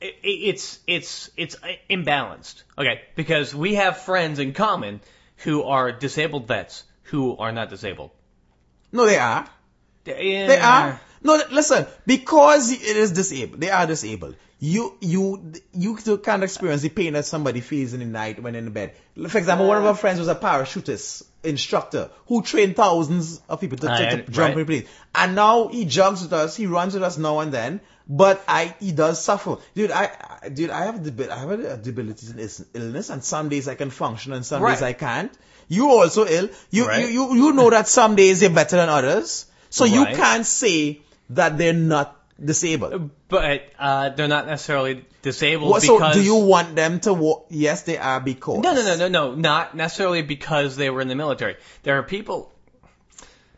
it, 0.00 0.14
it's 0.22 0.78
it's 0.86 1.30
it's 1.36 1.56
imbalanced. 1.90 2.62
Okay, 2.76 3.02
because 3.14 3.54
we 3.54 3.74
have 3.76 3.98
friends 3.98 4.38
in 4.38 4.52
common 4.52 5.00
who 5.44 5.62
are 5.62 5.92
disabled 5.92 6.48
vets 6.48 6.84
who 7.04 7.36
are 7.36 7.52
not 7.52 7.70
disabled. 7.70 8.10
No, 8.92 9.06
they 9.06 9.18
are. 9.18 9.48
They 10.14 10.46
They 10.46 10.58
are. 10.58 11.00
No, 11.22 11.40
listen, 11.50 11.86
because 12.06 12.70
it 12.70 12.96
is 12.96 13.10
disabled, 13.12 13.60
they 13.60 13.70
are 13.70 13.86
disabled. 13.86 14.36
You, 14.60 14.96
you, 15.00 15.52
you 15.72 15.96
can't 16.18 16.42
experience 16.42 16.82
the 16.82 16.88
pain 16.88 17.12
that 17.12 17.24
somebody 17.26 17.60
feels 17.60 17.92
in 17.92 18.00
the 18.00 18.06
night 18.06 18.42
when 18.42 18.54
in 18.56 18.70
bed. 18.70 18.94
For 19.28 19.38
example, 19.38 19.68
one 19.68 19.78
of 19.78 19.84
our 19.84 19.94
friends 19.94 20.18
was 20.18 20.28
a 20.28 20.34
parachutist 20.34 21.24
instructor 21.44 22.10
who 22.26 22.42
trained 22.42 22.74
thousands 22.74 23.40
of 23.48 23.60
people 23.60 23.78
to, 23.78 23.86
to, 23.86 24.22
to 24.22 24.30
jump 24.30 24.56
right. 24.56 24.58
in 24.58 24.66
place. 24.66 24.88
And 25.14 25.36
now 25.36 25.68
he 25.68 25.84
jogs 25.84 26.22
with 26.22 26.32
us, 26.32 26.56
he 26.56 26.66
runs 26.66 26.94
with 26.94 27.04
us 27.04 27.18
now 27.18 27.38
and 27.38 27.52
then, 27.52 27.80
but 28.08 28.42
I, 28.48 28.74
he 28.80 28.90
does 28.90 29.22
suffer. 29.22 29.58
Dude, 29.74 29.92
I, 29.92 30.10
I 30.42 30.48
dude, 30.48 30.70
I 30.70 30.86
have 30.86 31.02
debil- 31.04 31.30
I 31.30 31.38
have 31.38 31.50
a 31.50 31.76
debility 31.76 32.26
in 32.32 32.38
is- 32.40 32.66
illness 32.74 33.10
and 33.10 33.22
some 33.22 33.48
days 33.48 33.68
I 33.68 33.76
can 33.76 33.90
function 33.90 34.32
and 34.32 34.44
some 34.44 34.64
days 34.64 34.82
I 34.82 34.92
can't. 34.92 35.32
You 35.68 35.90
also 35.90 36.26
ill. 36.26 36.48
You, 36.70 36.88
Right. 36.88 37.02
you, 37.02 37.08
you, 37.08 37.34
you 37.36 37.52
know 37.52 37.70
that 37.70 37.86
some 37.86 38.16
days 38.16 38.40
you're 38.42 38.50
better 38.50 38.76
than 38.76 38.88
others. 38.88 39.46
So 39.70 39.84
you 39.84 40.04
can't 40.04 40.46
say 40.46 41.00
that 41.30 41.58
they're 41.58 41.72
not 41.72 42.16
disabled. 42.42 43.10
But 43.28 43.62
uh, 43.78 44.10
they're 44.10 44.28
not 44.28 44.46
necessarily 44.46 45.04
disabled 45.22 45.70
What, 45.70 45.82
so 45.82 46.12
do 46.12 46.22
you 46.22 46.36
want 46.36 46.76
them 46.76 47.00
to 47.00 47.12
walk? 47.12 47.46
Yes, 47.50 47.82
they 47.82 47.98
are 47.98 48.20
because. 48.20 48.62
No, 48.62 48.74
no, 48.74 48.82
no, 48.82 48.96
no, 48.96 49.08
no. 49.08 49.34
Not 49.34 49.76
necessarily 49.76 50.22
because 50.22 50.76
they 50.76 50.88
were 50.88 51.00
in 51.00 51.08
the 51.08 51.14
military. 51.14 51.56
There 51.82 51.98
are 51.98 52.02
people. 52.02 52.52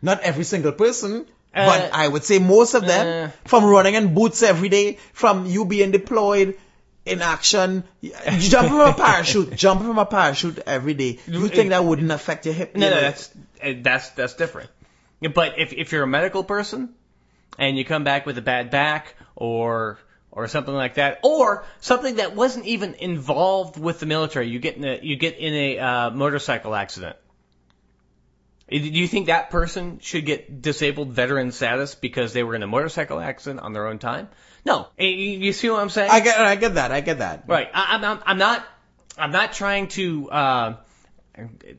Not 0.03 0.21
every 0.21 0.45
single 0.45 0.73
person, 0.73 1.27
Uh, 1.53 1.67
but 1.67 1.93
I 1.93 2.07
would 2.07 2.25
say 2.25 2.39
most 2.39 2.75
of 2.75 2.87
them, 2.87 3.07
uh. 3.07 3.31
from 3.45 3.65
running 3.65 3.95
in 3.95 4.15
boots 4.15 4.43
every 4.43 4.69
day, 4.69 4.99
from 5.13 5.47
you 5.47 5.65
being 5.65 5.91
deployed 5.91 6.57
in 7.05 7.23
action, 7.23 7.85
you 8.01 8.13
jump 8.39 8.69
from 8.69 8.81
a 8.81 8.93
parachute, 9.07 9.55
jump 9.57 9.83
from 9.83 9.99
a 9.99 10.07
parachute 10.07 10.61
every 10.67 10.95
day. 10.95 11.19
You 11.27 11.49
think 11.49 11.71
that 11.71 11.85
wouldn't 11.85 12.11
affect 12.11 12.47
your 12.47 12.55
hip? 12.55 12.77
No, 12.77 12.89
no, 12.89 13.01
that's 13.01 13.31
uh, 13.63 13.73
that's 13.83 14.11
that's 14.11 14.35
different. 14.35 14.71
But 15.21 15.59
if 15.59 15.73
if 15.73 15.93
you're 15.93 16.03
a 16.03 16.09
medical 16.09 16.45
person 16.45 16.95
and 17.59 17.77
you 17.77 17.85
come 17.85 18.05
back 18.05 18.27
with 18.27 18.39
a 18.39 18.43
bad 18.43 18.71
back 18.71 19.15
or 19.37 19.99
or 20.33 20.47
something 20.47 20.75
like 20.75 20.95
that, 20.95 21.21
or 21.25 21.65
something 21.81 22.17
that 22.17 22.37
wasn't 22.37 22.65
even 22.67 22.95
involved 22.95 23.79
with 23.79 23.99
the 23.99 24.07
military, 24.07 24.49
you 24.49 24.59
get 24.61 24.77
in 24.77 24.85
a 24.85 25.01
you 25.03 25.17
get 25.17 25.39
in 25.39 25.53
a 25.55 25.79
uh, 25.79 26.11
motorcycle 26.11 26.75
accident. 26.75 27.17
Do 28.71 28.79
you 28.79 29.09
think 29.09 29.27
that 29.27 29.51
person 29.51 29.99
should 30.01 30.25
get 30.25 30.63
disabled 30.63 31.09
veteran 31.09 31.51
status 31.51 31.97
because 31.97 32.33
they 32.33 32.45
were 32.45 32.55
in 32.55 32.63
a 32.63 32.69
motorcycle 32.69 33.19
accident 33.19 33.61
on 33.61 33.73
their 33.73 33.89
own 33.89 33.99
time? 33.99 34.29
No. 34.65 34.87
You, 34.97 35.53
see 35.53 35.69
what 35.71 35.81
I'm 35.81 35.89
saying? 35.89 36.09
I 36.11 36.21
get, 36.21 36.39
I 36.39 36.55
get 36.55 36.75
that, 36.75 36.93
I 36.93 37.01
get 37.01 37.19
that. 37.19 37.45
Right. 37.49 37.69
I, 37.75 37.97
I'm, 37.97 38.05
I'm, 38.05 38.21
I'm 38.25 38.39
not. 38.39 38.65
I'm 39.19 39.33
not 39.33 39.53
trying 39.53 39.89
to. 39.89 40.31
Uh, 40.31 40.77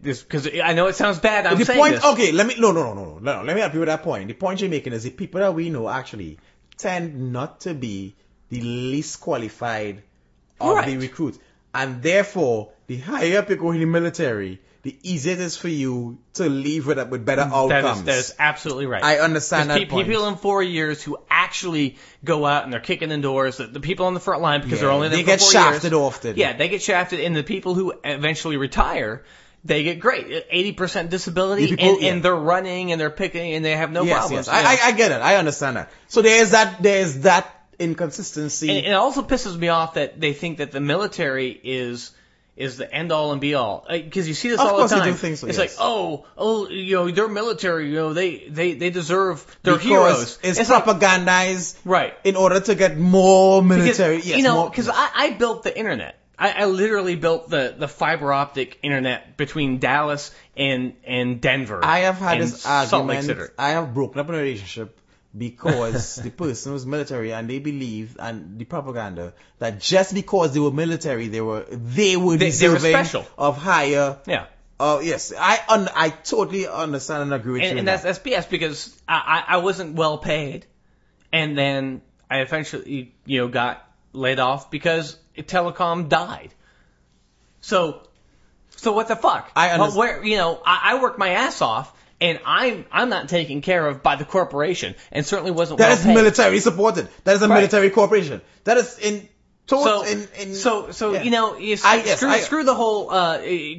this 0.02 0.22
because 0.24 0.48
I 0.64 0.74
know 0.74 0.88
it 0.88 0.96
sounds 0.96 1.20
bad. 1.20 1.46
I'm 1.46 1.58
the 1.58 1.66
saying 1.66 1.80
point, 1.80 1.96
this. 1.96 2.06
okay, 2.06 2.32
let 2.32 2.46
me, 2.48 2.56
no, 2.58 2.72
no, 2.72 2.94
no, 2.94 2.94
no, 2.94 3.20
no, 3.20 3.44
let 3.44 3.56
me 3.56 3.62
help 3.62 3.74
you 3.74 3.80
with 3.80 3.88
that 3.88 4.04
point. 4.04 4.28
The 4.28 4.34
point 4.34 4.62
you're 4.62 4.70
making 4.70 4.94
is 4.94 5.04
the 5.04 5.10
people 5.12 5.40
that 5.42 5.54
we 5.54 5.70
know 5.70 5.90
actually 5.90 6.40
tend 6.78 7.32
not 7.34 7.62
to 7.62 7.74
be 7.74 8.16
the 8.50 8.62
least 8.62 9.22
qualified 9.22 10.04
of 10.60 10.76
Right. 10.76 10.88
the 10.88 10.98
recruits. 10.98 11.40
And 11.74 12.02
therefore, 12.04 12.70
the 12.88 12.98
higher 12.98 13.40
up 13.40 13.50
you 13.50 13.56
go 13.56 13.72
in 13.72 13.80
the 13.80 13.86
military, 13.86 14.60
the 14.84 14.98
easier 15.04 15.34
it 15.34 15.40
is 15.40 15.56
for 15.56 15.68
you 15.70 16.18
to 16.34 16.50
leave 16.50 16.86
with, 16.88 16.98
with 17.10 17.24
better 17.24 17.44
outcomes. 17.44 18.00
is, 18.00 18.04
that 18.06 18.18
is 18.18 18.36
absolutely 18.40 18.88
right. 18.88 19.04
I 19.04 19.20
understand 19.20 19.70
that 19.70 19.78
pe- 19.78 19.86
point. 19.86 20.08
People 20.08 20.28
in 20.28 20.36
four 20.36 20.62
years 20.64 21.02
who 21.04 21.18
actually 21.30 21.98
go 22.26 22.46
out 22.46 22.64
and 22.66 22.74
they're 22.74 22.80
kicking 22.82 23.12
in 23.12 23.22
doors. 23.22 23.58
The, 23.58 23.68
the 23.68 23.80
people 23.80 24.08
on 24.08 24.14
the 24.16 24.20
front 24.20 24.42
line 24.42 24.62
because 24.62 24.80
Yeah, 24.80 24.88
they're 24.88 24.92
only 24.92 25.08
there 25.10 25.18
they 25.20 25.24
get 25.24 25.40
shafted 25.42 25.92
years. 25.92 26.02
often. 26.02 26.36
Yeah, 26.36 26.58
they 26.58 26.68
get 26.68 26.82
shafted, 26.82 27.20
and 27.22 27.36
the 27.36 27.44
people 27.44 27.74
who 27.76 27.94
eventually 28.04 28.58
retire, 28.58 29.24
they 29.64 29.84
get 29.84 30.00
great, 30.00 30.46
eighty 30.50 30.72
percent 30.72 31.10
disability, 31.10 31.68
people- 31.68 31.88
and, 31.88 32.02
yeah. 32.02 32.12
and 32.14 32.24
they're 32.24 32.36
running 32.36 32.92
and 32.92 33.00
they're 33.00 33.10
picking 33.10 33.54
and 33.54 33.64
they 33.64 33.76
have 33.76 33.92
no 33.92 34.04
yes, 34.04 34.18
problems. 34.18 34.48
yes. 34.48 34.56
I, 34.56 34.88
I, 34.88 34.90
I 34.90 34.92
get 34.94 35.12
it. 35.12 35.22
I 35.22 35.36
understand 35.36 35.78
that. 35.78 35.92
So 36.08 36.22
there's 36.22 36.52
that, 36.52 36.82
there's 36.82 37.20
that 37.20 37.48
inconsistency. 37.78 38.70
And 38.70 38.86
it 38.88 38.94
also 38.94 39.22
pisses 39.22 39.58
me 39.58 39.68
off 39.70 39.96
that 39.96 40.20
they 40.20 40.34
think 40.34 40.58
that 40.60 40.72
the 40.72 40.80
military 40.82 41.52
is 41.64 42.12
is 42.58 42.78
the 42.78 42.94
end 42.94 43.12
all 43.12 43.32
and 43.32 43.40
be 43.40 43.56
all 43.56 43.86
because 43.90 44.26
uh, 44.26 44.28
you 44.28 44.34
see 44.34 44.50
this 44.50 44.60
Of 44.60 44.68
all 44.68 44.88
the 44.88 44.96
time. 44.96 45.16
so, 45.16 45.28
it's 45.28 45.44
yes. 45.44 45.58
like 45.58 45.72
oh 45.80 46.26
oh 46.38 46.70
you 46.70 46.96
know 46.96 47.10
they're 47.10 47.30
military 47.30 47.88
you 47.90 47.96
know 47.96 48.14
they 48.14 48.48
they 48.50 48.74
they 48.74 48.90
deserve 48.90 49.44
they're 49.64 49.76
because 49.76 49.88
heroes. 49.88 50.40
It's, 50.44 50.70
like- 50.70 50.84
propagandized 50.84 51.78
right 51.86 52.14
in 52.24 52.36
order 52.36 52.60
to 52.60 52.76
get 52.76 52.98
more 52.98 53.64
because, 53.64 53.78
military. 53.78 54.16
yes, 54.18 54.38
you 54.38 54.44
know 54.44 54.70
because 54.70 54.90
I, 54.90 55.10
I 55.16 55.30
built 55.32 55.64
the 55.64 55.76
internet. 55.76 56.18
I, 56.42 56.52
I 56.64 56.66
literally 56.66 57.16
built 57.16 57.50
the 57.50 57.76
the 57.78 57.88
fiber 57.88 58.34
optic 58.34 58.80
internet 58.84 59.38
between 59.38 59.78
Dallas 59.80 60.32
and 60.58 60.94
and 61.06 61.40
Denver. 61.40 61.80
I 61.84 62.00
have 62.00 62.18
had 62.18 62.34
and 62.42 62.44
this 62.44 62.62
Salt 62.62 63.06
Lake 63.06 63.20
argument. 63.20 63.52
I 63.60 63.70
have 63.78 63.94
broken 63.94 64.20
up 64.22 64.30
a 64.30 64.34
relationship 64.34 64.98
because 65.38 66.16
the 66.28 66.30
person 66.30 66.74
was 66.74 66.86
military 66.86 67.32
and 67.34 67.50
they 67.50 67.60
believed 67.60 68.18
and 68.20 68.58
the 68.60 68.66
propaganda 68.66 69.34
that 69.60 69.80
just 69.80 70.14
because 70.14 70.54
they 70.54 70.60
were 70.60 70.72
military 70.72 71.28
they 71.28 71.42
were 71.42 71.64
they 71.70 72.18
were 72.18 72.38
They- 72.38 72.50
they 72.50 72.68
were 72.70 72.76
deserving 72.80 72.92
special. 72.92 73.26
of 73.38 73.58
higher. 73.58 74.18
Yeah. 74.28 74.48
Oh 74.84 75.00
yes, 75.00 75.32
I 75.40 75.60
un- 75.70 75.90
I 75.96 76.10
totally 76.10 76.68
understand 76.68 77.22
and 77.24 77.34
agree 77.34 77.54
with 77.54 77.62
you. 77.62 77.68
and, 77.70 77.74
in 77.74 77.80
and 77.80 77.88
that's 77.88 78.02
that. 78.04 78.20
that's 78.24 78.48
BS 78.48 78.50
because 78.50 79.00
I, 79.08 79.44
I 79.48 79.54
I 79.56 79.58
wasn't 79.58 79.94
well 79.96 80.18
paid, 80.18 80.66
and 81.32 81.56
then 81.56 82.02
I 82.32 82.40
eventually 82.42 83.14
you 83.26 83.42
know 83.42 83.48
got 83.48 83.88
laid 84.12 84.40
off 84.40 84.72
because 84.72 85.18
telecom 85.44 86.10
died. 86.10 86.54
So, 87.62 88.02
so 88.76 88.92
what 88.94 89.08
the 89.08 89.16
fuck? 89.16 89.52
I 89.56 89.70
understand. 89.70 89.98
where 90.00 90.24
you 90.26 90.38
know 90.38 90.60
I, 90.66 90.94
I 90.94 91.02
worked 91.02 91.20
my 91.20 91.30
ass 91.30 91.62
off, 91.62 91.94
and 92.20 92.40
I'm 92.46 92.86
I'm 92.92 93.10
not 93.10 93.30
taken 93.30 93.62
care 93.62 93.86
of 93.88 94.02
by 94.02 94.16
the 94.16 94.26
corporation, 94.26 94.96
and 95.12 95.26
certainly 95.26 95.52
wasn't 95.52 95.80
That 95.80 95.90
well 95.90 95.98
is 95.98 96.04
paid. 96.04 96.16
military 96.16 96.60
supported. 96.60 97.08
That 97.26 97.36
is 97.36 97.42
a 97.42 97.48
Right. 97.48 97.56
military 97.56 97.90
corporation. 97.92 98.42
That 98.64 98.78
is 98.78 98.98
in 99.00 99.28
So, 99.68 99.78
total 99.84 100.02
in, 100.04 100.28
in 100.40 100.56
so, 100.56 100.92
so 100.92 101.14
yeah. 101.14 101.22
you 101.24 101.30
know, 101.32 101.58
you 101.58 101.78
I- 101.84 101.98
yes, 101.98 102.18
screw, 102.18 102.30
I- 102.30 102.40
screw 102.40 102.64
the 102.64 102.74
whole 102.76 103.10
uh, 103.12 103.38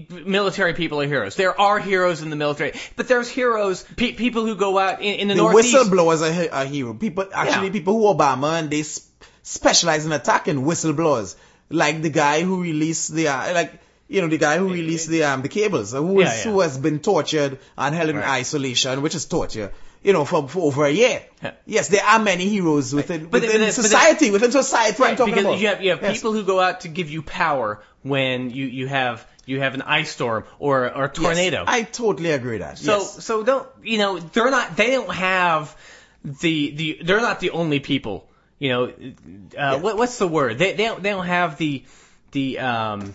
military 0.09 0.75
people 0.75 1.01
are 1.01 1.07
heroes. 1.07 1.35
There 1.35 1.59
are 1.61 1.79
heroes 1.81 2.23
in 2.23 2.31
the 2.31 2.37
military, 2.37 2.73
but 2.97 3.09
there's 3.09 3.29
heroes, 3.29 3.85
pe- 3.97 4.13
people 4.13 4.47
who 4.47 4.55
go 4.55 4.79
out 4.79 5.03
in, 5.03 5.15
in 5.21 5.29
the, 5.29 5.35
the 5.35 5.43
northeast. 5.43 5.75
whistleblowers 5.75 6.23
are, 6.23 6.33
he- 6.33 6.49
are 6.49 6.65
hero. 6.65 6.95
People 6.95 7.25
actually 7.35 7.67
Yeah. 7.67 7.73
people 7.73 7.95
who 7.99 8.05
Obama 8.17 8.59
and 8.61 8.71
they 8.71 8.81
s- 8.81 9.07
specialize 9.43 10.07
in 10.07 10.13
attacking 10.13 10.63
whistleblowers, 10.63 11.35
like 11.73 12.03
the 12.03 12.11
guy 12.11 12.43
who 12.43 12.63
released 12.63 13.13
the 13.15 13.29
uh, 13.29 13.55
like 13.55 13.73
you 14.09 14.21
know 14.23 14.29
the 14.29 14.39
guy 14.39 14.59
who 14.59 14.73
released 14.73 15.09
the 15.09 15.25
um 15.25 15.43
the 15.43 15.49
cables, 15.49 15.95
uh, 15.95 16.03
who 16.03 16.21
is 16.21 16.29
Yeah, 16.29 16.37
yeah. 16.37 16.43
who 16.53 16.61
has 16.61 16.77
been 16.79 16.99
tortured 17.01 17.59
and 17.77 17.95
held 17.95 18.11
in 18.11 18.17
Right. 18.17 18.41
isolation, 18.41 19.03
which 19.03 19.15
is 19.15 19.25
torture. 19.27 19.73
You 20.05 20.13
know, 20.13 20.25
for, 20.25 20.49
for 20.49 20.63
over 20.67 20.85
a 20.85 20.91
year. 20.91 21.23
Yeah. 21.43 21.53
Yes, 21.65 21.87
there 21.89 22.03
are 22.05 22.19
many 22.19 22.49
heroes 22.49 22.93
within 22.93 23.27
But- 23.27 23.43
within 23.43 23.61
but- 23.61 23.67
but- 23.67 23.73
society. 23.75 24.31
within 24.33 24.51
society, 24.51 24.97
I'm 24.99 25.03
Right, 25.09 25.17
talking 25.17 25.35
because 25.35 25.45
about. 25.47 25.61
you 25.61 25.69
have 25.69 25.83
you 25.83 25.91
have 25.91 26.03
Yes. 26.03 26.17
people 26.17 26.33
who 26.33 26.43
go 26.43 26.59
out 26.61 26.81
to 26.81 26.89
give 26.89 27.09
you 27.11 27.23
power 27.23 27.81
when 28.03 28.51
you 28.51 28.67
you 28.81 28.89
have 28.89 29.25
you 29.47 29.61
have 29.61 29.75
an 29.75 29.83
ice 29.83 30.11
storm 30.11 30.45
or 30.59 30.77
or 30.99 31.05
a 31.05 31.09
Yes, 31.09 31.17
tornado. 31.23 31.65
I 31.77 31.83
totally 32.01 32.33
agree 32.33 32.59
with 32.59 32.67
that. 32.67 32.79
so 32.79 32.99
yes. 32.99 33.25
so 33.25 33.43
don't 33.45 33.67
you 33.93 33.99
know 34.03 34.19
they're 34.19 34.51
not 34.59 34.77
they 34.77 34.91
don't 34.91 35.15
have 35.15 35.75
the 36.25 36.57
the 36.81 36.99
they're 37.05 37.21
not 37.21 37.39
the 37.41 37.51
only 37.51 37.81
people. 37.81 38.29
You 38.63 38.69
know, 38.69 38.93
uh, 39.59 39.79
what 39.81 39.97
what's 39.97 40.19
the 40.19 40.29
word? 40.29 40.57
They 40.59 40.73
they 40.75 40.85
don't 40.85 41.03
they 41.03 41.11
don't 41.11 41.27
have 41.27 41.59
the 41.59 41.83
the 42.31 42.61
um 42.61 43.15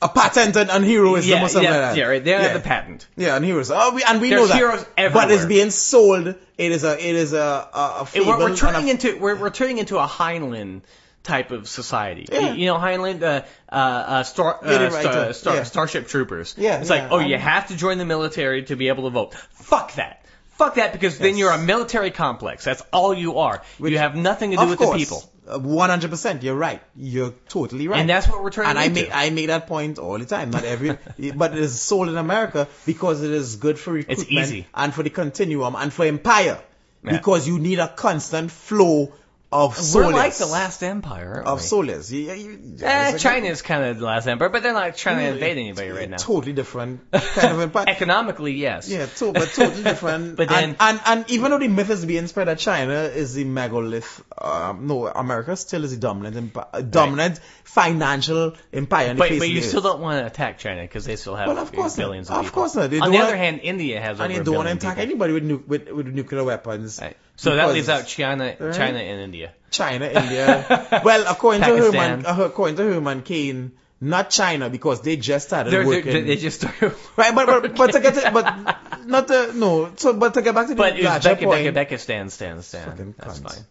a 0.00 0.08
patent 0.08 0.56
on, 0.56 0.70
on 0.70 0.82
heroism 0.82 1.30
yeah 1.30 1.44
or 1.44 1.48
something 1.48 1.70
yeah, 1.70 1.76
like 1.78 1.80
that. 1.90 1.96
yeah 1.96 2.06
right 2.06 2.24
they 2.24 2.30
Yeah. 2.32 2.42
have 2.42 2.54
the 2.54 2.68
patent. 2.68 3.06
Yeah, 3.16 3.36
and 3.36 3.44
heroes. 3.44 3.70
Oh, 3.70 3.94
we, 3.94 4.02
and 4.02 4.20
we 4.20 4.30
There's 4.30 4.40
know 4.40 4.46
that. 4.48 4.56
heroes 4.56 4.84
But 4.96 5.30
it's 5.30 5.44
being 5.44 5.70
sold. 5.70 6.26
It 6.58 6.72
is 6.72 6.82
a 6.82 6.94
it 6.98 7.14
is 7.14 7.32
a 7.32 7.38
a, 7.38 7.78
a 7.78 7.98
And 8.00 8.08
fable 8.08 8.26
we're, 8.26 8.38
we're 8.50 8.56
turning 8.56 8.88
a- 8.88 8.90
into 8.90 9.18
we're, 9.20 9.36
we're 9.36 9.50
turning 9.50 9.78
into 9.78 9.98
a 9.98 10.06
Heinlein 10.08 10.80
type 11.22 11.52
of 11.52 11.68
society. 11.68 12.26
Yeah. 12.32 12.40
You, 12.52 12.54
you 12.62 12.66
know 12.66 12.74
Heinlein, 12.78 13.22
uh, 13.22 13.42
uh, 13.70 13.74
uh, 13.76 14.22
Star, 14.24 14.58
uh, 14.64 14.68
Yeah, 14.68 14.82
right, 14.88 14.92
Star, 14.92 15.32
Star, 15.32 15.54
yeah. 15.58 15.62
Starship 15.62 16.08
Troopers. 16.08 16.56
Yeah, 16.58 16.80
it's 16.80 16.90
yeah, 16.90 17.02
like, 17.02 17.12
oh, 17.12 17.20
you 17.20 17.34
I'm- 17.36 17.40
have 17.40 17.68
to 17.68 17.76
join 17.76 17.98
the 17.98 18.04
military 18.04 18.64
to 18.64 18.74
be 18.74 18.88
able 18.88 19.04
to 19.04 19.10
vote. 19.10 19.34
Fuck 19.52 19.94
that. 19.94 20.21
Fuck 20.62 20.74
that 20.76 20.92
because 20.92 21.18
then 21.18 21.30
Yes. 21.30 21.38
you're 21.38 21.50
a 21.52 21.58
military 21.58 22.10
complex. 22.10 22.64
That's 22.64 22.82
all 22.92 23.12
you 23.14 23.38
are. 23.38 23.62
Which- 23.78 23.92
you 23.92 23.98
have 23.98 24.14
nothing 24.16 24.52
to 24.52 24.56
do 24.56 24.66
with 24.68 24.78
the 24.78 24.92
people. 24.92 25.22
One 25.44 25.90
hundred 25.90 26.10
percent. 26.10 26.42
You're 26.44 26.54
right. 26.54 26.80
You're 26.96 27.34
totally 27.48 27.88
right. 27.88 27.98
And 28.00 28.08
that's 28.08 28.28
what 28.28 28.42
we're 28.42 28.50
turning 28.50 28.68
to. 28.68 28.70
And 28.70 28.78
I 28.78 28.84
into. 28.84 29.02
make 29.02 29.10
I 29.12 29.30
make 29.30 29.48
that 29.48 29.66
point 29.66 29.98
all 29.98 30.16
the 30.18 30.24
time. 30.24 30.50
Not 30.50 30.64
every, 30.64 30.96
but 31.34 31.52
it 31.52 31.58
is 31.58 31.80
sold 31.80 32.08
in 32.08 32.16
America 32.16 32.68
because 32.86 33.22
it 33.22 33.32
is 33.32 33.56
good 33.56 33.76
for 33.78 33.92
recruitment 33.92 34.30
easy. 34.30 34.66
and 34.72 34.94
for 34.94 35.02
the 35.02 35.10
continuum 35.10 35.74
and 35.74 35.92
for 35.92 36.04
empire. 36.04 36.60
Yeah. 37.04 37.10
Because 37.16 37.48
you 37.48 37.58
need 37.58 37.80
a 37.80 37.88
constant 37.88 38.52
flow 38.52 39.12
of 39.52 39.76
We're 39.94 40.10
like 40.10 40.34
the 40.36 40.46
last 40.46 40.82
empire, 40.82 41.42
of 41.44 41.58
we? 41.60 41.64
souls. 41.64 42.10
You, 42.10 42.32
you- 42.32 42.58
Eh, 42.82 43.18
China's 43.18 43.60
kind 43.62 43.84
of 43.84 43.98
the 43.98 44.04
last 44.06 44.26
empire, 44.26 44.48
but 44.48 44.62
they're 44.62 44.72
not 44.72 44.96
trying 44.96 45.18
to 45.18 45.32
invade 45.34 45.58
anybody 45.58 45.90
right 45.90 46.08
now. 46.08 46.16
Totally 46.16 46.52
different 46.54 47.10
kind 47.12 47.52
of 47.52 47.60
empire. 47.60 47.84
Economically, 47.88 48.52
yes. 48.52 48.88
Yeah, 48.88 49.06
to, 49.06 49.32
but 49.32 49.48
totally 49.52 49.82
different. 49.90 50.36
But 50.36 50.50
and, 50.50 50.72
then- 50.72 50.76
and, 50.80 51.00
and 51.04 51.30
even 51.30 51.50
though 51.50 51.58
the 51.58 51.68
myth 51.68 51.90
is 51.90 52.04
being 52.06 52.26
spread 52.28 52.48
that 52.48 52.58
China 52.58 52.94
is 52.94 53.34
the 53.34 53.44
megalith, 53.44 54.22
um, 54.40 54.86
no, 54.86 55.06
America 55.06 55.54
still 55.56 55.84
is 55.84 55.90
the 55.90 55.98
dominant, 55.98 56.52
empi- 56.54 56.90
dominant 56.90 57.38
financial 57.64 58.54
empire. 58.72 59.14
But, 59.14 59.38
but 59.38 59.48
you 59.48 59.60
still 59.62 59.80
don't 59.82 60.00
want 60.00 60.20
to 60.20 60.26
attack 60.26 60.58
China 60.58 60.82
because 60.82 61.04
they 61.04 61.16
still 61.16 61.36
have 61.36 61.48
Well, 61.48 61.58
of 61.58 61.72
course 61.72 61.96
billions 61.96 62.30
of 62.30 62.36
Of 62.38 62.44
people. 62.46 62.62
course 62.62 62.74
not. 62.74 62.90
They 62.90 63.00
On 63.00 63.10
the 63.10 63.18
other 63.18 63.36
hand, 63.36 63.60
India 63.62 64.00
has 64.00 64.18
And 64.20 64.32
you 64.32 64.42
don't 64.42 64.54
want 64.56 64.68
to 64.68 64.74
attack 64.74 64.96
people. 64.96 65.10
anybody 65.10 65.32
with, 65.34 65.42
nu- 65.44 65.64
with, 65.66 65.88
with 65.90 66.06
nuclear 66.06 66.44
weapons. 66.44 66.98
Right. 67.02 67.16
So 67.36 67.56
that 67.56 67.72
leaves 67.72 67.88
out 67.88 68.06
China, 68.06 68.54
Right. 68.58 68.74
China 68.74 68.98
and 68.98 69.20
India. 69.22 69.52
China, 69.70 70.06
India. 70.22 71.00
well, 71.04 71.24
according 71.28 71.62
to. 71.62 71.76
Herman, 71.76 72.26
uh, 72.26 72.36
according 72.44 72.76
to 72.76 72.82
Herman 72.84 73.22
Cain, 73.22 73.72
not 74.00 74.30
China 74.30 74.68
because 74.68 75.00
they 75.00 75.16
just 75.16 75.46
started 75.48 75.72
They're, 75.72 75.86
working. 75.86 76.12
they're, 76.12 76.22
they 76.24 76.36
just 76.36 76.60
started. 76.60 76.94
right, 77.16 77.34
but, 77.34 77.46
but, 77.46 77.74
but 77.76 77.92
to 77.92 78.00
get 78.00 78.32
but 78.32 79.06
not 79.06 79.28
to, 79.28 79.52
no, 79.54 79.92
so, 79.96 80.12
but 80.12 80.34
to 80.34 80.42
get 80.42 80.54
back 80.54 80.66
to 80.66 80.74
the 80.74 80.76
But 80.76 81.00
larger 81.00 81.30
Uzbek, 81.36 81.44
point. 81.44 81.66
Uzbek, 81.74 81.88
Uzbekistan, 81.88 82.30
stand, 82.30 82.64
stand. 82.64 82.90
Fucking 82.90 83.14
That's 83.18 83.40
cunts. 83.40 83.54
fine. 83.54 83.64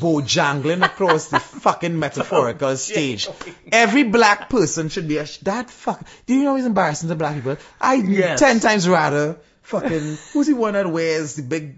bojangling 0.00 0.84
across 0.84 1.28
the 1.28 1.40
fucking 1.64 1.98
metaphorical 1.98 2.76
stage. 2.76 3.28
Every 3.70 4.04
black 4.04 4.48
person 4.50 4.88
should 4.88 5.08
be 5.08 5.18
a 5.18 5.26
sh- 5.26 5.38
that 5.38 5.70
fuck. 5.70 6.04
Do 6.26 6.34
you 6.34 6.44
know 6.44 6.56
it's 6.56 6.66
embarrassing 6.66 7.08
to 7.08 7.14
black 7.14 7.36
people? 7.36 7.56
I 7.80 7.94
Yes. 7.94 8.38
ten 8.40 8.60
times 8.60 8.88
rather 8.88 9.38
fucking 9.62 10.18
who's 10.32 10.46
the 10.48 10.54
one 10.54 10.74
that 10.74 10.90
wears 10.90 11.36
the 11.36 11.42
big 11.42 11.76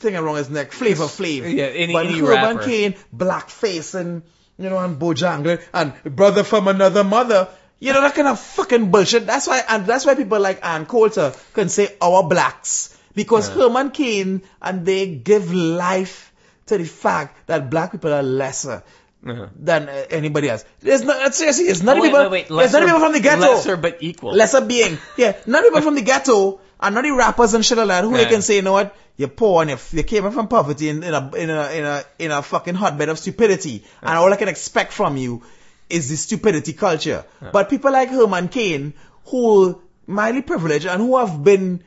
thing 0.00 0.16
around 0.16 0.36
his 0.36 0.50
neck, 0.50 0.72
Flavor 0.72 1.04
Flav. 1.04 1.52
Yeah, 1.54 1.64
any- 1.66 1.92
but 1.92 2.06
any 2.06 2.18
Herman 2.18 2.56
rapper. 2.56 2.64
Cain, 2.64 2.94
blackface 3.16 3.94
and, 3.94 4.22
you 4.58 4.68
know, 4.70 4.78
and 4.78 4.98
Bojangles 4.98 5.62
and 5.72 5.92
brother 6.04 6.42
from 6.44 6.68
another 6.68 7.04
mother. 7.04 7.48
You 7.78 7.94
know, 7.94 8.02
that 8.02 8.14
kind 8.14 8.28
of 8.28 8.38
fucking 8.38 8.90
bullshit. 8.90 9.26
That's 9.26 9.46
why, 9.46 9.62
and 9.66 9.86
that's 9.86 10.04
why 10.04 10.14
people 10.14 10.38
like 10.38 10.64
Ann 10.64 10.84
Coulter 10.84 11.32
can 11.54 11.68
say 11.70 11.96
our 12.02 12.22
blacks. 12.28 12.96
Because 13.14 13.48
Herman 13.48 13.90
Cain, 13.90 14.42
and 14.60 14.84
they 14.86 15.06
give 15.06 15.52
life 15.54 16.32
to 16.66 16.78
the 16.78 16.84
fact 16.84 17.46
that 17.46 17.70
black 17.70 17.90
people 17.92 18.12
are 18.12 18.22
lesser. 18.22 18.82
Than 19.22 19.88
uh, 19.88 20.04
anybody 20.10 20.48
else. 20.48 20.64
There's 20.80 21.02
not, 21.04 21.34
seriously, 21.34 21.66
it's 21.66 21.82
not 21.82 21.98
Oh, 21.98 22.00
wait, 22.00 22.08
people, 22.08 22.30
wait, 22.30 22.50
wait. 22.50 22.56
there's 22.58 22.72
not 22.72 22.84
people 22.84 23.00
from 23.00 23.12
the 23.12 23.20
ghetto 23.20 23.40
Lesser 23.40 23.76
but 23.76 23.98
equal. 24.00 24.32
lesser 24.32 24.62
being. 24.62 24.98
Yeah, 25.18 25.36
not 25.46 25.62
people 25.64 25.82
from 25.82 25.94
the 25.94 26.02
ghetto 26.02 26.60
and 26.80 26.94
not 26.94 27.04
the 27.04 27.10
rappers 27.10 27.52
and 27.52 27.62
shit 27.64 27.76
like 27.76 27.88
that 27.88 28.04
who 28.04 28.16
they 28.16 28.24
can 28.26 28.40
say, 28.40 28.56
you 28.56 28.62
know 28.62 28.72
what, 28.72 28.96
you're 29.18 29.28
poor 29.28 29.60
and 29.62 29.70
you 29.92 30.02
came 30.04 30.30
from 30.30 30.48
poverty 30.48 30.88
in, 30.88 31.02
in 31.02 31.12
a 31.12 31.30
in 31.36 31.50
a 31.50 31.70
in 31.72 31.84
a 31.84 32.04
in 32.18 32.30
a 32.30 32.40
fucking 32.42 32.74
hotbed 32.74 33.10
of 33.10 33.18
stupidity, 33.18 33.84
and 34.00 34.16
all 34.16 34.32
I 34.32 34.36
can 34.36 34.48
expect 34.48 34.92
from 34.94 35.18
you 35.18 35.42
is 35.90 36.08
the 36.08 36.16
stupidity 36.16 36.72
culture. 36.72 37.24
But 37.52 37.68
people 37.68 37.92
like 37.92 38.08
Herman 38.08 38.48
Cain, 38.48 38.94
who 39.26 39.82
mildly 40.06 40.40
privileged 40.40 40.86
and 40.86 41.02
who 41.02 41.18
have 41.18 41.44
been 41.44 41.84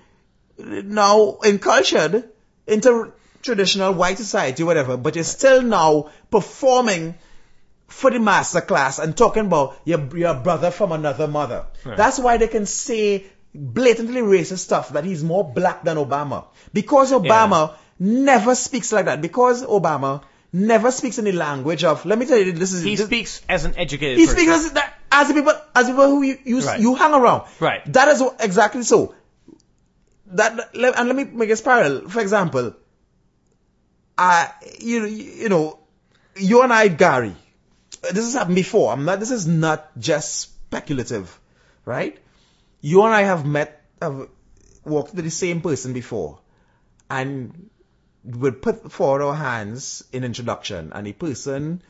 now 0.60 1.38
encultured 1.44 2.30
into 2.68 3.12
traditional 3.44 3.94
white 3.94 4.18
society, 4.18 4.64
whatever, 4.64 4.98
but 4.98 5.16
you're 5.16 5.24
still 5.24 5.62
now 5.62 6.10
performing 6.32 7.16
for 7.88 8.10
the 8.10 8.20
master 8.20 8.62
class 8.62 8.98
and 9.00 9.16
talking 9.16 9.46
about 9.46 9.78
your, 9.86 10.18
your 10.18 10.34
brother 10.34 10.72
from 10.72 10.92
another 10.92 11.28
mother. 11.28 11.66
That's 11.86 12.18
why 12.18 12.38
they 12.38 12.48
can 12.48 12.66
say 12.66 13.26
blatantly 13.54 14.22
racist 14.22 14.60
stuff 14.60 14.90
that 14.94 15.04
he's 15.06 15.24
more 15.24 15.44
black 15.44 15.84
than 15.84 15.98
Obama. 15.98 16.46
Because 16.74 17.12
Obama 17.12 17.76
never 18.00 18.56
speaks 18.56 18.92
like 18.92 19.06
that. 19.06 19.22
Because 19.22 19.64
Obama 19.64 20.24
never 20.52 20.92
speaks 20.92 21.20
in 21.20 21.26
the 21.26 21.32
language 21.34 21.84
of, 21.84 22.06
let 22.06 22.18
me 22.18 22.26
tell 22.26 22.38
you, 22.40 22.52
this 22.52 22.74
is, 22.74 22.84
He 22.84 22.96
this, 22.96 23.06
speaks 23.06 23.42
as 23.48 23.66
an 23.66 23.76
educated 23.78 24.18
he 24.18 24.26
person. 24.26 24.40
speaks 24.40 24.52
as, 24.52 24.72
that, 24.74 24.94
as 25.12 25.28
the 25.28 25.34
people, 25.36 25.54
as 25.76 25.86
the 25.88 25.92
people 25.94 26.08
who 26.10 26.24
you, 26.24 26.38
you, 26.46 26.60
Right. 26.62 26.80
you 26.80 26.96
hang 26.96 27.14
around. 27.14 27.44
Right. 27.60 27.82
That 27.94 28.08
is 28.08 28.24
exactly 28.40 28.84
so. 28.84 29.14
That, 30.28 30.70
and 30.74 31.08
let 31.08 31.16
me 31.16 31.26
make 31.26 31.52
a 31.52 31.56
parallel. 31.58 32.10
For 32.10 32.22
example, 32.22 32.74
I, 34.24 34.52
you, 34.80 35.06
you 35.06 35.50
know, 35.50 35.80
you 36.36 36.62
and 36.62 36.72
I, 36.72 36.88
Gary, 36.88 37.36
this 38.02 38.26
has 38.26 38.34
happened 38.34 38.56
before. 38.56 38.92
I'm 38.94 39.06
not, 39.06 39.20
this 39.20 39.32
is 39.32 39.46
not 39.48 39.98
just 40.00 40.40
speculative, 40.40 41.40
right? 41.86 42.18
You 42.82 43.04
and 43.04 43.14
I 43.14 43.24
have 43.24 43.46
met, 43.46 43.84
have 44.02 44.30
walked 44.86 45.14
with 45.14 45.26
the 45.26 45.32
same 45.32 45.62
person 45.62 45.94
before 45.94 46.40
and 47.10 47.70
would 48.24 48.62
put 48.62 48.92
forward 48.92 49.22
our 49.22 49.36
hands 49.36 50.04
in 50.14 50.24
introduction 50.24 50.92
and 50.94 51.06
the 51.06 51.14
person 51.14 51.82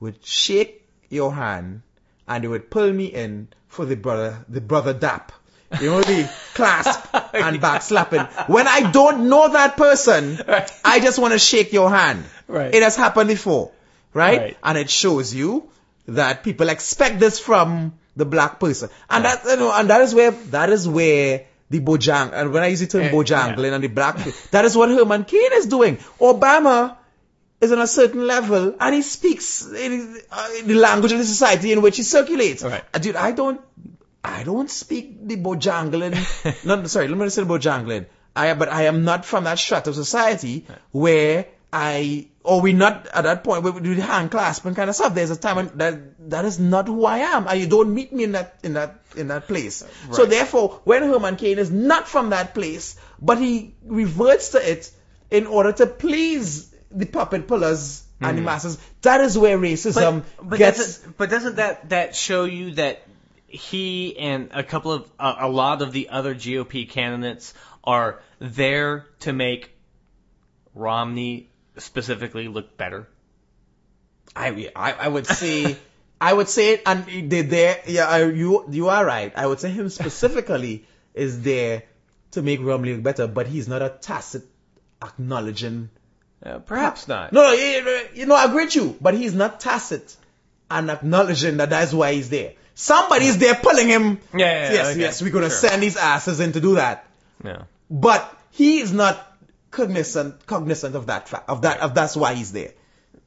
would 0.00 0.24
shake 0.24 0.88
your 1.08 1.32
hand 1.32 1.82
and 2.26 2.42
they 2.42 2.48
would 2.48 2.70
pull 2.70 2.92
me 2.92 3.06
in 3.06 3.48
for 3.68 3.84
the 3.84 3.96
brother, 3.96 4.44
the 4.48 4.60
brother 4.60 4.92
dap. 4.92 5.32
You 5.80 5.90
know, 5.90 6.00
the 6.00 6.30
clasp 6.54 7.14
and 7.34 7.60
back 7.60 7.82
slapping. 7.82 8.22
When 8.46 8.66
I 8.66 8.90
don't 8.90 9.28
know 9.28 9.48
that 9.52 9.76
person, 9.76 10.38
I 10.84 11.00
just 11.00 11.18
want 11.18 11.32
to 11.32 11.38
shake 11.38 11.72
your 11.72 11.90
hand. 11.90 12.24
Right. 12.46 12.74
It 12.74 12.82
has 12.82 12.96
happened 12.96 13.28
before, 13.28 13.72
right? 14.14 14.40
Right. 14.40 14.56
And 14.62 14.78
it 14.78 14.88
shows 14.88 15.34
you 15.34 15.70
that 16.06 16.42
people 16.42 16.70
expect 16.70 17.20
this 17.20 17.38
from 17.38 17.92
the 18.16 18.24
black 18.24 18.58
person. 18.58 18.88
And 19.10 19.24
that, 19.24 19.44
you 19.44 19.56
know, 19.56 19.72
and 19.72 19.90
that 19.90 20.00
is 20.00 20.14
where, 20.14 20.30
that 20.30 20.70
is 20.70 20.88
where 20.88 21.44
the 21.70 21.80
Bojang, 21.80 22.32
and 22.32 22.52
when 22.52 22.62
I 22.62 22.68
use 22.68 22.80
the 22.80 22.86
term 22.86 23.02
Eh, 23.02 23.10
Bojangling 23.10 23.72
and 23.72 23.84
the 23.84 23.88
black, 23.88 24.16
that 24.50 24.64
is 24.64 24.76
what 24.76 24.88
Herman 24.88 25.24
Cain 25.24 25.50
is 25.52 25.66
doing. 25.66 25.98
Obama 26.18 26.96
is 27.60 27.72
on 27.72 27.80
a 27.80 27.86
certain 27.86 28.26
level 28.26 28.74
and 28.80 28.94
he 28.94 29.02
speaks 29.02 29.66
in, 29.70 30.18
uh, 30.30 30.48
in 30.58 30.68
the 30.68 30.74
language 30.74 31.12
of 31.12 31.18
the 31.18 31.24
society 31.24 31.72
in 31.72 31.82
which 31.82 31.96
he 31.96 32.02
circulates. 32.02 32.62
Right. 32.62 32.82
Uh, 32.94 32.98
Dude, 32.98 33.16
I 33.16 33.32
don't, 33.32 33.60
I 34.24 34.42
don't 34.42 34.70
speak 34.70 35.26
the 35.26 35.36
Bojangling. 35.36 36.64
no, 36.64 36.84
sorry, 36.86 37.08
let 37.08 37.18
me 37.18 37.28
say 37.28 37.42
the 37.42 37.48
Bojangling. 37.48 38.06
I, 38.34 38.54
but 38.54 38.68
I 38.68 38.82
am 38.84 39.04
not 39.04 39.24
from 39.24 39.44
that 39.44 39.58
strata 39.58 39.90
of 39.90 39.96
society 39.96 40.66
where 40.92 41.46
I, 41.72 42.28
or 42.44 42.60
we 42.60 42.72
not 42.72 43.08
at 43.08 43.24
that 43.24 43.44
point 43.44 43.62
where 43.62 43.72
we 43.72 43.80
do 43.80 43.94
the 43.94 44.02
hand 44.02 44.30
clasp 44.30 44.64
and 44.64 44.76
kind 44.76 44.88
of 44.88 44.96
stuff. 44.96 45.14
There's 45.14 45.30
a 45.30 45.36
time 45.36 45.56
when 45.56 45.70
that, 45.78 46.30
that 46.30 46.44
is 46.44 46.58
not 46.58 46.86
who 46.86 47.04
I 47.04 47.18
am. 47.18 47.46
And 47.48 47.60
you 47.60 47.66
don't 47.66 47.92
meet 47.92 48.12
me 48.12 48.24
in 48.24 48.32
that, 48.32 48.58
in 48.62 48.74
that, 48.74 49.00
in 49.16 49.28
that 49.28 49.48
place. 49.48 49.84
So 50.12 50.24
therefore, 50.24 50.80
when 50.84 51.02
Herman 51.02 51.36
Cain 51.36 51.58
is 51.58 51.70
not 51.70 52.08
from 52.08 52.30
that 52.30 52.54
place, 52.54 52.96
but 53.20 53.38
he 53.38 53.74
reverts 53.84 54.50
to 54.50 54.70
it 54.70 54.90
in 55.30 55.46
order 55.46 55.72
to 55.72 55.86
please 55.86 56.74
the 56.90 57.06
puppet 57.06 57.46
pullers 57.46 58.04
hmm. 58.18 58.24
and 58.24 58.38
the 58.38 58.42
masses, 58.42 58.78
that 59.02 59.20
is 59.20 59.36
where 59.36 59.58
racism 59.58 60.22
but, 60.36 60.50
but 60.50 60.58
gets, 60.58 60.78
doesn't, 60.78 61.18
but 61.18 61.30
doesn't 61.30 61.56
that 61.56 61.88
that 61.90 62.14
show 62.14 62.44
you 62.44 62.72
that 62.72 63.02
he 63.48 64.16
and 64.18 64.50
a 64.52 64.62
couple 64.62 64.92
of 64.92 65.10
uh, 65.18 65.36
a 65.40 65.48
lot 65.48 65.82
of 65.82 65.92
the 65.92 66.10
other 66.10 66.34
GOP 66.34 66.88
candidates 66.88 67.54
are 67.82 68.20
there 68.38 69.06
to 69.20 69.32
make 69.32 69.70
Romney 70.74 71.50
specifically 71.78 72.46
look 72.48 72.76
better? 72.76 73.08
I, 74.36 74.70
I, 74.76 74.92
I 74.92 75.08
would 75.08 75.26
say, 75.26 75.76
I 76.20 76.32
would 76.32 76.48
say 76.48 76.74
it, 76.74 76.82
and 76.84 77.30
they 77.30 77.42
there, 77.42 77.80
yeah, 77.86 78.18
you, 78.18 78.66
you 78.70 78.88
are 78.88 79.04
right. 79.04 79.32
I 79.34 79.46
would 79.46 79.60
say 79.60 79.70
him 79.70 79.88
specifically 79.88 80.84
is 81.14 81.42
there 81.42 81.84
to 82.32 82.42
make 82.42 82.60
Romney 82.60 82.92
look 82.92 83.02
better, 83.02 83.26
but 83.26 83.46
he's 83.46 83.66
not 83.66 83.82
a 83.82 83.88
tacit 83.88 84.44
acknowledging. 85.02 85.88
Uh, 86.44 86.58
perhaps 86.58 87.08
not. 87.08 87.32
No, 87.32 87.42
no, 87.42 87.52
you, 87.52 88.00
you 88.14 88.26
know, 88.26 88.36
I 88.36 88.44
agree 88.44 88.66
with 88.66 88.76
you, 88.76 88.96
but 89.00 89.14
he's 89.14 89.34
not 89.34 89.58
tacit 89.58 90.14
and 90.70 90.90
acknowledging 90.90 91.56
that 91.56 91.70
that's 91.70 91.92
why 91.92 92.12
he's 92.12 92.28
there. 92.28 92.52
Somebody's 92.80 93.38
there 93.38 93.56
pulling 93.56 93.88
him. 93.88 94.20
Yeah, 94.32 94.38
yeah, 94.38 94.72
yes, 94.72 94.86
okay, 94.92 95.00
yes, 95.00 95.20
we're 95.22 95.30
gonna 95.32 95.50
sure. 95.50 95.68
send 95.68 95.82
these 95.82 95.96
asses 95.96 96.38
in 96.38 96.52
to 96.52 96.60
do 96.60 96.76
that. 96.76 97.04
Yeah. 97.44 97.62
But 97.90 98.32
he 98.52 98.78
is 98.78 98.92
not 98.92 99.18
cognizant, 99.72 100.46
cognizant 100.46 100.94
of 100.94 101.06
that 101.06 101.28
fact, 101.28 101.48
of 101.48 101.62
that, 101.62 101.80
of 101.80 101.94
that's 101.96 102.14
why 102.16 102.34
he's 102.34 102.52
there. 102.52 102.74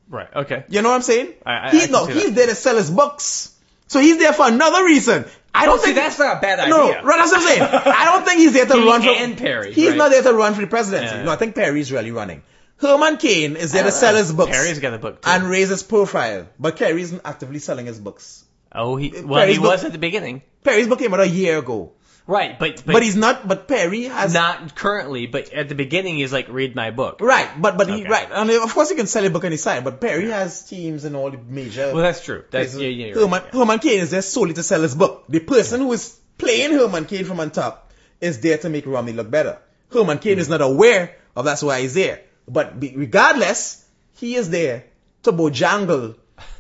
Right. 0.08 0.30
Okay. 0.34 0.64
You 0.70 0.82
know 0.82 0.88
what 0.90 0.96
I'm 0.96 1.02
saying? 1.02 1.34
I- 1.46 1.68
I- 1.68 1.72
he's 1.72 1.90
I 1.90 1.92
no, 1.92 2.06
he's 2.06 2.28
that. 2.28 2.36
there 2.36 2.48
to 2.48 2.56
sell 2.56 2.78
his 2.78 2.90
books. 2.90 3.54
So 3.88 4.00
he's 4.00 4.20
there 4.20 4.32
for 4.32 4.48
another 4.48 4.86
reason. 4.86 5.26
I 5.54 5.66
don't 5.66 5.80
see, 5.80 5.88
think 5.88 5.98
that's 5.98 6.18
not 6.18 6.38
a 6.38 6.40
bad 6.40 6.60
idea. 6.60 6.70
No, 6.74 6.88
right, 7.04 7.18
that's 7.18 7.32
what 7.34 7.42
I'm 7.42 7.48
saying. 7.48 7.62
I 7.94 8.06
don't 8.06 8.24
think 8.26 8.40
he's 8.40 8.54
there 8.54 8.66
to 8.68 8.74
He 8.78 8.88
run 8.88 9.02
for 9.02 9.10
and 9.10 9.38
Perry, 9.38 9.74
He's 9.74 9.90
right? 9.90 9.98
not 9.98 10.12
there 10.12 10.24
to 10.24 10.34
run 10.34 10.54
for 10.54 10.62
the 10.62 10.68
presidency. 10.68 11.14
Yeah. 11.14 11.24
No, 11.24 11.32
I 11.32 11.36
think 11.36 11.56
Perry's 11.56 11.92
really 11.92 12.12
running. 12.12 12.42
Herman 12.78 13.18
Cain 13.18 13.58
is 13.58 13.74
there 13.74 13.84
to 13.84 13.92
sell 13.92 14.16
his 14.16 14.32
books 14.32 14.52
Perry's 14.52 14.80
got 14.80 14.94
a 14.94 14.98
book 14.98 15.22
too. 15.22 15.30
and 15.30 15.44
raise 15.50 15.68
his 15.68 15.84
profile, 15.84 16.48
but 16.58 16.78
Kerry 16.78 17.02
isn't 17.02 17.22
actively 17.26 17.60
selling 17.60 17.86
his 17.86 18.00
books. 18.00 18.41
Oh, 18.74 18.96
he 18.96 19.10
well, 19.10 19.42
Perry's 19.42 19.56
he 19.56 19.62
book- 19.62 19.72
was 19.72 19.84
at 19.84 19.92
the 19.92 19.98
beginning. 19.98 20.42
Perry's 20.64 20.88
book 20.88 21.00
came 21.00 21.14
out 21.14 21.20
a 21.20 21.28
year 21.28 21.58
ago, 21.58 21.94
Right, 22.28 22.58
but 22.58 22.84
but, 22.86 22.94
but, 22.94 23.04
he's 23.04 23.16
not. 23.16 23.48
But 23.48 23.68
Perry 23.68 24.04
has 24.04 24.34
not 24.34 24.76
currently. 24.76 25.26
But 25.26 25.52
at 25.54 25.70
the 25.70 25.76
beginning, 25.76 26.18
he's 26.18 26.32
like, 26.32 26.48
read 26.50 26.76
my 26.76 26.92
book. 26.92 27.20
right. 27.20 27.50
But 27.60 27.78
but 27.78 27.90
he 27.90 28.08
right, 28.08 28.28
and 28.32 28.50
of 28.50 28.74
course 28.74 28.90
he 28.90 28.96
can 28.96 29.08
sell 29.08 29.26
a 29.26 29.30
book 29.30 29.44
on 29.44 29.52
his 29.52 29.64
side. 29.64 29.84
But 29.84 30.00
Perry 30.00 30.30
has 30.30 30.66
teams 30.68 31.04
in 31.04 31.16
all 31.16 31.32
the 31.32 31.38
major. 31.38 31.92
Well, 31.94 32.04
that's 32.04 32.24
true. 32.24 32.46
That's 32.52 32.76
yeah, 32.76 32.88
yeah. 32.88 33.14
Herman, 33.16 33.32
right, 33.44 33.54
Herman 33.54 33.80
Cain 33.80 34.00
is 34.00 34.12
there 34.12 34.22
solely 34.22 34.54
to 34.54 34.64
sell 34.64 34.82
his 34.82 34.96
book. 34.96 35.26
The 35.30 35.40
person 35.40 35.82
who 35.82 35.92
is 35.94 36.18
playing 36.38 36.72
Herman 36.72 37.06
Cain 37.06 37.26
from 37.26 37.40
on 37.40 37.52
top 37.52 37.92
is 38.20 38.40
there 38.40 38.58
to 38.60 38.70
make 38.70 38.86
Romney 38.86 39.14
look 39.14 39.30
better. 39.30 39.58
Herman 39.92 40.20
Cain 40.20 40.38
is 40.38 40.46
hmm. 40.46 40.52
not 40.52 40.62
aware 40.62 41.18
of 41.36 41.46
that's 41.46 41.64
why 41.64 41.82
he's 41.82 41.96
there. 41.96 42.22
But 42.48 42.82
regardless, 42.82 43.84
he 44.16 44.36
is 44.36 44.50
there 44.50 44.86
to 45.24 45.34
bojangle 45.34 46.16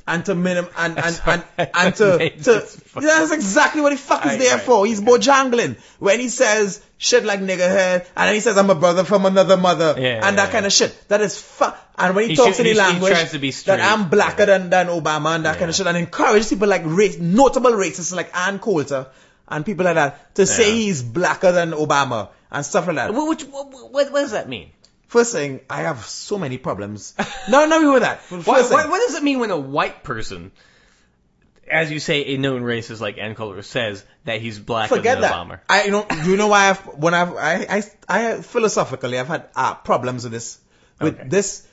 and 0.07 0.25
to 0.25 0.35
minim 0.35 0.67
and 0.77 0.97
and, 0.97 1.21
and, 1.25 1.43
and 1.75 1.95
to, 1.95 2.17
to 2.43 2.51
yeah, 2.95 3.01
that's 3.01 3.31
exactly 3.31 3.81
what 3.81 3.91
the 3.91 3.97
fuck 3.97 4.21
is 4.25 4.31
Right, 4.31 4.39
there 4.39 4.55
right. 4.55 4.61
for. 4.63 4.85
He's 4.85 5.01
bojangling 5.01 5.77
when 5.99 6.19
he 6.19 6.29
says 6.29 6.83
shit 6.97 7.23
like 7.23 7.39
nigger 7.39 7.57
head 7.69 8.07
and 8.15 8.27
then 8.27 8.33
he 8.35 8.39
says 8.41 8.57
I'm 8.57 8.69
a 8.69 8.75
brother 8.75 9.03
from 9.03 9.25
another 9.25 9.57
mother 9.57 9.95
Yeah, 9.97 10.27
and 10.27 10.37
that 10.37 10.47
yeah, 10.47 10.51
kind 10.51 10.65
of 10.65 10.73
shit. 10.73 10.95
That 11.07 11.21
is 11.21 11.39
fuck. 11.39 11.77
And 11.97 12.15
when 12.15 12.25
he, 12.25 12.29
He 12.31 12.35
talks 12.35 12.57
should- 12.57 12.65
in 12.65 12.75
the 12.75 12.81
he- 12.81 12.87
he 12.87 12.91
language 12.93 13.13
tries 13.13 13.31
to 13.31 13.39
be 13.39 13.51
that. 13.51 13.79
I'm 13.79 14.09
blacker 14.09 14.45
than, 14.45 14.69
than 14.69 14.87
Obama 14.87 15.35
and 15.35 15.45
that 15.45 15.57
kind 15.59 15.69
of 15.69 15.75
shit 15.75 15.87
and 15.87 15.97
encourages 15.97 16.49
people 16.49 16.67
like 16.67 16.81
race, 16.85 17.17
notable 17.19 17.71
racists 17.71 18.15
like 18.15 18.35
Ann 18.35 18.59
Coulter 18.59 19.07
and 19.47 19.65
people 19.65 19.85
like 19.85 19.95
that 19.95 20.33
to 20.35 20.45
say 20.45 20.71
he's 20.75 21.01
blacker 21.03 21.51
than 21.51 21.71
Obama 21.71 22.29
and 22.51 22.65
stuff 22.65 22.87
like 22.87 22.95
that. 22.95 23.13
What, 23.13 23.27
which, 23.29 23.43
what, 23.43 23.69
what, 23.71 23.91
what 24.11 24.21
does 24.21 24.31
that 24.31 24.49
mean? 24.49 24.71
First 25.11 25.33
thing, 25.33 25.59
I 25.69 25.81
have 25.81 26.05
so 26.05 26.37
many 26.37 26.57
problems. 26.57 27.13
no, 27.49 27.65
no, 27.65 27.91
with 27.91 28.03
that. 28.03 28.21
What, 28.29 28.65
thing, 28.65 28.77
what, 28.77 28.99
does 29.05 29.15
it 29.15 29.23
mean 29.23 29.39
when 29.39 29.51
a 29.51 29.59
white 29.59 30.03
person, 30.03 30.53
as 31.69 31.91
you 31.91 31.99
say, 31.99 32.33
a 32.33 32.37
known 32.37 32.61
racist 32.61 33.01
like 33.01 33.17
Ann 33.17 33.35
Coulter 33.35 33.61
says 33.61 34.05
that 34.23 34.39
he's 34.39 34.57
black 34.57 34.87
forget 34.87 35.19
than 35.19 35.49
that. 35.49 35.63
I 35.67 35.83
you 35.83 35.91
know 35.91 36.07
you 36.23 36.37
know 36.37 36.47
why 36.47 36.69
I've 36.69 36.79
when 36.97 37.13
I've 37.13 37.35
I 37.35 37.53
I, 37.69 37.83
I 38.07 38.41
philosophically 38.41 39.19
I've 39.19 39.27
had 39.27 39.49
uh, 39.53 39.73
problems 39.75 40.23
with 40.23 40.31
this 40.31 40.57
with 41.01 41.19
Okay. 41.19 41.27
this 41.27 41.67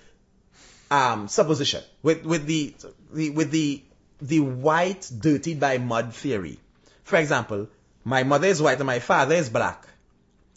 um 0.91 1.29
supposition 1.29 1.85
with 2.03 2.25
with 2.25 2.45
the, 2.45 2.75
the 3.13 3.31
with 3.31 3.53
the 3.53 3.85
the 4.21 4.41
white 4.41 5.09
dirtied 5.17 5.61
by 5.61 5.79
mud 5.79 6.13
theory. 6.13 6.59
For 7.05 7.15
example, 7.15 7.69
my 8.03 8.25
mother 8.25 8.49
is 8.49 8.61
white 8.61 8.79
and 8.79 8.87
my 8.89 8.99
father 8.99 9.37
is 9.37 9.49
black. 9.49 9.87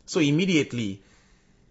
So 0.07 0.19
immediately 0.19 1.03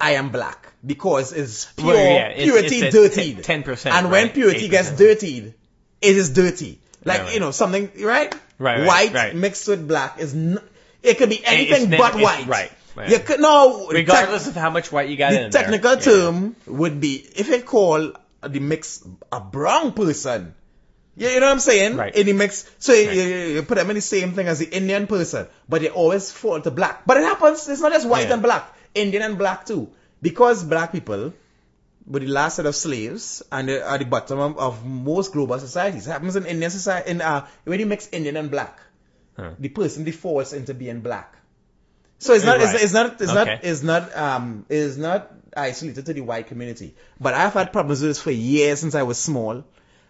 I 0.00 0.12
am 0.12 0.30
black 0.30 0.69
because 0.84 1.32
it's 1.32 1.66
pure 1.76 1.88
Well, 1.88 1.96
yeah, 1.96 2.28
it's- 2.30 2.44
purity 2.44 2.76
it's 2.80 2.94
dirtied. 2.94 3.44
10 3.44 3.62
10%, 3.64 3.86
And 3.94 4.10
when 4.10 4.24
right? 4.26 4.34
purity 4.34 4.68
gets 4.68 4.88
8%. 4.90 4.96
dirtied, 4.98 5.54
it 6.00 6.16
is 6.16 6.30
dirty. 6.30 6.80
Like, 7.04 7.18
Right, 7.18 7.24
right. 7.26 7.34
you 7.34 7.40
know, 7.40 7.50
something, 7.50 7.90
right? 8.02 8.34
Right, 8.58 8.78
right, 8.78 8.86
White 8.86 9.14
right. 9.14 9.34
mixed 9.34 9.68
with 9.68 9.86
black 9.88 10.18
is 10.20 10.34
n- 10.34 10.58
it 11.02 11.16
could 11.18 11.30
be 11.30 11.42
anything 11.44 11.90
but 11.90 12.14
white. 12.14 12.46
right, 12.46 12.70
right. 12.94 13.08
You 13.10 13.18
could, 13.20 13.40
no, 13.40 13.88
Regardless 13.88 14.44
tec- 14.44 14.56
of 14.56 14.60
how 14.60 14.70
much 14.70 14.92
white 14.92 15.08
you 15.08 15.16
got 15.16 15.32
the 15.32 15.44
in 15.46 15.50
technical 15.50 15.96
there. 15.96 16.14
Yeah. 16.14 16.20
term 16.24 16.56
would 16.66 17.00
be 17.00 17.14
if 17.36 17.48
it 17.50 17.64
call 17.64 18.12
the 18.42 18.60
mix 18.60 19.02
a 19.32 19.40
brown 19.40 19.92
person. 19.92 20.54
Yeah, 21.16 21.30
you 21.30 21.40
know 21.40 21.46
what 21.46 21.52
I'm 21.52 21.60
saying? 21.60 21.96
Right. 21.96 22.14
In 22.14 22.26
the 22.26 22.32
mix, 22.34 22.64
so 22.78 22.92
you, 22.94 23.10
you, 23.10 23.36
you 23.56 23.62
put 23.62 23.76
them 23.76 23.90
in 23.90 23.96
the 23.96 24.00
same 24.02 24.32
thing 24.32 24.46
as 24.48 24.58
the 24.58 24.66
Indian 24.66 25.06
person, 25.06 25.46
but 25.68 25.82
they 25.82 25.88
always 25.90 26.30
fall 26.30 26.60
to 26.60 26.70
black. 26.70 27.04
But 27.06 27.16
it 27.18 27.24
happens. 27.24 27.68
It's 27.68 27.80
not 27.80 27.92
just 27.92 28.06
white 28.08 28.28
Yeah. 28.28 28.34
and 28.34 28.42
black. 28.42 28.72
Indian 28.94 29.22
and 29.22 29.36
black 29.38 29.66
too, 29.66 29.88
because 30.22 30.62
black 30.64 30.92
people 30.92 31.32
were 32.06 32.20
the 32.20 32.26
last 32.26 32.56
set 32.56 32.66
of 32.66 32.74
slaves 32.74 33.42
and 33.52 33.70
are 33.70 33.98
the 33.98 34.04
bottom 34.04 34.38
of, 34.38 34.58
of 34.58 34.84
most 34.84 35.32
global 35.32 35.58
societies. 35.58 36.06
It 36.06 36.10
happens 36.10 36.36
in 36.36 36.46
Indian 36.46 36.70
society. 36.70 37.10
In 37.10 37.20
uh, 37.20 37.46
when 37.64 37.78
you 37.80 37.86
mix 37.86 38.08
Indian 38.12 38.36
and 38.36 38.50
black, 38.50 38.78
Huh. 39.36 39.50
the 39.58 39.68
person 39.68 40.04
defaults 40.04 40.52
into 40.52 40.74
being 40.74 41.00
black. 41.00 41.34
So 42.18 42.34
it's 42.34 42.44
not, 42.44 42.58
Right. 42.58 42.74
it's, 42.74 42.82
it's 42.84 42.92
not, 42.92 43.20
it's 43.20 43.32
not, 43.32 43.48
it's 43.64 43.82
not, 43.82 44.16
um, 44.16 44.66
it's 44.68 44.96
not 44.96 45.30
isolated 45.56 46.04
to 46.06 46.12
the 46.12 46.20
white 46.20 46.48
community. 46.48 46.94
But 47.18 47.34
I've 47.34 47.54
had 47.54 47.72
problems 47.72 48.02
with 48.02 48.10
this 48.10 48.20
for 48.20 48.32
years 48.32 48.80
since 48.80 48.94
I 48.94 49.02
was 49.04 49.18
small. 49.18 49.64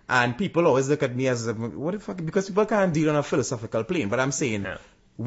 And 0.09 0.37
people 0.37 0.66
always 0.66 0.89
look 0.89 1.05
at 1.05 1.15
me 1.15 1.28
as, 1.28 1.47
what 1.53 1.93
the 1.93 2.01
fuck, 2.01 2.16
because 2.24 2.49
people 2.49 2.66
can't 2.66 2.93
deal 2.93 3.11
on 3.11 3.16
a 3.16 3.23
philosophical 3.23 3.85
plane. 3.85 4.09
But 4.09 4.19
I'm 4.19 4.32
saying, 4.32 4.62
Yeah. 4.65 4.78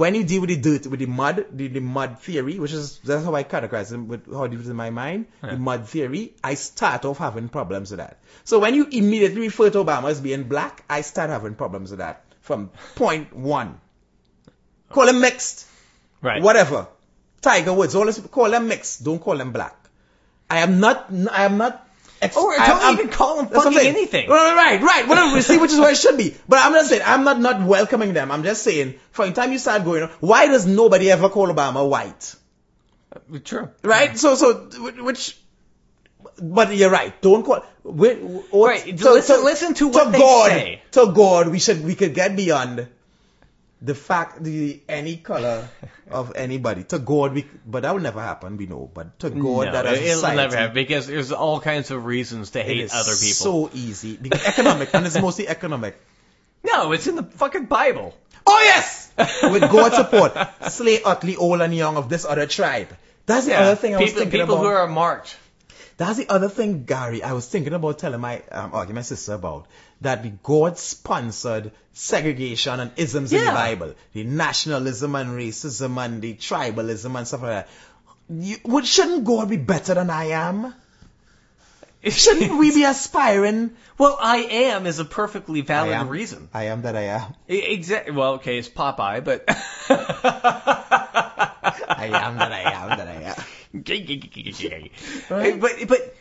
When 0.01 0.15
you 0.15 0.23
deal 0.23 0.41
with 0.41 0.49
the 0.49 0.55
dirt, 0.57 0.87
with 0.87 0.99
the 0.99 1.05
mud, 1.05 1.45
the, 1.51 1.67
the 1.67 1.79
mud 1.79 2.17
theory, 2.19 2.57
which 2.57 2.71
is, 2.73 2.97
that's 3.03 3.23
how 3.23 3.35
I 3.35 3.43
categorize 3.43 3.93
it, 3.93 3.99
with 3.99 4.25
how 4.33 4.45
I 4.45 4.47
deal 4.47 4.57
with 4.57 4.65
it 4.67 4.71
in 4.71 4.75
my 4.75 4.89
mind, 4.89 5.27
the 5.41 5.55
mud 5.55 5.87
theory, 5.87 6.33
I 6.43 6.55
start 6.55 7.05
off 7.05 7.19
having 7.19 7.47
problems 7.47 7.91
with 7.91 7.99
that. 7.99 8.17
So 8.43 8.57
when 8.57 8.73
you 8.73 8.87
immediately 8.89 9.41
refer 9.41 9.69
to 9.69 9.83
Obama 9.83 10.09
as 10.09 10.19
being 10.19 10.45
black, 10.45 10.83
I 10.89 11.01
start 11.01 11.29
having 11.29 11.53
problems 11.53 11.91
with 11.91 11.99
that 11.99 12.23
from 12.41 12.71
point 12.95 13.33
one. 13.33 13.79
Call 14.89 15.07
him 15.07 15.21
mixed 15.21 15.67
Right. 16.23 16.41
whatever. 16.41 16.87
Tiger 17.41 17.73
Woods, 17.73 17.93
all 17.93 18.05
this, 18.05 18.19
call 18.31 18.49
them 18.49 18.67
mixed, 18.69 19.03
don't 19.03 19.19
call 19.19 19.37
them 19.37 19.51
black. 19.51 19.75
I 20.49 20.59
am 20.59 20.79
not, 20.79 21.07
I 21.31 21.43
am 21.45 21.57
not. 21.57 21.82
Ex- 22.23 22.35
oh, 22.37 22.45
Or 22.47 22.59
I- 22.59 22.67
don't 22.67 22.81
I'm- 22.81 22.93
even 22.93 23.09
call 23.09 23.37
them 23.37 23.47
fucking 23.47 23.77
anything. 23.79 24.29
Right, 24.29 24.55
right, 24.55 24.81
right. 24.81 25.07
Whatever. 25.07 25.41
See, 25.41 25.57
which 25.57 25.71
is 25.71 25.79
where 25.79 25.91
it 25.91 25.97
should 25.97 26.17
be. 26.17 26.35
But 26.47 26.59
I'm 26.59 26.71
not 26.73 26.85
saying 26.85 27.01
I'm 27.05 27.23
not 27.23 27.39
not 27.39 27.61
welcoming 27.63 28.13
them. 28.13 28.31
I'm 28.31 28.43
just 28.43 28.63
saying 28.63 28.95
from 29.11 29.29
the 29.29 29.35
time 29.35 29.51
you 29.51 29.59
start 29.59 29.83
going, 29.83 30.09
why 30.19 30.47
does 30.47 30.65
nobody 30.65 31.11
ever 31.11 31.29
call 31.29 31.47
Obama 31.47 31.87
white? 31.87 32.35
Uh, 33.15 33.39
true. 33.43 33.69
Right. 33.83 34.17
So 34.17 34.35
so 34.35 34.53
which. 35.03 35.37
But 36.41 36.75
you're 36.75 36.89
right. 36.89 37.13
Don't 37.21 37.43
call. 37.43 37.63
We, 37.83 38.13
what, 38.15 38.67
Right, 38.69 38.99
listen- 38.99 39.43
listen 39.43 39.73
to 39.75 39.89
what 39.89 40.11
they 40.11 40.17
God, 40.19 40.49
say. 40.49 40.81
To 40.91 41.11
God, 41.13 41.49
we 41.49 41.59
should 41.59 41.83
we 41.85 41.95
could 41.95 42.13
get 42.13 42.35
beyond 42.35 42.87
the 43.83 43.93
fact 43.93 44.41
the 44.43 44.81
any 44.87 45.17
color 45.17 45.67
of 46.09 46.35
anybody. 46.35 46.83
To 46.85 46.99
God, 46.99 47.33
we 47.33 47.45
but 47.65 47.83
that 47.83 47.93
will 47.93 48.01
never 48.01 48.21
happen. 48.21 48.55
We 48.57 48.65
know. 48.65 48.89
But 48.93 49.19
to 49.19 49.29
God, 49.29 49.65
No, 49.67 49.71
that 49.71 49.85
as 49.85 49.99
it'll 49.99 50.15
society, 50.15 50.37
never 50.37 50.55
happen 50.55 50.73
because 50.73 51.07
there's 51.07 51.31
all 51.31 51.59
kinds 51.59 51.91
of 51.91 52.05
reasons 52.05 52.51
to 52.51 52.63
hate 52.63 52.89
other 52.93 53.11
people. 53.11 53.69
so 53.69 53.69
easy. 53.73 54.15
Because 54.17 54.45
economic, 54.45 54.93
and 54.93 55.05
it's 55.05 55.19
mostly 55.19 55.47
economic. 55.47 55.99
no, 56.63 56.93
it's 56.93 57.07
in 57.07 57.15
the 57.15 57.23
fucking 57.23 57.65
Bible. 57.65 58.17
Oh 58.47 58.59
yes! 58.63 59.11
With 59.43 59.61
God's 59.61 59.95
support, 59.95 60.33
slay 60.69 61.03
utterly 61.03 61.35
old 61.35 61.61
and 61.61 61.75
young 61.75 61.97
of 61.97 62.09
this 62.09 62.25
other 62.25 62.47
tribe. 62.47 62.87
That's 63.25 63.45
the 63.45 63.55
other 63.55 63.75
thing 63.75 63.95
I 63.95 63.99
was 63.99 64.09
people, 64.09 64.23
thinking 64.23 64.39
people 64.41 64.55
about. 64.55 64.63
who 64.63 64.69
are 64.69 64.87
marked. 64.87 65.37
That's 65.97 66.17
the 66.17 66.27
other 66.27 66.49
thing, 66.49 66.85
Gary. 66.85 67.21
I 67.21 67.33
was 67.33 67.47
thinking 67.47 67.73
about 67.73 67.99
telling 67.99 68.19
my 68.19 68.41
um, 68.51 69.03
sister 69.03 69.33
about 69.33 69.67
that 70.03 70.23
the 70.23 70.29
God 70.29 70.77
sponsored 70.77 71.71
segregation 71.93 72.79
and 72.79 72.91
isms 72.95 73.33
in 73.33 73.43
the 73.43 73.51
Bible, 73.51 73.95
the 74.13 74.23
nationalism 74.23 75.15
and 75.15 75.31
racism 75.31 76.03
and 76.03 76.21
the 76.21 76.35
tribalism 76.35 77.17
and 77.17 77.27
stuff 77.27 77.41
like 77.41 77.49
that. 77.49 77.69
You, 78.29 78.57
would, 78.65 78.85
shouldn't 78.85 79.25
God 79.25 79.49
be 79.49 79.57
better 79.57 79.95
than 79.95 80.09
I 80.09 80.25
am? 80.25 80.73
Shouldn't 82.09 82.59
we 82.59 82.73
be 82.73 82.83
aspiring? 82.83 83.71
Well, 83.97 84.17
I 84.19 84.39
am 84.39 84.85
is 84.87 84.99
a 84.99 85.05
perfectly 85.05 85.61
I 85.61 85.63
valid 85.63 85.93
am. 85.93 86.09
reason. 86.09 86.49
I 86.53 86.65
am 86.65 86.81
that 86.81 86.97
I 86.97 87.03
am. 87.03 87.33
Exactly. 87.47 88.13
Well, 88.13 88.33
okay, 88.33 88.57
it's 88.57 88.67
Popeye, 88.67 89.23
but 89.23 89.45
I 89.47 89.53
am 92.11 92.39
that 92.39 92.51
I 92.51 92.71
am 92.71 92.89
that 92.97 93.07
I 93.07 93.21
am. 93.21 93.35
but 95.59 95.71
but 95.87 96.15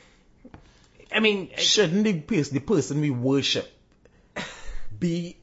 I 1.14 1.20
mean, 1.20 1.50
Shouldn't 1.56 2.04
the 2.04 2.20
person, 2.20 2.54
the 2.54 2.60
person 2.60 3.00
we 3.00 3.10
worship 3.10 3.70
be 4.98 5.36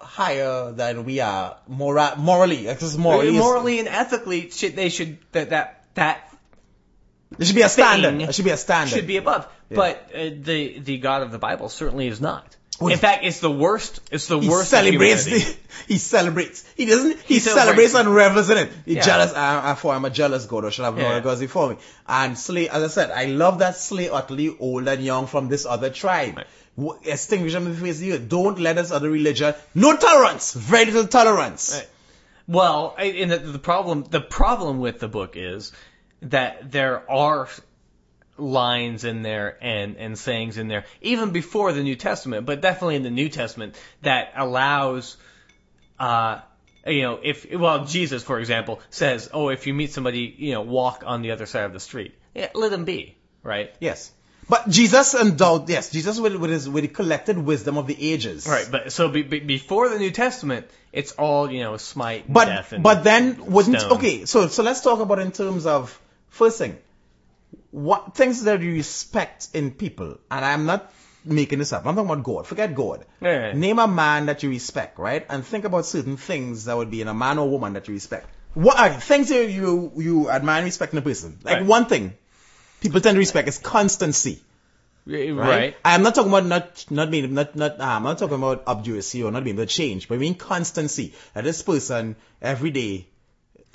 higher 0.00 0.72
than 0.72 1.04
we 1.04 1.20
are 1.20 1.56
mora- 1.68 2.14
morally? 2.16 2.66
Is 2.66 2.98
morally. 2.98 3.32
morally 3.32 3.78
and 3.78 3.88
ethically, 3.88 4.50
should 4.50 4.76
they 4.76 4.88
should 4.88 5.18
that 5.32 5.50
that 5.50 5.84
that 5.94 6.30
There 7.36 7.46
should 7.46 7.56
be 7.56 7.62
a 7.62 7.68
standard. 7.68 8.20
There 8.20 8.32
should 8.32 8.44
be 8.44 8.50
a 8.50 8.56
standard. 8.56 8.94
should 8.94 9.06
be 9.06 9.16
above. 9.16 9.48
Yeah. 9.70 9.76
But 9.76 10.10
uh, 10.14 10.30
the 10.40 10.78
the 10.78 10.98
God 10.98 11.22
of 11.22 11.32
the 11.32 11.38
Bible 11.38 11.68
certainly 11.68 12.08
is 12.08 12.20
not. 12.20 12.56
In 12.92 12.98
fact, 12.98 13.24
it's 13.24 13.40
the 13.40 13.50
worst. 13.50 14.00
It's 14.10 14.26
the 14.26 14.38
he 14.38 14.48
worst. 14.48 14.70
celebrates. 14.70 15.24
The, 15.24 15.56
he 15.88 15.98
celebrates. 15.98 16.64
He 16.76 16.86
doesn't. 16.86 17.20
He, 17.20 17.34
He 17.34 17.40
celebrates, 17.40 17.92
celebrates. 17.92 17.94
and 17.94 18.14
revels 18.14 18.50
in 18.50 18.58
it. 18.58 18.70
He 18.84 18.94
Yeah. 18.96 19.02
jealous. 19.02 19.32
I, 19.34 19.70
I, 19.70 19.74
for 19.74 19.94
I'm 19.94 20.04
a 20.04 20.10
jealous 20.10 20.46
God, 20.46 20.64
or 20.64 20.70
should 20.70 20.84
have 20.84 20.96
no 20.96 21.02
Yeah. 21.16 21.34
before 21.36 21.70
me. 21.70 21.76
And 22.08 22.38
slay, 22.38 22.68
as 22.68 22.82
I 22.82 22.88
said, 22.88 23.10
I 23.10 23.26
love 23.26 23.58
that 23.60 23.76
slay 23.76 24.08
utterly 24.08 24.56
old 24.58 24.86
and 24.88 25.02
young 25.04 25.26
from 25.26 25.48
this 25.48 25.66
other 25.66 25.90
tribe. 25.90 26.36
Right. 26.38 26.46
W- 26.76 26.98
Extinguish 27.04 27.52
them 27.52 27.66
in 27.66 27.74
the 27.74 27.80
face 27.80 28.02
of 28.02 28.08
earth. 28.08 28.28
Don't 28.28 28.58
let 28.58 28.78
us 28.78 28.90
other 28.90 29.10
religion. 29.10 29.54
No 29.74 29.96
tolerance. 29.96 30.52
Very 30.54 30.86
little 30.86 31.06
tolerance. 31.06 31.74
Right. 31.74 31.88
Well, 32.48 32.94
I- 32.98 33.04
and 33.04 33.30
the, 33.30 33.38
the 33.38 33.58
problem 33.58 34.04
the 34.10 34.20
problem 34.20 34.80
with 34.80 35.00
the 35.00 35.08
book 35.08 35.36
is 35.36 35.72
that 36.22 36.70
there 36.72 37.08
are 37.10 37.48
lines 38.36 39.04
in 39.04 39.22
there 39.22 39.56
and 39.60 39.96
and 39.96 40.18
sayings 40.18 40.58
in 40.58 40.68
there 40.68 40.84
even 41.00 41.30
before 41.30 41.72
the 41.72 41.82
New 41.82 41.94
Testament, 41.96 42.46
but 42.46 42.60
definitely 42.60 42.96
in 42.96 43.02
the 43.02 43.10
New 43.10 43.28
Testament 43.28 43.76
that 44.02 44.32
allows 44.36 45.16
uh 46.00 46.40
you 46.86 47.02
know 47.02 47.20
if 47.22 47.46
well 47.52 47.84
Jesus 47.84 48.22
for 48.24 48.38
example 48.40 48.80
says 48.90 49.30
oh 49.32 49.48
if 49.50 49.66
you 49.66 49.74
meet 49.74 49.92
somebody 49.92 50.34
you 50.36 50.52
know 50.52 50.62
walk 50.62 51.04
on 51.06 51.22
the 51.22 51.30
other 51.30 51.46
side 51.46 51.64
of 51.64 51.72
the 51.72 51.80
street 51.80 52.14
yeah, 52.34 52.48
let 52.54 52.70
them 52.70 52.84
be 52.84 53.16
right 53.42 53.72
Yes. 53.80 54.10
But 54.46 54.68
Jesus 54.68 55.14
endowed, 55.14 55.70
yes, 55.70 55.90
Jesus 55.90 56.20
with, 56.20 56.36
with 56.36 56.50
his, 56.50 56.68
with 56.68 56.82
the 56.82 56.88
collected 56.88 57.38
wisdom 57.38 57.78
of 57.78 57.86
the 57.86 57.96
ages. 58.12 58.46
right 58.46 58.68
but 58.70 58.92
so 58.92 59.08
be, 59.08 59.22
be, 59.22 59.40
before 59.40 59.88
the 59.88 59.98
New 59.98 60.10
Testament 60.10 60.66
it's 60.92 61.12
all 61.12 61.50
you 61.50 61.60
know 61.60 61.76
smite 61.78 62.24
But, 62.30 62.46
death 62.46 62.72
and 62.72 62.82
but 62.82 63.04
then 63.04 63.46
wouldn't, 63.46 63.80
stone. 63.80 63.92
okay, 63.98 64.26
so, 64.26 64.48
so 64.48 64.62
let's 64.62 64.80
talk 64.82 65.00
about 65.00 65.18
in 65.20 65.32
terms 65.32 65.64
of, 65.64 65.98
first 66.28 66.58
thing, 66.58 66.76
what 67.74 68.14
things 68.14 68.44
that 68.44 68.62
you 68.62 68.72
respect 68.72 69.48
in 69.52 69.72
people, 69.72 70.18
and 70.30 70.44
I'm 70.44 70.64
not 70.64 70.92
making 71.24 71.58
this 71.58 71.72
up, 71.72 71.84
I'm 71.86 71.96
talking 71.96 72.10
about 72.10 72.22
God, 72.22 72.46
forget 72.46 72.74
God. 72.74 73.04
Yeah. 73.20 73.52
Name 73.52 73.80
a 73.80 73.88
man 73.88 74.26
that 74.26 74.42
you 74.44 74.50
respect, 74.50 74.98
right? 74.98 75.26
And 75.28 75.44
think 75.44 75.64
about 75.64 75.84
certain 75.86 76.16
things 76.16 76.66
that 76.66 76.76
would 76.76 76.90
be 76.90 77.00
in 77.00 77.08
a 77.08 77.14
man 77.14 77.38
or 77.38 77.48
woman 77.50 77.72
that 77.72 77.88
you 77.88 77.94
respect. 77.94 78.28
What 78.54 78.78
are 78.78 78.90
things 78.90 79.30
that 79.30 79.50
you, 79.50 79.90
you 79.96 80.30
admire 80.30 80.58
and 80.58 80.66
respect 80.66 80.92
in 80.92 80.98
a 81.00 81.02
person? 81.02 81.38
Like 81.42 81.56
Right. 81.58 81.66
one 81.66 81.86
thing 81.86 82.12
people 82.80 83.00
tend 83.00 83.16
to 83.16 83.18
respect 83.18 83.48
is 83.48 83.58
constancy. 83.58 84.40
right, 85.06 85.30
right? 85.32 85.76
I'm 85.84 86.02
not 86.02 86.14
talking 86.14 86.30
about 86.30 86.46
not 86.46 86.84
not 86.90 87.10
being 87.10 87.34
not 87.34 87.56
not 87.56 87.80
uh, 87.80 87.84
I'm 87.84 88.04
not 88.04 88.18
talking 88.18 88.36
about 88.36 88.62
obduracy 88.66 89.22
or 89.24 89.32
not 89.32 89.42
being 89.44 89.56
able 89.56 89.66
to 89.66 89.74
change, 89.74 90.06
but 90.08 90.14
I 90.14 90.18
mean 90.18 90.36
constancy. 90.36 91.12
That 91.34 91.44
this 91.44 91.60
person 91.62 92.14
every 92.40 92.70
day, 92.70 93.08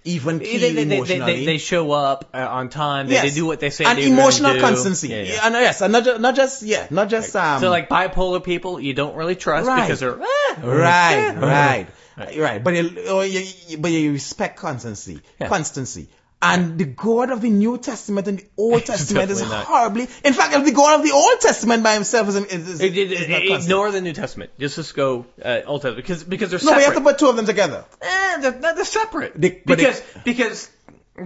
even 0.06 0.40
They, 0.40 0.46
key 0.46 0.58
they, 0.58 0.74
they, 0.74 0.82
emotionally. 0.96 1.34
they, 1.40 1.46
they 1.46 1.58
show 1.58 1.92
up 1.92 2.30
uh, 2.34 2.38
on 2.50 2.70
time. 2.70 3.08
They, 3.08 3.14
yes. 3.14 3.36
do 3.36 3.46
what 3.46 3.60
they 3.60 3.70
say. 3.70 3.86
and 3.86 4.00
emotional 4.00 4.60
constancy. 4.60 5.10
Yeah, 5.10 5.22
yeah. 5.24 5.40
And 5.46 5.56
uh, 5.56 5.60
yes, 5.60 5.82
and 5.82 5.92
not 5.92 6.04
just, 6.06 6.22
not 6.22 6.36
just 6.36 6.64
yeah, 6.64 6.88
not 6.90 7.10
just 7.10 7.36
um. 7.36 7.60
so 7.62 7.70
like 7.70 7.90
bipolar 7.90 8.44
people, 8.44 8.80
you 8.80 8.94
don't 8.94 9.16
really 9.16 9.36
trust 9.36 9.68
Right. 9.68 9.82
because 9.82 10.00
they're 10.00 10.20
eh, 10.20 10.56
right, 10.64 11.36
eh. 11.36 11.88
right, 12.18 12.38
right, 12.38 12.64
But 12.64 12.76
you, 12.76 13.04
oh, 13.08 13.22
you- 13.22 13.78
but 13.78 13.92
you 13.92 14.12
respect 14.12 14.58
constancy, 14.60 15.22
Yeah. 15.40 15.48
constancy. 15.48 16.08
And 16.42 16.78
the 16.78 16.86
God 16.86 17.32
of 17.32 17.42
the 17.42 17.50
New 17.50 17.78
Testament 17.78 18.28
and 18.30 18.40
the 18.40 18.46
Old 18.58 18.86
Testament 18.92 19.30
is 19.30 19.42
not. 19.42 19.66
horribly. 19.66 20.04
In 20.24 20.34
fact, 20.34 20.64
the 20.66 20.72
God 20.72 21.00
of 21.00 21.06
the 21.06 21.12
Old 21.12 21.42
Testament 21.42 21.84
by 21.84 21.94
himself 21.96 22.30
is, 22.30 22.36
is, 22.38 22.80
It- 22.82 22.98
it- 22.98 23.12
is 23.12 23.28
not 23.28 23.38
constant. 23.40 23.64
ignore 23.64 23.92
the 23.92 24.00
New 24.02 24.14
Testament. 24.14 24.52
Just 24.58 24.78
just 24.78 24.96
go 24.96 25.26
uh, 25.44 25.62
Old 25.66 25.82
Testament 25.82 25.98
because 26.06 26.24
because 26.24 26.52
they're 26.52 26.60
No, 26.64 26.78
you 26.80 26.86
have 26.86 26.96
to 26.96 27.02
put 27.02 27.20
two 27.20 27.28
of 27.28 27.36
them 27.36 27.46
together. 27.46 27.84
eh, 28.02 28.38
they're, 28.40 28.52
they're 28.76 28.86
separate 28.86 29.34
They- 29.36 29.62
but 29.66 29.78
they- 29.80 29.84
because 29.86 30.02
because 30.24 30.70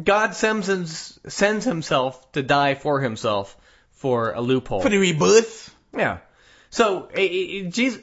God 0.03 0.33
sends 0.33 0.67
him, 0.67 0.85
sends 0.87 1.63
himself 1.65 2.31
to 2.31 2.41
die 2.41 2.73
for 2.73 2.99
himself 2.99 3.55
for 3.91 4.31
a 4.31 4.41
loophole. 4.41 4.81
For 4.81 4.89
the 4.89 4.97
rebirth. 4.97 5.73
Yeah. 5.95 6.17
So, 6.71 7.07
it, 7.13 7.21
it, 7.21 7.69
Jesus, 7.69 8.01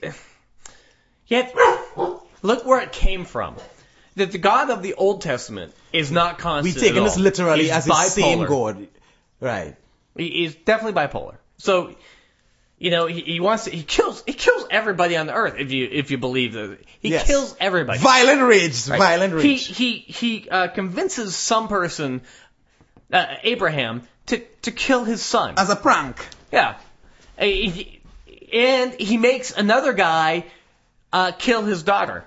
yet, 1.27 1.53
look 2.43 2.65
where 2.65 2.81
it 2.81 2.93
came 2.93 3.25
from. 3.25 3.57
That 4.17 4.33
the 4.33 4.39
God 4.39 4.71
of 4.71 4.83
the 4.83 4.95
Old 4.95 5.23
Testament 5.23 5.73
is 5.93 6.11
not 6.11 6.39
constantly. 6.39 6.71
We 6.71 6.73
constant. 6.73 6.85
taking 6.95 7.03
at 7.03 7.05
this 7.05 7.19
literally 7.19 7.63
He's 7.65 7.71
as 7.73 7.85
the 7.87 7.95
same 8.05 8.41
bipolar. 8.41 8.49
God. 8.49 8.89
Right. 9.41 9.77
He- 10.17 10.31
He's 10.31 10.55
definitely 10.55 11.01
bipolar. 11.01 11.37
So, 11.59 11.95
you 12.79 12.91
know, 12.91 13.07
he, 13.07 13.21
he 13.21 13.41
wants 13.41 13.65
to, 13.65 13.71
he 13.71 13.83
kills 13.83 14.23
he 14.27 14.33
kills 14.33 14.67
everybody 14.71 15.17
on 15.17 15.27
the 15.27 15.35
earth 15.35 15.55
if 15.59 15.71
you 15.71 15.89
if 15.91 16.11
you 16.11 16.19
believe 16.19 16.55
that 16.55 16.79
he 17.01 17.11
Yes. 17.11 17.27
kills 17.27 17.55
everybody. 17.61 17.99
Violent 17.99 18.43
rage. 18.43 18.89
Right? 18.89 18.99
Violent 18.99 19.35
rage. 19.35 19.67
he 19.67 19.99
he 19.99 20.49
uh, 20.51 20.69
convinces 20.69 21.37
some 21.37 21.69
person, 21.69 22.23
uh, 23.13 23.27
Abraham, 23.43 24.03
to 24.27 24.39
to 24.63 24.71
kill 24.73 25.05
his 25.05 25.23
son. 25.23 25.55
as 25.59 25.71
a 25.71 25.77
prank. 25.77 26.17
Yeah. 26.53 26.77
He- 27.39 28.01
And 28.53 28.95
he 28.95 29.17
makes 29.17 29.53
another 29.57 29.93
guy 29.93 30.45
uh, 31.13 31.33
kill 31.33 31.63
his 31.63 31.83
daughter. 31.85 32.25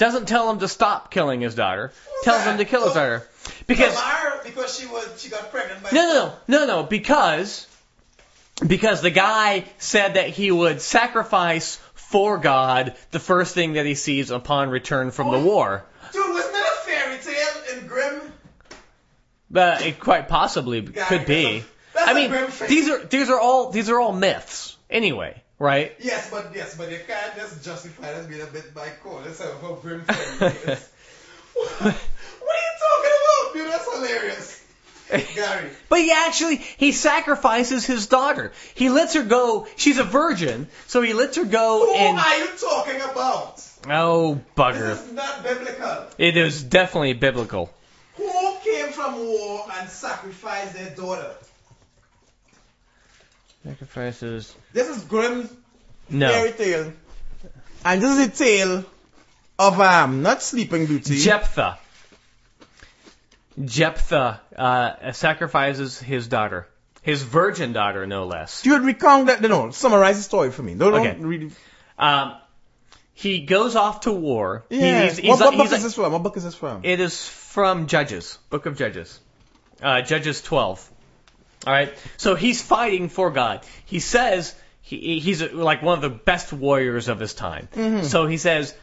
Doesn't 0.00 0.28
tell 0.28 0.48
him 0.50 0.60
to 0.60 0.68
stop 0.68 1.10
killing 1.10 1.42
his 1.42 1.54
daughter. 1.54 1.92
Tells 2.22 2.42
him 2.44 2.56
to 2.56 2.64
kill 2.64 2.84
his 2.84 2.94
daughter. 2.94 3.28
Because 3.66 4.00
because 4.42 4.78
she 4.78 4.86
was 4.86 5.20
she 5.20 5.28
got 5.28 5.50
pregnant 5.50 5.82
by 5.82 5.90
no, 5.92 6.02
no, 6.02 6.32
no, 6.48 6.58
no, 6.60 6.66
no. 6.66 6.82
Because 6.84 7.66
because 8.66 9.02
the 9.02 9.10
guy 9.10 9.66
said 9.76 10.14
that 10.14 10.30
he 10.30 10.50
would 10.50 10.80
sacrifice 10.80 11.76
for 11.92 12.38
God 12.38 12.94
the 13.10 13.18
first 13.18 13.52
thing 13.54 13.74
that 13.74 13.84
he 13.84 13.94
sees 13.94 14.30
upon 14.30 14.70
return 14.70 15.10
from 15.10 15.32
the 15.32 15.36
oh, 15.36 15.44
war. 15.44 15.84
Dude, 16.14 16.30
wasn't 16.30 16.54
that 16.54 16.78
a 16.78 16.90
fairy 16.90 17.18
tale 17.18 17.78
in 17.78 17.86
Grimm? 17.86 18.32
But 19.50 19.82
it 19.82 20.00
quite 20.00 20.28
possibly 20.28 20.80
could 20.80 21.26
be. 21.26 21.62
That's 21.92 22.08
I 22.08 22.12
a 22.12 22.14
mean, 22.14 22.30
grim 22.30 22.50
these 22.70 22.88
are 22.88 23.04
these 23.04 23.28
are 23.28 23.38
all 23.38 23.70
these 23.70 23.90
are 23.90 24.00
all 24.00 24.12
myths 24.12 24.78
anyway, 24.88 25.42
right? 25.60 25.94
Yes, 26.00 26.28
but 26.30 26.50
yes, 26.52 26.76
but 26.76 26.90
you 26.90 26.98
can't 27.06 27.36
just 27.36 27.62
justify 27.62 28.12
that 28.12 28.28
being 28.28 28.42
a 28.42 28.46
bit 28.46 28.74
by 28.74 28.86
yourself 29.24 29.60
for 29.60 29.76
Grimm 29.76 30.00
fairy 30.02 30.52
tales. 30.52 30.88
what, 31.54 31.80
what 31.80 31.86
are 31.86 32.64
you 32.66 32.74
talking 32.88 33.12
about, 33.20 33.54
dude? 33.54 33.70
That's 33.70 33.94
hilarious. 33.94 34.56
Gary. 35.34 35.70
But 35.88 35.98
he 36.00 36.12
actually 36.12 36.56
he 36.56 36.92
sacrifices 36.92 37.84
his 37.84 38.06
daughter. 38.06 38.52
He 38.74 38.90
lets 38.90 39.14
her 39.14 39.22
go. 39.22 39.66
She's 39.76 39.98
a 39.98 40.04
virgin, 40.04 40.68
so 40.86 41.02
he 41.02 41.14
lets 41.14 41.36
her 41.36 41.44
go 41.44 41.86
Who 41.86 41.94
and 41.94 42.18
are 42.18 42.38
you 42.38 42.48
talking 42.58 43.00
about? 43.00 43.62
oh 43.88 44.40
bugger! 44.56 44.94
This 44.94 45.06
is 45.06 45.12
not 45.12 45.42
biblical. 45.42 46.06
It 46.18 46.36
is 46.36 46.62
definitely 46.62 47.14
biblical. 47.14 47.70
Who 48.16 48.54
came 48.62 48.92
from 48.92 49.16
war 49.26 49.66
and 49.78 49.88
sacrificed 49.88 50.74
their 50.74 50.94
daughter? 50.94 51.34
Sacrifices. 53.64 54.54
This 54.72 54.88
is 54.88 55.04
Grimm's 55.04 55.52
No. 56.08 56.28
fairy 56.30 56.52
tale. 56.52 56.92
And 57.84 58.02
this 58.02 58.18
is 58.18 58.26
a 58.26 58.30
tale 58.30 58.84
of 59.58 59.80
um 59.80 60.22
not 60.22 60.42
Sleeping 60.42 60.86
Beauty. 60.86 61.18
Jephthah. 61.18 61.78
Jephthah 63.62 64.40
uh, 64.56 65.12
sacrifices 65.12 65.98
his 66.00 66.28
daughter, 66.28 66.66
his 67.02 67.22
virgin 67.22 67.72
daughter, 67.72 68.06
no 68.06 68.24
less. 68.24 68.62
Do 68.62 68.70
you 68.70 68.78
recount 68.80 69.26
that 69.26 69.42
no, 69.42 69.70
summarize 69.70 70.16
the 70.16 70.22
story 70.22 70.50
for 70.50 70.62
me. 70.62 70.74
Don't, 70.74 70.94
Okay. 70.94 71.12
don't 71.12 71.26
really 71.26 71.50
Um, 71.98 72.36
he 73.12 73.40
goes 73.40 73.76
off 73.76 74.00
to 74.02 74.12
war. 74.12 74.64
Yeah. 74.70 75.02
he's- 75.02 75.18
he's 75.18 75.28
what, 75.28 75.40
what 75.40 75.56
book 75.56 75.66
he's 75.68 75.78
is 75.78 75.82
this 75.82 75.94
from? 75.94 76.12
What 76.12 76.22
book 76.22 76.36
is 76.38 76.44
this 76.44 76.54
from? 76.54 76.80
It 76.84 77.00
is 77.00 77.28
from 77.28 77.86
Judges, 77.86 78.38
Book 78.48 78.64
of 78.64 78.78
Judges, 78.78 79.20
uh, 79.82 80.00
Judges 80.02 80.40
12. 80.40 80.90
All 81.66 81.72
right, 81.72 81.92
so 82.16 82.34
he's 82.34 82.62
fighting 82.62 83.08
for 83.08 83.30
God. 83.30 83.60
He 83.84 84.00
says 84.00 84.54
he, 84.80 85.20
he's 85.20 85.42
like 85.52 85.82
one 85.82 85.98
of 85.98 86.02
the 86.02 86.10
best 86.10 86.52
warriors 86.52 87.08
of 87.08 87.20
his 87.20 87.34
time. 87.34 87.68
Mm-hmm. 87.74 88.04
So 88.04 88.26
he 88.26 88.38
says 88.38 88.74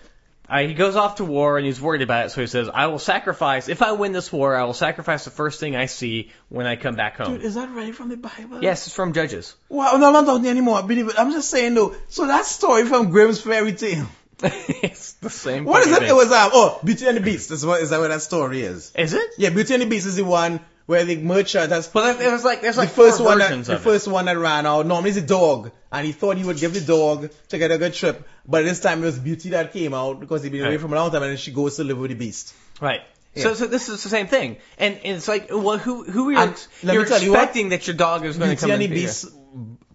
uh, 0.50 0.60
he 0.60 0.74
goes 0.74 0.96
off 0.96 1.16
to 1.16 1.26
war 1.26 1.58
and 1.58 1.66
he's 1.66 1.82
worried 1.82 2.02
about 2.02 2.28
it. 2.28 2.30
So 2.30 2.42
he 2.42 2.48
says, 2.48 2.70
"I 2.74 2.88
will 2.88 3.00
sacrifice 3.00 3.68
if 3.68 3.82
I 3.82 3.92
win 3.92 4.14
this 4.14 4.32
war. 4.32 4.56
I 4.56 4.64
will 4.64 4.74
sacrifice 4.74 5.26
the 5.26 5.32
first 5.32 5.60
thing 5.60 5.76
I 5.76 5.88
see 5.88 6.32
when 6.50 6.66
I 6.66 6.76
come 6.76 6.96
back 6.96 7.18
home." 7.18 7.34
Dude, 7.34 7.44
is 7.44 7.56
that 7.56 7.70
right 7.72 7.94
from 7.94 8.10
the 8.10 8.18
Bible? 8.18 8.64
Yes, 8.64 8.88
it's 8.88 8.96
from 8.96 9.14
Judges. 9.14 9.56
Well, 9.68 9.98
no, 10.00 10.08
I'm 10.08 10.14
not 10.14 10.26
talking 10.26 10.48
anymore. 10.48 10.78
I 10.78 10.82
Believe 10.84 11.10
it. 11.10 11.20
I'm 11.20 11.32
just 11.32 11.50
saying 11.50 11.74
though. 11.74 11.96
So 12.08 12.28
that 12.28 12.46
story 12.46 12.86
from 12.86 13.10
Grimm's 13.10 13.42
fairy 13.42 13.74
tale. 13.74 14.08
it's 14.44 15.14
the 15.14 15.30
same. 15.30 15.66
What 15.66 15.86
is 15.86 15.92
it? 15.92 16.00
thing. 16.00 16.10
It 16.10 16.16
was 16.16 16.32
um 16.32 16.52
oh 16.54 16.80
Beauty 16.84 17.08
and 17.08 17.18
the 17.18 17.22
Beast. 17.22 17.52
Is 17.52 17.66
what 17.66 17.82
is 17.82 17.90
that 17.90 18.00
what 18.00 18.10
that 18.10 18.22
story 18.22 18.62
is? 18.62 18.94
Is 18.96 19.14
it? 19.14 19.30
Yeah, 19.38 19.50
Beauty 19.50 19.74
and 19.74 19.84
the 19.84 19.88
Beast 19.88 20.08
is 20.08 20.16
the 20.16 20.24
one 20.24 20.62
where 20.88 21.06
the 21.06 21.18
merchant 21.18 21.72
has 21.72 21.94
Well, 21.94 22.06
there- 22.06 22.16
there's 22.30 22.44
like 22.44 22.62
there's 22.62 22.76
the 22.76 22.82
like 22.82 22.90
first 22.90 23.18
four 23.20 23.28
one 23.28 23.38
that, 23.40 23.64
the 23.66 23.74
it. 23.76 23.80
first 23.82 24.08
one 24.08 24.26
that 24.26 24.38
ran 24.38 24.66
out. 24.66 24.86
Normally 24.88 25.10
it's 25.12 25.20
a 25.20 25.22
dog, 25.22 25.72
and 25.92 26.06
he 26.06 26.12
thought 26.14 26.38
he 26.38 26.44
would 26.44 26.58
give 26.58 26.74
the 26.74 26.82
dog 26.82 27.30
to 27.50 27.58
get 27.60 27.72
a 27.72 27.78
good 27.78 27.94
trip, 27.94 28.28
but 28.48 28.64
this 28.66 28.80
time 28.80 29.04
it 29.04 29.06
was 29.06 29.20
Beauty 29.20 29.50
that 29.50 29.72
came 29.74 29.94
out 29.94 30.20
because 30.20 30.42
he'd 30.44 30.52
been 30.52 30.66
away 30.66 30.78
from 30.80 30.94
a 30.94 30.96
long 30.96 31.12
time, 31.12 31.22
and 31.24 31.32
then 31.32 31.38
she 31.38 31.52
goes 31.52 31.76
to 31.76 31.84
live 31.84 31.98
with 32.00 32.10
the 32.10 32.16
Beast. 32.16 32.54
Right. 32.82 33.02
Yeah. 33.36 33.44
So, 33.44 33.54
so 33.54 33.68
this 33.68 33.88
is 33.90 34.02
the 34.02 34.10
same 34.10 34.26
thing, 34.28 34.58
and, 34.80 34.96
and 35.04 35.18
it's 35.18 35.28
like, 35.28 35.50
well, 35.52 35.78
who 35.78 36.04
who 36.04 36.30
are 36.30 36.32
you? 36.48 36.56
You're 36.82 37.06
tell 37.06 37.22
you 37.22 37.32
what, 37.32 37.40
expecting 37.44 37.70
that 37.70 37.86
your 37.86 37.96
dog 37.96 38.26
is 38.26 38.38
going 38.38 38.56
to 38.56 38.56
Beauty 38.56 38.62
come 38.62 38.72
and 38.72 38.82
the 38.82 38.86
and 38.86 38.94
be 38.94 39.02
Beast 39.02 39.28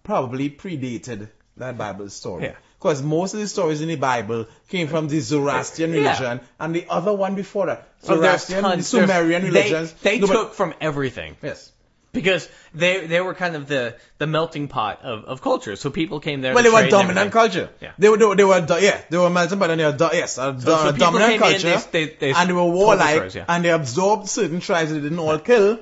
probably 0.04 0.50
predated 0.50 1.28
that 1.56 1.76
Bible 1.78 2.08
story. 2.08 2.44
Yeah. 2.44 2.54
Because 2.82 3.00
most 3.00 3.32
of 3.34 3.38
the 3.40 3.46
stories 3.46 3.80
in 3.80 3.86
the 3.88 3.94
Bible 3.96 4.46
came 4.68 4.88
from 4.88 5.06
the 5.06 5.20
Zoroastrian 5.20 5.92
Yeah. 5.92 6.00
religion 6.00 6.40
and 6.58 6.74
the 6.74 6.86
other 6.90 7.12
one 7.12 7.36
before 7.36 7.66
that. 7.66 7.86
Oh, 8.08 8.16
Zoroastrian. 8.16 8.62
There's- 8.64 8.86
Sumerian 8.88 9.42
they- 9.42 9.48
religions. 9.50 9.92
They, 10.02 10.18
No, 10.18 10.26
but- 10.26 10.32
took 10.32 10.54
from 10.54 10.74
everything 10.80 11.36
Yes. 11.42 11.70
because 12.12 12.48
they 12.74 13.06
they 13.06 13.20
were 13.20 13.34
kind 13.34 13.54
of 13.54 13.68
the 13.68 13.94
the 14.18 14.26
melting 14.26 14.66
pot 14.66 14.98
of, 15.12 15.24
of 15.26 15.40
culture. 15.42 15.76
So 15.76 15.90
people 15.90 16.18
came 16.18 16.40
there. 16.40 16.54
Well, 16.54 16.64
they 16.64 16.70
were 16.78 16.88
dominant 16.88 17.30
culture. 17.30 17.68
Yeah. 17.80 17.92
They 17.98 18.08
were, 18.08 18.16
they 18.18 18.24
were, 18.30 18.34
they 18.40 18.44
were, 18.52 18.80
yeah, 18.80 18.98
they 19.10 19.18
were 19.18 19.30
melting 19.30 19.60
pot 19.60 19.70
and 19.70 19.80
they 19.80 19.84
were, 19.84 20.10
yes, 20.12 20.36
a 20.38 20.40
so 20.40 20.52
people 20.92 20.92
dominant 21.06 21.30
came 21.30 21.32
in, 21.34 21.38
culture. 21.38 21.78
they- 21.92 22.04
they- 22.06 22.16
they 22.22 22.32
and 22.32 22.48
they 22.50 22.52
were 22.60 22.70
warlike 22.80 23.32
yeah. 23.34 23.44
and 23.48 23.64
they 23.64 23.70
absorbed 23.70 24.28
certain 24.28 24.58
tribes 24.58 24.90
that 24.90 24.96
they 24.96 25.08
didn't 25.08 25.20
all 25.20 25.38
kill. 25.38 25.78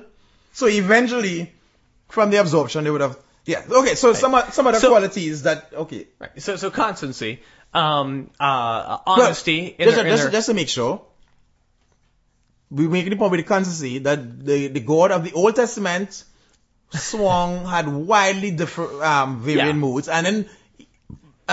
So 0.53 0.67
eventually, 0.67 1.51
from 2.09 2.29
the 2.29 2.37
absorption, 2.37 2.83
they 2.83 2.91
would 2.91 3.01
have, 3.09 3.17
yeah. 3.45 3.63
Okay, 3.69 3.95
so 3.95 4.13
some, 4.13 4.35
of- 4.35 4.53
some 4.53 4.67
of 4.67 4.73
the 4.73 4.79
So- 4.79 4.89
qualities 4.89 5.43
that, 5.43 5.69
okay. 5.73 6.07
Right. 6.19 6.41
So 6.41 6.55
so 6.55 6.69
constancy, 6.71 7.39
um, 7.73 8.29
uh, 8.39 8.97
honesty. 9.05 9.65
in 9.77 9.85
just, 9.85 9.95
their- 9.97 10.05
just, 10.09 10.23
their- 10.23 10.31
just 10.31 10.47
to 10.47 10.53
make 10.53 10.69
sure, 10.69 11.01
we 12.69 12.87
make 12.87 13.09
the 13.09 13.15
point 13.15 13.31
with 13.31 13.39
the 13.39 13.43
consistency 13.43 13.99
that 13.99 14.45
the, 14.45 14.67
the 14.67 14.79
God 14.79 15.11
of 15.11 15.23
the 15.25 15.33
Old 15.33 15.55
Testament 15.55 16.23
swung 16.91 17.65
had 17.65 17.87
wildly 17.87 18.51
different 18.51 19.01
um, 19.01 19.41
varying 19.41 19.65
Yeah. 19.67 19.73
moods, 19.73 20.07
and 20.07 20.25
then 20.25 20.49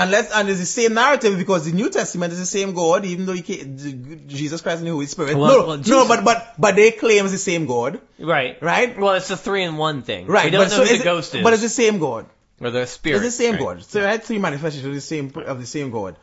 unless 0.02 0.30
and 0.32 0.48
it's 0.48 0.60
the 0.60 0.66
same 0.66 0.94
narrative 0.94 1.36
because 1.38 1.64
the 1.66 1.72
New 1.72 1.90
Testament 1.90 2.32
is 2.32 2.38
the 2.38 2.46
same 2.46 2.72
God, 2.74 3.04
even 3.04 3.26
though 3.26 3.34
Jesus 3.36 4.60
Christ 4.60 4.78
and 4.78 4.86
the 4.86 4.92
Holy 4.92 5.06
Spirit. 5.06 5.36
Well- 5.36 5.60
no, 5.60 5.66
well, 5.66 5.76
no, 5.86 6.08
but 6.08 6.24
but 6.24 6.54
but 6.58 6.76
they 6.76 6.90
claim 6.92 7.24
it's 7.24 7.32
the 7.32 7.38
same 7.38 7.66
God, 7.66 8.00
right. 8.18 8.60
right? 8.62 8.98
Well, 8.98 9.14
it's 9.14 9.30
a 9.30 9.36
three 9.36 9.64
in 9.64 9.76
one 9.76 10.02
thing. 10.02 10.26
Right. 10.26 10.46
We 10.46 10.50
don't 10.50 10.64
but 10.68 10.70
know 10.76 10.84
so 10.84 10.90
who 10.90 10.96
the 10.96 11.02
it- 11.02 11.04
ghost 11.04 11.34
is. 11.34 11.42
But 11.42 11.52
it's 11.52 11.62
the 11.62 11.68
same 11.68 11.98
God. 11.98 12.26
or 12.60 12.70
the 12.70 12.86
spirit. 12.86 13.16
It's 13.16 13.36
the 13.36 13.42
same 13.44 13.54
right? 13.54 13.62
God. 13.62 13.84
So 13.84 14.04
I 14.06 14.10
had 14.10 14.22
three 14.24 14.38
manifestations 14.38 14.86
of 14.86 14.94
the 14.94 15.00
same 15.00 15.32
of 15.46 15.60
the 15.60 15.66
same 15.66 15.90
God, 15.90 16.16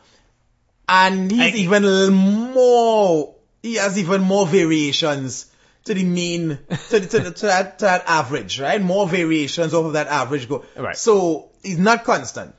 and 0.88 1.30
he's 1.30 1.54
I- 1.54 1.58
even 1.58 2.12
more. 2.12 3.34
He 3.62 3.74
has 3.76 3.98
even 3.98 4.20
more 4.22 4.46
variations 4.46 5.46
to 5.86 5.94
the 5.94 6.04
mean 6.04 6.58
to, 6.90 7.00
the, 7.00 7.06
to, 7.06 7.18
the, 7.20 7.30
to 7.30 7.46
that 7.46 7.78
to 7.78 7.84
that 7.86 8.04
average, 8.06 8.60
right? 8.60 8.80
More 8.80 9.08
variations 9.08 9.74
over 9.74 9.92
that 9.92 10.06
average 10.08 10.48
go. 10.48 10.64
Right. 10.76 10.96
So 10.96 11.50
he's 11.62 11.78
not 11.78 12.04
constant, 12.04 12.54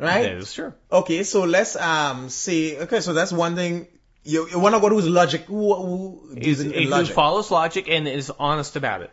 right? 0.00 0.22
That 0.22 0.32
is 0.38 0.52
true. 0.52 0.72
Okay. 0.90 1.22
So 1.24 1.44
let's 1.44 1.76
um 1.76 2.28
say 2.28 2.78
okay. 2.80 3.00
So 3.00 3.12
that's 3.12 3.32
one 3.32 3.54
thing. 3.56 3.86
You, 4.22 4.48
you 4.50 4.58
want 4.58 4.74
to 4.74 4.80
go 4.80 4.88
who's 4.90 5.08
logic? 5.08 5.42
Who, 5.44 5.74
who 5.74 6.34
gives 6.36 6.60
in, 6.60 6.72
in 6.72 6.90
logic? 6.90 7.14
follows 7.14 7.50
logic 7.50 7.88
and 7.88 8.06
is 8.06 8.30
honest 8.38 8.76
about 8.76 9.00
it. 9.02 9.10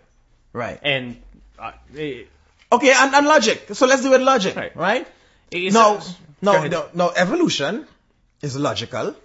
Right. 0.51 0.79
And 0.83 1.21
uh, 1.57 1.71
it, 1.93 2.27
Okay, 2.69 2.91
and, 2.93 3.15
and 3.15 3.25
logic. 3.25 3.69
So 3.71 3.85
let's 3.85 4.01
do 4.01 4.13
it 4.13 4.19
logic, 4.19 4.55
Right. 4.57 4.75
right? 4.75 5.07
No, 5.53 6.01
no, 6.41 6.67
no, 6.67 6.89
no. 6.93 7.09
Evolution 7.15 7.87
is 8.41 8.57
logical, 8.57 9.15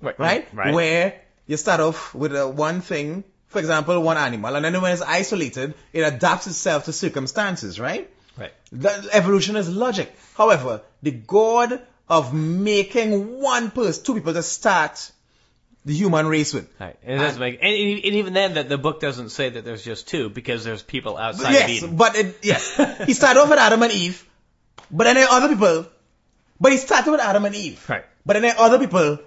right, 0.00 0.18
right? 0.18 0.48
right. 0.54 0.72
Where 0.74 1.20
you 1.46 1.58
start 1.58 1.80
off 1.80 2.14
with 2.14 2.34
uh, 2.34 2.46
one 2.48 2.80
thing, 2.80 3.22
for 3.48 3.58
example, 3.58 4.00
one 4.00 4.16
animal, 4.16 4.56
and 4.56 4.64
then 4.64 4.80
when 4.80 4.92
it's 4.92 5.02
isolated, 5.02 5.74
it 5.92 6.00
adapts 6.00 6.46
itself 6.46 6.86
to 6.86 6.92
circumstances, 6.94 7.78
right? 7.78 8.10
Right. 8.36 8.52
That 8.72 9.06
evolution 9.12 9.56
is 9.56 9.68
logic. 9.68 10.14
However, 10.34 10.82
the 11.02 11.10
God 11.10 11.80
of 12.08 12.32
making 12.34 13.40
one 13.40 13.70
person, 13.70 14.04
two 14.04 14.14
people 14.14 14.32
to 14.32 14.42
start 14.42 15.10
the 15.84 15.94
human 15.94 16.26
race 16.26 16.52
with. 16.52 16.68
Right. 16.80 16.96
And 17.04 17.20
it 17.20 17.24
doesn't 17.24 17.40
make, 17.40 17.58
and, 17.62 17.72
and 17.72 18.14
even 18.14 18.32
then, 18.34 18.54
that 18.54 18.68
the 18.68 18.76
book 18.76 19.00
doesn't 19.00 19.30
say 19.30 19.50
that 19.50 19.64
there's 19.64 19.84
just 19.84 20.08
two 20.08 20.28
because 20.28 20.64
there's 20.64 20.82
people 20.82 21.16
outside 21.16 21.48
of 21.48 21.52
yes, 21.52 21.70
Eden. 21.70 21.96
but 21.96 22.16
it, 22.16 22.38
yes, 22.42 22.76
he 23.06 23.14
started 23.14 23.40
off 23.40 23.48
with 23.48 23.58
Adam 23.58 23.82
and 23.82 23.92
Eve, 23.92 24.28
but 24.90 25.04
then 25.04 25.14
there 25.14 25.26
are 25.26 25.40
other 25.40 25.48
people. 25.48 25.86
But 26.58 26.72
he 26.72 26.78
started 26.78 27.10
with 27.10 27.20
Adam 27.20 27.44
and 27.44 27.54
Eve. 27.54 27.84
Right. 27.88 28.04
But 28.24 28.32
then 28.32 28.42
there 28.42 28.56
are 28.56 28.66
other 28.66 28.78
people, 28.78 29.18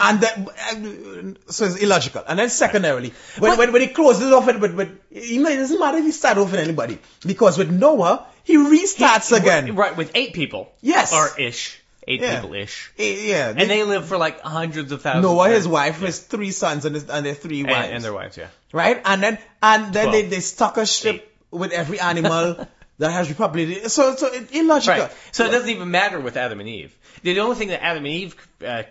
and 0.00 0.20
that, 0.20 1.36
so 1.48 1.64
it's 1.66 1.76
illogical. 1.76 2.22
And 2.26 2.38
then 2.38 2.50
secondarily, 2.50 3.12
when, 3.38 3.52
But- 3.52 3.58
when, 3.58 3.72
when 3.72 3.82
he 3.82 3.88
closes 3.88 4.30
off 4.32 4.46
with, 4.46 4.60
with, 4.60 4.74
with, 4.74 5.00
you 5.10 5.42
know, 5.42 5.50
it 5.50 5.56
doesn't 5.56 5.78
matter 5.78 5.98
if 5.98 6.04
he 6.04 6.12
started 6.12 6.40
off 6.40 6.50
with 6.52 6.60
anybody, 6.60 6.98
because 7.26 7.58
with 7.58 7.70
Noah, 7.70 8.26
he 8.44 8.56
restarts 8.56 9.36
again. 9.36 9.74
Right, 9.74 9.96
with 9.96 10.12
eight 10.14 10.32
people. 10.34 10.72
Yes. 10.80 11.12
Or 11.12 11.38
ish. 11.40 11.80
eight 12.06 12.20
Yeah. 12.20 12.40
people 12.40 12.54
ish, 12.54 12.92
Eh, 12.98 13.28
yeah. 13.28 13.48
and 13.56 13.68
they 13.68 13.82
live 13.84 14.06
for 14.06 14.16
like 14.18 14.40
hundreds 14.40 14.92
of 14.92 15.02
thousands. 15.02 15.24
Noah, 15.24 15.48
his 15.50 15.66
wife, 15.68 16.00
his 16.00 16.20
three 16.20 16.52
sons 16.52 16.84
and, 16.84 16.94
his, 16.94 17.08
and 17.10 17.26
their 17.26 17.34
three 17.34 17.64
wives. 17.64 17.88
and 17.90 18.02
their 18.04 18.14
wives, 18.14 18.36
yeah. 18.36 18.48
right? 18.72 19.00
And 19.04 19.22
then 19.22 19.38
and 19.62 19.92
then 19.92 20.10
they, 20.12 20.20
Twelve. 20.22 20.30
they 20.30 20.40
stuck 20.40 20.76
a 20.78 20.86
ship 20.86 21.30
with 21.50 21.72
every 21.72 21.98
animal 22.12 22.66
that 22.98 23.10
has 23.12 23.28
repopulated. 23.28 23.90
So 23.90 24.16
so 24.16 24.28
it, 24.32 24.54
illogical. 24.54 25.02
Right. 25.02 25.12
So 25.32 25.44
it 25.44 25.50
doesn't 25.50 25.68
even 25.68 25.90
matter 25.90 26.18
with 26.18 26.36
Adam 26.38 26.60
and 26.60 26.68
Eve. 26.68 26.96
The 27.22 27.38
only 27.40 27.56
thing 27.56 27.68
that 27.68 27.82
Adam 27.84 28.04
and 28.06 28.14
Eve 28.14 28.36
uh, 28.66 28.84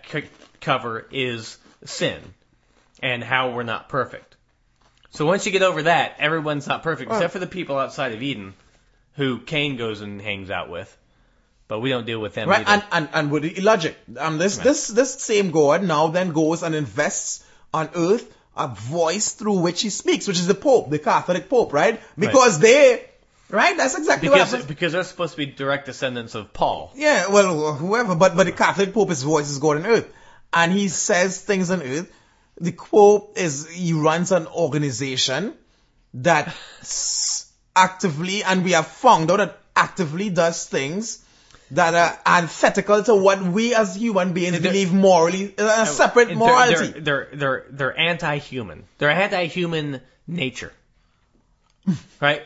cover 0.60 1.06
is 1.10 1.58
sin 1.84 2.20
and 3.02 3.22
how 3.22 3.52
we're 3.52 3.62
not 3.62 3.88
perfect. 3.88 4.36
So 5.10 5.26
once 5.26 5.46
you 5.46 5.52
get 5.52 5.62
over 5.62 5.84
that, 5.84 6.16
everyone's 6.18 6.66
not 6.66 6.82
perfect 6.82 7.10
Well- 7.10 7.18
except 7.18 7.32
for 7.32 7.38
the 7.38 7.46
people 7.46 7.78
outside 7.78 8.12
of 8.12 8.22
Eden, 8.22 8.54
who 9.14 9.38
Cain 9.38 9.76
goes 9.76 10.00
and 10.00 10.20
hangs 10.20 10.50
out 10.50 10.70
with. 10.70 10.94
But 11.66 11.80
we 11.80 11.90
don't 11.90 12.06
deal 12.06 12.18
with 12.18 12.34
them 12.34 12.48
Right, 12.48 12.66
either. 12.66 12.84
and, 12.92 13.08
and, 13.08 13.08
and 13.12 13.30
with 13.30 13.42
the 13.42 13.58
illogic. 13.58 13.94
Um, 14.16 14.38
this, 14.38 14.56
this, 14.56 14.86
this 14.88 15.14
same 15.20 15.50
God 15.50 15.82
now 15.82 16.06
then 16.08 16.32
goes 16.32 16.62
and 16.62 16.74
invests 16.74 17.44
on 17.74 17.90
earth 17.94 18.34
a 18.56 18.68
voice 18.68 19.32
through 19.32 19.58
which 19.60 19.82
he 19.82 19.90
speaks, 19.90 20.26
which 20.26 20.38
is 20.38 20.46
the 20.46 20.54
Pope, 20.54 20.90
the 20.90 20.98
Catholic 20.98 21.48
Pope, 21.48 21.72
right? 21.72 22.00
Because 22.18 22.58
they, 22.58 23.04
right? 23.50 23.76
That's 23.76 23.96
exactly 23.96 24.28
what 24.30 24.36
because 24.36 24.50
happens. 24.50 24.68
because 24.68 24.92
they're 24.92 25.04
supposed 25.04 25.32
to 25.32 25.36
be 25.36 25.46
direct 25.46 25.86
descendants 25.86 26.34
of 26.34 26.52
Paul. 26.52 26.90
Yeah, 26.96 27.28
well, 27.28 27.74
whoever, 27.74 28.14
but, 28.14 28.34
but 28.34 28.44
the 28.44 28.52
Catholic 28.52 28.92
Pope, 28.92 29.10
his 29.10 29.22
voice 29.22 29.48
is 29.48 29.58
God 29.58 29.76
on 29.76 29.86
earth. 29.86 30.12
And 30.52 30.72
he 30.72 30.88
says 30.88 31.40
things 31.40 31.70
on 31.70 31.82
earth. 31.82 32.10
The 32.60 32.72
quote 32.72 33.36
is, 33.36 33.68
he 33.68 33.92
runs 33.92 34.32
an 34.32 34.46
organization 34.46 35.54
that 36.14 36.54
actively, 37.76 38.42
and 38.42 38.64
we 38.64 38.72
have 38.72 38.86
found 38.86 39.30
out 39.30 39.36
that 39.36 39.58
actively 39.76 40.30
does 40.30 40.66
things 40.66 41.24
that 41.70 41.94
are 41.94 42.18
antithetical 42.24 43.02
to 43.04 43.14
what 43.14 43.42
we 43.42 43.74
as 43.74 43.94
human 43.94 44.32
beings 44.32 44.58
They're- 44.58 44.72
believe 44.72 44.92
morally, 44.92 45.54
a 45.58 45.86
separate 45.86 46.34
morality. 46.36 46.92
They're, 46.92 47.00
they're, 47.00 47.28
they're, 47.32 47.66
they're 47.70 47.98
anti-human. 47.98 48.84
They're 48.96 49.10
anti-human 49.10 50.00
nature. 50.26 50.72
right? 52.20 52.42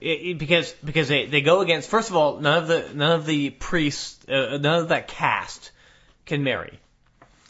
It, 0.00 0.06
it- 0.08 0.38
because 0.38 0.72
because 0.84 1.08
they, 1.08 1.26
they 1.26 1.42
go 1.42 1.60
against 1.60 1.90
first 1.90 2.08
of 2.10 2.16
all 2.16 2.40
none 2.40 2.62
of 2.62 2.68
the 2.68 2.88
none 2.94 3.12
of 3.12 3.26
the 3.26 3.50
priests 3.50 4.26
uh, 4.28 4.56
none 4.58 4.80
of 4.80 4.88
that 4.88 5.08
caste 5.08 5.72
can 6.24 6.42
marry. 6.42 6.80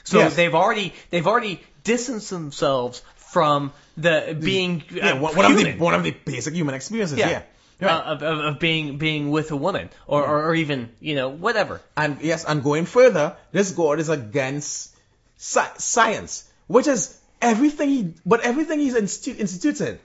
So 0.05 0.18
Yes. 0.18 0.36
they've 0.36 0.55
already 0.55 0.93
they've 1.10 1.27
already 1.27 1.60
distanced 1.85 2.31
themselves 2.31 3.02
from 3.16 3.72
the 3.97 4.36
being 4.40 4.82
yeah, 4.90 5.12
uh, 5.12 5.20
one, 5.20 5.44
of 5.52 5.56
the, 5.56 5.72
one 5.78 5.94
of 5.94 6.02
the 6.02 6.10
basic 6.10 6.55
human 6.55 6.74
experiences, 6.74 7.18
yeah. 7.18 7.31
yeah. 7.31 7.43
Right. 7.81 7.90
Uh, 7.90 8.02
of, 8.12 8.22
of, 8.22 8.59
being 8.59 8.98
being 8.98 9.31
with 9.31 9.51
a 9.52 9.56
woman 9.56 9.89
or, 10.06 10.22
or, 10.27 10.44
or 10.48 10.55
even 10.55 10.90
you 11.01 11.14
know 11.14 11.31
whatever 11.31 11.81
And 11.97 12.20
yes, 12.20 12.44
and 12.44 12.62
going 12.62 12.85
further, 12.85 13.36
this 13.52 13.70
God 13.70 14.01
is 14.01 14.10
against 14.10 14.94
sci- 15.39 15.78
science, 15.78 16.44
which 16.66 16.86
is 16.86 17.16
everything 17.40 17.89
he, 17.89 18.14
but 18.27 18.40
everything 18.43 18.81
he's 18.81 18.94
institu- 18.94 19.39
instituted, 19.39 19.98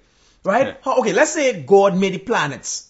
right? 0.45 0.67
Yeah. 0.67 0.73
How- 0.83 0.99
Okay, 0.99 1.11
let's 1.11 1.31
say 1.33 1.61
God 1.63 1.97
made 1.97 2.13
the 2.13 2.19
planets, 2.19 2.89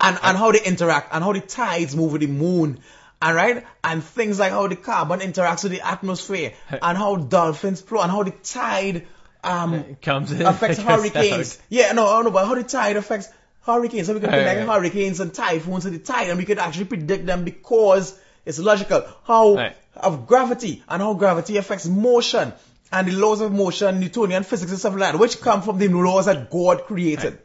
and 0.00 0.18
and 0.20 0.36
how 0.36 0.50
they 0.50 0.62
interact, 0.64 1.14
and 1.14 1.22
how 1.22 1.32
the 1.32 1.40
tides 1.40 1.94
move 1.94 2.10
with 2.12 2.22
the 2.22 2.26
moon, 2.26 2.80
and 3.20 3.36
right, 3.36 3.66
and 3.82 4.02
things 4.04 4.38
like 4.38 4.52
how 4.52 4.68
the 4.68 4.76
carbon 4.76 5.20
interacts 5.20 5.64
with 5.64 5.72
the 5.72 5.86
atmosphere, 5.86 6.52
and 6.70 6.98
how 6.98 7.16
dolphins 7.16 7.80
flow, 7.80 8.00
and 8.00 8.10
how 8.10 8.22
the 8.22 8.30
tide 8.30 9.06
um 9.44 9.96
comes 10.02 10.32
in 10.32 10.42
affects 10.46 10.78
hurricanes. 10.78 11.58
Yeah, 11.68 11.92
no, 11.92 12.22
no, 12.22 12.30
but 12.30 12.46
how 12.46 12.54
the 12.54 12.64
tide 12.64 12.96
affects 12.96 13.28
hurricanes. 13.62 14.06
So 14.06 14.14
we 14.14 14.20
can 14.20 14.30
connect 14.30 14.60
right. 14.60 14.68
hurricanes 14.68 15.20
and 15.20 15.32
typhoons 15.32 15.84
to 15.84 15.90
the 15.90 15.98
tide, 15.98 16.28
and 16.28 16.38
we 16.38 16.44
could 16.44 16.58
actually 16.58 16.86
predict 16.86 17.26
them 17.26 17.44
because 17.44 18.18
it's 18.44 18.58
logical. 18.58 19.04
How 19.24 19.54
Right. 19.54 19.76
of 19.96 20.26
gravity 20.26 20.82
and 20.88 21.02
how 21.02 21.14
gravity 21.14 21.56
affects 21.56 21.86
motion 21.86 22.52
and 22.90 23.08
the 23.08 23.12
laws 23.12 23.40
of 23.40 23.52
motion, 23.52 24.00
Newtonian 24.00 24.44
physics 24.44 24.70
and 24.70 24.80
stuff 24.80 24.94
like 24.94 25.12
that, 25.12 25.18
which 25.18 25.40
come 25.40 25.62
from 25.62 25.78
the 25.78 25.88
laws 25.88 26.26
that 26.26 26.50
God 26.50 26.84
created. 26.84 27.34
Right? 27.34 27.40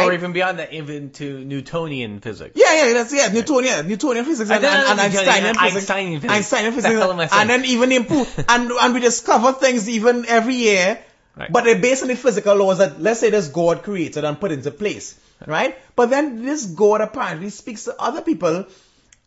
Or 0.00 0.12
even 0.12 0.32
beyond 0.32 0.58
that 0.58 0.72
even 0.72 1.10
to 1.10 1.44
Newtonian 1.44 2.20
physics. 2.20 2.52
yeah, 2.56 2.86
yeah, 2.86 2.92
that's 2.94 3.12
yeah, 3.12 3.28
Newtonian, 3.28 3.86
Newtonian 3.86 4.24
physics 4.24 4.50
and, 4.50 4.64
and, 4.64 4.86
and 4.88 4.96
no, 4.96 5.02
Einsteinian 5.04 5.54
physics, 5.54 5.90
Einsteinian 5.90 6.20
physics. 6.20 6.50
Physics, 6.74 6.84
hell 6.94 7.12
am 7.12 7.20
I 7.20 7.26
saying? 7.26 7.40
and 7.42 7.50
then 7.50 7.64
even 7.66 7.92
improve, 7.92 8.44
and 8.48 8.70
and 8.70 8.94
we 8.94 9.00
discover 9.00 9.52
things 9.52 9.88
even 9.88 10.24
every 10.26 10.54
year, 10.54 10.98
Right. 11.36 11.50
but 11.50 11.64
they're 11.64 11.78
based 11.78 12.02
on 12.02 12.08
the 12.08 12.16
physical 12.16 12.54
laws 12.56 12.78
that 12.78 13.00
let's 13.00 13.20
say 13.20 13.30
this 13.30 13.48
God 13.48 13.82
created 13.82 14.24
and 14.24 14.38
put 14.38 14.52
into 14.52 14.70
place, 14.70 15.18
right? 15.46 15.76
But 15.96 16.10
then 16.10 16.44
this 16.44 16.66
God 16.66 17.00
apparently 17.00 17.48
speaks 17.50 17.84
to 17.84 17.94
other 17.98 18.20
people 18.22 18.66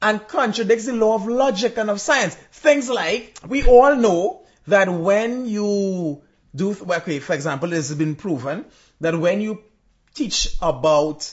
and 0.02 0.28
contradicts 0.28 0.86
the 0.86 0.94
law 0.94 1.16
of 1.16 1.28
logic 1.28 1.78
and 1.78 1.90
of 1.90 2.00
science. 2.00 2.36
Things 2.52 2.90
like 2.90 3.40
we 3.48 3.66
all 3.66 3.96
know 3.96 4.42
that 4.68 4.88
when 4.90 5.48
you 5.48 6.22
do, 6.56 6.76
okay, 6.90 7.20
for 7.20 7.34
example, 7.34 7.70
this 7.70 7.90
has 7.90 7.98
been 7.98 8.16
proven 8.16 8.66
that 9.02 9.18
when 9.20 9.42
you 9.42 9.62
teach 10.16 10.56
about 10.62 11.32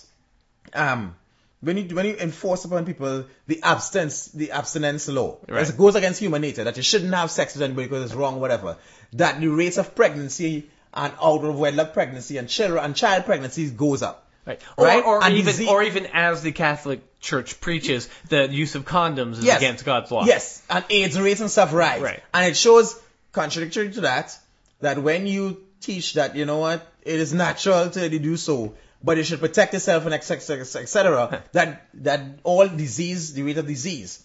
um, 0.74 1.14
when 1.60 1.76
you 1.76 1.94
when 1.94 2.06
you 2.06 2.16
enforce 2.16 2.64
upon 2.64 2.84
people 2.84 3.24
the 3.46 3.62
abstinence 3.62 4.26
the 4.28 4.50
abstinence 4.52 5.08
law, 5.08 5.38
Right. 5.48 5.68
it 5.68 5.76
goes 5.76 5.94
against 5.94 6.20
human 6.20 6.42
nature 6.42 6.64
that 6.64 6.76
you 6.76 6.82
shouldn't 6.82 7.14
have 7.14 7.30
sex 7.30 7.54
with 7.54 7.62
anybody 7.62 7.86
because 7.88 8.04
it's 8.06 8.14
wrong, 8.14 8.40
whatever. 8.40 8.76
That 9.14 9.40
the 9.40 9.48
rates 9.48 9.78
of 9.78 9.94
pregnancy 9.94 10.68
and 10.94 11.12
out 11.22 11.44
of 11.44 11.58
wedlock 11.58 11.92
pregnancy 11.94 12.36
and 12.38 12.48
children 12.48 12.84
and 12.84 12.96
child 12.96 13.24
pregnancies 13.24 13.70
goes 13.70 14.02
up. 14.02 14.28
Right. 14.44 14.60
Or, 14.76 14.84
Right? 14.86 15.04
or 15.04 15.22
And 15.22 15.34
even 15.34 15.46
disease- 15.46 15.68
or 15.68 15.82
even 15.84 16.06
as 16.12 16.42
the 16.42 16.50
Catholic 16.50 17.00
Church 17.20 17.60
preaches, 17.60 18.08
the 18.28 18.48
use 18.48 18.74
of 18.74 18.84
condoms 18.84 19.38
is 19.38 19.44
Yes. 19.44 19.58
against 19.58 19.84
God's 19.84 20.10
law. 20.10 20.24
Yes, 20.24 20.60
and 20.68 20.84
AIDS 20.90 21.18
rates 21.20 21.40
and 21.40 21.48
stuff 21.50 21.72
rise. 21.72 22.00
Right. 22.02 22.20
And 22.34 22.46
it 22.48 22.56
shows, 22.56 22.98
contradictory 23.30 23.92
to 23.92 24.00
that, 24.00 24.36
that 24.80 24.98
when 25.00 25.28
you 25.28 25.62
teach 25.80 26.14
that, 26.14 26.34
you 26.34 26.44
know 26.44 26.58
what, 26.58 26.84
it 27.04 27.20
is 27.20 27.32
natural 27.32 27.90
to 27.90 28.08
do 28.18 28.36
so, 28.36 28.74
but 29.02 29.16
you 29.16 29.24
should 29.24 29.40
protect 29.40 29.72
yourself 29.74 30.04
and 30.04 30.14
etc. 30.14 30.60
etc. 30.60 31.42
that 31.52 31.86
that 31.94 32.20
all 32.44 32.68
disease, 32.68 33.32
the 33.34 33.42
rate 33.42 33.58
of 33.58 33.66
disease, 33.66 34.22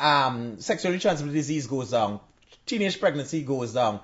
um, 0.00 0.58
sexually 0.60 0.98
transmitted 0.98 1.34
disease 1.34 1.66
goes 1.66 1.90
down, 1.90 2.20
teenage 2.66 2.98
pregnancy 3.00 3.42
goes 3.42 3.72
down, 3.72 4.00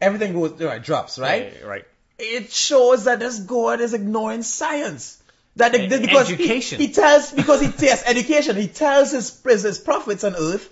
everything 0.00 0.32
goes 0.32 0.60
right, 0.60 0.82
drops, 0.82 1.18
right? 1.18 1.52
Right. 1.60 1.66
Right. 1.66 1.84
it 2.18 2.52
shows 2.52 3.04
that 3.04 3.18
this 3.18 3.38
God 3.40 3.80
is 3.80 3.94
ignoring 3.94 4.42
science. 4.42 5.20
That 5.56 5.74
And 5.74 5.88
because 5.88 6.28
he- 6.28 6.34
education. 6.34 6.80
He, 6.80 6.88
tells 6.92 7.30
because 7.30 7.60
he 7.60 7.72
yes, 7.86 8.02
education. 8.06 8.56
He 8.56 8.66
tells 8.66 9.12
his 9.12 9.40
his 9.44 9.78
prophets 9.78 10.24
on 10.24 10.34
earth 10.34 10.68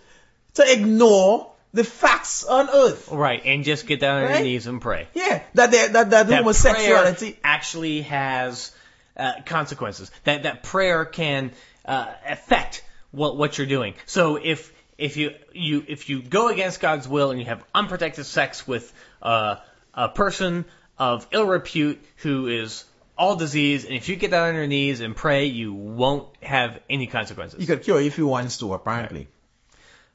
to 0.54 0.72
ignore 0.72 1.51
the 1.74 1.84
facts 1.84 2.44
on 2.44 2.68
earth. 2.70 3.10
Right. 3.10 3.42
And 3.44 3.64
just 3.64 3.86
get 3.86 4.00
down 4.00 4.18
on 4.18 4.28
Right? 4.28 4.34
your 4.36 4.44
knees 4.44 4.66
and 4.66 4.80
pray. 4.80 5.08
Yeah, 5.14 5.42
that 5.54 5.70
they, 5.70 5.88
that 5.88 6.10
that 6.10 6.26
That 6.28 6.38
homosexuality. 6.42 7.38
actually 7.42 8.02
has 8.02 8.72
uh, 9.16 9.32
consequences. 9.46 10.10
That 10.24 10.42
that 10.44 10.62
prayer 10.62 11.04
can 11.04 11.52
uh, 11.84 12.12
affect 12.28 12.84
what 13.10 13.36
what 13.36 13.58
you're 13.58 13.66
doing. 13.66 13.94
So 14.06 14.36
if 14.36 14.72
if 14.98 15.16
you 15.16 15.32
you 15.52 15.84
if 15.88 16.08
you 16.08 16.22
go 16.22 16.48
against 16.48 16.80
God's 16.80 17.08
will 17.08 17.30
and 17.30 17.40
you 17.40 17.46
have 17.46 17.64
unprotected 17.74 18.26
sex 18.26 18.66
with 18.66 18.92
uh, 19.22 19.56
a 19.94 20.08
person 20.08 20.64
of 20.98 21.26
ill 21.32 21.46
repute 21.46 22.00
who 22.16 22.46
is 22.48 22.84
all 23.18 23.36
disease, 23.36 23.84
and 23.84 23.94
if 23.94 24.08
you 24.08 24.16
get 24.16 24.30
down 24.30 24.48
on 24.50 24.54
your 24.54 24.66
knees 24.66 25.00
and 25.00 25.14
pray, 25.14 25.46
you 25.46 25.72
won't 25.74 26.28
have 26.42 26.78
any 26.88 27.06
consequences. 27.06 27.60
You 27.60 27.66
could 27.66 27.82
cure 27.82 28.00
if 28.00 28.16
you 28.18 28.26
want 28.26 28.50
to, 28.58 28.72
apparently. 28.74 29.28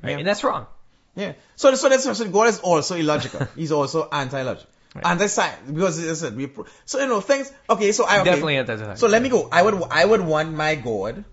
Right? 0.04 0.12
Yeah. 0.12 0.18
And 0.20 0.28
that's 0.28 0.44
wrong. 0.44 0.66
Yeah. 1.18 1.34
So 1.56 1.74
so 1.74 1.90
that's 1.90 2.04
so 2.18 2.30
God 2.30 2.48
is 2.48 2.60
also 2.60 2.96
illogical. 2.96 3.48
He's 3.56 3.72
also 3.72 4.08
anti-logical. 4.10 4.70
Right. 4.96 5.06
Anti-science 5.06 5.72
because 5.72 6.10
I 6.10 6.14
said 6.14 6.38
we 6.38 6.46
pro- 6.48 6.66
so 6.86 7.00
you 7.00 7.08
know 7.08 7.22
things. 7.22 7.52
Okay, 7.70 7.92
so 7.92 8.06
I 8.06 8.22
okay. 8.22 8.30
Definitely 8.30 8.58
anti-science. 8.58 9.00
So 9.00 9.08
let 9.08 9.22
me 9.22 9.30
go. 9.30 9.50
I 9.52 9.64
would 9.64 9.82
I 9.90 10.06
would 10.06 10.22
want 10.22 10.54
my 10.54 10.76
God, 10.76 11.26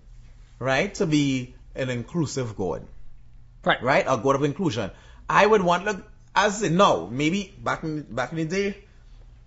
right, 0.57 0.93
to 0.95 1.05
be 1.05 1.55
an 1.75 1.91
inclusive 1.91 2.57
God. 2.57 2.87
Right. 3.63 3.81
right? 3.81 4.05
A 4.07 4.17
God 4.17 4.35
of 4.35 4.43
inclusion. 4.43 4.91
I 5.29 5.45
would 5.45 5.61
want 5.61 5.85
look 5.85 6.03
as 6.35 6.61
in 6.63 6.77
now, 6.77 7.07
maybe 7.11 7.53
back 7.63 7.83
in 7.83 8.01
back 8.03 8.31
in 8.31 8.37
the 8.39 8.45
day 8.45 8.77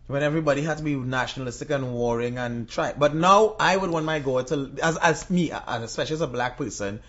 when 0.07 0.23
everybody 0.23 0.63
had 0.63 0.79
to 0.79 0.85
be 0.85 0.95
nationalistic 0.95 1.71
and 1.71 1.93
warring 1.93 2.39
and 2.39 2.69
try 2.69 2.93
but 2.97 3.15
now 3.15 3.57
I 3.61 3.77
would 3.77 3.91
want 3.91 4.07
my 4.07 4.21
God 4.21 4.47
to 4.49 4.73
as 4.83 4.97
as 4.97 5.29
me 5.31 5.51
and 5.51 5.85
especially 5.85 6.15
as 6.15 6.21
a 6.21 6.27
black 6.27 6.57
person 6.57 7.01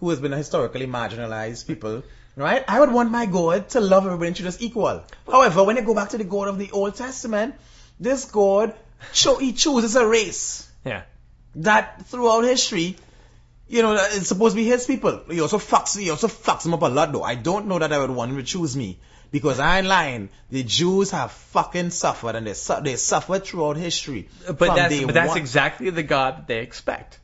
who 0.00 0.10
has 0.10 0.20
been 0.20 0.32
historically 0.32 0.86
marginalized 0.86 1.66
people, 1.66 2.02
right? 2.38 2.64
I 2.68 2.80
would 2.80 2.92
want 2.92 3.10
my 3.10 3.26
God 3.26 3.68
to 3.70 3.80
love 3.80 4.06
everybody 4.06 4.28
and 4.28 4.36
treat 4.36 4.46
us 4.46 4.60
equal. 4.60 5.02
However, 5.26 5.64
when 5.64 5.76
you 5.76 5.82
go 5.82 5.94
back 5.94 6.10
to 6.10 6.18
the 6.18 6.24
God 6.24 6.48
of 6.48 6.58
the 6.58 6.70
Old 6.70 6.94
Testament, 6.94 7.54
this 8.00 8.24
God 8.26 8.74
cho- 9.12 9.38
he 9.38 9.52
chooses 9.52 9.96
a 9.96 10.06
race 10.06 10.68
Yeah. 10.84 11.02
that 11.56 12.06
throughout 12.06 12.42
history, 12.44 12.96
you 13.68 13.82
know, 13.82 13.94
it's 13.94 14.28
supposed 14.28 14.54
to 14.54 14.62
be 14.62 14.64
his 14.66 14.86
people. 14.86 15.20
He 15.30 15.40
also 15.40 15.58
fucks, 15.58 15.98
he 15.98 16.10
also 16.10 16.28
fucks 16.28 16.62
them 16.62 16.74
up 16.74 16.82
a 16.82 16.86
lot 16.86 17.12
though. 17.12 17.22
I 17.22 17.34
don't 17.34 17.66
know 17.66 17.78
that 17.78 17.92
I 17.92 17.98
would 17.98 18.10
want 18.10 18.30
him 18.30 18.36
to 18.38 18.42
choose 18.44 18.76
me. 18.76 18.98
Because 19.30 19.60
I 19.60 19.76
ain't 19.76 19.86
lying. 19.86 20.30
The 20.48 20.62
Jews 20.62 21.10
have 21.10 21.30
fucking 21.32 21.90
suffered 21.90 22.34
and 22.34 22.46
they, 22.46 22.54
su- 22.54 22.80
they 22.82 22.96
suffered 22.96 23.44
throughout 23.44 23.76
history. 23.76 24.30
Uh, 24.48 24.54
but 24.54 24.74
that's 24.74 25.02
but 25.02 25.12
that's 25.12 25.28
one. 25.28 25.36
exactly 25.36 25.90
the 25.90 26.02
God 26.02 26.38
that 26.38 26.46
they 26.48 26.60
expect, 26.60 27.18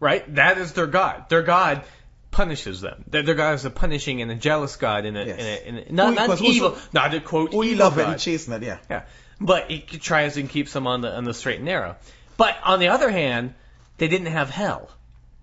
right? 0.00 0.24
That 0.34 0.58
is 0.58 0.72
their 0.72 0.88
God. 0.88 1.28
Their 1.28 1.42
God 1.42 1.84
punishes 2.30 2.80
them. 2.80 3.04
They're, 3.08 3.22
they're 3.22 3.34
God 3.34 3.54
is 3.54 3.64
a 3.64 3.70
punishing 3.70 4.22
and 4.22 4.30
a 4.30 4.34
jealous 4.34 4.76
God 4.76 5.04
in 5.04 5.16
a, 5.16 5.24
Yes. 5.24 5.38
in 5.64 5.74
a, 5.76 5.80
in 5.80 5.88
a 5.88 5.92
not, 5.92 6.14
not 6.14 6.40
evil, 6.40 6.76
not 6.92 7.12
to 7.12 7.20
quote 7.20 7.50
Oh, 7.54 7.62
evil 7.64 7.78
love 7.86 7.98
it, 7.98 8.02
God. 8.02 8.12
you 8.12 8.18
chasing 8.18 8.54
it, 8.54 8.62
yeah. 8.62 8.78
Yeah, 8.88 9.02
but 9.40 9.70
it 9.70 9.88
tries 10.00 10.36
and 10.36 10.48
keeps 10.48 10.72
them 10.72 10.86
on 10.86 11.00
the 11.00 11.14
on 11.16 11.24
the 11.24 11.34
straight 11.34 11.56
and 11.56 11.64
narrow. 11.64 11.96
But 12.36 12.56
on 12.64 12.78
the 12.78 12.88
other 12.88 13.10
hand, 13.10 13.54
they 13.98 14.08
didn't 14.08 14.28
have 14.28 14.50
hell. 14.50 14.90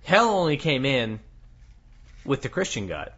Hell 0.04 0.30
only 0.30 0.58
came 0.58 0.86
in 0.86 1.20
with 2.26 2.42
the 2.42 2.50
Christian 2.50 2.88
God. 2.88 3.12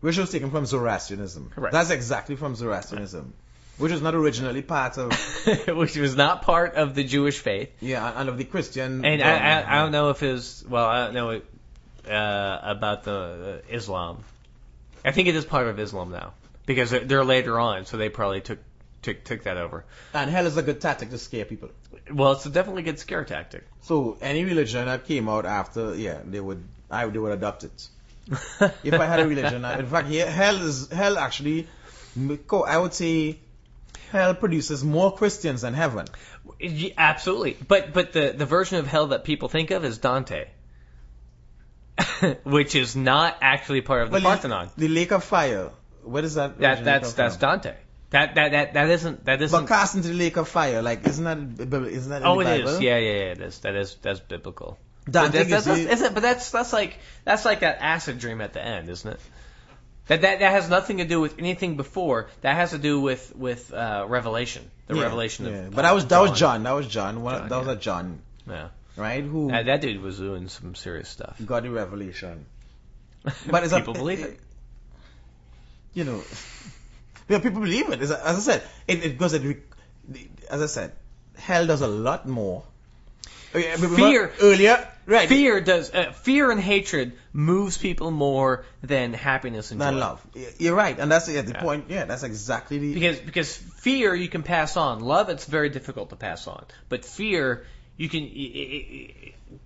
Which 0.00 0.16
was 0.16 0.30
taken 0.30 0.50
from 0.50 0.64
Zoroastrianism. 0.64 1.50
Correct. 1.54 1.72
That's 1.72 1.90
exactly 1.90 2.36
from 2.36 2.54
Zoroastrianism. 2.54 3.34
Which 3.78 3.92
was 3.92 4.02
not 4.02 4.14
originally 4.14 4.60
part 4.62 4.98
of, 4.98 5.12
which 5.68 5.96
was 5.96 6.14
not 6.14 6.42
part 6.42 6.74
of 6.74 6.94
the 6.94 7.02
Jewish 7.04 7.38
faith. 7.38 7.70
yeah, 7.80 8.12
and 8.14 8.28
of 8.28 8.36
the 8.38 8.44
Christian. 8.44 9.04
And 9.04 9.22
I, 9.22 9.60
I, 9.60 9.76
I 9.76 9.78
don't 9.82 9.92
know 9.92 10.10
if 10.10 10.20
his 10.20 10.62
well, 10.68 10.86
I 10.86 11.04
don't 11.06 11.14
know 11.14 11.40
uh, 12.08 12.58
about 12.62 13.04
the 13.04 13.62
uh, 13.68 13.74
Islam. 13.74 14.24
I 15.04 15.12
think 15.12 15.28
it 15.28 15.34
is 15.34 15.44
part 15.44 15.66
of 15.66 15.78
Islam 15.78 16.10
now 16.10 16.34
because 16.66 16.90
they're, 16.90 17.00
they're 17.04 17.24
later 17.24 17.58
on, 17.58 17.86
so 17.86 17.96
they 17.96 18.08
probably 18.08 18.40
took 18.40 18.58
took 19.02 19.24
took 19.24 19.44
that 19.44 19.56
over. 19.56 19.84
And 20.12 20.30
hell 20.30 20.46
is 20.46 20.56
a 20.56 20.62
good 20.62 20.80
tactic 20.80 21.10
to 21.10 21.18
scare 21.18 21.44
people. 21.44 21.70
Well, 22.12 22.32
it's 22.32 22.46
a 22.46 22.50
definitely 22.50 22.82
good 22.82 22.98
scare 22.98 23.24
tactic. 23.24 23.66
So 23.82 24.18
any 24.20 24.44
religion 24.44 24.86
that 24.86 25.04
came 25.06 25.28
out 25.28 25.46
after, 25.46 25.94
yeah, 25.94 26.18
they 26.24 26.40
would, 26.40 26.62
I 26.90 27.06
they 27.06 27.18
would 27.18 27.32
adopt 27.32 27.64
it. 27.64 27.88
If 28.84 28.94
I 28.94 29.06
had 29.06 29.20
a 29.20 29.26
religion, 29.26 29.64
I- 29.64 29.78
in 29.78 29.86
fact, 29.86 30.08
hell 30.08 30.56
is 30.62 30.88
hell 30.90 31.18
actually. 31.18 31.66
I 32.16 32.76
would 32.78 32.92
say 32.94 33.38
hell 34.10 34.34
produces 34.34 34.84
more 34.84 35.14
Christians 35.14 35.62
than 35.62 35.74
heaven. 35.74 36.06
Absolutely, 36.98 37.56
but 37.66 37.92
but 37.92 38.12
the 38.12 38.34
the 38.36 38.46
version 38.46 38.78
of 38.78 38.86
hell 38.86 39.08
that 39.08 39.24
people 39.24 39.48
think 39.48 39.70
of 39.70 39.84
is 39.84 39.98
Dante, 39.98 40.48
which 42.44 42.74
is 42.74 42.96
not 42.96 43.38
actually 43.40 43.80
part 43.80 44.02
of 44.02 44.10
the 44.10 44.14
Well, 44.14 44.22
Parthenon. 44.22 44.70
The, 44.76 44.88
the 44.88 44.94
lake 44.94 45.12
of 45.12 45.24
fire. 45.24 45.70
What 46.02 46.24
is 46.24 46.34
that? 46.34 46.58
That 46.58 46.84
that's 46.84 47.12
that's 47.12 47.36
from? 47.36 47.40
Dante. 47.60 47.74
That 48.10 48.34
that 48.34 48.52
that 48.52 48.74
that 48.74 48.90
isn't 48.90 49.24
that 49.26 49.50
But 49.50 49.66
cast 49.68 49.94
into 49.94 50.08
the 50.08 50.14
lake 50.14 50.36
of 50.36 50.48
fire, 50.48 50.82
like 50.82 51.06
isn't 51.06 51.24
that 51.24 51.38
isn't 51.88 52.10
that 52.10 52.22
in 52.22 52.26
Oh, 52.26 52.42
the 52.42 52.54
it 52.54 52.58
Bible? 52.58 52.68
is. 52.70 52.80
Yeah, 52.80 52.96
yeah, 52.98 53.12
yeah. 53.12 53.32
It 53.32 53.40
is. 53.40 53.58
That 53.60 53.76
is 53.76 53.96
that's 54.02 54.20
biblical. 54.20 54.78
But 55.04 55.12
Dante 55.12 55.38
that's, 55.38 55.48
gives 55.48 55.64
that's, 55.64 55.78
that's, 55.84 55.92
isn't, 56.00 56.14
but 56.14 56.22
that's 56.22 56.50
that's 56.50 56.72
like 56.72 56.98
that's 57.24 57.44
like 57.44 57.60
that 57.60 57.78
acid 57.80 58.18
dream 58.18 58.40
at 58.40 58.52
the 58.52 58.64
end, 58.64 58.88
isn't 58.88 59.10
it? 59.12 59.20
That 60.08 60.22
that 60.22 60.40
that 60.40 60.50
has 60.50 60.68
nothing 60.68 60.98
to 60.98 61.04
do 61.04 61.20
with 61.20 61.38
anything 61.38 61.76
before. 61.76 62.28
That 62.40 62.56
has 62.56 62.70
to 62.70 62.78
do 62.78 63.00
with 63.00 63.32
with 63.36 63.72
uh, 63.72 64.06
Revelation, 64.08 64.68
the 64.88 64.96
Yeah, 64.96 65.02
Revelation 65.02 65.46
yeah. 65.46 65.52
of. 65.66 65.74
But 65.74 65.82
that 65.82 65.92
was 65.94 66.06
that 66.06 66.18
was 66.20 66.30
John. 66.30 66.38
John. 66.38 66.62
That 66.64 66.72
was 66.72 66.86
John. 66.88 67.22
One, 67.22 67.34
John, 67.38 67.48
that 67.48 67.58
was 67.58 67.66
yeah. 67.68 67.72
a 67.72 67.76
John, 67.76 68.18
Yeah, 68.48 68.68
right? 68.96 69.22
Who 69.24 69.48
that, 69.48 69.66
that 69.66 69.80
dude 69.80 70.00
was 70.02 70.18
doing 70.18 70.48
some 70.48 70.74
serious 70.74 71.08
stuff. 71.08 71.36
got 71.44 71.62
the 71.62 71.70
revelation. 71.70 72.46
But 73.50 73.64
it's 73.64 73.72
a- 73.72 73.78
people 73.80 73.94
believe 73.94 74.20
it. 74.20 74.38
You 75.92 76.04
know, 76.04 76.22
yeah, 77.28 77.38
people 77.40 77.60
believe 77.60 77.90
it. 77.90 78.00
It's 78.02 78.10
As 78.12 78.36
I 78.36 78.52
said, 78.52 78.62
it, 78.86 79.04
it 79.04 79.18
goes. 79.18 79.34
It, 79.34 79.62
as 80.48 80.62
I 80.62 80.66
said, 80.66 80.92
hell 81.36 81.66
does 81.66 81.80
a 81.82 81.88
lot 81.88 82.26
more. 82.28 82.62
Oh, 83.52 83.60
Fear- 83.60 84.32
earlier, 84.40 84.86
right? 85.06 85.28
Fear 85.28 85.60
does 85.62 85.92
uh, 85.92 86.12
fear 86.12 86.52
and 86.52 86.60
hatred 86.60 87.12
moves 87.32 87.76
people 87.76 88.12
more 88.12 88.64
than 88.82 89.12
happiness 89.12 89.72
and 89.72 89.80
joy. 89.80 89.90
love. 89.90 90.24
You're 90.58 90.76
right, 90.76 90.96
and 90.96 91.10
that's 91.10 91.28
yeah, 91.28 91.42
the 91.42 91.52
Yeah. 91.54 91.60
point. 91.60 91.86
Yeah, 91.88 92.04
that's 92.04 92.22
exactly 92.22 92.78
the. 92.78 92.94
Because 92.94 93.18
because 93.18 93.56
fear 93.56 94.14
you 94.14 94.28
can 94.28 94.44
pass 94.44 94.76
on. 94.76 95.00
Love 95.00 95.28
it's 95.30 95.46
very 95.46 95.68
difficult 95.70 96.10
to 96.10 96.16
pass 96.16 96.46
on. 96.46 96.64
But 96.88 97.04
fear 97.04 97.66
you 98.00 98.08
can. 98.08 98.22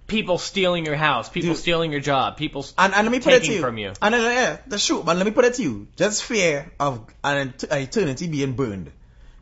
People 0.07 0.39
stealing 0.39 0.85
your 0.87 0.97
house, 0.97 1.29
people 1.29 1.51
Dude. 1.51 1.59
stealing 1.59 1.93
your 1.93 2.01
job, 2.01 2.37
people 2.37 2.65
And, 2.79 2.95
and 2.95 3.07
let 3.07 3.13
me 3.13 3.21
put 3.21 3.33
it 3.35 3.45
to 3.45 3.53
you. 3.53 3.61
from 3.61 3.79
you. 3.79 3.93
And 4.03 4.15
uh, 4.15 4.19
yeah, 4.19 4.57
that's 4.67 4.87
true. 4.87 5.03
But 5.05 5.17
let 5.17 5.27
me 5.27 5.33
put 5.33 5.45
it 5.45 5.55
to 5.55 5.63
you. 5.63 5.87
Just 5.97 6.23
fear 6.25 6.71
of 6.81 7.01
an 7.23 7.53
eternity 7.71 8.29
being 8.29 8.53
burned 8.53 8.91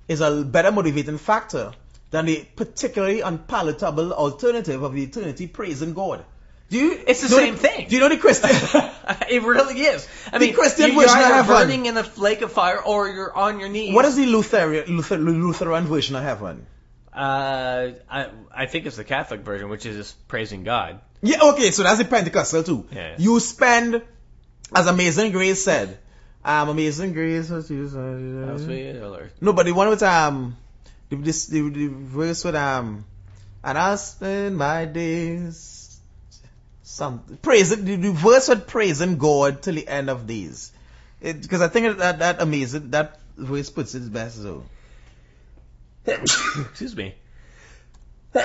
is 0.08 0.20
a 0.20 0.44
better 0.44 0.70
motivating 0.72 1.18
factor 1.18 1.72
than 2.10 2.26
the 2.26 2.44
particularly 2.56 3.20
unpalatable 3.22 4.12
alternative 4.12 4.82
of 4.82 4.94
the 4.94 5.02
eternity 5.04 5.46
praising 5.46 5.94
God. 5.94 6.24
Do 6.70 6.78
you? 6.78 6.90
It's 7.06 7.22
the 7.22 7.28
same 7.28 7.56
thing. 7.56 7.88
Do 7.88 7.94
you 7.96 8.00
know 8.00 8.08
the 8.08 8.18
Christian? 8.18 8.50
it 9.30 9.42
really 9.42 9.80
is. 9.80 10.06
I 10.32 10.38
The 10.38 10.46
mean, 10.46 10.54
Christian 10.54 10.90
you- 10.92 11.00
you're 11.00 11.08
either 11.08 11.46
burning 11.46 11.86
in 11.86 11.96
a 11.96 12.06
lake 12.16 12.42
of 12.42 12.52
fire 12.52 12.80
or 12.80 13.08
you're 13.08 13.34
on 13.46 13.60
your 13.60 13.68
knees. 13.68 13.94
what 13.94 14.04
is 14.04 14.16
the 14.16 14.26
Lutheran 14.26 14.84
Luther, 14.96 15.18
Lutheran 15.18 15.84
version 15.86 16.16
of 16.16 16.22
heaven? 16.24 16.66
Uh, 17.12 17.92
I 18.10 18.28
I 18.54 18.66
think 18.66 18.86
it's 18.86 18.96
the 18.96 19.04
Catholic 19.04 19.40
version, 19.40 19.68
which 19.68 19.84
is 19.84 19.96
just 19.96 20.28
praising 20.28 20.64
God. 20.64 21.00
Yeah, 21.22 21.42
okay, 21.42 21.70
so 21.70 21.82
that's 21.82 21.98
the 21.98 22.04
Pentecostal 22.06 22.62
too. 22.62 22.86
Yeah. 22.90 23.16
You 23.18 23.38
spend, 23.38 24.02
as 24.74 24.86
Amazing 24.86 25.32
Grace 25.32 25.62
said, 25.62 25.98
um, 26.44 26.70
Amazing 26.70 27.12
Grace. 27.12 27.50
what's 27.50 27.68
this, 27.68 27.92
How 27.92 28.58
sweet, 28.58 28.94
No, 29.40 29.52
but 29.52 29.66
the 29.66 29.72
one 29.72 29.90
with 29.90 30.02
um, 30.02 30.56
the, 31.10 31.16
this, 31.16 31.46
the, 31.46 31.68
the 31.68 31.88
verse 31.88 32.44
with 32.44 32.54
um, 32.54 33.04
and 33.62 33.78
I'll 33.78 33.98
spend 33.98 34.56
my 34.56 34.86
days, 34.86 36.00
some 36.82 37.22
praising 37.42 37.84
the, 37.84 37.96
the 37.96 38.10
verse 38.10 38.48
with 38.48 38.66
praising 38.66 39.18
God 39.18 39.62
till 39.62 39.74
the 39.74 39.86
end 39.86 40.10
of 40.10 40.26
days, 40.26 40.72
because 41.20 41.60
I 41.60 41.68
think 41.68 41.98
that 41.98 42.18
that 42.18 42.42
amazing 42.42 42.90
that 42.90 43.20
verse 43.36 43.70
puts 43.70 43.94
it 43.94 44.12
best 44.12 44.42
so. 44.42 44.64
Excuse 46.06 46.96
me. 46.96 47.14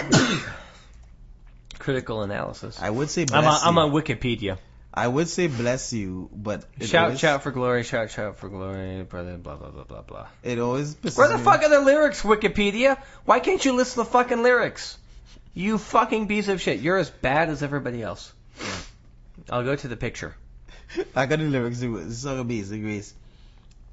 Critical 1.79 2.23
analysis. 2.23 2.79
I 2.81 2.89
would 2.89 3.09
say 3.09 3.25
bless 3.25 3.37
I'm 3.37 3.47
on, 3.47 3.59
I'm 3.63 3.77
on 3.77 3.91
Wikipedia. 3.91 4.57
I 4.93 5.07
would 5.07 5.27
say 5.27 5.47
bless 5.47 5.93
you, 5.93 6.29
but 6.33 6.65
it 6.79 6.87
Shout, 6.87 7.05
always, 7.05 7.19
shout 7.19 7.43
for 7.43 7.51
glory, 7.51 7.83
shout, 7.83 8.09
shout 8.09 8.37
for 8.37 8.49
glory, 8.49 9.03
brother, 9.03 9.37
blah, 9.37 9.55
blah, 9.55 9.69
blah, 9.69 9.83
blah, 9.83 10.01
blah. 10.01 10.27
It 10.43 10.57
always 10.57 10.95
pisses 10.95 11.17
Where 11.17 11.27
the 11.27 11.37
me 11.37 11.43
fuck 11.43 11.61
are 11.61 11.69
the 11.69 11.81
lyrics, 11.81 12.23
Wikipedia? 12.23 12.97
Why 13.25 13.39
can't 13.39 13.63
you 13.63 13.73
list 13.73 13.95
the 13.95 14.05
fucking 14.05 14.41
lyrics? 14.41 14.97
You 15.53 15.77
fucking 15.77 16.27
piece 16.27 16.47
of 16.47 16.61
shit. 16.61 16.79
You're 16.79 16.97
as 16.97 17.11
bad 17.11 17.49
as 17.49 17.61
everybody 17.61 18.01
else. 18.01 18.33
I'll 19.49 19.63
go 19.63 19.75
to 19.75 19.87
the 19.87 19.97
picture. 19.97 20.35
I 21.15 21.27
got 21.27 21.39
the 21.39 21.45
lyrics. 21.45 21.79
to 21.81 21.97
it. 21.97 22.07
It's 22.07 22.17
so 22.19 22.39
amazing, 22.39 22.81
Grace. 22.81 23.13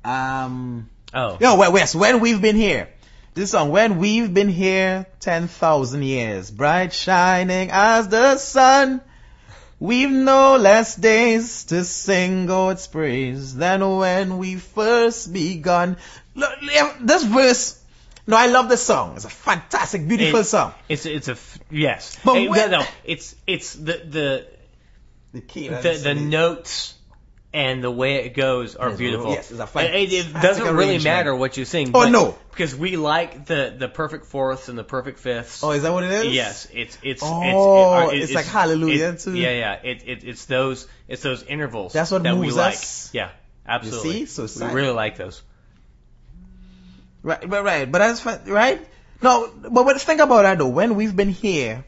Um, 0.05 0.89
Oh. 1.13 1.39
yo, 1.41 1.57
wait, 1.57 1.71
Wes, 1.73 1.95
when 1.95 2.21
we've 2.21 2.41
been 2.41 2.57
here. 2.57 2.89
This 3.35 3.51
song, 3.51 3.71
when 3.71 3.99
we've 3.99 4.33
been 4.33 4.49
here 4.49 5.07
10,000 5.21 6.03
years, 6.05 6.51
bright 6.53 6.93
shining 6.93 7.69
as 7.73 8.07
the 8.07 8.37
sun, 8.39 9.01
we've 9.81 10.11
no 10.11 10.57
less 10.57 10.95
days 10.95 11.65
to 11.65 11.85
sing 11.85 12.47
God's 12.47 12.87
praise 12.87 13.57
than 13.57 13.97
when 13.97 14.39
we 14.39 14.55
first 14.55 15.33
begun. 15.33 15.97
Look, 16.37 16.51
this 17.01 17.25
verse, 17.25 17.83
no, 18.29 18.37
I 18.37 18.47
love 18.47 18.69
this 18.69 18.83
song. 18.85 19.17
It's 19.17 19.25
a 19.25 19.29
fantastic, 19.31 20.07
beautiful 20.07 20.41
It- 20.41 20.45
song. 20.45 20.73
It's 20.89 21.05
it's 21.05 21.27
a 21.27 21.33
f- 21.33 21.59
yes. 21.73 22.17
But 22.25 22.35
Hey, 22.35 22.47
when- 22.49 22.71
no, 22.71 22.79
no, 22.81 22.87
it's 23.05 23.35
it's 23.49 23.75
the 23.75 24.01
the 24.09 24.47
The 25.33 25.41
key. 25.41 25.67
the, 25.69 26.01
the 26.03 26.15
notes 26.15 26.95
and 27.55 27.85
the 27.85 27.91
way 27.91 28.17
it 28.17 28.35
goes 28.35 28.75
are 28.75 28.91
beautiful. 28.97 29.31
yes, 29.31 29.53
it's 29.53 29.61
a 29.61 29.79
And 29.79 29.95
it, 29.95 30.13
it 30.13 30.33
doesn't 30.33 30.75
really 30.75 30.99
matter 30.99 31.35
what 31.35 31.57
you 31.57 31.65
sing. 31.65 31.93
Oh, 31.95 32.09
no. 32.09 32.37
because 32.51 32.75
we 32.75 32.97
like 32.97 33.47
the 33.47 33.73
the 33.79 33.89
perfect 33.89 34.27
fourths 34.27 34.69
and 34.69 34.77
the 34.77 34.83
perfect 34.83 35.21
fifths. 35.21 35.63
Oh, 35.63 35.71
is 35.71 35.85
that 35.85 35.93
what 35.93 36.03
it 36.03 36.11
is? 36.11 36.35
Yes, 36.35 36.67
it's 36.73 36.99
it's 37.05 37.23
Oh, 37.25 38.09
uh, 38.09 38.09
it's, 38.11 38.25
it's 38.25 38.35
like 38.35 38.47
Hallelujah, 38.47 39.11
it- 39.11 39.21
too. 39.21 39.37
Yeah, 39.37 39.53
yeah. 39.53 39.73
It, 39.75 40.03
it 40.05 40.25
it's 40.25 40.47
those 40.47 40.89
it's 41.07 41.23
those 41.23 41.45
intervals. 41.45 41.93
That's 41.93 42.11
what 42.11 42.25
that 42.25 42.37
we 42.37 42.51
like. 42.51 42.75
us. 42.75 43.11
Yeah, 43.15 43.31
absolutely. 43.65 44.27
see? 44.27 44.47
So 44.47 44.67
we 44.67 44.73
really 44.73 44.93
like 44.93 45.17
those. 45.17 45.41
Right, 47.23 47.49
but 47.49 47.63
right, 47.65 47.91
but 47.91 48.01
that's 48.01 48.27
right? 48.49 48.85
No, 49.23 49.49
but, 49.57 49.85
but 49.85 50.01
think 50.01 50.21
about 50.21 50.43
that 50.43 50.59
though. 50.59 50.69
When 50.69 50.97
we've 50.97 51.15
been 51.15 51.31
here, 51.31 51.85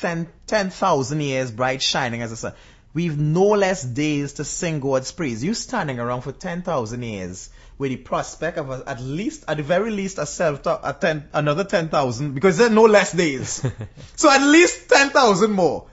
ten 0.00 0.28
ten 0.46 0.68
thousand 0.68 1.22
years, 1.22 1.50
bright 1.50 1.80
shining 1.80 2.20
as 2.20 2.28
the 2.28 2.36
sun, 2.36 2.52
we've 2.94 3.18
no 3.18 3.48
less 3.48 3.82
days 3.82 4.34
to 4.34 4.44
sing 4.44 4.80
God's 4.80 5.12
praise. 5.12 5.42
You 5.42 5.54
standing 5.54 5.98
around 5.98 6.22
for 6.22 6.32
ten 6.32 6.62
thousand 6.62 7.02
years 7.02 7.50
with 7.78 7.90
the 7.90 7.96
prospect 7.96 8.58
of 8.58 8.70
a, 8.70 8.82
at 8.86 9.00
least, 9.00 9.44
at 9.48 9.56
the 9.56 9.62
very 9.62 9.90
least, 9.90 10.18
a 10.18 10.26
self 10.26 10.64
a 10.66 10.96
ten, 10.98 11.28
another 11.32 11.64
ten 11.64 11.88
thousand 11.88 12.34
because 12.34 12.58
there's 12.58 12.70
no 12.70 12.84
less 12.84 13.12
days. 13.12 13.66
so 14.16 14.30
at 14.30 14.42
least 14.42 14.88
ten 14.88 15.10
thousand 15.10 15.52
more 15.52 15.86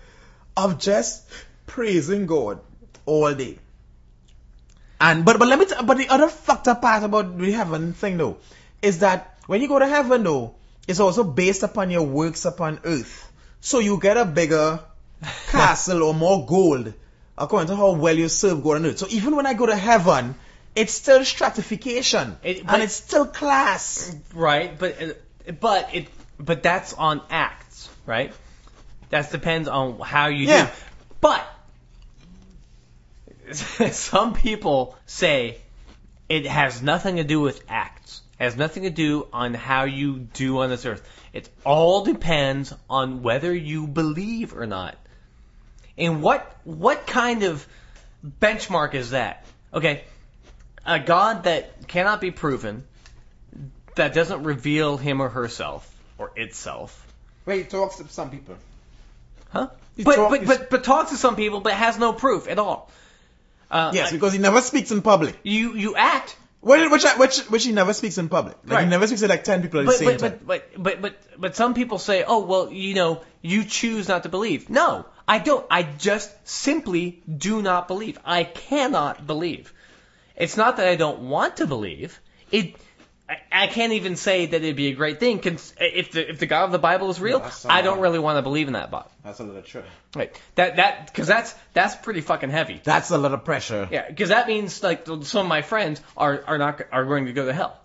of 0.55 0.79
just 0.79 1.25
praising 1.65 2.25
God 2.25 2.59
all 3.05 3.33
day. 3.33 3.57
And 5.01 5.23
but 5.23 5.39
but 5.39 5.47
let 5.47 5.59
me 5.59 5.65
t- 5.65 5.75
but 5.83 5.97
the 5.97 6.09
other 6.09 6.27
fucked 6.27 6.67
up 6.67 6.81
part 6.81 7.03
about 7.03 7.37
the 7.37 7.51
heaven 7.51 7.93
thing 7.93 8.17
though 8.17 8.37
is 8.81 8.99
that 8.99 9.37
when 9.47 9.61
you 9.61 9.67
go 9.67 9.79
to 9.79 9.87
heaven 9.87 10.23
though, 10.23 10.55
it's 10.87 10.99
also 10.99 11.23
based 11.23 11.63
upon 11.63 11.89
your 11.89 12.03
works 12.03 12.45
upon 12.45 12.79
earth. 12.83 13.31
So 13.61 13.79
you 13.79 13.99
get 13.99 14.17
a 14.17 14.25
bigger 14.25 14.79
castle 15.47 16.03
or 16.03 16.13
more 16.13 16.45
gold 16.45 16.93
according 17.37 17.67
to 17.67 17.75
how 17.75 17.91
well 17.93 18.17
you 18.17 18.27
serve 18.29 18.63
God 18.63 18.77
on 18.77 18.85
earth. 18.85 18.97
So 18.99 19.07
even 19.09 19.35
when 19.35 19.45
I 19.45 19.53
go 19.53 19.65
to 19.65 19.75
heaven, 19.75 20.35
it's 20.75 20.93
still 20.93 21.23
stratification 21.25 22.37
It- 22.43 22.65
but- 22.65 22.73
and 22.75 22.83
it's 22.83 22.93
still 22.93 23.25
class. 23.25 24.15
Right, 24.33 24.77
but 24.77 25.01
uh, 25.01 25.51
but 25.59 25.89
it 25.93 26.07
but 26.39 26.63
that's 26.63 26.93
on 26.93 27.21
acts, 27.29 27.89
right? 28.05 28.33
That 29.09 29.31
depends 29.31 29.67
on 29.67 29.99
how 29.99 30.27
you 30.27 30.47
Yeah. 30.47 30.65
do. 30.65 30.71
But 31.21 31.45
some 33.91 34.33
people 34.33 34.95
say 35.05 35.57
it 36.29 36.45
has 36.45 36.81
nothing 36.81 37.15
to 37.17 37.23
do 37.23 37.39
with 37.41 37.61
acts. 37.67 38.21
It 38.39 38.43
has 38.43 38.55
nothing 38.55 38.83
to 38.83 38.89
do 38.89 39.27
on 39.33 39.53
how 39.53 39.83
you 39.85 40.19
do 40.19 40.59
on 40.59 40.69
this 40.69 40.85
earth. 40.85 41.01
It 41.33 41.49
all 41.65 42.03
depends 42.05 42.73
on 42.89 43.21
whether 43.23 43.53
you 43.53 43.87
believe 43.87 44.55
or 44.55 44.65
not. 44.65 44.95
And 45.99 46.21
what 46.21 46.55
what 46.63 47.05
kind 47.07 47.43
of 47.43 47.67
benchmark 48.41 48.93
is 48.93 49.11
that? 49.11 49.45
Okay, 49.73 50.03
a 50.85 50.99
God 50.99 51.43
that 51.43 51.87
cannot 51.87 52.21
be 52.21 52.31
proven, 52.31 52.83
that 53.95 54.13
doesn't 54.13 54.43
reveal 54.43 54.97
him 54.97 55.21
or 55.21 55.29
herself 55.29 55.85
or 56.17 56.31
itself. 56.35 57.05
Wait, 57.45 57.63
he 57.65 57.69
talks 57.69 57.97
to 57.97 58.07
some 58.07 58.29
people. 58.31 58.55
Huh? 59.51 59.69
He's 59.95 60.05
But, 60.05 60.15
talk- 60.15 60.29
but, 60.31 60.45
but, 60.45 60.69
but 60.69 60.83
talks 60.83 61.11
to 61.11 61.17
some 61.17 61.35
people, 61.35 61.59
but 61.59 61.73
has 61.73 61.97
no 61.97 62.13
proof 62.13 62.47
at 62.47 62.59
all. 62.59 62.89
Uh, 63.71 63.91
Yes, 63.93 64.05
like, 64.05 64.13
because 64.13 64.33
he 64.33 64.39
never 64.39 64.61
speaks 64.61 64.91
in 64.91 65.01
public. 65.01 65.35
you, 65.43 65.73
you 65.75 65.95
act, 65.95 66.35
Which, 66.61 66.89
which, 66.91 67.03
which, 67.17 67.39
which 67.49 67.63
he 67.65 67.71
never 67.71 67.93
speaks 67.93 68.17
in 68.17 68.29
public. 68.29 68.57
Like 68.65 68.73
Right. 68.73 68.83
he 68.83 68.89
never 68.89 69.07
speaks 69.07 69.21
to 69.21 69.27
like 69.27 69.43
ten 69.43 69.61
people 69.61 69.79
at 69.81 69.85
the 69.85 69.91
but, 69.91 69.97
same 69.97 70.07
but, 70.07 70.19
time. 70.19 70.39
but, 70.45 70.71
but, 70.75 70.83
but, 70.83 71.01
but, 71.01 71.41
but 71.41 71.55
some 71.55 71.73
people 71.73 71.97
say, 71.99 72.23
oh, 72.25 72.39
well, 72.45 72.71
you 72.71 72.93
know, 72.93 73.21
you 73.41 73.63
choose 73.63 74.07
not 74.07 74.23
to 74.23 74.29
believe. 74.29 74.69
No, 74.69 75.05
I 75.29 75.37
don't. 75.39 75.65
I 75.69 75.83
just 75.83 76.29
simply 76.47 77.21
do 77.47 77.61
not 77.61 77.87
believe. 77.87 78.17
I 78.25 78.43
cannot 78.43 79.25
believe. 79.27 79.71
It's 80.35 80.57
not 80.57 80.77
that 80.77 80.87
I 80.87 80.95
don't 80.95 81.29
want 81.29 81.57
to 81.57 81.67
believe. 81.67 82.19
It, 82.51 82.75
I, 83.29 83.37
I 83.51 83.67
can't 83.67 83.93
even 83.93 84.15
say 84.15 84.47
that 84.47 84.55
it'd 84.55 84.75
be 84.75 84.87
a 84.87 84.95
great 84.95 85.19
thing. 85.19 85.39
Cons- 85.39 85.73
If 85.79 86.11
the, 86.13 86.29
if 86.29 86.39
the 86.39 86.47
God 86.47 86.63
of 86.63 86.71
the 86.71 86.79
Bible 86.79 87.09
is 87.11 87.19
real, 87.19 87.39
that's 87.39 87.65
I 87.65 87.81
don't 87.81 87.99
really 87.99 88.17
want 88.17 88.37
to 88.37 88.41
believe 88.41 88.67
in 88.67 88.73
that 88.73 88.89
God. 88.89 89.07
That's 89.23 89.39
a 89.39 89.43
little 89.43 89.61
true. 89.61 89.83
Right. 90.15 90.41
That, 90.55 90.77
that, 90.77 91.07
because 91.07 91.27
that's, 91.27 91.53
that's 91.73 91.95
pretty 91.95 92.21
fucking 92.21 92.49
heavy. 92.49 92.81
That's 92.83 93.11
a 93.11 93.17
lot 93.17 93.33
of 93.33 93.45
pressure. 93.45 93.87
Yeah, 93.91 94.07
because 94.07 94.29
that 94.29 94.47
means 94.47 94.81
like 94.81 95.05
some 95.05 95.45
of 95.45 95.47
my 95.47 95.61
friends 95.61 96.01
are 96.17 96.43
are 96.47 96.57
not 96.57 96.81
are 96.91 97.05
going 97.05 97.25
to 97.27 97.33
go 97.33 97.45
to 97.45 97.53
hell, 97.53 97.77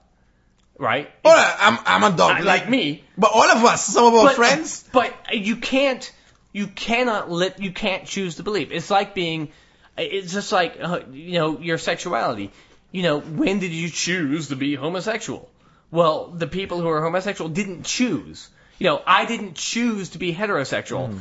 right? 0.79 1.11
Well, 1.25 1.57
I'm, 1.59 1.79
I'm 1.85 2.13
a 2.15 2.17
dog. 2.17 2.39
Not 2.39 2.45
like 2.45 2.71
me, 2.71 3.05
But 3.19 3.33
all 3.35 3.51
of 3.51 3.63
us, 3.65 3.85
some 3.85 4.07
of 4.07 4.15
our 4.15 4.27
but, 4.29 4.37
friends. 4.37 4.89
But 4.93 5.13
you 5.35 5.57
can't, 5.57 6.11
you 6.55 6.69
cannot 6.69 7.31
let, 7.31 7.61
you 7.61 7.73
can't 7.73 8.07
choose 8.07 8.37
to 8.37 8.45
believe. 8.45 8.73
It's 8.73 8.89
like 8.89 9.15
being, 9.15 9.51
it's 9.99 10.33
just 10.33 10.53
like 10.53 10.79
uh, 10.81 11.01
you 11.13 11.33
know 11.33 11.59
your 11.59 11.77
sexuality. 11.77 12.51
You 12.93 13.03
know, 13.03 13.21
when 13.21 13.59
did 13.59 13.73
you 13.73 13.91
choose 13.91 14.49
to 14.49 14.57
be 14.57 14.77
homosexual? 14.77 15.51
Well, 15.91 16.29
the 16.29 16.47
people 16.47 16.81
who 16.81 16.89
are 16.89 17.03
homosexual 17.03 17.51
didn't 17.51 17.83
choose. 17.83 18.49
You 18.79 18.87
know, 18.87 19.03
I 19.05 19.27
didn't 19.27 19.55
choose 19.57 20.11
to 20.11 20.19
be 20.19 20.33
heterosexual. 20.33 21.11
Hmm. 21.11 21.19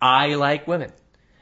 I 0.00 0.34
like 0.34 0.66
women. 0.66 0.92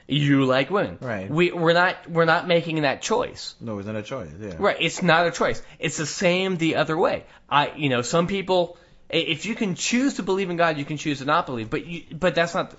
You 0.07 0.45
like 0.45 0.71
women. 0.71 0.99
Right. 1.01 1.31
We 1.31 1.51
we're 1.51 1.73
not 1.73 2.11
we're 2.11 2.27
not 2.27 2.47
making 2.47 2.83
that 2.83 3.01
choice. 3.01 3.55
No, 3.61 3.79
it's 3.79 3.87
not 3.87 3.97
a 3.97 4.03
choice. 4.03 4.29
Yeah. 4.39 4.57
Right. 4.59 4.77
It's 4.81 5.03
not 5.03 5.27
a 5.27 5.31
choice. 5.31 5.63
It's 5.79 5.97
the 5.97 6.07
same 6.07 6.57
the 6.57 6.77
other 6.77 6.97
way. 6.97 7.25
I, 7.49 7.73
you 7.77 7.89
know, 7.89 8.03
some 8.03 8.27
people, 8.27 8.77
if 9.09 9.47
you 9.47 9.55
can 9.55 9.77
choose 9.77 10.15
to 10.15 10.23
believe 10.23 10.51
in 10.51 10.57
God, 10.57 10.77
you 10.77 10.85
can 10.85 10.99
choose 10.99 11.21
to 11.21 11.25
not 11.25 11.47
believe. 11.47 11.71
But 11.71 11.87
you, 11.87 12.03
but 12.13 12.35
that's 12.35 12.55
not. 12.55 12.75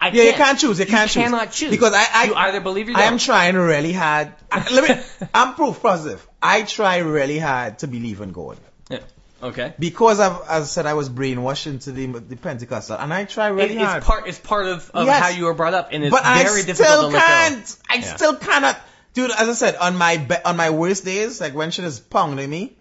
I 0.00 0.10
Yeah, 0.10 0.24
you 0.24 0.32
can't 0.34 0.58
choose. 0.58 0.78
You 0.78 0.86
can't 0.86 1.10
choose. 1.10 1.22
cannot 1.24 1.50
choose 1.52 1.70
Because 1.70 1.92
I, 1.92 2.04
I 2.14 2.24
you 2.26 2.34
either 2.34 2.60
believe 2.60 2.88
or 2.88 2.92
you 2.92 2.96
I 2.96 3.02
am 3.02 3.18
trying 3.18 3.56
really 3.56 3.92
hard. 3.92 4.32
I- 4.52 4.66
Let 4.72 4.88
me. 4.88 5.28
I'm 5.34 5.54
proof 5.54 5.82
positive. 5.82 6.26
I 6.40 6.62
try 6.62 6.98
really 6.98 7.38
hard 7.38 7.80
to 7.80 7.88
believe 7.88 8.20
in 8.20 8.30
God 8.32 8.58
Yeah. 8.88 9.00
Okay. 9.42 9.74
because 9.78 10.20
I've, 10.20 10.40
as 10.48 10.62
I 10.62 10.66
said, 10.66 10.86
I 10.86 10.94
was 10.94 11.08
brainwashed 11.08 11.66
into 11.66 11.90
the, 11.92 12.06
the 12.06 12.36
Pentecostal, 12.36 12.96
and 12.96 13.12
I 13.12 13.24
try 13.24 13.48
It, 13.48 13.52
really 13.52 13.74
it's 13.74 13.82
hard. 13.82 14.02
part. 14.04 14.28
It's 14.28 14.38
part 14.38 14.66
of, 14.66 14.88
of 14.94 15.06
Yes. 15.06 15.20
how 15.22 15.28
you 15.30 15.44
were 15.46 15.54
brought 15.54 15.74
up, 15.74 15.88
and 15.92 16.04
it's 16.04 16.12
but 16.14 16.22
very 16.22 16.62
I 16.62 16.64
difficult 16.64 16.76
to 16.76 16.76
still 16.76 17.10
can't. 17.12 17.76
I 17.90 17.94
Yeah. 17.96 18.16
still 18.16 18.36
cannot, 18.36 18.78
dude. 19.14 19.30
As 19.32 19.48
I 19.48 19.52
said, 19.54 19.76
on 19.76 19.96
my 19.96 20.16
be- 20.18 20.42
on 20.44 20.56
my 20.56 20.70
worst 20.70 21.04
days, 21.04 21.40
like 21.40 21.54
when 21.54 21.70
shit 21.72 21.84
is 21.84 21.98
pounding 21.98 22.48
me, 22.50 22.72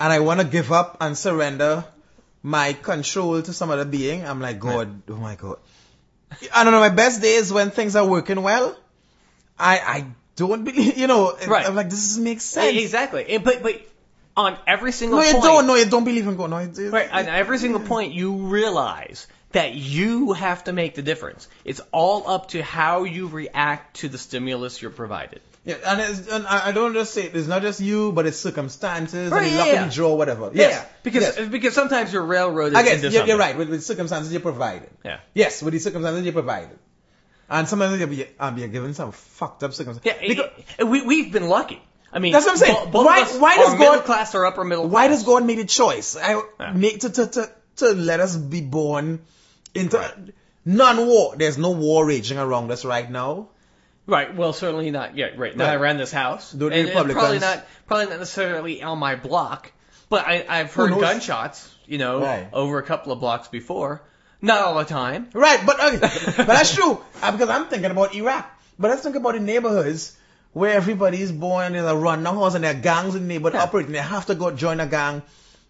and 0.00 0.12
I 0.12 0.18
want 0.20 0.40
to 0.40 0.46
give 0.46 0.72
up 0.72 0.96
and 1.00 1.16
surrender 1.16 1.84
my 2.42 2.72
control 2.72 3.40
to 3.42 3.52
some 3.52 3.70
other 3.70 3.84
being, 3.84 4.24
I'm 4.26 4.40
like, 4.40 4.58
God, 4.60 5.02
oh 5.08 5.14
my 5.16 5.34
God. 5.36 5.58
I 6.54 6.64
don't 6.64 6.72
know. 6.72 6.80
My 6.80 6.88
best 6.90 7.22
days 7.22 7.52
when 7.52 7.70
things 7.70 7.96
are 7.96 8.06
working 8.06 8.42
well, 8.42 8.76
I 9.58 9.78
I 9.78 10.06
don't 10.36 10.64
believe. 10.64 10.96
You 11.02 11.06
know, 11.06 11.36
Right. 11.46 11.66
I'm 11.66 11.74
like, 11.74 11.90
this 11.90 12.00
doesn't 12.08 12.24
make 12.24 12.40
sense. 12.40 12.76
Exactly. 12.76 13.24
And- 13.28 13.44
But 13.44 13.62
but 13.62 13.80
on 14.36 14.58
every 14.66 14.92
single 14.92 15.18
No, 15.18 15.24
you 15.24 15.32
point, 15.32 15.44
don't. 15.44 15.66
No, 15.66 15.74
you 15.76 15.86
don't 15.86 16.04
believe 16.04 16.26
in 16.26 16.36
God. 16.36 16.50
No, 16.50 16.58
it, 16.58 16.78
it- 16.78 16.92
Right, 16.92 17.10
on 17.10 17.26
every 17.26 17.58
single 17.58 17.80
point, 17.80 18.12
you 18.12 18.34
realize 18.34 19.26
that 19.52 19.74
you 19.74 20.32
have 20.34 20.64
to 20.64 20.72
make 20.74 20.94
the 20.94 21.02
difference. 21.02 21.48
It's 21.64 21.80
all 21.90 22.28
up 22.28 22.48
to 22.48 22.62
how 22.62 23.04
you 23.04 23.28
react 23.28 23.96
to 24.00 24.08
the 24.08 24.18
stimulus 24.18 24.82
you're 24.82 24.90
provided. 24.90 25.40
Yeah, 25.66 25.74
and, 25.84 26.00
it's, 26.00 26.28
and 26.28 26.46
I 26.46 26.70
don't 26.72 26.94
just 26.94 27.12
say 27.12 27.24
it's 27.24 27.48
not 27.48 27.60
just 27.62 27.80
you, 27.80 28.12
but 28.12 28.24
it's 28.24 28.38
circumstances 28.38 29.32
Right, 29.32 29.46
and 29.46 29.52
yeah, 29.52 29.58
luck 29.58 29.66
yeah. 29.74 29.90
draw, 29.92 30.14
whatever. 30.14 30.50
Yes, 30.54 30.70
Yeah, 30.72 30.84
because 31.02 31.22
yes. 31.36 31.48
because 31.48 31.74
sometimes 31.74 32.12
you're 32.12 32.22
railroaded 32.24 32.76
I 32.76 32.84
guess 32.84 33.02
you're, 33.02 33.10
you're 33.10 33.20
something. 33.22 33.38
right 33.38 33.58
with, 33.58 33.68
with 33.70 33.82
circumstances 33.82 34.32
you're 34.32 34.40
provided. 34.42 34.88
Yeah. 35.04 35.18
Yes, 35.34 35.62
with 35.62 35.74
the 35.74 35.80
circumstances 35.80 36.22
you're 36.24 36.32
provided, 36.32 36.78
and 37.50 37.66
sometimes 37.68 37.98
you'll 37.98 38.08
be 38.08 38.26
um, 38.38 38.56
you're 38.58 38.68
given 38.68 38.94
some 38.94 39.10
fucked 39.10 39.64
up 39.64 39.74
circumstances. 39.74 40.06
Yeah, 40.22 40.28
Because- 40.28 40.50
it- 40.78 40.84
we 40.84 41.02
we've 41.04 41.32
been 41.32 41.48
lucky. 41.48 41.82
I 42.12 42.20
mean, 42.20 42.32
That's 42.32 42.46
what 42.46 42.52
I'm 42.52 42.58
saying. 42.58 42.90
bo- 42.92 43.02
Why- 43.02 43.24
why 43.24 43.56
does 43.56 43.74
God- 43.74 44.04
class 44.04 44.34
or 44.36 44.46
upper 44.46 44.62
middle? 44.64 44.88
why 44.88 45.08
class. 45.08 45.18
does 45.18 45.26
God 45.26 45.44
make 45.44 45.58
a 45.58 45.64
choice? 45.64 46.16
I 46.16 46.40
Yeah. 46.60 46.72
make 46.74 47.00
to, 47.00 47.10
to 47.10 47.26
to 47.26 47.50
to 47.82 47.86
let 47.92 48.20
us 48.20 48.36
be 48.36 48.60
born 48.60 49.20
into 49.74 49.98
non-war. 50.64 51.34
There's 51.36 51.58
no 51.58 51.70
war 51.72 52.06
raging 52.06 52.38
around 52.38 52.70
us 52.70 52.84
right 52.84 53.10
now. 53.10 53.48
Right. 54.06 54.34
Well, 54.34 54.52
certainly 54.52 54.90
not 54.90 55.16
yet. 55.16 55.38
Right. 55.38 55.56
Not 55.56 55.66
Right. 55.66 55.74
around 55.74 55.98
this 55.98 56.12
house. 56.12 56.52
The 56.52 56.66
and, 56.66 56.88
and 56.88 57.12
probably 57.12 57.38
not. 57.38 57.66
Probably 57.86 58.06
not 58.06 58.18
necessarily 58.20 58.82
on 58.82 58.98
my 58.98 59.16
block. 59.16 59.72
But 60.08 60.26
I, 60.26 60.44
I've 60.48 60.72
heard 60.72 60.90
knows? 60.92 61.00
gunshots. 61.00 61.72
You 61.86 61.98
know, 61.98 62.20
Right. 62.20 62.48
over 62.52 62.78
a 62.78 62.82
couple 62.82 63.12
of 63.12 63.20
blocks 63.20 63.48
before. 63.48 64.02
Not 64.42 64.60
all 64.62 64.74
the 64.78 64.84
time. 64.84 65.28
Right, 65.32 65.60
but 65.64 65.80
okay, 65.82 65.98
but 66.36 66.46
that's 66.46 66.74
true 66.74 67.00
uh, 67.22 67.32
because 67.32 67.48
I'm 67.48 67.66
thinking 67.66 67.90
about 67.90 68.14
Iraq. 68.14 68.48
But 68.78 68.90
let's 68.90 69.02
think 69.02 69.16
about 69.16 69.32
the 69.34 69.40
neighborhoods 69.40 70.16
where 70.52 70.72
everybody 70.74 71.20
is 71.22 71.32
born 71.32 71.74
in 71.74 71.84
a 71.84 71.94
run 71.96 72.24
house 72.24 72.54
and 72.54 72.62
there 72.64 72.72
are 72.72 72.74
gangs 72.74 73.14
in 73.14 73.22
the 73.22 73.28
neighborhood 73.28 73.54
Yeah. 73.54 73.62
operating. 73.64 73.92
They 73.92 73.98
have 73.98 74.26
to 74.26 74.34
go 74.34 74.50
join 74.50 74.78
a 74.80 74.86
gang. 74.86 75.22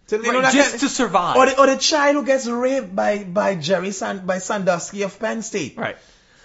To, 0.09 0.17
Right, 0.19 0.53
just 0.53 0.79
to 0.81 0.89
survive. 0.89 1.35
Or 1.37 1.45
the, 1.47 1.59
or 1.59 1.67
the 1.67 1.77
child 1.77 2.15
who 2.15 2.25
gets 2.25 2.47
raped 2.47 2.95
by 2.95 3.23
by 3.23 3.55
Jerry 3.55 3.91
Sand 3.91 4.25
by 4.27 4.37
Sandusky 4.39 5.01
of 5.03 5.17
Penn 5.19 5.41
State. 5.41 5.75
Right. 5.77 5.97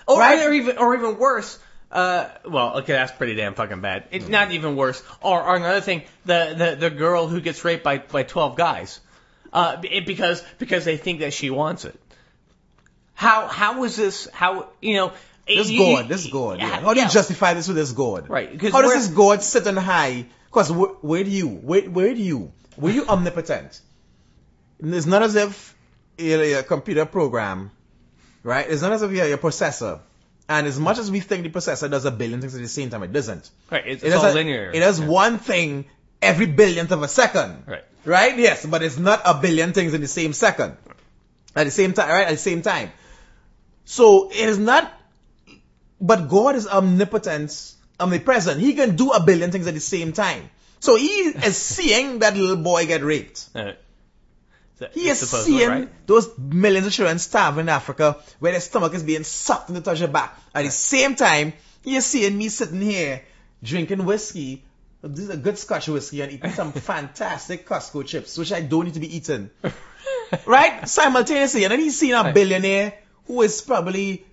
Or, 0.07 0.19
Right? 0.19 0.47
or 0.47 0.53
even 0.53 0.79
or 0.79 0.95
even 0.97 1.19
worse. 1.19 1.59
Uh, 1.93 2.29
well, 2.49 2.79
okay, 2.79 2.95
that's 2.95 3.13
pretty 3.13 3.35
damn 3.35 3.55
fucking 3.55 3.83
bad. 3.83 4.05
It, 4.11 4.29
not 4.29 4.51
even 4.53 4.77
worse. 4.77 5.03
Or, 5.21 5.43
or 5.43 5.57
another 5.57 5.83
thing, 5.83 6.03
the, 6.25 6.55
the 6.57 6.89
the 6.89 6.91
girl 6.91 7.29
who 7.29 7.43
gets 7.43 7.63
raped 7.65 7.85
by 7.85 7.99
by 7.99 8.23
twelve 8.23 8.57
guys, 8.57 8.99
uh, 9.53 9.77
it, 9.85 10.07
because 10.07 10.43
because 10.59 10.87
they 10.87 10.97
think 10.97 11.21
that 11.21 11.35
she 11.35 11.51
wants 11.51 11.85
it. 11.85 12.01
How 13.13 13.47
how 13.47 13.85
is 13.85 13.97
this? 13.97 14.27
How 14.33 14.69
you 14.81 14.95
know? 14.95 15.13
This 15.47 15.71
you- 15.71 15.79
God, 15.79 16.09
this 16.09 16.27
God. 16.29 16.59
Yeah. 16.61 16.81
How 16.81 16.95
do 16.95 17.01
you 17.01 17.07
yeah. 17.07 17.09
justify 17.11 17.53
this 17.55 17.69
with 17.69 17.77
this 17.77 17.93
God? 17.93 18.29
Right, 18.29 18.61
How 18.71 18.81
does 18.81 18.95
this 18.95 19.09
God 19.09 19.43
sit 19.43 19.67
on 19.67 19.77
high? 19.77 20.27
Because 20.47 20.71
where, 20.71 20.91
where 21.01 21.25
do 21.25 21.31
you, 21.31 21.49
where, 21.49 21.83
where 21.83 22.15
do 22.15 22.23
you, 22.23 22.53
were 22.77 22.91
you 22.91 23.07
omnipotent? 23.09 23.81
It's 24.81 25.07
not 25.07 25.23
as 25.23 25.35
if 25.35 25.75
you're 26.17 26.59
a 26.59 26.63
computer 26.63 27.07
program, 27.07 27.73
right? 28.45 28.67
It's 28.69 28.83
not 28.83 28.93
as 28.93 29.03
if 29.03 29.11
you're 29.11 29.35
a 29.35 29.39
processor. 29.39 30.01
And 30.49 30.67
as 30.67 30.79
much 30.79 30.99
as 30.99 31.11
we 31.11 31.21
think 31.21 31.45
the 31.45 31.51
processor 31.51 31.91
does 31.91 32.05
a 32.05 32.11
billion 32.11 32.41
things 32.41 32.55
at 32.55 32.61
the 32.61 32.69
same 32.69 32.91
time, 32.91 33.03
it 33.03 33.13
doesn't. 33.13 33.49
Right, 33.71 33.87
it's, 33.87 34.03
It 34.03 34.09
it's 34.09 34.17
all 34.17 34.31
a- 34.31 34.35
linear. 34.35 34.71
It 34.73 34.81
does 34.81 35.01
one 35.01 35.39
thing 35.39 35.87
every 36.21 36.47
billionth 36.47 36.91
of 36.91 37.03
a 37.03 37.09
second. 37.09 37.65
Right. 37.67 37.85
Right? 38.05 38.37
Yes, 38.39 38.67
but 38.67 38.83
it's 38.83 38.99
not 38.99 39.23
a 39.25 39.35
billion 39.41 39.73
things 39.73 39.95
in 39.95 40.01
the 40.01 40.09
same 40.09 40.33
second. 40.33 40.77
At 41.55 41.65
the 41.65 41.71
same 41.71 41.93
time, 41.93 42.09
right? 42.09 42.27
At 42.27 42.33
the 42.33 42.37
same 42.39 42.63
time. 42.63 42.91
So 43.85 44.31
it 44.31 44.49
is 44.49 44.59
not, 44.59 44.93
but 46.01 46.29
God 46.29 46.57
is 46.57 46.67
omnipotent, 46.67 47.75
omnipresent. 48.01 48.61
He 48.61 48.75
can 48.75 48.97
do 48.97 49.11
a 49.13 49.23
billion 49.23 49.51
things 49.53 49.67
at 49.67 49.75
the 49.75 49.81
same 49.81 50.13
time. 50.13 50.51
So 50.81 50.97
he 50.97 51.07
is 51.07 51.57
seeing 51.57 52.21
that 52.21 52.37
little 52.37 52.57
boy 52.57 52.87
get 52.87 53.03
raped. 53.03 53.49
He 54.93 55.09
is 55.09 55.21
seeing 55.31 55.69
right? 55.69 56.07
those 56.07 56.29
millions 56.39 56.87
of 56.87 56.93
children 56.93 57.19
starving 57.19 57.61
in 57.63 57.69
Africa 57.69 58.17
where 58.39 58.53
their 58.53 58.61
stomach 58.61 58.95
is 58.95 59.03
being 59.03 59.25
sucked 59.25 59.69
into 59.69 59.81
touch 59.81 60.01
your 60.01 60.09
back. 60.09 60.39
At 60.55 60.65
the 60.65 60.71
same 60.71 61.15
time, 61.17 61.53
he 61.83 61.97
is 61.97 62.07
seeing 62.07 62.37
me 62.37 62.49
sitting 62.49 62.81
here 62.81 63.23
drinking 63.63 64.05
whiskey. 64.05 64.65
This 65.03 65.25
is 65.25 65.31
a 65.31 65.37
good 65.37 65.59
scotch 65.59 65.89
whiskey 65.89 66.21
and 66.23 66.33
eating 66.33 66.53
some 66.53 66.73
fantastic 66.91 67.67
Costco 67.69 68.07
chips, 68.07 68.39
which 68.39 68.53
I 68.53 68.61
don't 68.61 68.85
need 68.85 68.95
to 68.95 69.01
be 69.01 69.17
eating. 69.17 69.51
right? 70.47 70.89
Simultaneously. 70.89 71.65
And 71.65 71.73
then 71.73 71.81
he's 71.81 71.99
seeing 71.99 72.15
a 72.15 72.33
billionaire 72.33 72.95
who 73.27 73.43
is 73.43 73.61
probably, 73.61 74.25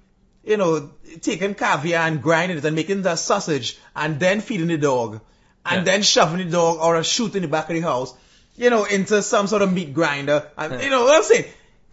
you 0.44 0.58
know, 0.58 0.92
taking 1.22 1.56
caviar 1.56 2.08
and 2.08 2.22
grinding 2.22 2.58
it 2.58 2.66
and 2.66 2.76
making 2.76 3.02
the 3.02 3.16
sausage 3.16 3.78
and 3.96 4.20
then 4.20 4.42
feeding 4.42 4.68
the 4.68 4.78
dog 4.78 5.22
and 5.66 5.80
Yeah. 5.80 5.84
then 5.92 6.02
shoving 6.04 6.38
the 6.46 6.52
dog 6.52 6.78
or 6.82 6.96
a 6.96 7.04
shoot 7.04 7.36
in 7.36 7.42
the 7.42 7.48
back 7.48 7.70
of 7.70 7.76
the 7.76 7.82
house, 7.82 8.14
you 8.60 8.70
know, 8.70 8.84
into 8.84 9.22
some 9.24 9.48
sort 9.48 9.62
of 9.62 9.74
meat 9.74 9.94
grinder. 9.94 10.48
You 10.60 10.90
know 10.90 11.04
what 11.06 11.16
I'm 11.16 11.24
saying? 11.24 11.46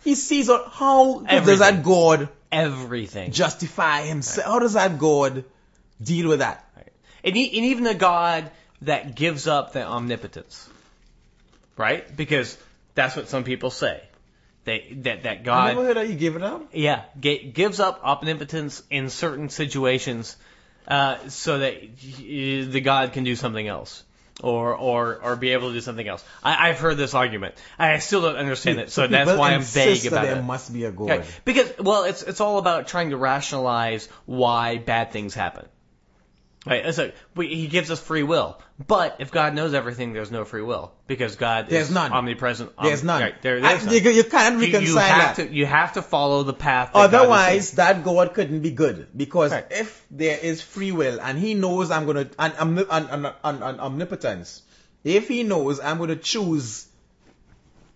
He 0.05 0.15
sees 0.15 0.49
what- 0.49 0.69
how 0.73 1.21
does 1.21 1.61
that 1.61 1.83
God 1.83 2.29
Everything. 2.53 3.33
justify 3.33 4.03
himself? 4.03 4.47
How 4.47 4.59
does 4.59 4.75
that 4.75 4.99
God 4.99 5.45
deal 6.03 6.29
with 6.29 6.41
that? 6.41 6.65
Right. 6.77 6.93
and, 7.25 7.37
e- 7.37 7.57
and 7.57 7.67
even 7.67 7.87
a 7.87 7.95
God 7.95 8.51
that 8.83 9.15
gives 9.15 9.47
up 9.47 9.73
the 9.73 9.83
omnipotence, 9.85 10.69
right? 11.77 12.05
Because 12.17 12.57
that's 12.95 13.17
what 13.17 13.29
some 13.29 13.45
people 13.45 13.71
say. 13.71 14.03
They 14.65 14.79
that 15.03 15.23
that 15.23 15.39
I 15.39 15.43
God 15.43 15.77
never 15.77 15.95
heard 15.95 16.09
you 16.09 16.15
give 16.17 16.35
it 16.37 16.43
up. 16.43 16.63
yeah, 16.73 17.03
g- 17.21 17.51
gives 17.55 17.79
up 17.81 18.01
omnipotence 18.05 18.83
in 18.91 19.11
certain 19.11 19.49
situations, 19.49 20.37
uh, 20.89 21.17
so 21.29 21.59
that 21.61 21.75
y- 21.83 22.67
the 22.69 22.81
God 22.81 23.13
can 23.13 23.23
do 23.25 23.37
something 23.37 23.67
else, 23.67 24.03
or 24.43 24.75
or 24.75 25.19
or 25.23 25.37
be 25.37 25.51
able 25.51 25.69
to 25.69 25.75
do 25.75 25.81
something 25.81 26.07
else. 26.07 26.25
I, 26.43 26.69
I've 26.69 26.79
heard 26.79 26.97
this 26.97 27.15
argument. 27.15 27.55
I 27.79 27.99
still 27.99 28.23
don't 28.23 28.37
understand 28.37 28.81
it, 28.81 28.91
so 28.91 29.07
that's 29.07 29.39
why 29.39 29.53
I'm 29.53 29.63
vague 29.63 30.03
that 30.03 30.09
about 30.09 30.23
there 30.25 30.39
it. 30.39 30.43
must 30.43 30.73
be 30.73 30.85
a 30.85 30.91
God. 30.91 31.11
Okay, 31.11 31.29
Because 31.45 31.73
well, 31.79 32.05
it's 32.05 32.23
it's 32.23 32.41
all 32.41 32.59
about 32.59 32.87
trying 32.89 33.11
to 33.11 33.17
rationalize 33.17 34.09
why 34.27 34.79
bad 34.79 35.11
things 35.13 35.35
happen. 35.35 35.67
Right? 36.67 36.99
Like 36.99 37.15
we, 37.37 37.47
he 37.55 37.69
gives 37.69 37.93
us 37.93 38.01
free 38.01 38.25
will, 38.25 38.61
but 38.85 39.17
if 39.21 39.31
God 39.31 39.55
knows 39.55 39.73
everything, 39.73 40.13
there's 40.13 40.33
no 40.33 40.45
free 40.45 40.63
will 40.63 40.93
because 41.07 41.37
God 41.37 41.69
There's 41.69 41.87
is 41.87 41.95
none. 41.95 42.13
omnipresent. 42.13 42.73
There's 42.83 43.05
none. 43.05 43.23
Right, 43.23 43.41
there, 43.41 43.59
I- 43.59 43.61
there's 43.61 43.85
none. 43.87 43.95
you, 43.95 44.11
you 44.11 44.25
can't 44.25 44.59
reconcile 44.61 44.83
you 44.83 44.97
have 44.99 45.37
that. 45.37 45.49
to 45.49 45.55
you 45.55 45.65
have 45.65 45.93
to 45.93 46.03
follow 46.03 46.43
the 46.43 46.53
path. 46.53 46.89
That 46.89 47.13
God 47.13 47.15
Otherwise, 47.15 47.71
that 47.73 48.03
God 48.03 48.35
couldn't 48.35 48.61
be 48.63 48.73
good 48.73 49.07
because 49.17 49.53
Right. 49.53 49.67
if 49.71 50.05
there 50.11 50.37
is 50.39 50.61
free 50.61 50.91
will 50.91 51.21
and 51.21 51.39
He 51.39 51.55
knows 51.55 51.93
I'm 51.93 52.05
gonna 52.05 52.29
and, 52.37 52.53
and, 52.59 52.79
and, 52.91 53.27
and, 53.45 53.63
and, 53.63 53.81
omnipotence, 53.81 54.63
if 55.05 55.29
He 55.29 55.45
knows 55.45 55.79
I'm 55.79 55.99
gonna 55.99 56.17
choose 56.17 56.89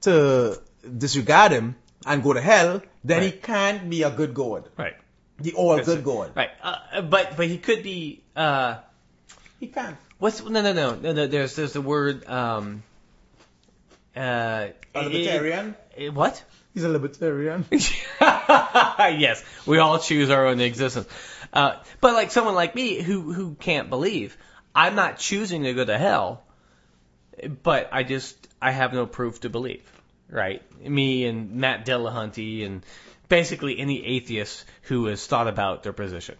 to 0.02 0.60
disregard 0.97 1.52
Him 1.52 1.76
and 2.06 2.22
go 2.22 2.32
to 2.32 2.40
hell, 2.40 2.82
then 3.05 3.22
He 3.22 3.30
can't 3.32 3.90
be 3.90 4.02
a 4.05 4.10
good 4.10 4.32
God, 4.32 4.68
right. 4.76 4.94
the 5.38 5.52
all 5.55 5.76
That's 5.76 5.88
good 5.88 5.98
it. 5.98 6.05
God. 6.05 6.32
Right. 6.36 6.51
Uh, 6.62 7.02
but 7.02 7.36
but 7.36 7.47
he 7.48 7.59
could 7.59 7.82
be. 7.82 8.22
Uh, 8.36 8.78
He 9.59 9.66
can't. 9.66 9.97
what's 10.19 10.43
no 10.43 10.62
no 10.62 10.73
no 10.73 10.94
no 10.94 11.12
no. 11.12 11.27
There's 11.27 11.57
there's 11.57 11.73
the 11.73 11.81
word. 11.81 12.27
Um, 12.28 12.82
uh, 14.16 14.69
A 14.94 15.02
libertarian. 15.02 15.74
eh, 15.97 16.09
what? 16.09 16.43
He's 16.74 16.85
a 16.85 16.89
libertarian. 16.89 17.65
yes, 18.20 19.44
we 19.66 19.78
all 19.78 19.98
choose 19.98 20.31
our 20.31 20.47
own 20.47 20.61
existence. 20.61 21.09
Uh, 21.52 21.77
but 22.01 22.15
like 22.15 22.31
someone 22.31 22.55
like 22.55 22.74
me 22.74 23.02
who 23.02 23.32
who 23.32 23.55
can't 23.55 23.90
believe, 23.90 24.36
I'm 24.74 24.94
not 24.94 25.19
choosing 25.19 25.65
to 25.65 25.74
go 25.74 25.85
to 25.85 25.98
hell, 25.98 26.43
but 27.62 27.89
I 27.93 28.05
just 28.05 28.36
I 28.62 28.70
have 28.70 28.93
no 28.93 29.07
proof 29.07 29.40
to 29.40 29.51
believe. 29.51 29.82
Right? 30.28 30.62
Me 30.81 31.24
and 31.27 31.55
Matt 31.57 31.85
Dillahunty 31.86 32.65
and 32.65 32.85
basically 33.28 33.78
any 33.81 34.05
atheist 34.07 34.65
who 34.82 35.07
has 35.07 35.27
thought 35.27 35.48
about 35.48 35.82
their 35.82 35.93
position. 35.93 36.36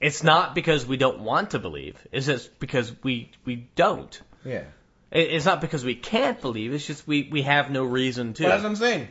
It's 0.00 0.22
not 0.22 0.54
because 0.54 0.86
we 0.86 0.96
don't 0.96 1.20
want 1.20 1.50
to 1.50 1.58
believe. 1.58 1.96
It's 2.12 2.26
just 2.26 2.58
because 2.58 2.92
we 3.02 3.30
we 3.44 3.68
don't. 3.76 4.20
yeah. 4.44 4.62
It- 5.10 5.30
It's 5.32 5.44
not 5.44 5.60
because 5.60 5.84
we 5.84 5.94
can't 5.94 6.40
believe. 6.40 6.72
It's 6.72 6.86
just 6.86 7.06
we 7.06 7.28
we 7.30 7.42
have 7.42 7.70
no 7.70 7.84
reason 7.84 8.32
to. 8.34 8.42
But 8.44 8.48
that's 8.48 8.62
what 8.62 8.68
I'm 8.70 8.76
saying. 8.76 9.08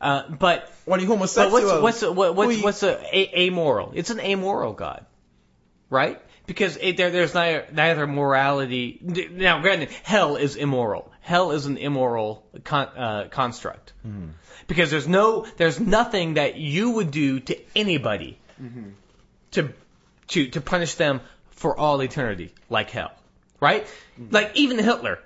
Uh, 0.00 0.28
but 0.28 0.70
When 0.86 1.00
you 1.00 1.06
but 1.06 1.14
homosexual, 1.14 1.52
what's 1.82 1.82
what's 1.82 2.02
a, 2.02 2.12
what, 2.12 2.34
what's 2.34 2.56
who- 2.56 2.62
what's 2.64 2.82
a, 2.82 2.98
a 3.16 3.46
amoral? 3.46 3.92
It's 3.94 4.10
an 4.10 4.20
amoral 4.20 4.72
God, 4.72 5.04
right? 5.90 6.20
Because 6.46 6.76
it, 6.80 6.96
there 6.96 7.10
there's 7.10 7.32
neither 7.34 7.66
neither 7.72 8.06
morality. 8.06 8.98
Now, 9.32 9.60
granted, 9.60 9.90
hell 10.02 10.36
is 10.36 10.56
immoral. 10.56 11.12
Hell 11.20 11.52
is 11.52 11.66
an 11.66 11.76
immoral 11.76 12.44
con, 12.64 12.88
uh, 12.96 13.28
construct. 13.30 13.92
Because 14.66 14.90
there's 14.90 15.06
no 15.08 15.46
there's 15.58 15.78
nothing 15.78 16.34
that 16.34 16.56
you 16.56 16.90
would 16.92 17.10
do 17.10 17.40
to 17.40 17.56
anybody 17.76 18.38
to 19.52 19.72
to 20.30 20.48
to 20.48 20.60
punish 20.60 20.94
them 20.94 21.20
for 21.52 21.78
all 21.78 22.00
eternity, 22.02 22.52
like 22.68 22.90
hell, 22.90 23.12
right? 23.60 23.86
Like 24.30 24.52
even 24.56 24.78
Hitler. 24.78 25.18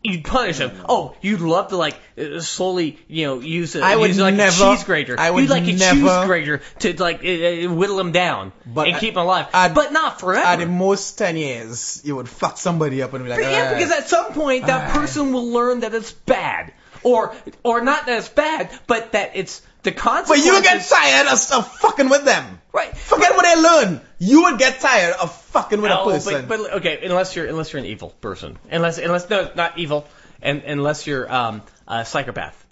You'd 0.00 0.22
punish 0.24 0.58
him. 0.58 0.70
Oh, 0.88 1.16
you'd 1.20 1.40
love 1.40 1.68
to 1.70 1.76
like 1.76 1.96
uh, 2.16 2.38
slowly, 2.38 3.00
you 3.08 3.26
know, 3.26 3.40
use 3.40 3.74
a, 3.74 3.82
I 3.82 3.96
would 3.96 4.06
use 4.10 4.20
like 4.20 4.36
never- 4.36 4.64
a 4.64 4.76
cheese 4.76 4.84
grater. 4.84 5.16
I 5.18 5.28
would 5.28 5.40
you'd 5.42 5.50
like 5.50 5.64
a 5.66 5.72
never- 5.72 6.00
cheese 6.00 6.26
grater 6.26 6.60
to 6.80 7.02
like 7.02 7.24
uh, 7.24 7.28
uh, 7.28 7.74
whittle 7.74 7.98
him 7.98 8.12
down 8.12 8.52
But 8.64 8.86
and 8.86 8.96
I- 8.96 9.00
keep 9.00 9.14
him 9.14 9.18
alive, 9.22 9.48
I'd- 9.52 9.74
but 9.74 9.92
not 9.92 10.20
forever. 10.20 10.46
at 10.46 10.60
the 10.60 10.66
most 10.66 11.18
ten 11.18 11.36
years, 11.36 12.00
you 12.04 12.14
would 12.14 12.28
fuck 12.28 12.58
somebody 12.58 13.02
up 13.02 13.12
and 13.12 13.24
be 13.24 13.28
like, 13.30 13.40
But 13.40 13.50
yeah, 13.50 13.70
"Ah." 13.72 13.74
because 13.74 13.90
at 13.90 14.08
some 14.08 14.32
point 14.34 14.66
that 14.66 14.92
person 14.92 15.32
will 15.32 15.50
learn 15.50 15.80
that 15.80 15.92
it's 15.92 16.12
bad, 16.12 16.72
or 17.02 17.34
or 17.64 17.80
not 17.82 18.06
that 18.06 18.18
it's 18.18 18.28
bad, 18.28 18.70
but 18.86 19.12
that 19.12 19.32
it's 19.34 19.60
the 19.82 19.90
But 19.92 19.96
consequences. 19.98 20.46
you 20.46 20.62
get 20.62 20.84
tired 20.86 21.26
of, 21.28 21.52
of 21.52 21.72
fucking 21.78 22.08
with 22.08 22.24
them. 22.24 22.60
right. 22.72 22.96
Forget 22.96 23.34
what 23.36 23.44
they 23.44 23.60
learn. 23.60 24.00
You 24.18 24.42
would 24.44 24.58
get 24.58 24.80
tired 24.80 25.14
of 25.20 25.32
fucking 25.34 25.80
with 25.80 25.90
a 25.92 26.00
Oh, 26.00 26.04
person. 26.10 26.46
But, 26.46 26.58
but 26.58 26.72
okay, 26.78 27.00
unless 27.04 27.34
you're 27.36 27.46
unless 27.46 27.72
you're 27.72 27.80
an 27.80 27.86
evil 27.86 28.10
person, 28.10 28.58
unless 28.70 28.98
unless 28.98 29.28
no, 29.30 29.50
not 29.54 29.78
evil, 29.78 30.06
and 30.42 30.62
unless 30.64 31.06
you're 31.06 31.32
um, 31.32 31.62
a 31.86 32.04
psychopath 32.04 32.64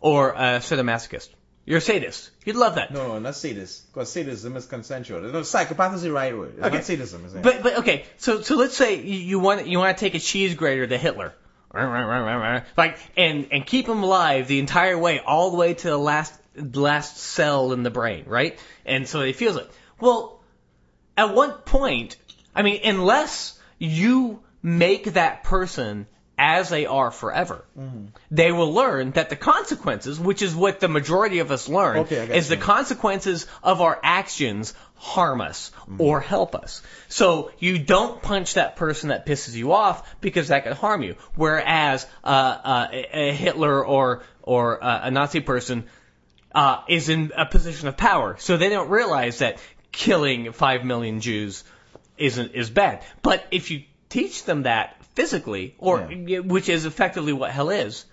or 0.00 0.30
a 0.30 0.58
sadomasochist, 0.60 1.28
you're 1.64 1.78
a 1.78 1.80
sadist. 1.80 2.30
You'd 2.44 2.56
love 2.56 2.74
that. 2.74 2.92
no, 2.92 3.06
no, 3.06 3.18
not 3.20 3.36
sadist. 3.36 3.86
Because 3.92 4.10
sadism 4.10 4.56
is 4.56 4.66
consensual. 4.66 5.20
No, 5.20 5.42
psychopath 5.44 5.94
is 5.94 6.02
the 6.02 6.10
right 6.10 6.36
word. 6.36 6.54
It's 6.58 6.66
Okay. 6.66 6.74
not 6.76 6.84
sadism, 6.84 7.24
is 7.24 7.34
it? 7.36 7.42
But 7.42 7.62
but 7.62 7.78
okay, 7.78 8.04
so 8.18 8.40
so 8.42 8.56
let's 8.56 8.76
say 8.76 8.96
you, 9.00 9.14
you 9.14 9.38
want 9.38 9.66
you 9.68 9.78
want 9.78 9.96
to 9.96 10.00
take 10.04 10.14
a 10.16 10.18
cheese 10.18 10.54
grater 10.56 10.86
to 10.88 10.98
Hitler, 10.98 11.34
like 12.76 12.98
and 13.16 13.48
and 13.50 13.66
keep 13.66 13.88
him 13.88 14.02
alive 14.02 14.48
the 14.48 14.58
entire 14.58 14.98
way, 14.98 15.20
all 15.20 15.50
the 15.50 15.56
way 15.56 15.74
to 15.74 15.88
the 15.88 15.98
last 15.98 16.34
last 16.54 17.16
cell 17.16 17.72
in 17.72 17.82
the 17.82 17.90
brain, 17.90 18.24
right? 18.26 18.58
And 18.84 19.08
so 19.08 19.22
he 19.22 19.32
feels 19.32 19.56
it. 19.56 19.70
Well, 20.00 20.40
at 21.16 21.34
what 21.34 21.64
point? 21.64 22.16
I 22.54 22.62
mean, 22.62 22.80
unless 22.84 23.58
you 23.78 24.40
make 24.62 25.14
that 25.14 25.44
person 25.44 26.06
as 26.38 26.68
they 26.68 26.86
are 26.86 27.10
forever, 27.10 27.64
they 28.30 28.52
will 28.52 28.72
learn 28.72 29.12
that 29.12 29.30
the 29.30 29.36
consequences, 29.36 30.18
which 30.18 30.42
is 30.42 30.54
what 30.54 30.80
the 30.80 30.88
majority 30.88 31.40
of 31.40 31.50
us 31.50 31.68
learn, 31.68 31.98
Okay, 31.98 32.36
is 32.36 32.48
the 32.48 32.56
consequences 32.56 33.46
of 33.62 33.80
our 33.80 33.98
actions 34.02 34.74
harm 34.94 35.40
us 35.40 35.72
or 35.98 36.20
help 36.20 36.54
us. 36.54 36.82
So 37.08 37.50
you 37.58 37.78
don't 37.78 38.22
punch 38.22 38.54
that 38.54 38.76
person 38.76 39.08
that 39.08 39.26
pisses 39.26 39.54
you 39.54 39.72
off 39.72 40.20
because 40.20 40.48
that 40.48 40.64
could 40.64 40.74
harm 40.74 41.02
you. 41.02 41.16
Whereas 41.34 42.06
uh, 42.24 42.26
uh, 42.26 42.88
a 42.92 43.30
a 43.30 43.32
Hitler 43.32 43.84
or 43.84 44.22
or 44.42 44.82
uh, 44.82 45.00
a 45.04 45.10
Nazi 45.10 45.40
person 45.40 45.84
uh, 46.54 46.82
is 46.88 47.08
in 47.08 47.32
a 47.36 47.46
position 47.46 47.88
of 47.88 47.96
power, 47.96 48.36
so 48.38 48.56
they 48.56 48.68
don't 48.68 48.90
realize 48.90 49.38
that 49.38 49.58
killing 49.90 50.52
five 50.52 50.84
million 50.84 51.20
Jews 51.20 51.64
isn't 52.16 52.52
is 52.52 52.70
bad. 52.70 53.02
But 53.22 53.44
if 53.50 53.70
you 53.70 53.82
teach 54.12 54.44
them 54.44 54.62
that 54.64 54.96
physically, 55.14 55.74
or 55.78 56.00
which 56.54 56.68
is 56.68 56.84
effectively 56.84 57.32
what 57.32 57.50
hell 57.50 57.70
is, 57.70 58.04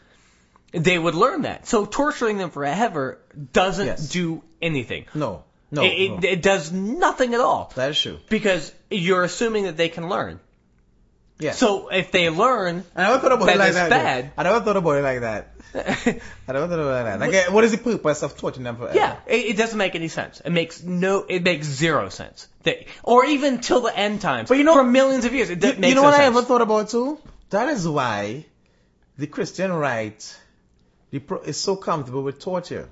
they 0.72 0.98
would 0.98 1.16
learn 1.16 1.44
that. 1.44 1.68
So 1.68 1.86
torturing 1.86 2.38
them 2.38 2.52
forever 2.52 3.18
doesn't 3.54 3.86
Yes. 3.86 4.10
do 4.10 4.42
anything. 4.62 5.06
no, 5.14 5.44
no, 5.72 5.84
it, 5.84 5.88
it, 5.88 6.10
no. 6.10 6.30
it 6.30 6.42
does 6.42 6.72
nothing 6.72 7.34
at 7.34 7.40
all 7.40 7.72
that 7.76 7.92
is 7.92 8.02
true. 8.02 8.20
because 8.30 8.72
you're 8.90 9.24
assuming 9.24 9.64
that 9.66 9.78
they 9.78 9.90
can 9.90 10.10
learn. 10.10 10.40
Yeah. 11.40 11.52
So 11.54 11.88
if 11.90 12.12
they 12.12 12.30
learn, 12.30 12.84
I 12.96 13.04
never 13.04 13.20
thought 13.20 13.32
about 13.32 13.50
it 13.50 13.58
like 13.58 13.68
it's 13.70 13.78
that. 13.78 13.90
bad. 13.90 14.32
I 14.38 14.44
never 14.44 14.60
thought 14.60 14.76
about 14.78 14.92
it 14.98 15.04
like 15.04 15.22
that. 15.22 15.54
I 15.74 16.52
never 16.52 16.68
thought 16.68 16.80
about 16.80 17.06
it 17.08 17.20
like 17.20 17.32
that. 17.32 17.46
Like, 17.48 17.54
what 17.54 17.64
is 17.64 17.72
the 17.72 17.78
purpose 17.78 18.24
of 18.24 18.36
torturing 18.38 18.66
them 18.66 18.76
forever? 18.76 18.96
Yeah, 18.96 19.16
it, 19.26 19.46
it 19.52 19.58
doesn't 19.58 19.78
make 19.78 19.96
any 19.96 20.10
sense. 20.10 20.42
It 20.44 20.50
makes 20.50 20.84
no, 20.84 21.24
it 21.30 21.44
makes 21.44 21.66
zero 21.68 22.10
sense. 22.10 22.48
That, 22.64 22.80
or 23.04 23.24
even 23.26 23.60
till 23.62 23.82
the 23.82 23.98
end 23.98 24.20
times. 24.22 24.50
But 24.50 24.58
you 24.58 24.64
know- 24.66 24.74
for 24.74 24.84
millions 24.84 25.24
of 25.26 25.34
years, 25.34 25.50
it 25.50 25.64
You, 25.64 25.74
d- 25.74 25.80
makes 25.80 25.90
you 25.90 25.96
know 25.96 26.02
no 26.02 26.08
what 26.10 26.14
I 26.16 26.26
sense. 26.26 26.36
ever 26.38 26.46
thought 26.46 26.62
about 26.62 26.90
too? 26.90 27.20
That 27.52 27.70
is 27.70 27.88
why 27.88 28.46
the 29.18 29.28
Christian 29.28 29.72
right 29.72 30.38
is 31.12 31.58
so 31.58 31.76
comfortable 31.76 32.22
with 32.24 32.40
torture. 32.40 32.90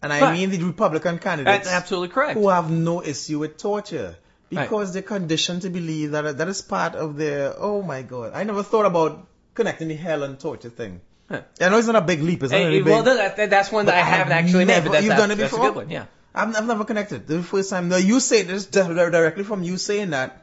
And 0.00 0.12
I 0.12 0.20
Right. 0.20 0.32
mean 0.32 0.50
the 0.50 0.58
Republican 0.64 1.18
candidates 1.18 1.64
That's 1.66 1.76
absolutely 1.82 2.08
correct. 2.08 2.34
who 2.38 2.48
have 2.48 2.70
no 2.70 3.02
issue 3.04 3.38
with 3.38 3.56
torture. 3.58 4.16
Right. 4.52 4.64
Because 4.68 4.92
they're 4.92 5.02
conditioned 5.02 5.62
to 5.62 5.70
believe 5.70 6.10
that 6.12 6.36
that 6.38 6.48
is 6.48 6.60
part 6.62 6.94
of 6.94 7.16
their, 7.16 7.54
oh 7.58 7.82
my 7.82 8.02
god. 8.02 8.32
I 8.34 8.44
never 8.44 8.62
thought 8.62 8.86
about 8.86 9.26
connecting 9.54 9.88
the 9.88 9.94
hell 9.96 10.22
and 10.22 10.38
torture 10.38 10.68
thing. 10.70 11.00
Huh. 11.28 11.42
I 11.60 11.68
know 11.70 11.78
it's 11.78 11.86
not 11.86 11.96
a 11.96 12.00
big 12.02 12.22
leap, 12.22 12.42
it's 12.42 12.52
not 12.52 12.58
Hey, 12.58 12.66
really 12.66 12.82
well, 12.82 13.02
that, 13.04 13.36
that- 13.36 13.50
that's 13.50 13.72
one 13.72 13.86
that 13.86 13.94
I 13.94 13.98
I 13.98 14.02
haven't 14.02 14.32
have 14.32 14.44
actually 14.44 14.64
made, 14.66 14.82
but 14.84 14.92
that's, 14.92 15.04
you've 15.06 15.16
done 15.16 15.30
it 15.30 15.36
that's 15.38 15.52
a 15.52 15.56
before? 15.56 15.68
good 15.70 15.76
one. 15.76 15.90
Yeah. 15.90 16.06
I've, 16.34 16.56
I've 16.56 16.66
never 16.66 16.84
connected. 16.84 17.26
The 17.26 17.42
first 17.42 17.70
time, 17.70 17.88
no, 17.88 17.96
you 17.96 18.20
say 18.20 18.42
this 18.42 18.66
directly 18.66 19.44
from 19.44 19.62
you 19.62 19.76
saying 19.76 20.10
that. 20.10 20.38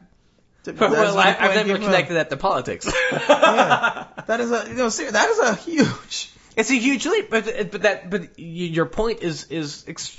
Well, 0.79 1.17
I, 1.17 1.35
I've 1.39 1.65
never 1.67 1.79
connected 1.79 2.15
that 2.15 2.29
to 2.29 2.37
politics. 2.37 2.85
Yeah. 3.11 4.05
That 4.27 4.39
is 4.41 4.51
a, 4.51 4.67
you 4.67 4.75
know, 4.75 4.89
that 4.89 5.29
is 5.29 5.39
a 5.39 5.55
huge. 5.55 6.31
It's 6.55 6.69
a 6.69 6.75
huge 6.75 7.05
leap, 7.05 7.29
but 7.29 7.45
but 7.71 7.81
that 7.83 8.09
but 8.09 8.37
your 8.37 8.85
point 8.85 9.21
is 9.23 9.45
is 9.45 9.85
ex- 9.87 10.15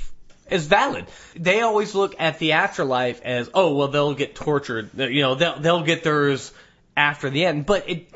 is 0.51 0.67
valid. 0.67 1.07
They 1.37 1.61
always 1.61 1.95
look 1.95 2.17
at 2.19 2.39
the 2.39 2.53
afterlife 2.53 3.23
as 3.23 3.51
oh 3.55 3.75
well 3.75 3.89
they'll 3.89 4.15
get 4.15 4.35
tortured, 4.35 4.91
you 4.97 5.23
know 5.23 5.35
they'll 5.35 5.59
they'll 5.59 5.83
get 5.83 6.03
theirs 6.03 6.53
after 6.97 7.31
the 7.31 7.45
end. 7.45 7.67
But 7.67 7.89
it 7.89 8.11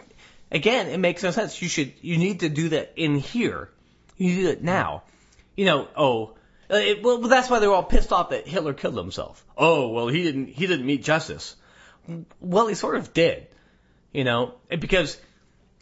again 0.50 0.88
it 0.88 0.98
makes 0.98 1.22
no 1.22 1.30
sense. 1.30 1.60
You 1.60 1.68
should 1.68 1.92
you 2.00 2.16
need 2.18 2.40
to 2.40 2.48
do 2.48 2.70
that 2.70 2.92
in 2.96 3.16
here. 3.16 3.70
You 4.16 4.34
do 4.42 4.48
it 4.48 4.62
now. 4.62 5.02
You 5.56 5.66
know 5.66 5.88
oh. 5.96 6.34
uh, 6.70 6.76
It, 6.76 7.02
well, 7.02 7.18
that's 7.18 7.48
why 7.48 7.58
they 7.60 7.68
were 7.68 7.74
all 7.74 7.84
pissed 7.84 8.12
off 8.12 8.30
that 8.30 8.46
Hitler 8.46 8.74
killed 8.74 8.96
himself. 8.96 9.44
Oh 9.56 9.88
well, 9.88 10.08
he 10.08 10.22
didn't. 10.22 10.48
He 10.48 10.66
didn't 10.66 10.86
meet 10.86 11.04
justice. 11.04 11.56
well, 12.40 12.66
he 12.66 12.74
sort 12.74 12.96
of 12.96 13.12
did, 13.12 13.46
you 14.12 14.24
know, 14.24 14.54
because 14.68 15.20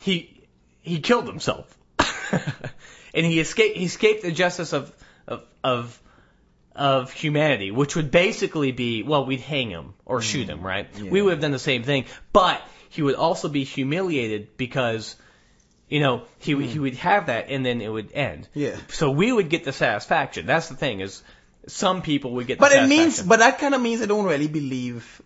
he 0.01 0.43
he 0.83 1.01
killed 1.01 1.27
himself, 1.27 1.79
and 3.15 3.25
he 3.27 3.41
escaped 3.41 3.77
he 3.77 3.85
escaped 3.85 4.23
the 4.23 4.33
justice 4.33 4.73
of 4.73 4.93
of 5.27 5.45
of 5.63 6.02
of 6.75 7.13
humanity, 7.13 7.71
which 7.71 7.97
would 7.97 8.11
basically 8.11 8.73
be 8.73 9.03
well, 9.03 9.27
we'd 9.27 9.41
hang 9.41 9.71
him 9.71 9.95
or 10.05 10.21
mm. 10.21 10.23
shoot 10.23 10.49
him, 10.49 10.63
right? 10.63 10.89
We 11.01 11.23
would 11.23 11.33
have 11.33 11.41
done 11.41 11.53
the 11.53 11.59
same 11.59 11.83
thing, 11.83 12.07
but 12.33 12.63
he 12.89 13.03
would 13.03 13.15
also 13.15 13.49
be 13.49 13.65
humiliated 13.65 14.57
because. 14.57 15.17
You 15.89 16.01
know, 16.01 16.23
he 16.39 16.55
would 16.55 16.65
he 16.65 16.79
mm. 16.79 16.83
would 16.83 16.95
have 16.95 17.27
that, 17.27 17.51
and 17.51 17.67
then 17.67 17.83
it 17.83 17.89
would 17.89 18.13
end. 18.13 18.49
Yeah. 18.55 18.77
So 18.89 19.11
we 19.11 19.31
would 19.31 19.51
get 19.51 19.65
the 19.65 19.73
satisfaction. 19.73 20.47
That's 20.47 20.71
the 20.71 20.75
thing 20.75 21.01
is, 21.01 21.23
some 21.67 22.01
people 22.01 22.33
would 22.33 22.47
get. 22.47 22.57
The 22.57 22.63
But 22.63 22.73
it 22.73 22.89
means, 22.89 23.21
but 23.21 23.41
that 23.41 23.59
kind 23.59 23.75
of 23.75 23.83
means 23.83 24.01
they 24.01 24.07
don't 24.07 24.25
really 24.25 24.49
believe 24.49 25.21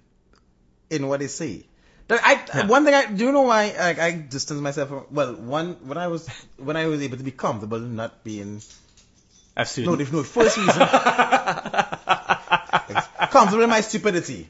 in 0.90 1.06
what 1.06 1.20
they 1.20 1.28
say. 1.28 1.66
That 2.08 2.20
I 2.22 2.66
one 2.66 2.84
thing 2.84 2.94
I 2.94 3.06
do 3.06 3.24
you 3.24 3.32
know 3.32 3.42
why 3.42 3.74
I, 3.78 4.06
I 4.06 4.10
distance 4.12 4.60
myself 4.60 4.88
from 4.88 5.06
well 5.10 5.34
one 5.34 5.74
when 5.88 5.98
I 5.98 6.06
was 6.06 6.28
when 6.56 6.76
I 6.76 6.86
was 6.86 7.02
able 7.02 7.16
to 7.16 7.24
be 7.24 7.32
comfortable 7.32 7.80
not 7.80 8.22
being 8.22 8.62
a 9.56 9.60
no 9.60 9.64
student. 9.64 9.98
the 9.98 10.16
no, 10.16 10.22
first 10.22 10.56
reason 10.56 10.72
comfortable 13.30 13.64
in 13.64 13.70
my 13.70 13.80
stupidity 13.80 14.48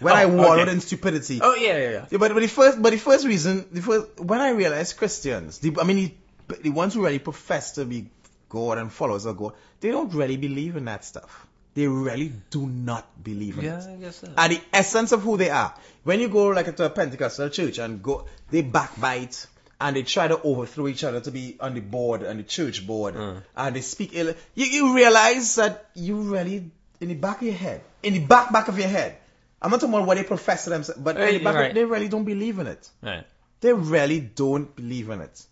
when 0.00 0.14
I 0.14 0.24
Oh, 0.24 0.28
wallowed 0.36 0.60
okay. 0.68 0.72
in 0.72 0.80
stupidity. 0.80 1.40
Oh 1.42 1.54
yeah, 1.54 1.76
yeah, 1.78 1.90
yeah. 1.90 2.06
Yeah, 2.10 2.18
but, 2.18 2.32
but 2.34 2.40
the 2.40 2.48
first, 2.48 2.80
but 2.82 2.90
the 2.90 2.98
first 2.98 3.26
reason, 3.26 3.66
the 3.72 3.82
first, 3.82 4.20
when 4.20 4.40
I 4.40 4.50
realized 4.50 4.96
Christians, 4.96 5.58
the, 5.58 5.76
I 5.80 5.84
mean, 5.84 6.12
the, 6.48 6.56
the 6.56 6.70
ones 6.70 6.94
who 6.94 7.04
really 7.04 7.18
profess 7.18 7.72
to 7.72 7.84
be 7.84 8.06
God 8.48 8.78
and 8.78 8.92
followers 8.92 9.24
of 9.24 9.36
God, 9.36 9.54
they 9.80 9.90
don't 9.90 10.12
really 10.12 10.36
believe 10.36 10.76
in 10.76 10.84
that 10.86 11.04
stuff. 11.04 11.46
They 11.74 11.88
really 11.88 12.32
do 12.50 12.66
not 12.66 13.06
believe 13.24 13.58
in 13.58 13.64
Yeah, 13.64 13.80
it. 13.80 13.92
I 13.92 13.96
guess 13.96 14.16
so. 14.16 14.28
And 14.36 14.52
the 14.52 14.60
essence 14.72 15.12
of 15.12 15.22
who 15.22 15.36
they 15.36 15.50
are. 15.50 15.74
When 16.04 16.20
you 16.20 16.28
go 16.28 16.48
like 16.48 16.74
to 16.76 16.84
a 16.84 16.90
Pentecostal 16.90 17.48
church 17.48 17.78
and 17.78 18.02
go, 18.02 18.26
they 18.50 18.62
backbite 18.62 19.46
and 19.80 19.96
they 19.96 20.02
try 20.02 20.28
to 20.28 20.40
overthrow 20.42 20.88
each 20.88 21.04
other 21.04 21.20
to 21.20 21.30
be 21.30 21.56
on 21.60 21.74
the 21.74 21.80
board, 21.80 22.24
on 22.24 22.36
the 22.36 22.42
church 22.42 22.86
board, 22.86 23.14
and 23.56 23.76
they 23.76 23.80
speak 23.80 24.10
ill. 24.14 24.34
You, 24.54 24.66
you 24.66 24.94
realize 24.94 25.56
that 25.56 25.86
you 25.94 26.20
really, 26.22 26.70
in 27.00 27.08
the 27.08 27.14
back 27.14 27.38
of 27.38 27.42
your 27.44 27.56
head, 27.56 27.82
in 28.02 28.14
the 28.14 28.20
back 28.20 28.52
back 28.52 28.68
of 28.68 28.78
your 28.78 28.88
head, 28.88 29.16
I'm 29.60 29.70
not 29.70 29.80
talking 29.80 29.94
about 29.94 30.06
what 30.06 30.16
they 30.16 30.24
profess 30.24 30.64
to 30.64 30.70
themselves, 30.70 31.00
but 31.00 31.16
in 31.16 31.42
the 31.42 31.50
Right, 31.50 31.68
of- 31.70 31.74
they 31.74 31.84
really 31.84 32.08
don't 32.08 32.24
believe 32.24 32.58
in 32.58 32.66
it. 32.66 32.88
Right. 33.02 33.26
They 33.60 33.72
really 33.72 34.20
don't 34.20 34.74
believe 34.76 35.08
in 35.08 35.20
it. 35.22 35.42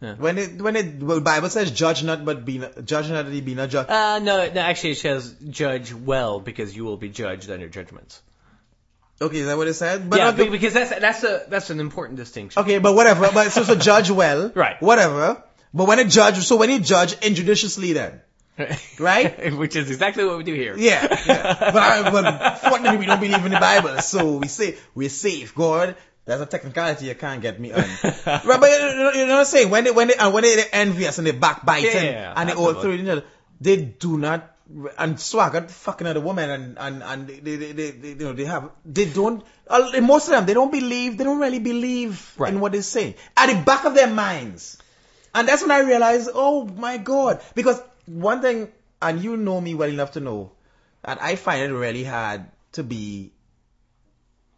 Yeah. 0.00 0.14
When 0.14 0.36
it 0.38 0.60
when 0.60 0.74
it 0.74 1.00
well, 1.00 1.20
Bible 1.20 1.48
says 1.48 1.70
judge 1.70 2.02
not 2.02 2.24
but 2.24 2.44
be 2.44 2.58
not, 2.58 2.84
judge 2.84 3.08
not 3.08 3.26
that 3.26 3.32
ye 3.32 3.40
be 3.40 3.54
not 3.54 3.70
judged. 3.70 3.88
Uh, 3.88 4.18
no, 4.18 4.50
no, 4.50 4.60
actually 4.60 4.92
it 4.92 4.98
says 4.98 5.32
judge 5.48 5.92
well 5.94 6.40
because 6.40 6.74
you 6.76 6.84
will 6.84 6.96
be 6.96 7.08
judged 7.08 7.50
on 7.50 7.60
your 7.60 7.68
judgments. 7.68 8.20
Okay, 9.20 9.38
is 9.38 9.46
that 9.46 9.56
what 9.56 9.68
it 9.68 9.74
said? 9.74 10.08
But 10.08 10.18
yeah, 10.18 10.30
be- 10.32 10.48
because 10.48 10.72
that's 10.72 10.90
that's 10.98 11.24
a 11.24 11.44
that's 11.48 11.70
an 11.70 11.80
important 11.80 12.16
distinction. 12.18 12.62
okay, 12.62 12.78
but 12.78 12.94
whatever. 12.94 13.30
But 13.32 13.50
so 13.52 13.62
so 13.64 13.74
judge 13.74 14.10
well, 14.10 14.52
Right. 14.54 14.80
Whatever. 14.80 15.42
But 15.74 15.88
when 15.88 15.98
a 15.98 16.04
judge, 16.04 16.38
so 16.44 16.56
when 16.56 16.68
you 16.70 16.80
judge 16.80 17.14
injudiciously, 17.22 17.94
then 17.94 18.20
right? 18.98 19.56
Which 19.56 19.74
is 19.76 19.90
exactly 19.90 20.24
what 20.24 20.36
we 20.38 20.44
do 20.44 20.54
here. 20.54 20.76
Yeah, 20.76 21.06
yeah. 21.26 21.54
But, 21.72 21.76
I, 21.76 22.10
but 22.10 22.58
fortunately, 22.58 22.98
we 22.98 23.06
don't 23.06 23.20
believe 23.20 23.44
in 23.44 23.52
the 23.52 23.60
Bible, 23.60 23.98
so 24.02 24.36
we 24.36 24.48
say 24.48 24.76
we're 24.94 25.08
safe. 25.08 25.54
God, 25.54 25.96
there's 26.26 26.40
a 26.40 26.46
technicality 26.46 27.06
you 27.06 27.14
can't 27.14 27.40
get 27.40 27.58
me 27.58 27.72
on. 27.72 27.80
right, 27.80 28.42
but 28.44 28.70
you 28.70 28.78
know, 28.78 29.12
you 29.12 29.26
know 29.26 29.32
what 29.32 29.38
I'm 29.40 29.44
saying? 29.46 29.70
When 29.70 29.84
they 29.84 29.90
when 29.90 30.08
they 30.08 30.14
and 30.14 30.34
when 30.34 30.42
they, 30.42 30.56
they 30.56 30.66
envious 30.72 31.16
and 31.18 31.26
they 31.26 31.32
backbite 31.32 31.84
Yeah, 31.84 31.90
and, 31.96 32.06
yeah, 32.06 32.34
and 32.36 32.48
they 32.50 32.54
all 32.54 32.68
overthrow 32.68 32.92
each 32.92 33.08
other, 33.08 33.24
they 33.60 33.76
do 33.76 34.18
not. 34.18 34.51
And 34.98 35.20
swagger 35.20 35.62
fucking 35.68 36.06
other 36.06 36.20
woman 36.20 36.50
and 36.50 36.78
and 36.78 37.02
and 37.02 37.28
they, 37.28 37.40
they, 37.40 37.72
they, 37.72 37.90
they 37.90 38.08
you 38.10 38.14
know 38.14 38.32
they 38.32 38.46
have 38.46 38.70
they 38.86 39.04
don't 39.04 39.44
uh, 39.68 40.00
most 40.00 40.28
of 40.28 40.30
them 40.32 40.46
they 40.46 40.54
don't 40.54 40.72
believe 40.72 41.18
they 41.18 41.24
don't 41.24 41.40
really 41.40 41.58
believe 41.58 42.32
Right. 42.38 42.52
in 42.52 42.60
what 42.60 42.72
they're 42.72 42.82
saying 42.82 43.14
at 43.36 43.52
the 43.52 43.62
back 43.62 43.84
of 43.84 43.94
their 43.94 44.06
minds 44.08 44.78
and 45.34 45.48
that's 45.48 45.62
when 45.62 45.70
I 45.70 45.80
realized, 45.80 46.30
oh 46.34 46.66
my 46.66 46.98
God. 46.98 47.40
Because 47.54 47.80
one 48.06 48.42
thing, 48.42 48.68
and 49.00 49.22
you 49.22 49.36
know 49.36 49.60
me 49.60 49.74
well 49.74 49.88
enough 49.88 50.12
to 50.12 50.20
know, 50.20 50.52
that 51.02 51.22
I 51.22 51.36
find 51.36 51.62
it 51.62 51.74
really 51.74 52.04
hard 52.04 52.44
to 52.72 52.82
be, 52.82 53.32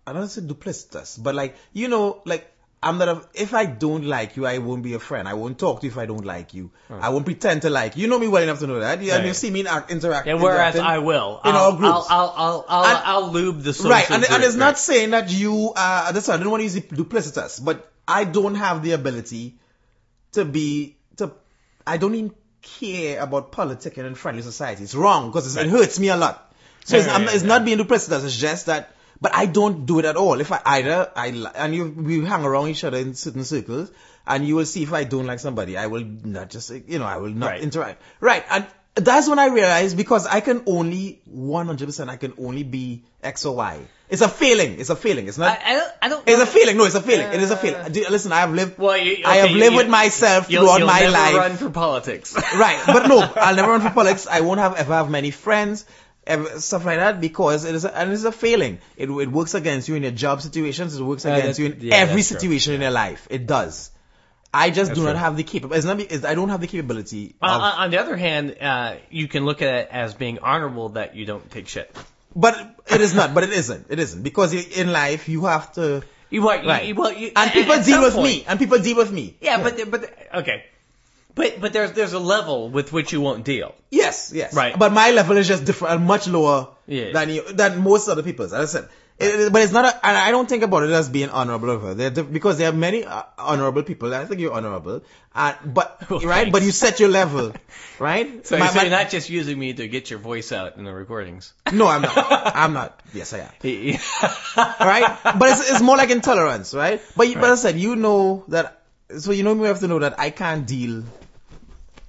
I 0.07 0.13
don't 0.13 0.29
say 0.29 0.43
duplicitous, 0.43 1.23
but 1.23 1.35
like, 1.35 1.57
you 1.73 1.89
know, 1.89 2.23
like, 2.25 2.51
I'm 2.85 2.99
not 2.99 3.09
a, 3.09 3.23
if 3.35 3.55
I 3.55 3.65
don't 3.67 4.05
like 4.05 4.37
you, 4.37 4.47
I 4.47 4.59
won't 4.59 4.83
be 4.83 4.95
a 4.95 4.99
friend. 4.99 5.27
I 5.27 5.35
won't 5.35 5.59
talk 5.59 5.81
to 5.81 5.87
you 5.87 5.91
if 5.93 5.99
I 5.99 6.07
don't 6.07 6.25
like 6.25 6.55
you. 6.55 6.71
I 6.91 7.09
won't 7.09 7.25
pretend 7.25 7.63
to 7.63 7.71
like 7.71 7.97
you. 7.97 8.03
You 8.03 8.09
know 8.09 8.19
me 8.19 8.29
well 8.29 8.43
enough 8.43 8.59
to 8.61 8.67
know 8.67 8.81
that. 8.81 9.01
You, 9.03 9.11
and 9.13 9.21
Right. 9.21 9.29
you 9.29 9.35
see 9.35 9.51
me 9.51 9.61
in 9.61 9.67
interact. 9.89 10.27
Yeah, 10.27 10.35
whereas 10.35 10.75
interacting. 10.75 10.83
I 10.83 10.99
will. 10.99 11.41
in 11.45 11.51
I'll, 11.51 11.57
all 11.65 11.73
groups. 11.77 11.93
I'll, 11.93 12.07
I'll, 12.11 12.35
I'll, 12.37 12.65
I'll, 12.69 12.85
And- 12.97 13.05
I'll 13.07 13.33
lube 13.33 13.63
the 13.63 13.73
social 13.73 13.91
Right, 13.91 14.05
and, 14.11 14.23
and 14.23 14.27
group, 14.29 14.43
it's 14.43 14.55
not 14.57 14.79
saying 14.79 15.11
that 15.11 15.31
you 15.31 15.73
are, 15.77 16.13
that's 16.13 16.29
why 16.29 16.35
I 16.35 16.37
don't 16.37 16.51
want 16.51 16.61
to 16.61 16.65
use 16.65 16.75
the 16.75 16.83
duplicitous, 16.83 17.65
but 17.65 17.91
I 18.07 18.25
don't 18.25 18.55
have 18.57 18.83
the 18.83 18.93
ability 18.93 19.55
to 20.33 20.45
be, 20.45 20.97
to, 21.17 21.33
I 21.87 21.97
don't 21.97 22.15
even 22.15 22.35
care 22.63 23.21
about 23.21 23.53
politics 23.53 23.97
in 23.99 24.15
friendly 24.15 24.43
society. 24.43 24.85
It's 24.85 24.95
wrong, 24.95 25.31
because 25.31 25.57
it 25.57 25.69
hurts 25.69 25.99
me 25.99 26.09
a 26.09 26.17
lot. 26.17 26.53
So 26.85 26.97
it's, 26.99 27.07
Right, 27.07 27.15
I'm, 27.17 27.23
it's 27.25 27.35
right. 27.37 27.45
not 27.45 27.65
being 27.65 27.79
duplicitous, 27.79 28.25
it's 28.25 28.37
just 28.37 28.67
that, 28.67 28.94
but 29.21 29.35
I 29.35 29.47
don't 29.47 29.87
do 29.87 29.99
it 29.99 30.05
at 30.05 30.17
all. 30.17 30.41
If 30.41 30.53
I 30.53 30.61
either, 30.65 31.11
I, 31.17 31.31
li- 31.31 31.51
and 31.55 31.75
you, 31.75 31.89
we 31.91 32.25
hang 32.25 32.45
around 32.45 32.69
each 32.69 32.85
other 32.85 32.99
in 32.99 33.15
certain 33.15 33.45
circles, 33.45 33.91
and 34.27 34.47
you 34.47 34.57
will 34.57 34.67
see 34.67 34.83
if 34.83 34.93
I 34.93 35.05
don't 35.05 35.27
like 35.27 35.39
somebody, 35.41 35.77
I 35.77 35.87
will 35.87 36.05
not 36.05 36.51
just, 36.51 36.71
you 36.71 36.99
know, 36.99 37.07
I 37.07 37.17
will 37.19 37.31
not 37.31 37.51
Right. 37.53 37.61
interact. 37.63 38.03
Right, 38.21 38.45
and 38.51 38.67
that's 38.97 39.29
when 39.29 39.39
I 39.41 39.47
realized 39.49 39.97
because 39.97 40.27
I 40.27 40.41
can 40.41 40.63
only 40.67 41.21
100% 41.29 42.09
I 42.09 42.17
can 42.17 42.33
only 42.39 42.63
be 42.63 43.03
X 43.23 43.45
or 43.45 43.57
Y. 43.57 43.81
It's 44.09 44.21
a 44.23 44.29
feeling. 44.29 44.79
It's 44.79 44.91
a 44.91 44.97
feeling. 44.97 45.27
It's 45.29 45.39
not. 45.39 45.59
I, 45.59 45.71
I 45.71 45.75
don't, 45.75 45.93
I 46.03 46.09
don't. 46.11 46.29
it's 46.29 46.43
a 46.43 46.47
feeling. 46.47 46.77
No, 46.77 46.85
it's 46.85 46.95
a 46.95 47.01
feeling. 47.01 47.27
it 47.27 47.41
is 47.41 47.51
a 47.51 47.57
feeling. 47.57 47.91
Do- 47.91 48.05
Listen, 48.11 48.33
I 48.33 48.41
have 48.41 48.53
lived. 48.53 48.79
Well, 48.79 48.97
you, 48.99 49.23
I 49.25 49.37
have 49.39 49.51
lived 49.51 49.73
you- 49.73 49.79
with 49.79 49.89
myself 49.89 50.51
you'll, 50.51 50.63
throughout 50.65 50.79
you'll 50.79 50.87
my 50.87 51.01
never 51.01 51.13
life. 51.13 51.35
run 51.37 51.57
for 51.57 51.71
politics. 51.71 52.35
Right, 52.55 52.81
but 52.87 53.09
no, 53.09 53.19
I'll 53.35 53.57
never 53.57 53.71
run 53.73 53.81
for 53.81 53.91
politics. 53.91 54.27
I 54.31 54.41
won't 54.43 54.61
have 54.61 54.77
ever 54.77 54.93
have 54.93 55.11
many 55.11 55.31
friends, 55.33 55.87
ever, 55.87 55.89
stuff 56.59 56.85
like 56.85 56.99
that, 56.99 57.21
because 57.21 57.65
it 57.65 57.75
is 57.75 57.85
a, 57.85 57.97
and 57.97 58.13
it's 58.13 58.25
a 58.25 58.33
failing. 58.33 58.79
It, 58.97 59.11
it 59.11 59.31
works 59.31 59.55
against 59.55 59.89
you 59.89 59.95
in 59.97 60.03
your 60.03 60.13
job 60.13 60.41
situations. 60.43 60.97
It 60.97 61.03
works 61.03 61.25
Uh, 61.27 61.31
against 61.31 61.59
you 61.59 61.67
in 61.67 61.79
yeah, 61.81 61.97
every 61.97 62.17
that's 62.17 62.29
true. 62.29 62.39
situation 62.41 62.75
in 62.75 62.81
your 62.81 62.91
life. 62.91 63.27
It 63.31 63.47
does. 63.47 63.91
I 64.53 64.71
just 64.71 64.95
do 64.95 65.03
not 65.03 65.11
true. 65.13 65.19
have 65.19 65.37
the 65.37 65.43
capability. 65.43 65.79
It's 65.79 65.87
not. 65.87 66.01
It's, 66.01 66.25
I 66.25 66.35
don't 66.35 66.49
have 66.49 66.61
the 66.61 66.69
capability. 66.69 67.35
on, 67.43 67.51
Of, 67.51 67.61
on 67.63 67.73
on 67.85 67.91
the 67.91 67.99
other 68.01 68.17
hand, 68.17 68.57
uh, 68.61 68.95
you 69.11 69.27
can 69.29 69.45
look 69.45 69.63
at 69.63 69.75
it 69.75 69.89
as 69.91 70.15
being 70.15 70.39
honorable 70.39 70.91
that 70.91 71.17
you 71.17 71.25
don't 71.27 71.51
take 71.51 71.67
shit. 71.69 71.91
but 72.37 72.55
it 72.89 73.01
is 73.01 73.15
not. 73.15 73.35
But 73.35 73.45
it 73.45 73.53
isn't. 73.53 73.87
It 73.91 73.99
isn't 73.99 74.23
because 74.23 74.55
in 74.55 74.93
life 74.93 75.29
you 75.29 75.45
have 75.47 75.73
to. 75.75 76.03
You 76.31 76.43
what? 76.43 76.65
Right. 76.65 76.87
you, 76.87 76.95
well, 76.95 77.13
you, 77.13 77.29
And 77.35 77.49
at- 77.51 77.53
people 77.53 77.83
deal 77.83 78.03
with 78.03 78.15
point- 78.15 78.27
me. 78.27 78.45
And 78.47 78.59
people 78.59 78.79
deal 78.79 78.97
with 78.97 79.11
me. 79.13 79.37
Yeah, 79.41 79.63
but 79.63 79.91
but 79.91 80.09
okay, 80.43 80.65
but 81.35 81.61
but 81.61 81.73
there's 81.73 81.93
there's 81.93 82.13
a 82.13 82.19
level 82.19 82.69
with 82.71 82.93
which 82.93 83.13
you 83.13 83.21
won't 83.21 83.45
deal. 83.45 83.75
Yes, 83.91 84.33
yes. 84.35 84.55
Right. 84.55 84.79
But 84.79 84.93
my 84.93 85.11
level 85.11 85.37
is 85.37 85.49
just 85.49 85.65
different, 85.65 85.95
and 85.97 86.07
much 86.07 86.27
lower 86.29 86.69
Yeah. 86.87 87.13
than 87.13 87.31
you, 87.31 87.43
than 87.53 87.81
most 87.83 88.09
other 88.09 88.23
people's. 88.23 88.53
As 88.53 88.75
I 88.77 88.81
said, 88.81 88.89
It- 89.17 89.35
it- 89.41 89.53
but 89.55 89.63
it's 89.63 89.73
not. 89.73 89.85
A, 89.85 90.07
and 90.07 90.17
I 90.19 90.31
don't 90.33 90.49
think 90.49 90.65
about 90.65 90.83
it 90.83 90.91
as 90.91 91.09
being 91.09 91.29
honorable 91.31 91.71
of 91.71 91.83
her. 91.83 91.95
Because 92.37 92.59
there 92.59 92.69
are 92.71 92.73
many 92.85 93.05
uh, 93.05 93.23
honorable 93.39 93.85
people. 93.85 94.13
I 94.15 94.25
think 94.27 94.41
you're 94.41 94.53
honorable, 94.53 95.03
and 95.35 95.57
but 95.75 96.03
Well, 96.11 96.19
right. 96.31 96.51
But 96.51 96.63
you 96.65 96.73
set 96.73 96.99
your 96.99 97.11
level, 97.11 97.53
right? 98.01 98.27
So, 98.51 98.59
My- 98.59 98.67
so 98.69 98.75
my- 98.75 98.83
you're 98.83 98.91
not 98.91 99.11
just 99.11 99.31
using 99.31 99.57
me 99.59 99.73
to 99.75 99.87
get 99.87 100.11
your 100.11 100.19
voice 100.19 100.51
out 100.51 100.77
in 100.79 100.85
the 100.85 100.93
recordings. 100.93 101.53
no, 101.73 101.87
I'm 101.87 102.03
not. 102.03 102.17
I'm 102.65 102.73
not. 102.75 103.01
Yes, 103.13 103.33
I 103.33 103.47
am. 103.47 103.53
right? 104.81 105.19
But 105.39 105.49
it's, 105.51 105.71
it's 105.71 105.81
more 105.83 105.97
like 105.97 106.11
intolerance, 106.11 106.75
right? 106.75 107.01
But 107.17 107.29
you, 107.29 107.35
but 107.37 107.51
I 107.51 107.55
said, 107.55 107.79
you 107.79 107.97
know 107.97 108.45
that, 108.49 108.83
so 109.19 109.31
you 109.33 109.43
know 109.43 109.55
me 109.55 109.67
have 109.67 109.81
to 109.81 109.89
know 109.89 110.01
that 110.01 110.19
I 110.19 110.31
can't 110.31 110.67
deal, 110.67 111.05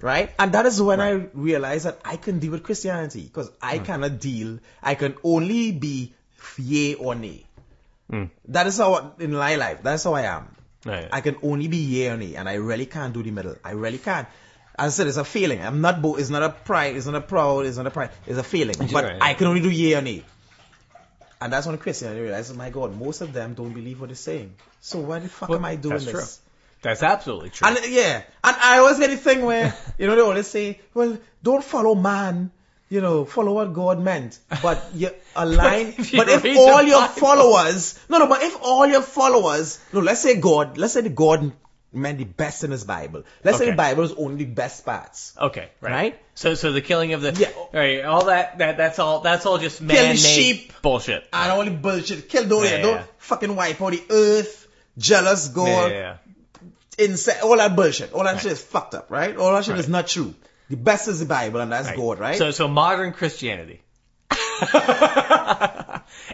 right? 0.06 0.32
And 0.38 0.52
that 0.52 0.66
is 0.66 0.80
when 0.80 1.00
I 1.00 1.10
realized 1.34 1.86
that 1.86 1.98
I 2.04 2.16
can 2.16 2.38
deal 2.38 2.52
with 2.52 2.62
Christianity 2.62 3.22
because 3.22 3.50
I 3.60 3.78
hmm. 3.78 3.84
cannot 3.84 4.20
deal. 4.20 4.58
I 4.82 4.94
can 4.94 5.16
only 5.24 5.72
be 5.72 6.14
yay 6.56 6.94
or 6.94 7.14
nay. 7.14 7.44
Hmm. 8.08 8.24
That 8.48 8.68
is 8.68 8.78
how 8.78 9.14
in 9.18 9.32
my 9.32 9.56
life. 9.56 9.82
That's 9.82 10.04
how 10.04 10.14
I 10.14 10.22
am. 10.22 10.54
Right. 10.84 11.08
I 11.10 11.20
can 11.20 11.36
only 11.42 11.66
be 11.66 11.78
yay 11.78 12.10
or 12.10 12.16
nay, 12.16 12.36
and 12.36 12.48
I 12.48 12.54
really 12.54 12.86
can't 12.86 13.12
do 13.12 13.22
the 13.22 13.32
middle. 13.32 13.56
I 13.64 13.72
really 13.72 13.98
can't. 13.98 14.28
As 14.78 14.92
I 14.92 14.94
said, 14.96 15.08
it's 15.08 15.16
a 15.16 15.24
feeling. 15.24 15.60
I'm 15.60 15.80
not. 15.80 16.00
Bo- 16.00 16.16
it's 16.16 16.30
not 16.30 16.44
a 16.44 16.50
pride. 16.50 16.96
It's 16.96 17.06
not 17.06 17.16
a 17.16 17.20
proud. 17.20 17.66
It's 17.66 17.76
not 17.76 17.86
a 17.86 17.90
pride. 17.90 18.10
It's 18.26 18.38
a 18.38 18.44
feeling. 18.44 18.76
But 18.92 19.04
right. 19.04 19.18
I 19.20 19.34
can 19.34 19.48
only 19.48 19.60
do 19.60 19.70
yay 19.70 19.94
or 19.96 20.02
nay. 20.02 20.22
And 21.40 21.52
that's 21.52 21.66
when 21.66 21.76
Christianity 21.78 22.20
realizes, 22.22 22.56
my 22.56 22.70
God, 22.70 22.96
most 22.98 23.20
of 23.20 23.32
them 23.32 23.54
don't 23.54 23.72
believe 23.72 24.00
what 24.00 24.08
they're 24.08 24.16
saying. 24.16 24.54
So 24.80 25.00
why 25.00 25.18
the 25.18 25.28
fuck 25.28 25.48
Well, 25.48 25.58
am 25.58 25.64
I 25.64 25.76
doing 25.76 25.94
that's 25.94 26.06
this? 26.06 26.12
true. 26.12 26.45
That's 26.82 27.02
absolutely 27.02 27.50
true. 27.50 27.66
And 27.68 27.78
yeah, 27.88 28.22
and 28.44 28.56
I 28.62 28.78
always 28.78 28.98
get 28.98 29.10
the 29.10 29.16
thing 29.16 29.42
where 29.44 29.74
you 29.98 30.06
know 30.06 30.14
they 30.16 30.22
always 30.22 30.46
say, 30.46 30.80
well, 30.94 31.18
don't 31.42 31.64
follow 31.64 31.94
man, 31.94 32.50
you 32.88 33.00
know, 33.00 33.24
follow 33.24 33.52
what 33.54 33.72
God 33.72 34.00
meant. 34.00 34.38
But 34.62 34.84
you 34.94 35.10
align. 35.36 35.94
if 35.98 36.12
you 36.12 36.18
but 36.20 36.28
if 36.28 36.44
all 36.56 36.82
your 36.82 37.00
Bible- 37.00 37.14
followers, 37.14 37.98
no, 38.08 38.18
no, 38.18 38.26
but 38.28 38.42
if 38.42 38.56
all 38.62 38.86
your 38.86 39.02
followers, 39.02 39.80
no, 39.92 40.00
let's 40.00 40.20
say 40.20 40.38
God, 40.40 40.78
let's 40.78 40.92
say 40.92 41.00
the 41.00 41.08
God 41.10 41.52
meant 41.92 42.18
the 42.18 42.24
best 42.24 42.62
in 42.62 42.70
his 42.72 42.84
Bible. 42.84 43.22
Let's 43.42 43.56
say 43.58 43.64
Okay. 43.64 43.70
the 43.70 43.76
Bible 43.76 44.02
is 44.04 44.12
only 44.12 44.44
the 44.44 44.50
best 44.52 44.84
parts. 44.84 45.34
Okay, 45.40 45.70
right. 45.80 45.90
Right? 45.92 46.20
So 46.34 46.54
so 46.54 46.70
the 46.72 46.82
killing 46.82 47.14
of 47.14 47.22
the 47.22 47.32
Yeah. 47.32 47.48
right, 47.72 48.04
all 48.04 48.26
that 48.26 48.58
that 48.58 48.76
that's 48.76 48.98
all 48.98 49.20
that's 49.20 49.46
all 49.46 49.58
just 49.58 49.78
the 49.78 49.84
man-made 49.86 50.18
sheep. 50.18 50.72
bullshit. 50.82 51.26
And 51.32 51.50
all 51.52 51.64
the 51.64 51.70
bullshit. 51.70 52.28
Kill 52.28 52.46
don't, 52.46 52.64
Yeah, 52.64 52.82
don't 52.82 52.94
yeah. 52.96 53.04
fucking 53.18 53.56
wipe 53.56 53.80
out 53.82 53.92
the 53.92 54.02
earth. 54.10 54.62
Jealous 54.98 55.48
Yeah, 55.48 55.54
God. 55.54 55.90
yeah, 55.90 56.16
Insect. 56.98 57.42
All 57.42 57.56
that 57.56 57.76
bullshit. 57.76 58.12
All 58.12 58.24
that 58.24 58.40
shit 58.40 58.52
is 58.52 58.62
fucked 58.62 58.94
up, 58.94 59.10
right? 59.10 59.36
All 59.36 59.52
that 59.52 59.64
shit 59.64 59.78
is 59.78 59.88
not 59.88 60.06
true. 60.08 60.34
The 60.70 60.76
best 60.76 61.08
is 61.08 61.20
the 61.20 61.26
Bible 61.26 61.60
and 61.60 61.70
that's 61.70 61.92
God, 61.92 62.18
right? 62.18 62.36
So 62.36 62.50
so 62.50 62.68
modern 62.68 63.12
Christianity. 63.12 63.82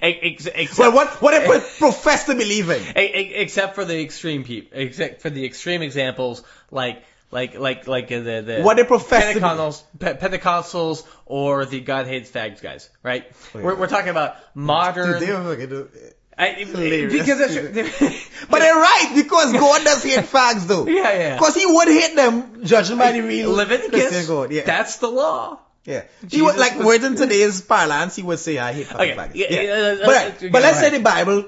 Except, 0.02 0.78
well, 0.78 0.92
what, 0.92 1.08
what 1.22 1.30
they 1.32 1.44
pro- 1.46 1.60
profess 1.60 2.26
to 2.26 2.34
believe 2.34 2.70
in? 2.70 2.82
except 2.96 3.74
for 3.74 3.84
the 3.84 4.00
extreme 4.00 4.44
people, 4.44 4.78
except 4.78 5.22
for 5.22 5.30
the 5.30 5.44
extreme 5.44 5.82
examples 5.82 6.42
like 6.70 7.04
like 7.30 7.58
like 7.58 7.86
like 7.86 8.12
uh, 8.12 8.20
the 8.20 8.42
the 8.42 8.62
What 8.62 8.76
they 8.76 8.84
profess 8.84 9.34
Pentecostals, 9.36 9.82
Pe- 9.98 10.16
Pentecostals 10.18 11.04
or 11.26 11.64
the 11.64 11.80
God 11.80 12.06
hates 12.06 12.30
fags 12.30 12.60
guys, 12.62 12.90
right? 13.02 13.24
Oh, 13.54 13.58
yeah. 13.58 13.64
We're 13.64 13.74
we're 13.76 13.88
talking 13.88 14.10
about 14.10 14.36
modern. 14.54 15.12
Dude, 15.12 15.22
they 15.22 15.26
don't 15.26 15.44
fucking 15.44 15.68
do- 15.68 15.88
I, 16.38 16.64
because 16.64 17.38
But 18.50 18.58
they're 18.60 18.74
right 18.74 19.12
because 19.14 19.52
God 19.52 19.84
does 19.84 20.02
hate 20.02 20.20
fags 20.24 20.66
though. 20.66 20.86
Yeah, 20.86 21.12
yeah. 21.12 21.34
Because 21.36 21.54
he 21.54 21.66
would 21.66 21.88
hate 21.88 22.16
them, 22.16 22.64
judging 22.64 22.98
by 22.98 23.12
the 23.12 23.20
real 23.20 23.52
Leviticus, 23.52 24.26
God. 24.26 24.50
Yeah, 24.50 24.62
that's 24.64 24.96
the 24.96 25.08
law. 25.08 25.58
yeah. 25.84 26.04
He 26.30 26.40
would, 26.42 26.54
Jesus 26.54 26.58
like 26.58 26.76
was- 26.78 26.86
word 26.86 27.04
in 27.04 27.16
today's 27.22 27.60
parlance, 27.60 28.16
he 28.16 28.22
would 28.22 28.38
say, 28.38 28.58
"I 28.58 28.72
hate 28.72 28.86
fucking 28.86 29.10
Okay, 29.12 29.16
fags." 29.20 29.34
yeah, 29.34 29.46
Yeah. 29.50 29.60
yeah, 29.62 29.96
but 30.06 30.16
uh, 30.16 30.30
but 30.40 30.52
go 30.52 30.58
let's 30.60 30.78
say 30.80 30.90
the 30.90 31.00
Bible 31.00 31.44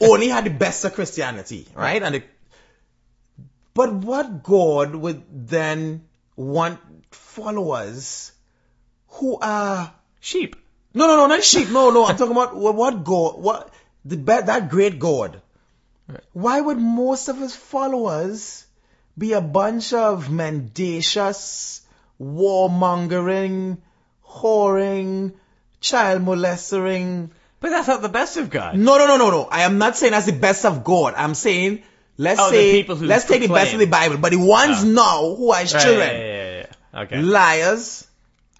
only 0.00 0.28
had 0.28 0.44
the 0.44 0.50
best 0.50 0.84
of 0.84 0.94
Christianity, 0.94 1.66
right? 1.74 2.02
And 2.02 2.14
the, 2.16 2.22
but 3.74 3.92
what 3.92 4.42
God 4.42 4.94
would 4.94 5.22
then 5.30 6.04
want 6.36 6.80
followers 7.10 8.32
who 9.08 9.38
are 9.40 9.92
Sheep. 10.20 10.56
no, 10.94 11.06
no, 11.06 11.16
no, 11.16 11.26
not 11.26 11.44
sheep. 11.44 11.68
No, 11.70 11.90
no. 11.90 12.04
I'm 12.06 12.16
talking 12.16 12.32
about 12.32 12.56
what, 12.56 12.74
what 12.74 13.04
God, 13.04 13.38
what 13.40 13.70
the 14.08 14.16
that 14.16 14.68
great 14.70 14.98
God. 14.98 15.40
Why 16.32 16.60
would 16.60 16.78
most 16.78 17.28
of 17.28 17.38
his 17.38 17.54
followers 17.56 18.64
be 19.18 19.32
a 19.32 19.40
bunch 19.40 19.92
of 19.92 20.30
mendacious, 20.30 21.80
warmongering, 22.20 23.78
whoring, 24.24 25.32
child 25.80 26.22
molestering? 26.22 27.30
But 27.60 27.70
that's 27.70 27.88
not 27.88 28.02
the 28.02 28.08
best 28.08 28.36
of 28.36 28.50
God. 28.50 28.76
No, 28.76 28.98
no, 28.98 29.06
no, 29.06 29.16
no, 29.16 29.30
no. 29.30 29.48
I 29.50 29.62
am 29.62 29.78
not 29.78 29.96
saying 29.96 30.12
that's 30.12 30.26
the 30.26 30.32
best 30.32 30.64
of 30.64 30.84
God. 30.84 31.14
I'm 31.16 31.34
saying 31.34 31.82
let's 32.16 32.40
Oh, 32.40 32.50
say 32.50 32.84
let's 32.84 33.24
take 33.24 33.42
the 33.42 33.48
best 33.48 33.72
of 33.72 33.80
the. 33.80 33.86
Bible, 33.86 34.18
but 34.18 34.30
the 34.32 34.38
ones 34.38 34.84
Oh. 34.84 34.86
now 34.86 35.34
who 35.34 35.50
are 35.50 35.60
his 35.60 35.74
Right, 35.74 35.82
children, 35.82 36.08
yeah, 36.08 36.22
yeah, 36.22 36.66
yeah. 36.94 37.00
Okay. 37.02 37.20
liars. 37.22 38.06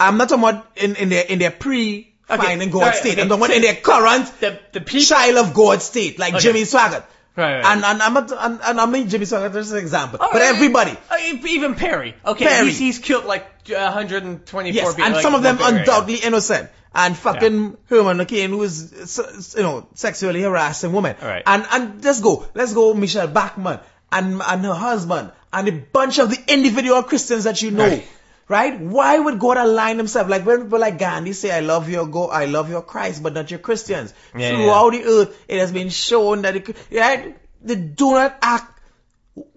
I'm 0.01 0.19
not 0.19 0.29
talking 0.29 0.45
about 0.45 0.67
in, 0.77 0.97
in 0.97 1.09
their 1.09 1.25
in 1.25 1.39
their 1.39 1.51
pre 1.51 2.06
finding 2.27 2.71
God 2.71 2.83
Alright, 2.83 2.97
state. 2.97 3.13
okay. 3.13 3.23
I'm 3.23 3.29
talking 3.29 3.45
about 3.45 3.57
in 3.57 3.63
their 3.63 3.77
current 3.77 4.41
the 4.41 4.59
the 4.73 4.81
people. 4.81 5.01
child 5.07 5.37
of 5.37 5.55
God 5.55 5.83
state, 5.83 6.19
like 6.19 6.35
Okay. 6.35 6.43
Jimmy 6.43 6.63
Swaggart. 6.63 7.05
Right, 7.37 7.57
right. 7.61 7.65
And 7.67 7.85
and 7.85 8.03
I'm 8.03 8.15
not, 8.15 8.33
and, 8.33 8.61
and 8.65 8.81
I 8.81 8.87
mean 8.87 9.09
Jimmy 9.09 9.27
Swaggart 9.27 9.55
as 9.57 9.71
an 9.73 9.79
example, 9.79 10.19
Oh, 10.23 10.29
but 10.33 10.41
yeah, 10.41 10.49
everybody. 10.49 10.93
uh, 11.11 11.17
even 11.47 11.75
Perry. 11.75 12.15
Okay, 12.25 12.47
Perry. 12.47 12.67
He's, 12.67 12.79
he's 12.79 12.99
killed 12.99 13.27
like 13.27 13.69
124 13.69 14.73
Yes, 14.73 14.89
people. 14.95 15.05
and 15.05 15.15
like, 15.15 15.23
some 15.23 15.35
of 15.35 15.43
them 15.43 15.59
yeah, 15.61 15.69
yeah. 15.71 15.77
undoubtedly 15.81 16.17
innocent. 16.17 16.71
And 16.99 17.15
fucking 17.15 17.77
Herman 17.91 18.17
McCain, 18.17 18.49
who 18.49 18.63
is, 18.63 19.53
you 19.55 19.63
know, 19.63 19.87
sexually 19.95 20.41
harassing 20.41 20.93
women. 20.93 21.15
Alright. 21.21 21.43
And, 21.45 21.67
and 21.71 22.03
let's 22.03 22.23
go. 22.23 22.47
Let's 22.55 22.73
go 22.73 22.95
Michelle 22.95 23.29
Bachmann 23.29 23.81
and, 24.11 24.41
and 24.41 24.65
her 24.65 24.73
husband 24.73 25.31
and 25.53 25.69
a 25.69 25.73
bunch 25.73 26.19
of 26.19 26.31
the 26.31 26.39
individual 26.51 27.03
Christians 27.03 27.45
that 27.45 27.61
you 27.61 27.71
know. 27.71 27.87
Right. 27.87 28.09
Right? 28.49 28.79
Why 28.79 29.19
would 29.19 29.41
God 29.41 29.57
align 29.57 29.97
himself? 29.97 30.29
Like 30.29 30.47
when 30.47 30.63
people 30.63 30.79
like 30.79 30.99
Gandhi 30.99 31.33
say, 31.33 31.51
I 31.51 31.61
love 31.61 31.89
your 31.91 32.07
God, 32.07 32.31
I 32.33 32.45
love 32.45 32.71
your 32.71 32.83
Christ, 32.83 33.23
but 33.23 33.35
not 33.35 33.51
your 33.51 33.59
Christians. 33.59 34.15
Yeah, 34.37 34.51
Throughout 34.51 34.91
the 34.91 35.05
earth, 35.05 35.45
it 35.49 35.59
has 35.59 35.73
been 35.73 35.89
shown 35.89 36.43
that 36.43 36.55
it, 36.55 36.77
right? 36.93 37.37
They 37.63 37.75
do 37.75 38.13
not 38.13 38.37
act 38.43 38.73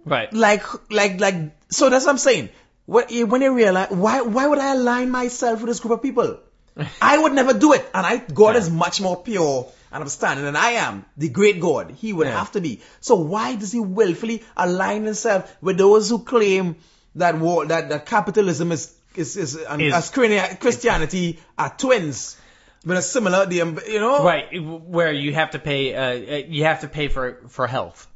Right. 0.05 0.31
like 0.33 0.63
like 0.91 1.19
like 1.21 1.35
so 1.69 1.89
that's 1.89 2.05
what 2.05 2.11
I'm 2.11 2.17
saying. 2.17 2.49
When 2.85 3.05
you, 3.09 3.53
realize 3.53 3.91
why 3.91 4.21
why 4.21 4.47
would 4.47 4.57
I 4.57 4.73
align 4.73 5.11
myself 5.11 5.61
with 5.61 5.69
this 5.69 5.79
group 5.79 5.93
of 5.93 6.01
people? 6.01 6.39
I 7.01 7.17
would 7.17 7.33
never 7.33 7.53
do 7.53 7.73
it. 7.73 7.87
And 7.93 8.05
I 8.05 8.17
God 8.17 8.55
is 8.55 8.69
much 8.71 8.99
more 9.01 9.21
pure 9.21 9.67
and 9.91 10.01
understanding 10.01 10.45
than 10.45 10.55
I 10.55 10.71
am. 10.85 11.05
The 11.17 11.29
great 11.29 11.59
God, 11.61 11.91
He 11.91 12.11
would 12.11 12.27
Yeah. 12.27 12.39
have 12.39 12.51
to 12.53 12.61
be. 12.61 12.81
So 13.01 13.15
why 13.15 13.55
does 13.55 13.71
He 13.71 13.79
willfully 13.79 14.43
align 14.57 15.05
Himself 15.05 15.55
with 15.61 15.77
those 15.77 16.09
who 16.09 16.19
claim 16.19 16.77
that 17.15 17.37
war 17.37 17.65
that, 17.65 17.89
that 17.89 18.05
capitalism 18.05 18.71
is 18.71 18.93
is 19.15 19.37
is, 19.37 19.55
and 19.55 19.81
Is- 19.81 19.93
as 19.93 20.09
Christianity 20.09 21.39
are 21.57 21.73
twins? 21.77 22.37
But 22.85 22.95
a 22.95 23.01
similar, 23.01 23.45
the 23.45 23.61
um, 23.61 23.77
you 23.87 23.99
know, 23.99 24.23
Right, 24.23 24.47
where 24.57 25.11
you 25.11 25.33
have 25.33 25.51
to 25.51 25.59
pay, 25.59 25.93
uh, 25.93 26.01
uh, 26.01 26.35
you 26.47 26.63
have 26.63 26.81
to 26.81 26.87
pay 26.87 27.09
for 27.09 27.41
for 27.49 27.67
health. 27.67 28.07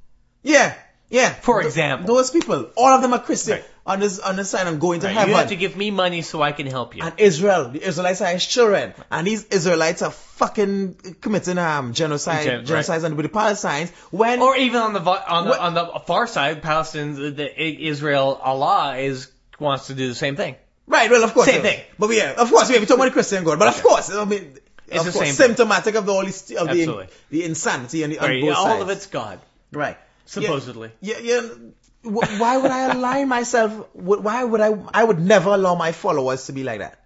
Yeah, 0.41 0.73
yeah. 1.09 1.33
For 1.33 1.61
example. 1.61 2.15
those 2.15 2.31
people, 2.31 2.69
all 2.77 2.93
of 2.95 3.01
them 3.01 3.13
are 3.13 3.19
Christian 3.19 3.55
Right. 3.57 3.65
On 3.85 3.99
this 3.99 4.19
on 4.19 4.35
this 4.37 4.49
side 4.49 4.65
and 4.67 4.79
going 4.79 5.01
to 5.01 5.07
Right, 5.07 5.13
heaven. 5.13 5.29
You 5.31 5.35
have 5.35 5.49
to 5.49 5.55
give 5.57 5.75
me 5.75 5.91
money 5.91 6.21
so 6.21 6.41
I 6.41 6.51
can 6.53 6.67
help 6.67 6.95
you. 6.95 7.03
and 7.03 7.13
Israel, 7.17 7.69
the 7.69 7.81
Israelites 7.85 8.21
are 8.21 8.31
his 8.31 8.45
children, 8.45 8.93
and 9.11 9.27
these 9.27 9.43
Israelites 9.45 10.01
are 10.01 10.11
fucking 10.11 10.95
committing 11.21 11.57
um 11.57 11.93
genocide, 11.93 12.45
Gen- 12.45 12.65
genocide 12.65 13.03
and 13.03 13.15
with 13.17 13.25
the 13.31 13.37
Palestinians. 13.37 13.91
When 14.11 14.41
or 14.41 14.55
even 14.55 14.79
on 14.81 14.93
the 14.93 15.01
on 15.01 15.47
the 15.47 15.61
on 15.61 15.73
the 15.73 15.85
far 16.07 16.27
side, 16.27 16.61
Palestinians, 16.63 17.35
the, 17.35 17.87
Israel 17.87 18.39
Allah 18.41 18.97
is 18.97 19.29
wants 19.59 19.87
to 19.87 19.93
do 19.93 20.07
the 20.07 20.15
same 20.15 20.35
thing. 20.35 20.55
right, 20.87 21.09
well, 21.11 21.23
of 21.23 21.33
course, 21.33 21.47
Same 21.47 21.63
yeah. 21.63 21.69
thing. 21.71 21.79
But 21.99 22.09
we, 22.09 22.17
yeah, 22.17 22.33
of 22.37 22.49
course, 22.49 22.67
we 22.69 22.75
have 22.75 22.83
talking 22.87 22.95
about 23.01 23.05
the 23.05 23.11
Christian 23.11 23.43
God, 23.43 23.59
but 23.59 23.67
of 23.69 23.81
course, 23.83 24.09
I 24.11 24.25
mean, 24.25 24.57
It's 24.87 24.99
of 24.99 25.05
the 25.05 25.11
course, 25.11 25.27
same 25.27 25.35
thing. 25.35 25.47
symptomatic 25.55 25.95
of 25.95 26.05
the 26.05 26.11
all 26.13 26.25
this, 26.25 26.41
of 26.51 26.67
the, 26.67 26.79
Absolutely. 26.79 27.07
the 27.29 27.43
insanity 27.45 28.03
and 28.03 28.11
the, 28.13 28.19
on 28.19 28.41
both 28.41 28.55
all 28.55 28.65
sides. 28.65 28.81
of 28.83 28.89
it's 28.89 29.05
God, 29.07 29.39
right. 29.71 29.97
supposedly. 30.25 30.91
Yeah, 31.01 31.19
yeah. 31.21 31.41
wh- 31.41 31.82
Why 32.03 32.57
would 32.57 32.71
I 32.71 32.93
align 32.93 33.29
myself? 33.29 33.71
Why 33.93 34.43
would 34.43 34.61
I? 34.61 34.77
I 34.93 35.03
would 35.03 35.19
never 35.19 35.51
allow 35.51 35.75
my 35.75 35.91
followers 35.93 36.45
to 36.47 36.51
be 36.53 36.63
like 36.63 36.79
that. 36.79 36.99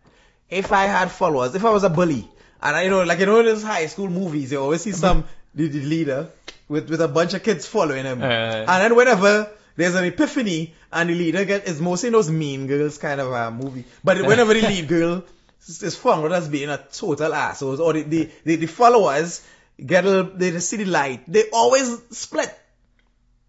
If 0.50 0.72
I 0.72 0.86
had 0.86 1.12
followers, 1.12 1.54
if 1.56 1.64
I 1.64 1.70
was 1.72 1.84
a 1.84 1.90
bully, 1.90 2.28
and 2.62 2.76
I 2.76 2.84
you 2.84 2.90
know, 2.90 3.04
like 3.04 3.20
you 3.20 3.26
know, 3.28 3.40
in 3.40 3.46
those 3.46 3.64
high 3.64 3.86
school 3.88 4.10
movies, 4.10 4.52
you 4.52 4.60
always 4.60 4.82
see 4.82 4.94
some 4.94 5.26
the, 5.54 5.68
the 5.68 5.82
leader 5.82 6.30
with 6.68 6.90
with 6.90 7.02
a 7.02 7.08
bunch 7.08 7.34
of 7.36 7.44
kids 7.44 7.68
following 7.68 8.06
him, 8.06 8.22
Uh. 8.22 8.26
and 8.26 8.68
then 8.68 8.96
whenever 8.96 9.50
there's 9.76 9.94
an 9.94 10.06
epiphany 10.06 10.74
and 10.92 11.10
the 11.10 11.16
leader 11.16 11.46
get 11.46 11.68
is 11.68 11.80
mostly 11.80 12.10
those 12.10 12.32
mean 12.32 12.66
girls 12.66 12.98
kind 12.98 13.22
of 13.22 13.32
a 13.32 13.52
movie, 13.52 13.86
but 14.04 14.22
whenever 14.26 14.54
the 14.54 14.62
lead 14.74 14.88
girl 14.88 15.24
is 15.68 15.96
found 15.96 16.34
as 16.34 16.48
being 16.48 16.70
a 16.70 16.78
total 16.92 17.34
asshole, 17.34 17.80
or 17.82 17.94
the 17.94 18.02
the, 18.04 18.30
the, 18.46 18.56
the 18.56 18.68
followers 18.68 19.46
get 19.86 20.06
a, 20.06 20.24
they 20.24 20.60
see 20.60 20.78
the 20.78 20.86
light, 20.86 21.22
they 21.28 21.50
always 21.52 22.02
split. 22.12 22.58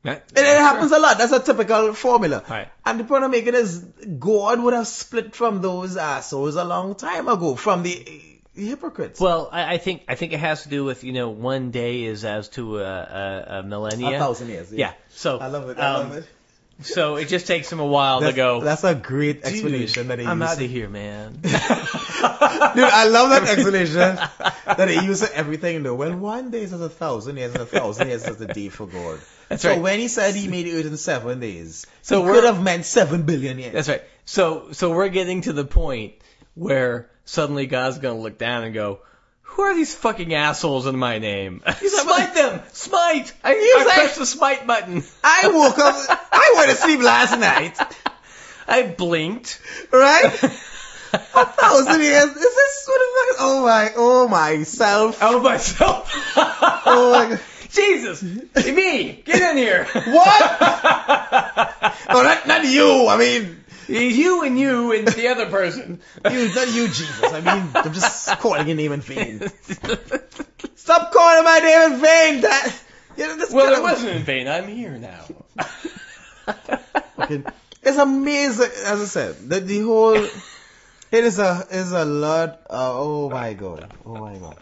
Right? 0.05 0.23
It, 0.33 0.39
it 0.39 0.59
happens 0.59 0.93
a 0.93 0.99
lot. 0.99 1.19
That's 1.19 1.33
a 1.33 1.41
typical 1.41 1.93
formula. 1.93 2.45
Right. 2.49 2.69
And 2.87 3.01
the 3.01 3.05
point 3.05 3.25
I'm 3.25 3.31
making 3.31 3.55
is 3.55 3.79
God 3.79 4.61
would 4.61 4.75
have 4.75 4.87
split 4.87 5.35
from 5.35 5.61
those 5.61 5.97
assholes 5.97 6.57
a 6.57 6.65
long 6.65 6.95
time 6.95 7.29
ago, 7.29 7.57
from 7.57 7.83
the, 7.83 8.07
the 8.55 8.69
hypocrites. 8.69 9.21
Well, 9.21 9.49
I, 9.51 9.75
I 9.75 9.79
think 9.79 10.05
I 10.09 10.15
think 10.15 10.33
it 10.33 10.41
has 10.41 10.63
to 10.63 10.69
do 10.69 10.85
with 10.85 11.03
you 11.03 11.13
know 11.13 11.31
one 11.31 11.73
day 11.73 12.05
is 12.05 12.25
as 12.25 12.49
to 12.51 12.79
a, 12.79 12.85
a, 12.85 13.59
a 13.59 13.63
millennia. 13.65 14.17
a 14.17 14.19
thousand 14.19 14.49
years. 14.49 14.73
Yeah. 14.73 14.93
So 15.11 15.39
I 15.39 15.49
love 15.49 15.69
it. 15.69 15.79
I 15.79 15.95
um, 15.95 16.09
love 16.11 16.19
it. 16.19 16.27
So 16.81 17.17
it 17.17 17.27
just 17.27 17.49
takes 17.49 17.73
him 17.73 17.81
a 17.81 17.87
while 17.87 18.21
That's, 18.21 18.35
to 18.35 18.37
go. 18.37 18.61
that's 18.61 18.85
a 18.85 18.95
great 18.95 19.43
"Dude, 19.43 19.53
explanation 19.53 20.07
that 20.09 20.19
they 20.19 20.27
I'm 20.27 20.41
use. 20.41 20.51
out 20.51 20.63
of 20.63 20.71
here, 20.71 20.89
man. 20.89 21.33
Dude, 21.43 21.53
I 21.53 23.09
love 23.09 23.31
that 23.31 23.49
explanation 23.49 23.99
that 23.99 24.77
they 24.77 25.03
use 25.03 25.27
for 25.27 25.35
everything 25.35 25.83
though. 25.83 25.97
Well, 25.97 26.17
one 26.17 26.53
day 26.53 26.63
is 26.63 26.73
as 26.73 26.81
a 26.81 26.89
thousand 26.89 27.37
years, 27.37 27.53
and 27.53 27.63
a 27.63 27.67
thousand 27.67 28.09
years 28.09 28.29
is 28.29 28.41
a 28.41 28.47
day 28.47 28.69
for 28.69 28.87
God. 28.87 29.19
That's 29.49 29.63
so 29.63 29.71
right. 29.71 29.81
when 29.81 29.99
he 29.99 30.09
said 30.09 30.35
he 30.35 30.47
made 30.49 30.67
it 30.67 30.87
in 30.87 30.97
seven 30.97 31.41
days, 31.41 31.87
So 32.03 32.17
so 32.17 32.23
we're- 32.23 32.35
could 32.35 32.45
have 32.45 32.63
meant 32.63 32.85
seven 32.85 33.23
billion 33.23 33.59
years. 33.59 33.73
That's 33.73 33.89
right. 33.89 34.03
So 34.25 34.69
so 34.73 34.91
we're 34.91 35.09
getting 35.09 35.43
to 35.43 35.53
the 35.53 35.65
point 35.65 36.15
where 36.55 37.09
suddenly 37.25 37.67
God's 37.67 37.99
gonna 37.99 38.19
look 38.21 38.37
down 38.39 38.65
and 38.65 38.75
go, 38.75 39.01
"Who 39.43 39.63
are 39.63 39.75
these 39.75 39.95
fucking 39.95 40.35
assholes 40.35 40.87
in 40.87 40.97
my 40.99 41.19
name? 41.19 41.63
smite 41.81 42.35
them! 42.35 42.61
Smite! 42.73 43.33
I, 43.43 43.55
I 43.55 43.85
like- 43.85 43.95
pressed 43.95 44.19
the 44.19 44.27
smite 44.27 44.67
button. 44.67 45.03
I 45.25 45.49
woke 45.49 45.79
up, 45.79 46.19
I 46.33 46.55
went 46.59 46.71
to 46.71 46.77
sleep 46.77 47.01
last 47.01 47.39
night, 47.39 47.79
I 48.69 48.83
blinked. 48.83 49.61
right? 49.93 50.25
A 51.11 51.47
thousand 51.47 52.03
years. 52.03 52.25
Is 52.25 52.35
this 52.35 52.85
what 52.87 52.99
the 52.99 53.33
fuck? 53.33 53.37
Oh 53.41 53.63
my, 53.65 53.91
oh 53.97 54.29
myself. 54.29 55.19
Oh 55.23 55.41
myself. 55.41 56.13
Oh 56.37 57.13
my 57.13 57.31
god. 57.31 57.41
Jesus, 57.79 58.23
me, 58.23 59.23
get 59.25 59.51
in 59.51 59.57
here. 59.57 59.87
What? 59.95 60.59
Oh, 62.11 62.23
not, 62.23 62.47
not 62.47 62.65
you. 62.65 63.07
I 63.07 63.19
mean, 63.19 63.65
you 63.87 64.43
and 64.43 64.59
you 64.59 64.93
and 64.93 65.07
the 65.07 65.29
other 65.29 65.51
person. 65.51 66.01
you, 66.31 66.55
not 66.55 66.73
you, 66.73 66.89
Jesus. 66.89 67.23
I 67.23 67.41
mean, 67.43 67.71
I'm 67.75 67.93
just 67.93 68.39
calling 68.39 68.67
your 68.67 68.77
name 68.77 68.93
in 68.93 69.03
vain. 69.03 69.41
Stop 70.75 71.13
calling 71.13 71.45
my 71.45 71.59
name 71.59 71.93
in 71.93 72.01
vain. 72.01 72.41
That, 72.41 72.81
you 73.19 73.27
know, 73.27 73.37
this 73.37 73.53
Well, 73.53 73.75
it 73.75 73.83
wasn't 73.83 74.17
in 74.17 74.23
vain. 74.23 74.49
I'm 74.49 74.69
here 74.69 74.97
now. 74.97 75.25
Okay. 77.19 77.43
It's 77.83 77.99
amazing, 77.99 78.71
as 78.87 79.01
I 79.01 79.05
said, 79.05 79.49
the, 79.49 79.61
the 79.61 79.81
whole, 79.81 80.15
it 80.15 80.31
is 81.13 81.39
a, 81.39 81.67
is 81.71 81.93
a 81.93 82.05
lot, 82.05 82.61
uh, 82.71 82.93
oh 82.95 83.31
my 83.31 83.55
god, 83.55 83.93
oh 84.05 84.17
my 84.17 84.37
god. 84.37 84.57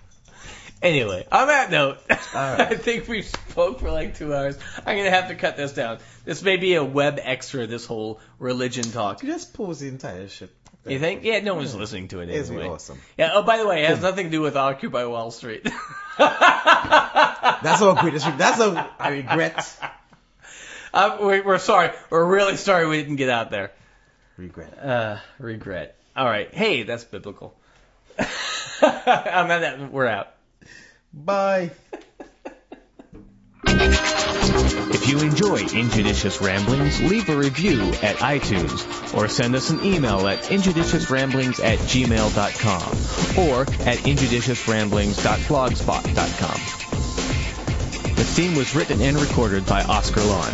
Anyway, 0.83 1.27
on 1.33 1.49
that 1.49 1.71
note, 1.71 1.99
right. 2.11 2.61
I 2.61 2.75
think 2.75 3.09
we've 3.09 3.25
spoke 3.25 3.81
for 3.81 3.91
like 3.91 4.17
two 4.17 4.35
hours. 4.35 4.59
I'm 4.85 4.97
gonna 4.97 5.11
have 5.11 5.29
to 5.29 5.35
cut 5.35 5.57
this 5.57 5.73
down. 5.73 5.99
This 6.25 6.43
may 6.43 6.59
be 6.59 6.75
a 6.75 6.85
web 6.85 7.19
extra. 7.23 7.67
This 7.67 7.87
whole 7.87 8.21
religion 8.39 8.85
talk. 8.85 9.23
You 9.23 9.33
just 9.33 9.55
pause 9.55 9.81
the 9.81 9.89
entire 9.89 10.29
shit. 10.29 10.51
You 10.87 11.01
think? 11.01 11.25
Yeah, 11.25 11.41
no 11.41 11.55
one's 11.55 11.75
listening 11.75 12.09
to 12.09 12.21
it 12.21 12.29
anyway. 12.29 12.47
Anyway. 12.47 12.69
awesome. 12.69 13.01
Yeah. 13.19 13.31
Oh, 13.33 13.43
by 13.43 13.59
the 13.59 13.67
way, 13.67 13.83
it 13.83 13.89
has 13.89 14.01
nothing 14.03 14.27
to 14.27 14.31
do 14.31 14.41
with 14.41 14.55
Occupy 14.57 15.05
Wall 15.07 15.33
Street. 15.33 15.65
That's 16.19 17.83
all 17.83 17.95
greatest, 17.95 18.27
that's 18.39 18.61
a, 18.61 18.91
I 18.99 19.09
regret, 19.09 19.79
uh, 20.93 21.19
we're, 21.21 21.43
we're 21.43 21.59
sorry. 21.59 21.91
We're 22.11 22.25
really 22.25 22.57
sorry 22.57 22.87
we 22.87 22.99
didn't 22.99 23.17
get 23.17 23.29
out 23.29 23.51
there. 23.51 23.73
regret. 24.37 24.79
Uh, 24.79 25.19
regret. 25.39 25.97
All 26.17 26.27
right. 26.27 26.53
Hey, 26.55 26.85
that's 26.85 27.05
biblical. 27.05 27.55
On 28.19 28.25
that, 29.49 29.93
we're 29.93 30.07
out. 30.07 30.36
Bye. 31.17 31.71
If 33.69 35.09
you 35.09 35.19
enjoy 35.21 35.61
Injudicious 35.61 36.43
Ramblings, 36.43 37.01
leave 37.03 37.29
a 37.31 37.37
review 37.37 37.81
at 38.03 38.17
iTunes 38.17 39.15
or 39.17 39.29
send 39.29 39.55
us 39.55 39.71
an 39.71 39.83
email 39.85 40.27
at 40.29 40.41
injudiciousramblings 40.45 41.63
at 41.65 41.79
gmail.com 41.79 43.49
or 43.49 43.63
at 43.89 43.97
injudiciousramblings.blogspot.com. 43.99 46.61
The 48.15 48.25
theme 48.25 48.55
was 48.55 48.75
written 48.75 49.01
and 49.01 49.19
recorded 49.19 49.65
by 49.67 49.83
Oscar 49.85 50.23
Lawn. 50.23 50.53